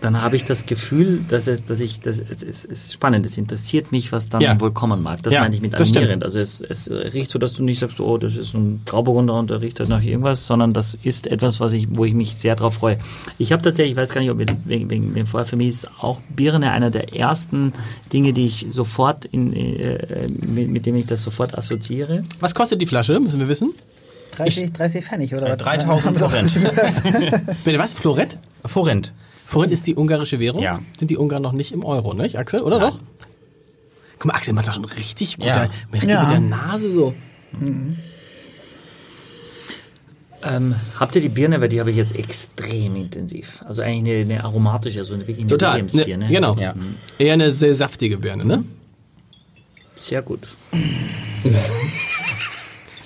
dann 0.00 0.20
habe 0.22 0.36
ich 0.36 0.44
das 0.44 0.66
Gefühl, 0.66 1.20
dass, 1.28 1.46
es, 1.46 1.64
dass 1.64 1.80
ich, 1.80 2.00
das, 2.00 2.18
es, 2.20 2.42
es 2.42 2.64
ist 2.64 2.92
spannend, 2.92 3.26
es 3.26 3.36
interessiert 3.38 3.92
mich, 3.92 4.12
was 4.12 4.28
dann 4.28 4.40
Ja. 4.40 4.60
wohl 4.60 4.70
kommen 4.72 5.02
mag. 5.02 5.22
Das 5.22 5.34
Ja, 5.34 5.40
meine 5.40 5.54
ich 5.56 5.60
mit 5.62 5.72
das 5.74 5.90
animierend. 5.90 6.24
Also 6.24 6.38
es, 6.38 6.60
es 6.60 6.90
riecht 6.90 7.30
so, 7.30 7.38
dass 7.38 7.54
du 7.54 7.62
nicht 7.62 7.78
sagst, 7.80 8.00
oh, 8.00 8.18
das 8.18 8.36
ist 8.36 8.54
ein 8.54 8.82
Grauburgunder 8.86 9.34
und 9.34 9.50
der 9.50 9.60
riecht 9.60 9.80
halt 9.80 9.88
nach 9.88 10.02
irgendwas, 10.02 10.46
sondern 10.46 10.72
das 10.72 10.96
ist 11.02 11.26
etwas, 11.26 11.60
was 11.60 11.72
ich, 11.72 11.86
wo 11.90 12.04
ich 12.04 12.14
mich 12.14 12.34
sehr 12.36 12.56
drauf 12.56 12.74
freue. 12.74 12.98
Ich 13.38 13.52
habe 13.52 13.62
tatsächlich, 13.62 13.92
ich 13.92 13.96
weiß 13.96 14.10
gar 14.10 14.20
nicht, 14.20 14.30
ob 14.30 14.38
wir, 14.38 14.46
wegen, 14.64 14.90
wegen 14.90 15.14
dem 15.14 15.26
vorher, 15.26 15.46
für 15.46 15.56
mich 15.56 15.68
ist 15.68 15.88
auch 16.00 16.20
Birne 16.34 16.70
einer 16.72 16.90
der 16.90 17.14
ersten 17.14 17.72
Dinge, 18.12 18.32
die 18.32 18.46
ich 18.46 18.66
sofort 18.70 19.24
in, 19.26 19.52
äh, 19.52 20.26
mit, 20.46 20.68
mit 20.70 20.86
dem 20.86 20.94
ich 20.96 21.06
das 21.06 21.22
sofort 21.22 21.56
assoziiere. 21.56 22.24
Was 22.40 22.54
kostet 22.54 22.80
die 22.82 22.86
Flasche, 22.86 23.18
müssen 23.20 23.40
wir 23.40 23.48
wissen? 23.48 23.72
30, 24.36 24.72
30 24.72 25.04
Pfennig 25.04 25.34
oder 25.34 25.46
Äh, 25.48 25.50
was? 25.52 25.56
3000 25.58 26.16
Forint. 26.18 26.54
Bitte 27.64 27.78
was? 27.78 27.92
Florett? 27.94 28.38
Forint. 28.64 29.12
Forint 29.48 29.72
ist 29.72 29.86
die 29.86 29.96
ungarische 29.96 30.38
Währung. 30.40 30.62
Ja. 30.62 30.78
Sind 30.98 31.10
die 31.10 31.16
Ungarn 31.16 31.40
noch 31.40 31.52
nicht 31.52 31.72
im 31.72 31.82
Euro, 31.82 32.12
nicht, 32.12 32.36
Axel? 32.38 32.60
Oder 32.60 32.78
doch? 32.78 32.98
Guck 34.18 34.26
mal, 34.26 34.34
Axel 34.34 34.52
macht 34.52 34.66
da 34.66 34.72
schon 34.72 34.84
richtig 34.84 35.36
gut. 35.38 35.46
Ja. 35.46 35.70
Richtig 35.90 36.10
Ja. 36.10 36.22
mit 36.24 36.32
der 36.32 36.40
Nase 36.40 36.90
so. 36.92 37.14
Ähm, 40.44 40.74
habt 41.00 41.14
ihr 41.16 41.22
die 41.22 41.30
Birne, 41.30 41.60
weil 41.62 41.68
die 41.70 41.80
habe 41.80 41.90
ich 41.90 41.96
jetzt 41.96 42.14
extrem 42.14 42.94
intensiv. 42.96 43.64
Also 43.66 43.80
eigentlich 43.80 44.14
eine, 44.26 44.34
eine 44.34 44.44
aromatische, 44.44 44.98
also 45.00 45.14
eine 45.14 45.22
wirklich 45.26 45.40
eine 45.46 45.48
Total. 45.48 45.82
Ne, 45.82 45.92
Williamsbirne. 45.92 46.28
genau. 46.28 46.54
Ja. 46.56 46.74
Eher 47.18 47.32
eine 47.32 47.50
sehr 47.52 47.74
saftige 47.74 48.18
Birne, 48.18 48.44
ne? 48.44 48.64
Sehr 49.94 50.20
gut. 50.22 50.40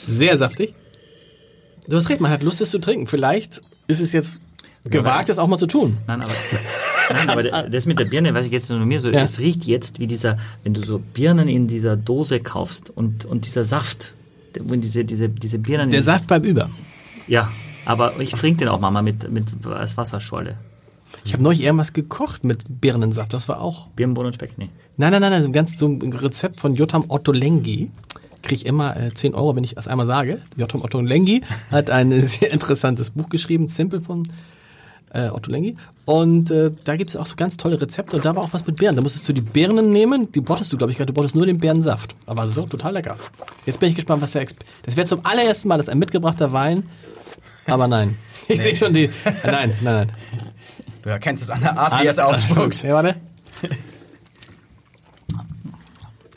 Sehr 0.09 0.37
saftig. 0.37 0.75
Du 1.87 1.97
hast 1.97 2.09
recht, 2.09 2.21
man 2.21 2.31
hat 2.33 2.43
Lust, 2.43 2.61
es 2.61 2.71
zu 2.71 2.81
trinken. 2.81 3.07
Vielleicht 3.07 3.61
ist 3.87 4.01
es 4.01 4.11
jetzt 4.13 4.41
gewagt, 4.85 5.29
es 5.29 5.39
auch 5.39 5.49
mal 5.49 5.59
zu 5.59 5.67
tun. 5.67 5.99
Nein, 6.07 6.23
aber, 6.23 6.33
nein, 7.13 7.29
aber 7.31 7.43
das 7.69 7.87
mit 7.87 7.99
der 7.99 8.05
Birne, 8.07 8.35
weiß 8.35 8.47
ich 8.47 8.53
jetzt 8.53 8.69
nur 8.71 8.79
mir 8.81 9.01
so, 9.01 9.11
Ja. 9.11 9.23
es 9.23 9.39
riecht 9.39 9.65
jetzt 9.65 9.99
wie 10.01 10.07
dieser, 10.07 10.39
wenn 10.65 10.75
du 10.75 10.83
so 10.83 10.99
Birnen 10.99 11.49
in 11.49 11.67
dieser 11.69 11.97
Dose 11.97 12.41
kaufst 12.41 12.91
und, 12.91 13.25
und 13.25 13.47
dieser 13.47 13.65
Saft, 13.65 14.15
wo 14.61 14.75
diese, 14.75 15.05
diese, 15.05 15.29
diese 15.29 15.59
Birnen. 15.59 15.91
Der 15.91 16.03
Saft 16.03 16.27
bleibt 16.27 16.45
über. 16.47 16.69
Ja, 17.29 17.51
aber 17.85 18.19
ich 18.21 18.31
trinke 18.31 18.59
den 18.61 18.69
auch 18.69 18.81
mal 18.81 19.03
mit, 19.03 19.31
mit 19.31 19.53
als 19.67 19.97
Wasserschorle. 19.97 20.57
Ich 21.25 21.33
habe 21.35 21.43
neulich 21.43 21.63
irgendwas 21.63 21.93
gekocht 21.93 22.43
mit 22.43 22.65
Birnensaft. 22.81 23.33
Das 23.33 23.49
war 23.49 23.61
auch. 23.61 23.89
Birnenbohnen 23.89 24.29
und 24.29 24.35
Speck, 24.35 24.57
nee. 24.57 24.71
Nein, 24.97 25.13
nein, 25.13 25.21
nein, 25.21 25.31
das 25.33 25.41
ist 25.43 25.47
ein 25.47 25.53
ganz 25.53 25.79
so 25.79 25.87
ein 25.87 26.13
Rezept 26.13 26.59
von 26.61 26.75
Jotam 26.75 27.05
Ottolengi. 27.09 27.91
Kriege 28.43 28.55
ich 28.57 28.67
immer 28.67 28.97
äh, 28.97 29.15
10 29.15 29.35
Euro, 29.35 29.55
wenn 29.55 29.63
ich 29.63 29.75
das 29.75 29.89
einmal 29.89 30.07
sage. 30.07 30.41
Jotam 30.57 30.83
Ottolengi 30.83 31.43
hat 31.71 31.91
ein 31.91 32.23
sehr 32.27 32.51
interessantes 32.51 33.11
Buch 33.11 33.29
geschrieben, 33.29 33.69
Simple 33.69 34.01
von 34.01 34.27
äh, 35.15 35.29
Ottolengi. 35.29 35.77
Und 36.05 36.51
äh, 36.51 36.71
da 36.85 36.97
gibt 36.97 37.11
es 37.11 37.17
auch 37.17 37.27
so 37.27 37.37
ganz 37.37 37.57
tolle 37.57 37.81
Rezepte 37.81 38.17
und 38.17 38.25
da 38.25 38.35
war 38.35 38.43
auch 38.43 38.53
was 38.53 38.67
mit 38.67 38.77
Beeren. 38.77 38.97
Da 38.97 39.03
musstest 39.03 39.29
du 39.29 39.33
die 39.33 39.41
Birnen 39.41 39.93
nehmen, 39.93 40.33
die 40.33 40.41
bottest 40.41 40.73
du, 40.73 40.77
glaube 40.79 40.91
ich, 40.91 40.97
gerade, 40.99 41.13
du 41.13 41.15
bottest 41.15 41.35
nur 41.37 41.47
den 41.47 41.59
Birnensaft. 41.59 42.17
Aber 42.27 42.49
so 42.49 42.67
total 42.67 42.95
lecker. 42.95 43.17
Jetzt 43.67 43.79
bin 43.79 43.89
ich 43.89 43.95
gespannt, 43.95 44.21
was 44.23 44.33
der 44.33 44.43
Exp 44.43 44.61
Das 44.85 44.97
wäre 44.97 45.07
zum 45.07 45.25
allerersten 45.25 45.69
Mal, 45.69 45.77
das 45.77 45.87
ist 45.87 45.93
ein 45.93 45.99
mitgebrachter 45.99 46.53
Wein. 46.53 46.85
Aber 47.67 47.87
nein. 47.89 48.17
Ich 48.49 48.61
sehe 48.61 48.75
schon 48.75 48.93
die. 48.93 49.09
Nein, 49.45 49.73
nein, 49.83 49.83
nein. 49.83 50.13
Du 51.03 51.09
erkennst 51.11 51.45
es 51.45 51.51
an 51.51 51.61
der 51.61 51.79
Art, 51.79 52.01
wie 52.03 52.07
er 52.07 52.11
es 52.11 52.19
ausspuckt. 52.19 52.83
Ja, 52.83 52.95
warte. 52.95 53.15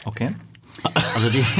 Okay. 0.05 0.29
Also 1.15 1.29
die. 1.29 1.43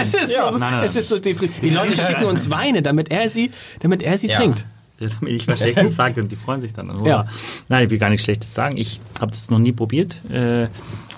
Es 0.00 0.14
ist, 0.14 0.34
so, 0.34 0.50
Nein, 0.52 0.60
nein, 0.60 0.84
es 0.84 0.96
ist 0.96 1.08
so 1.10 1.16
depri- 1.16 1.50
Die 1.60 1.68
Leute 1.68 1.94
schicken 1.94 2.24
uns 2.24 2.48
Weine, 2.48 2.80
damit 2.80 3.10
er 3.10 3.28
sie, 3.28 3.50
damit 3.80 4.02
er 4.02 4.16
sie 4.16 4.28
Ja. 4.28 4.38
trinkt. 4.38 4.64
Damit 5.20 5.34
ich 5.34 5.48
was 5.48 5.58
Schlechtes 5.58 5.96
sage 5.96 6.20
und 6.20 6.30
die 6.30 6.36
freuen 6.36 6.60
sich 6.60 6.72
dann. 6.72 6.92
Hurra. 6.92 7.08
Ja. 7.08 7.26
Nein, 7.68 7.84
ich 7.84 7.90
will 7.90 7.98
gar 7.98 8.10
nichts 8.10 8.24
Schlechtes 8.24 8.54
sagen. 8.54 8.76
Ich 8.76 9.00
habe 9.20 9.30
das 9.32 9.50
noch 9.50 9.58
nie 9.58 9.72
probiert. 9.72 10.22
Äh, 10.30 10.68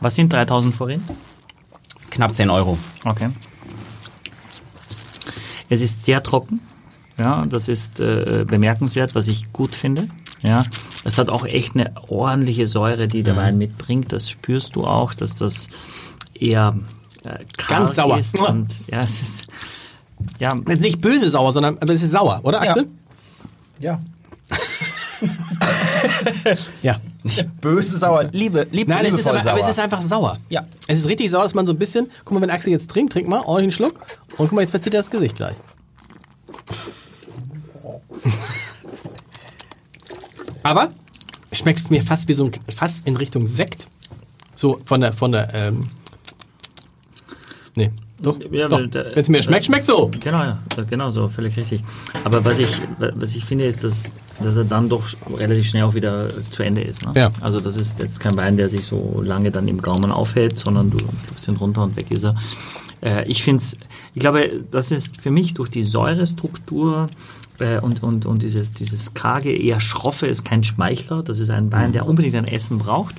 was 0.01 0.15
sind 0.15 0.33
3000 0.33 0.75
Forint? 0.75 1.03
Knapp 2.11 2.35
10 2.35 2.51
Euro. 2.51 2.79
Okay. 3.05 3.29
Es 5.69 5.81
ist 5.81 6.05
sehr 6.05 6.23
trocken. 6.23 6.61
Ja, 7.19 7.45
das 7.47 7.69
ist 7.69 8.01
äh, 8.01 8.45
bemerkenswert, 8.47 9.15
was 9.15 9.29
ich 9.29 9.53
gut 9.53 9.75
finde. 9.75 10.09
Ja, 10.43 10.65
es 11.05 11.19
hat 11.19 11.29
auch 11.29 11.45
echt 11.45 11.75
eine 11.77 11.93
ordentliche 12.09 12.67
Säure, 12.67 13.07
die 13.07 13.21
Mhm. 13.21 13.25
der 13.25 13.37
Wein 13.37 13.59
mitbringt. 13.59 14.13
Das 14.13 14.29
spürst 14.29 14.75
du 14.77 14.85
auch, 14.87 15.15
dass 15.15 15.35
das 15.37 15.69
eher 16.39 16.75
äh, 17.25 17.39
Ganz 17.69 17.95
sauer. 17.95 18.19
ist. 18.19 18.39
Und, 18.39 18.69
ja, 18.89 19.01
es 19.01 19.23
ist 19.23 19.47
ja, 20.41 20.53
Jetzt 20.69 20.81
nicht 20.81 21.01
böse 21.01 21.31
sauer, 21.31 21.53
sondern 21.53 21.79
aber 21.79 21.93
es 21.95 22.03
ist 22.03 22.11
sauer, 22.13 22.41
oder 22.45 22.61
Axel? 22.61 22.85
Ja. 22.85 22.89
Ja. 26.83 27.01
Nicht 27.25 27.61
böse, 27.61 27.97
sauer, 27.97 28.25
Liebe, 28.33 28.67
lieb, 28.73 28.89
Nein, 28.89 29.07
es 29.07 29.15
ist 29.15 29.27
aber, 29.27 29.41
sauer. 29.41 29.53
aber 29.53 29.61
es 29.61 29.69
ist 29.69 29.79
einfach 29.79 30.03
sauer. 30.03 30.39
Ja. 30.49 30.67
Es 30.89 30.99
ist 30.99 31.09
richtig 31.09 31.31
sauer, 31.31 31.45
dass 31.45 31.55
man 31.55 31.67
so 31.67 31.73
ein 31.73 31.79
bisschen, 31.79 32.09
guck 32.25 32.35
mal, 32.35 32.41
wenn 32.41 32.51
Axel 32.51 32.73
jetzt 32.73 32.91
trinkt, 32.91 33.13
trink 33.13 33.29
mal, 33.29 33.41
ordentlich 33.41 33.63
einen 33.63 33.73
Schluck. 33.73 33.95
Und 34.39 34.49
guck 34.49 34.53
mal, 34.53 34.63
jetzt 34.63 34.73
verzieht 34.73 34.95
er 34.95 35.01
das 35.01 35.11
Gesicht 35.11 35.37
gleich. 35.37 35.55
Aber 40.65 40.91
schmeckt 41.53 41.91
mir 41.91 42.03
fast 42.03 42.29
wie 42.29 42.35
so 42.35 42.45
ein, 42.47 42.53
fast 42.75 43.07
in 43.07 43.17
Richtung 43.17 43.47
Sekt. 43.47 43.87
So 44.55 44.81
von 44.85 45.01
der, 45.01 45.13
von 45.13 45.33
der, 45.33 45.53
ähm, 45.55 45.89
nee, 47.75 47.91
doch, 48.23 48.39
Ja, 48.51 48.69
doch. 48.69 48.79
Wenn 48.79 49.13
es 49.15 49.29
mir 49.29 49.43
schmeckt, 49.43 49.67
schmeckt 49.67 49.87
so. 49.87 50.11
Genau, 50.21 50.43
ja, 50.43 50.59
genau 50.89 51.11
so, 51.11 51.29
völlig 51.29 51.57
richtig. 51.57 51.83
Aber 52.25 52.45
was 52.45 52.59
ich, 52.59 52.81
was 52.99 53.35
ich 53.35 53.45
finde, 53.45 53.65
ist, 53.65 53.85
dass, 53.85 54.11
dass 54.43 54.57
er 54.57 54.65
dann 54.65 54.89
doch 54.89 55.05
relativ 55.37 55.67
schnell 55.67 55.83
auch 55.85 55.95
wieder 55.95 56.29
zu 56.51 56.63
Ende 56.63 56.83
ist. 56.83 57.05
Ne? 57.05 57.13
Ja. 57.15 57.31
Also 57.41 57.61
das 57.61 57.77
ist 57.77 57.99
jetzt 57.99 58.21
kein 58.21 58.37
Wein, 58.37 58.57
der 58.57 58.69
sich 58.69 58.85
so 58.85 59.21
lange 59.25 59.51
dann 59.51 59.69
im 59.69 59.83
Gaumen 59.83 60.13
aufhält, 60.13 60.59
sondern 60.59 60.91
du 60.91 60.99
schluckst 60.99 61.49
ihn 61.49 61.57
runter 61.57 61.83
und 61.83 61.97
weg 61.97 62.07
ist 62.11 62.25
er. 62.25 62.37
Äh, 63.03 63.27
ich 63.27 63.43
finde 63.43 63.63
ich 64.15 64.21
glaube, 64.21 64.65
das 64.71 64.91
ist 64.91 65.21
für 65.21 65.31
mich 65.31 65.55
durch 65.55 65.69
die 65.69 65.85
Säurestruktur 65.85 67.09
äh, 67.59 67.81
und, 67.81 68.03
und, 68.03 68.27
und 68.27 68.43
dieses, 68.43 68.73
dieses 68.73 69.15
karge, 69.15 69.53
eher 69.53 69.81
schroffe 69.81 70.27
ist 70.27 70.45
kein 70.45 70.65
Schmeichler. 70.65 71.23
Das 71.23 71.39
ist 71.39 71.51
ein 71.51 71.73
Wein, 71.73 71.93
der 71.93 72.07
unbedingt 72.07 72.35
ein 72.35 72.47
Essen 72.47 72.79
braucht. 72.79 73.15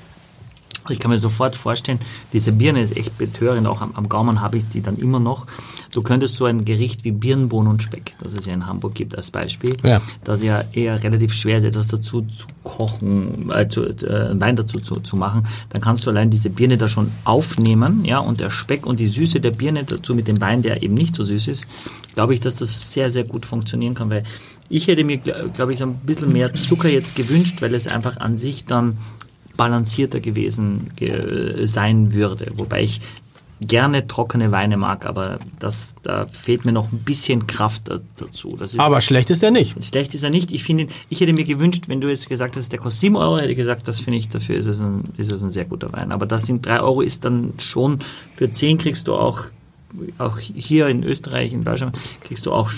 Ich 0.90 1.00
kann 1.00 1.12
mir 1.12 1.18
sofort 1.18 1.56
vorstellen, 1.56 2.00
diese 2.34 2.52
Birne 2.52 2.82
ist 2.82 2.96
echt 2.98 3.18
betörend. 3.18 3.68
Auch 3.68 3.82
am, 3.82 3.92
am 3.96 4.10
Gaumen 4.10 4.42
habe 4.42 4.58
ich 4.58 4.68
die 4.70 4.82
dann 4.82 4.96
immer 4.98 5.20
noch. 5.20 5.48
Du 5.94 6.02
könntest 6.02 6.36
so 6.36 6.46
ein 6.46 6.66
Gericht 6.66 7.04
wie 7.04 7.12
Birnenbohnen 7.12 7.70
und 7.72 7.84
Speck, 7.84 8.14
das 8.22 8.34
es 8.34 8.46
ja 8.46 8.54
in 8.54 8.68
Hamburg 8.68 8.94
gibt 8.96 9.16
als 9.16 9.32
Beispiel, 9.32 9.78
Ja. 9.84 10.02
das 10.24 10.42
ja 10.44 10.64
eher 10.74 11.02
relativ 11.04 11.34
schwer 11.34 11.60
ist, 11.60 11.64
etwas 11.64 11.88
dazu 11.88 12.22
zu 12.24 12.48
kochen, 12.64 13.50
äh, 13.52 13.68
zu, 13.68 13.84
äh, 13.88 14.40
Wein 14.40 14.56
dazu 14.56 14.80
zu, 14.80 15.00
zu 15.00 15.16
machen. 15.16 15.44
Dann 15.70 15.82
kannst 15.82 16.06
du 16.06 16.10
allein 16.10 16.30
diese 16.30 16.50
Birne 16.50 16.78
da 16.78 16.90
schon 16.90 17.12
aufnehmen, 17.24 18.04
ja, 18.06 18.20
und 18.20 18.40
der 18.40 18.50
Speck 18.50 18.86
und 18.86 19.00
die 19.00 19.08
Süße 19.08 19.40
der 19.40 19.52
Birne 19.52 19.84
dazu 19.86 20.16
mit 20.16 20.28
dem 20.28 20.42
Wein, 20.42 20.62
der 20.62 20.84
eben 20.84 20.94
nicht 20.96 21.16
so 21.16 21.24
süß 21.24 21.48
ist, 21.48 21.68
glaube 22.16 22.34
ich, 22.34 22.40
dass 22.40 22.56
das 22.56 22.92
sehr, 22.92 23.10
sehr 23.10 23.24
gut 23.24 23.46
funktionieren 23.46 23.94
kann, 23.96 24.10
weil 24.10 24.24
ich 24.70 24.88
hätte 24.88 25.04
mir, 25.04 25.18
glaube 25.18 25.74
ich, 25.74 25.80
so 25.80 25.86
ein 25.86 25.96
bisschen 25.98 26.32
mehr 26.34 26.54
Zucker 26.54 26.90
jetzt 26.90 27.16
gewünscht, 27.16 27.62
weil 27.62 27.74
es 27.76 27.88
einfach 27.88 28.18
an 28.18 28.38
sich 28.38 28.66
dann 28.66 28.98
balancierter 29.58 30.20
gewesen 30.20 30.92
ge 30.96 31.66
sein 31.66 32.14
würde. 32.14 32.52
Wobei 32.56 32.84
ich 32.84 33.02
gerne 33.68 34.08
trockene 34.08 34.52
Weine 34.52 34.78
mag, 34.78 35.06
aber 35.06 35.38
das, 35.60 35.96
da 36.04 36.28
fehlt 36.28 36.66
mir 36.66 36.72
noch 36.72 36.92
ein 36.92 37.00
bisschen 37.00 37.48
Kraft 37.48 37.90
da, 37.90 38.00
dazu. 38.18 38.58
Aber 38.78 39.02
schlecht 39.02 39.30
ist 39.30 39.44
er 39.44 39.52
nicht. 39.52 39.84
Schlecht 39.84 40.14
ist 40.14 40.24
er 40.24 40.30
nicht. 40.30 40.52
Ich 40.52 40.64
finde, 40.64 40.88
ich 41.10 41.22
hätte 41.22 41.34
mir 41.34 41.46
gewünscht, 41.46 41.86
wenn 41.88 42.02
du 42.02 42.10
jetzt 42.10 42.30
gesagt 42.30 42.56
hast, 42.56 42.72
der 42.72 42.80
kostet 42.80 43.02
7 43.02 43.16
Euro, 43.16 43.38
hätte 43.38 43.52
ich 43.52 43.58
gesagt, 43.58 43.88
das 43.88 44.00
finde 44.00 44.20
ich, 44.20 44.30
dafür 44.30 44.58
ist 44.58 44.68
es, 44.68 44.80
ein, 44.80 45.04
ist 45.18 45.32
es 45.32 45.44
ein 45.44 45.52
sehr 45.52 45.66
guter 45.66 45.92
Wein. 45.94 46.12
Aber 46.12 46.26
das 46.26 46.46
sind 46.46 46.66
3 46.66 46.82
Euro 46.82 47.02
ist 47.02 47.26
dann 47.26 47.54
schon, 47.60 48.00
für 48.36 48.52
10 48.52 48.78
kriegst 48.78 49.08
du 49.08 49.16
auch, 49.16 49.46
auch 50.18 50.40
hier 50.40 50.88
in 50.88 51.04
Österreich, 51.04 51.54
in 51.54 51.64
Deutschland, 51.64 51.98
kriegst 52.22 52.46
du 52.46 52.52
auch, 52.52 52.72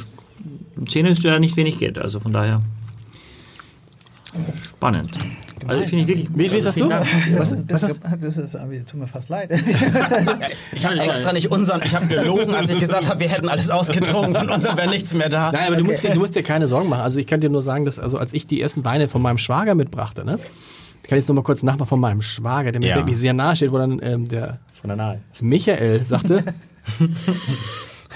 10 0.86 1.06
ist 1.06 1.24
ja 1.24 1.40
nicht 1.40 1.58
wenig 1.58 1.80
Geld. 1.80 1.98
Also 1.98 2.20
von 2.20 2.34
daher, 2.34 2.62
spannend. 4.64 5.12
Also 5.68 5.86
finde 5.88 6.04
ich 6.04 6.08
wirklich. 6.08 6.30
Wie, 6.34 6.52
wie 6.52 6.56
ist 6.56 6.66
das 6.66 6.76
also 6.82 6.90
so? 6.90 7.38
Was, 7.38 7.50
Das, 7.68 7.82
was 7.84 7.84
hast, 7.84 8.00
das 8.24 8.38
ist, 8.38 8.56
aber 8.56 8.72
tut 8.86 9.00
mir 9.00 9.08
fast 9.08 9.30
leid. 9.30 9.50
Ich 10.72 10.86
habe 10.86 11.00
extra 11.00 11.34
nicht 11.34 11.50
unseren, 11.52 11.82
ich 11.86 11.96
habe 11.96 12.06
gelogen, 12.08 12.54
als 12.54 12.70
ich 12.70 12.80
gesagt 12.80 13.08
habe, 13.10 13.20
wir 13.20 13.30
hätten 13.30 13.48
alles 13.50 13.70
ausgetrunken, 13.70 14.36
von 14.36 14.50
unserem 14.50 14.78
wäre 14.78 14.90
nichts 14.90 15.14
mehr 15.14 15.30
da. 15.30 15.52
Nein, 15.52 15.68
aber 15.68 15.76
du, 15.78 15.84
musst 15.86 16.04
dir, 16.04 16.12
du 16.12 16.20
musst 16.20 16.36
dir 16.36 16.44
keine 16.44 16.68
Sorgen 16.68 16.90
machen. 16.90 17.02
Also 17.02 17.18
ich 17.20 17.28
kann 17.28 17.40
dir 17.40 17.50
nur 17.50 17.62
sagen, 17.62 17.86
dass 17.86 17.98
also 18.00 18.18
als 18.18 18.34
ich 18.34 18.46
die 18.48 18.62
ersten 18.62 18.84
Weine 18.84 19.08
von 19.08 19.22
meinem 19.22 19.38
Schwager 19.38 19.74
mitbrachte, 19.76 20.26
ne, 20.26 20.34
kann 20.38 21.18
ich 21.18 21.22
jetzt 21.24 21.28
noch 21.28 21.36
mal 21.36 21.44
kurz 21.44 21.64
nachmachen 21.64 21.88
von 21.88 22.00
meinem 22.00 22.22
Schwager, 22.22 22.72
der 22.72 22.82
mir 22.82 22.90
Ja. 22.90 22.96
wirklich 22.98 23.18
sehr 23.18 23.34
nahe 23.34 23.56
steht, 23.56 23.72
wo 23.72 23.78
dann 23.78 24.00
ähm, 24.04 24.26
der 24.28 24.60
Von 24.80 24.90
der 24.90 24.98
Nahe. 24.98 25.20
Michael 25.40 26.02
sagte, 26.04 26.44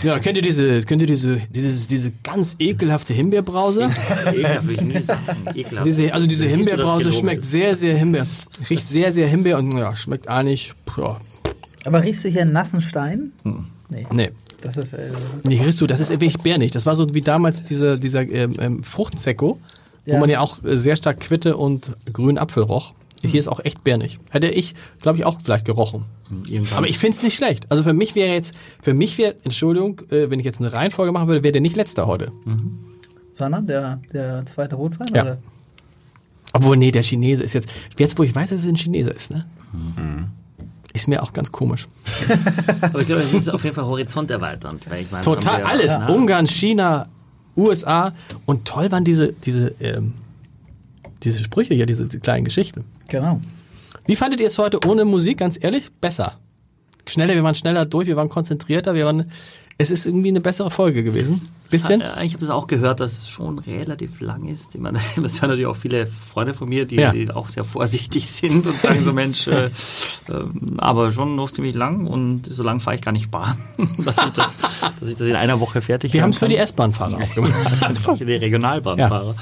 ja, 0.04 0.20
kennt 0.20 0.38
ihr 0.38 0.41
diese, 0.41 0.82
kennt 0.84 1.02
ihr 1.02 1.08
diese, 1.08 1.41
diese, 1.54 1.88
diese 1.88 2.12
ganz 2.24 2.56
ekelhafte 2.60 3.14
Himbeerbrause? 3.14 3.89
Ekelhaft 4.28 4.68
würde 4.68 4.74
ich 4.74 4.82
nie 4.82 5.00
sagen. 5.00 5.22
Ekelhaft. 5.54 5.86
Diese, 5.88 6.14
also 6.14 6.28
diese 6.28 6.45
Himbeerbrause 6.45 7.12
schmeckt 7.12 7.43
ist. 7.43 7.52
sehr, 7.52 7.76
sehr 7.76 7.97
Himbeer. 7.97 8.26
Riecht 8.70 8.88
sehr, 8.88 9.12
sehr 9.12 9.28
Himbeer 9.28 9.58
und 9.58 9.78
ja, 9.78 9.95
schmeckt 9.95 10.28
eigentlich, 10.28 10.74
ja, 10.97 11.18
aber 11.86 12.04
riechst 12.04 12.24
du 12.26 12.30
hier 12.30 12.41
einen 12.41 12.52
nassen 12.54 12.82
Stein? 12.82 13.32
Nee. 13.89 14.06
nee. 14.12 14.30
Das 14.62 14.76
ist, 14.76 14.93
äh, 14.93 15.12
Nee, 15.43 15.62
riechst 15.64 15.80
du, 15.80 15.88
das 15.88 16.00
ist 16.02 16.10
wirklich 16.10 16.38
bärnig. 16.38 16.72
Das 16.72 16.86
war 16.86 16.95
so 16.95 17.14
wie 17.14 17.22
damals 17.22 17.64
diese, 17.64 17.97
dieser 17.97 18.22
ähm, 18.30 18.52
ähm, 18.60 18.84
Fruchtzecko, 18.84 19.58
wo 20.06 20.12
Ja. 20.12 20.20
man 20.20 20.30
ja 20.30 20.41
auch 20.41 20.62
äh, 20.64 20.76
sehr 20.78 20.95
stark 20.97 21.22
Quitte 21.22 21.56
und 21.56 21.93
grünen 22.12 22.38
Apfel 22.38 22.64
roch. 22.64 22.93
Hier 23.22 23.39
ist 23.39 23.47
auch 23.49 23.59
echt 23.63 23.84
bärnig. 23.84 24.17
Hätte 24.30 24.47
ich, 24.47 24.76
glaube 25.01 25.17
ich, 25.17 25.26
auch 25.26 25.41
vielleicht 25.41 25.65
gerochen. 25.65 26.05
Irgendwann. 26.47 26.78
Aber 26.78 26.88
ich 26.88 26.97
finde 26.97 27.17
es 27.17 27.24
nicht 27.24 27.36
schlecht. 27.36 27.65
Also 27.70 27.84
für 27.84 27.93
mich 27.93 28.15
wäre 28.15 28.34
jetzt, 28.34 28.53
für 28.82 28.93
mich 28.93 29.17
wäre, 29.17 29.36
Entschuldigung, 29.43 30.01
äh, 30.09 30.30
wenn 30.30 30.39
ich 30.39 30.45
jetzt 30.45 30.59
eine 30.61 30.72
Reihenfolge 30.72 31.11
machen 31.11 31.28
würde, 31.28 31.43
wäre 31.43 31.51
der 31.51 31.61
nicht 31.61 31.76
letzter 31.76 32.07
heute. 32.07 32.32
sondern 33.34 33.67
der, 33.67 33.99
der 34.13 34.45
zweite 34.45 34.76
Rotwein? 34.76 35.13
Ja. 35.13 35.22
Oder? 35.24 35.38
Obwohl, 36.53 36.78
nee, 36.78 36.91
der 36.91 37.03
Chinese 37.03 37.43
ist 37.43 37.53
jetzt, 37.53 37.70
jetzt 37.97 38.17
wo 38.17 38.24
ich 38.24 38.34
weiß, 38.34 38.49
dass 38.49 38.61
es 38.61 38.67
ein 38.67 38.76
Chinese 38.76 39.11
ist, 39.11 39.32
ne? 39.32 39.45
Ist 40.93 41.07
mir 41.07 41.22
auch 41.22 41.34
ganz 41.34 41.51
komisch. 41.51 41.88
Aber 42.82 43.01
ich 43.01 43.07
glaube, 43.07 43.22
es 43.22 43.34
ist 43.34 43.47
auf 43.49 43.63
jeden 43.63 43.76
Fall 43.76 43.86
horizonterweiternd. 43.86 44.89
Weil 44.89 45.01
ich 45.01 45.11
meine, 45.11 45.24
Total, 45.24 45.63
alles. 45.63 45.91
Ja. 45.91 46.07
Ungarn, 46.07 46.47
China, 46.47 47.07
USA. 47.55 48.13
Und 48.45 48.65
toll 48.65 48.91
waren 48.91 49.03
diese, 49.03 49.34
diese, 49.34 49.76
ähm, 49.80 50.15
diese 51.22 51.43
Sprüche 51.43 51.76
hier, 51.76 51.86
diese, 51.86 52.07
diese 52.07 52.20
kleinen 52.20 52.45
Geschichten. 52.45 52.86
Genau. 53.10 53.41
Wie 54.05 54.16
fandet 54.16 54.39
ihr 54.39 54.47
es 54.47 54.57
heute 54.57 54.80
ohne 54.88 55.05
Musik? 55.05 55.39
Ganz 55.39 55.57
ehrlich, 55.62 55.91
besser. 55.99 56.39
Schneller, 57.07 57.34
wir 57.34 57.43
waren 57.43 57.55
schneller 57.55 57.86
durch, 57.86 58.07
wir 58.07 58.16
waren 58.16 58.30
konzentrierter, 58.30 58.95
wir 58.95 59.05
waren. 59.05 59.32
Es 59.82 59.91
ist 59.91 60.05
irgendwie 60.05 60.27
eine 60.27 60.41
bessere 60.41 60.69
Folge 60.71 61.05
gewesen. 61.05 61.41
Bisschen. 61.69 62.01
Ich 62.23 62.34
habe 62.34 62.43
es 62.43 62.49
auch 62.49 62.65
gehört, 62.65 62.99
dass 62.99 63.13
es 63.13 63.30
schon 63.30 63.59
relativ 63.59 64.21
lang 64.21 64.47
ist. 64.47 64.73
Ich 64.75 64.82
meine, 64.82 64.99
das 65.21 65.36
hören 65.36 65.51
natürlich 65.51 65.67
auch 65.67 65.75
viele 65.75 66.07
Freunde 66.07 66.53
von 66.55 66.67
mir, 66.67 66.86
die, 66.86 66.95
Ja. 66.95 67.11
die 67.11 67.30
auch 67.30 67.47
sehr 67.47 67.63
vorsichtig 67.63 68.27
sind 68.32 68.65
und 68.65 68.82
sagen 68.82 69.05
so, 69.05 69.13
Mensch, 69.13 69.47
äh, 69.47 69.69
ähm, 70.27 70.73
aber 70.80 71.11
schon 71.11 71.36
noch 71.36 71.51
ziemlich 71.51 71.75
lang 71.75 72.07
und 72.07 72.51
so 72.51 72.63
lang 72.63 72.80
fahre 72.80 72.95
ich 72.97 73.01
gar 73.03 73.11
nicht 73.11 73.32
Bahn, 73.32 73.57
dass 74.03 74.17
ich 74.17 74.34
das, 74.34 74.57
dass 74.99 75.09
ich 75.09 75.15
das 75.15 75.27
in 75.27 75.36
einer 75.36 75.59
Woche 75.59 75.82
fertig 75.82 76.11
Wir 76.11 76.23
haben 76.23 76.32
es 76.32 76.39
für 76.39 76.47
die. 76.47 76.57
S-Bahn-Fahrer 76.57 77.17
auch 77.21 77.36
gemacht. 77.36 78.17
für 78.17 78.25
die 78.25 78.34
Regionalbahnfahrer. 78.34 79.36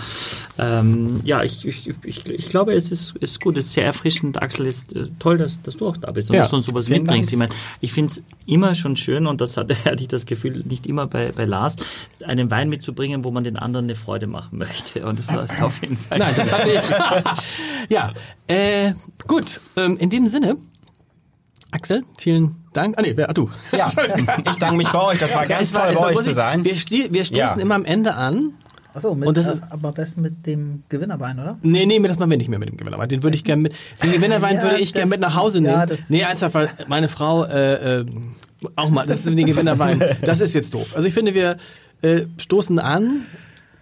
Ja, 0.58 0.80
ähm, 0.80 1.22
ja 1.24 1.44
ich, 1.44 1.66
ich, 1.66 1.90
ich, 2.04 2.28
ich 2.30 2.50
glaube, 2.50 2.74
es 2.74 2.92
ist, 2.92 3.16
ist 3.18 3.40
gut, 3.42 3.58
es 3.58 3.66
ist 3.66 3.74
sehr 3.74 3.86
erfrischend. 3.86 4.42
Axel, 4.42 4.68
ist 4.68 4.96
äh, 4.96 5.08
toll, 5.18 5.38
dass, 5.38 5.62
dass 5.64 5.78
du 5.78 5.88
auch 5.88 5.98
da 5.98 6.12
bist 6.12 6.30
und 6.30 6.36
Ja, 6.36 6.42
dass 6.42 6.52
du 6.52 6.58
uns 6.58 6.66
sowas 6.68 6.90
mitbringst. 6.90 7.32
Dank. 7.32 7.34
Ich 7.34 7.50
meine, 7.50 7.62
ich 7.80 7.94
finde 7.94 8.12
es 8.12 8.22
immer 8.46 8.76
schon 8.76 8.98
schön 8.98 9.26
und 9.28 9.40
das 9.42 9.56
hatte, 9.58 9.76
hatte 9.86 10.02
ich 10.02 10.10
das 10.10 10.27
Gefühl, 10.28 10.64
nicht 10.66 10.86
immer 10.88 11.08
bei, 11.08 11.32
bei 11.36 11.46
Lars, 11.46 11.78
einen 12.26 12.52
Wein 12.52 12.70
mitzubringen, 12.70 13.24
wo 13.24 13.32
man 13.32 13.44
den 13.44 13.58
anderen 13.58 13.86
eine 13.88 13.96
Freude 13.96 14.28
machen 14.28 14.58
möchte. 14.60 15.06
Und 15.06 15.18
das 15.20 15.52
ist 15.52 15.62
auf 15.62 15.82
jeden 15.82 15.98
Fall. 15.98 16.20
Nein, 16.20 16.34
das 16.36 16.52
hatte 16.52 16.70
ich. 16.72 17.90
ja, 17.90 18.12
äh, 18.48 18.94
gut. 19.28 19.60
Ähm, 19.76 19.98
in 19.98 20.10
dem 20.10 20.28
Sinne, 20.28 20.58
Axel, 21.72 22.04
vielen 22.18 22.56
Dank. 22.74 22.96
Ah, 22.98 23.02
nee, 23.02 23.14
wer, 23.16 23.30
ah, 23.30 23.34
du. 23.34 23.50
Ja, 23.72 23.88
ich 24.46 24.56
danke 24.58 24.78
mich 24.78 24.88
bei 24.90 25.02
euch, 25.02 25.20
das 25.20 25.34
war 25.36 25.46
ganz 25.46 25.64
Es 25.64 25.74
war- 25.74 25.92
toll, 25.92 25.96
bei 26.12 26.16
euch 26.16 26.26
zu 26.26 26.34
sein. 26.34 26.64
Wir, 26.64 26.74
wir 27.12 27.26
stoßen 27.26 27.36
Ja. 27.36 27.54
immer 27.56 27.76
am 27.76 27.86
Ende 27.86 28.14
an. 28.16 28.54
Achso, 28.94 29.14
mit, 29.14 29.28
Und 29.28 29.38
das 29.38 29.48
äh, 29.48 29.54
ist- 29.54 29.64
aber 29.70 29.90
am 29.90 29.94
besten 29.94 30.22
mit 30.22 30.46
dem 30.48 30.82
Gewinnerwein, 30.90 31.38
oder? 31.40 31.58
Nee, 31.62 31.86
nee, 31.86 32.00
das 32.00 32.18
machen 32.18 32.32
wir 32.32 32.38
nicht 32.38 32.50
mehr 32.50 32.58
mit 32.58 32.70
dem 32.70 32.78
Gewinnerwein. 32.78 33.10
Den 33.10 33.22
würde 33.22 33.36
ich 33.36 33.44
gerne 33.44 33.62
mit, 33.64 33.76
den 34.02 34.12
Gewinnerwein 34.14 34.56
Ja, 34.58 34.64
würde 34.64 34.78
ich 34.80 34.94
gerne 34.94 35.10
mit 35.10 35.20
nach 35.20 35.36
Hause 35.36 35.62
nehmen. 35.62 35.74
ja, 35.74 35.86
das- 35.86 36.10
nee, 36.10 36.22
ernsthaft, 36.22 36.56
weil 36.56 36.70
meine 36.88 37.10
Frau, 37.10 37.44
äh, 37.44 38.00
äh, 38.00 38.06
auch 38.76 38.90
mal, 38.90 39.06
das 39.06 39.26
ist 39.26 39.38
den 39.38 39.46
Gewinnerwein. 39.46 40.02
Das 40.22 40.40
ist 40.42 40.54
jetzt 40.54 40.74
doof. 40.74 40.88
Also 40.96 41.08
ich 41.08 41.14
finde, 41.14 41.34
wir 41.34 41.58
äh, 42.02 42.24
stoßen 42.38 42.80
an. 42.80 43.22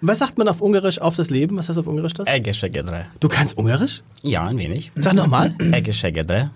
Was 0.02 0.20
sagt 0.20 0.38
man 0.38 0.48
auf 0.48 0.62
Ungarisch 0.62 1.00
auf 1.00 1.16
das 1.16 1.30
Leben? 1.30 1.58
Was 1.58 1.70
heißt 1.70 1.80
auf 1.80 1.88
Ungarisch 1.88 2.14
das? 2.14 2.28
Eggeschegedre. 2.28 3.06
Du 3.20 3.28
kannst 3.28 3.58
Ungarisch? 3.58 4.04
Ja, 4.22 4.44
ein 4.46 4.58
wenig. 4.58 4.92
Sag 4.96 5.14
nochmal. 5.14 5.54
Eggeschegedre. 5.60 6.52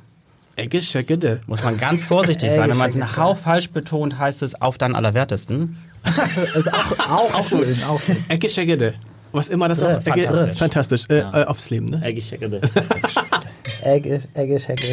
Ecke, 0.59 0.81
Schecke, 0.81 1.39
Muss 1.47 1.63
man 1.63 1.77
ganz 1.77 2.03
vorsichtig 2.03 2.51
sein. 2.51 2.69
Wenn 2.69 2.77
man 2.77 2.89
es 2.89 2.95
einen 2.95 3.03
Eggeschegedre. 3.03 3.23
Hauch 3.23 3.37
falsch 3.37 3.69
betont, 3.69 4.19
heißt 4.19 4.41
es 4.41 4.61
auf 4.61 4.77
deinen 4.77 4.95
Allerwertesten. 4.95 5.77
ist 6.55 6.73
auch, 6.73 7.33
auch 7.33 7.47
schön, 7.47 7.81
auch 7.87 8.01
schön. 8.01 8.17
Ecke, 8.27 8.49
Schecke, 8.49 8.93
Was 9.31 9.47
immer 9.47 9.69
das 9.69 9.81
auch. 9.81 10.05
Ecke, 10.05 10.23
Fantastisch. 10.23 10.57
fantastisch. 10.57 11.03
Äh, 11.09 11.19
äh, 11.19 11.45
aufs 11.45 11.69
Leben, 11.69 11.89
ne? 11.89 12.13
Checkerte. 12.15 12.61
Egg 13.83 14.07
ist, 14.07 14.27
Egg 14.33 14.53
ist 14.53 14.67
Hecke 14.67 14.83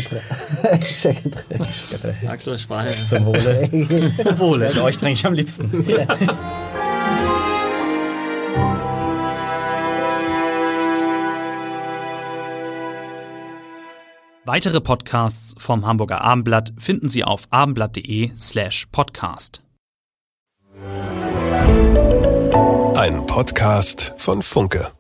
Egg 0.62 0.83
ist 0.83 1.05
Hecke 1.05 2.29
Axel 2.29 2.59
Sprache. 2.59 2.89
Zum 2.89 3.27
Wohle. 3.27 3.68
Zum 4.22 4.39
Wohle. 4.39 4.68
Mit 4.68 4.79
euch 4.79 4.97
trinke 4.97 5.14
ich 5.14 5.27
am 5.27 5.35
liebsten. 5.35 5.70
Weitere 14.45 14.81
Podcasts 14.81 15.55
vom 15.59 15.87
Hamburger 15.87 16.20
Abendblatt 16.20 16.72
finden 16.79 17.09
Sie 17.09 17.24
auf 17.24 17.49
abendblatt.de 17.51 18.31
slash 18.37 18.87
podcast. 18.93 19.61
Ein 22.95 23.27
Podcast 23.27 24.14
von 24.16 24.43
Funke. 24.43 24.95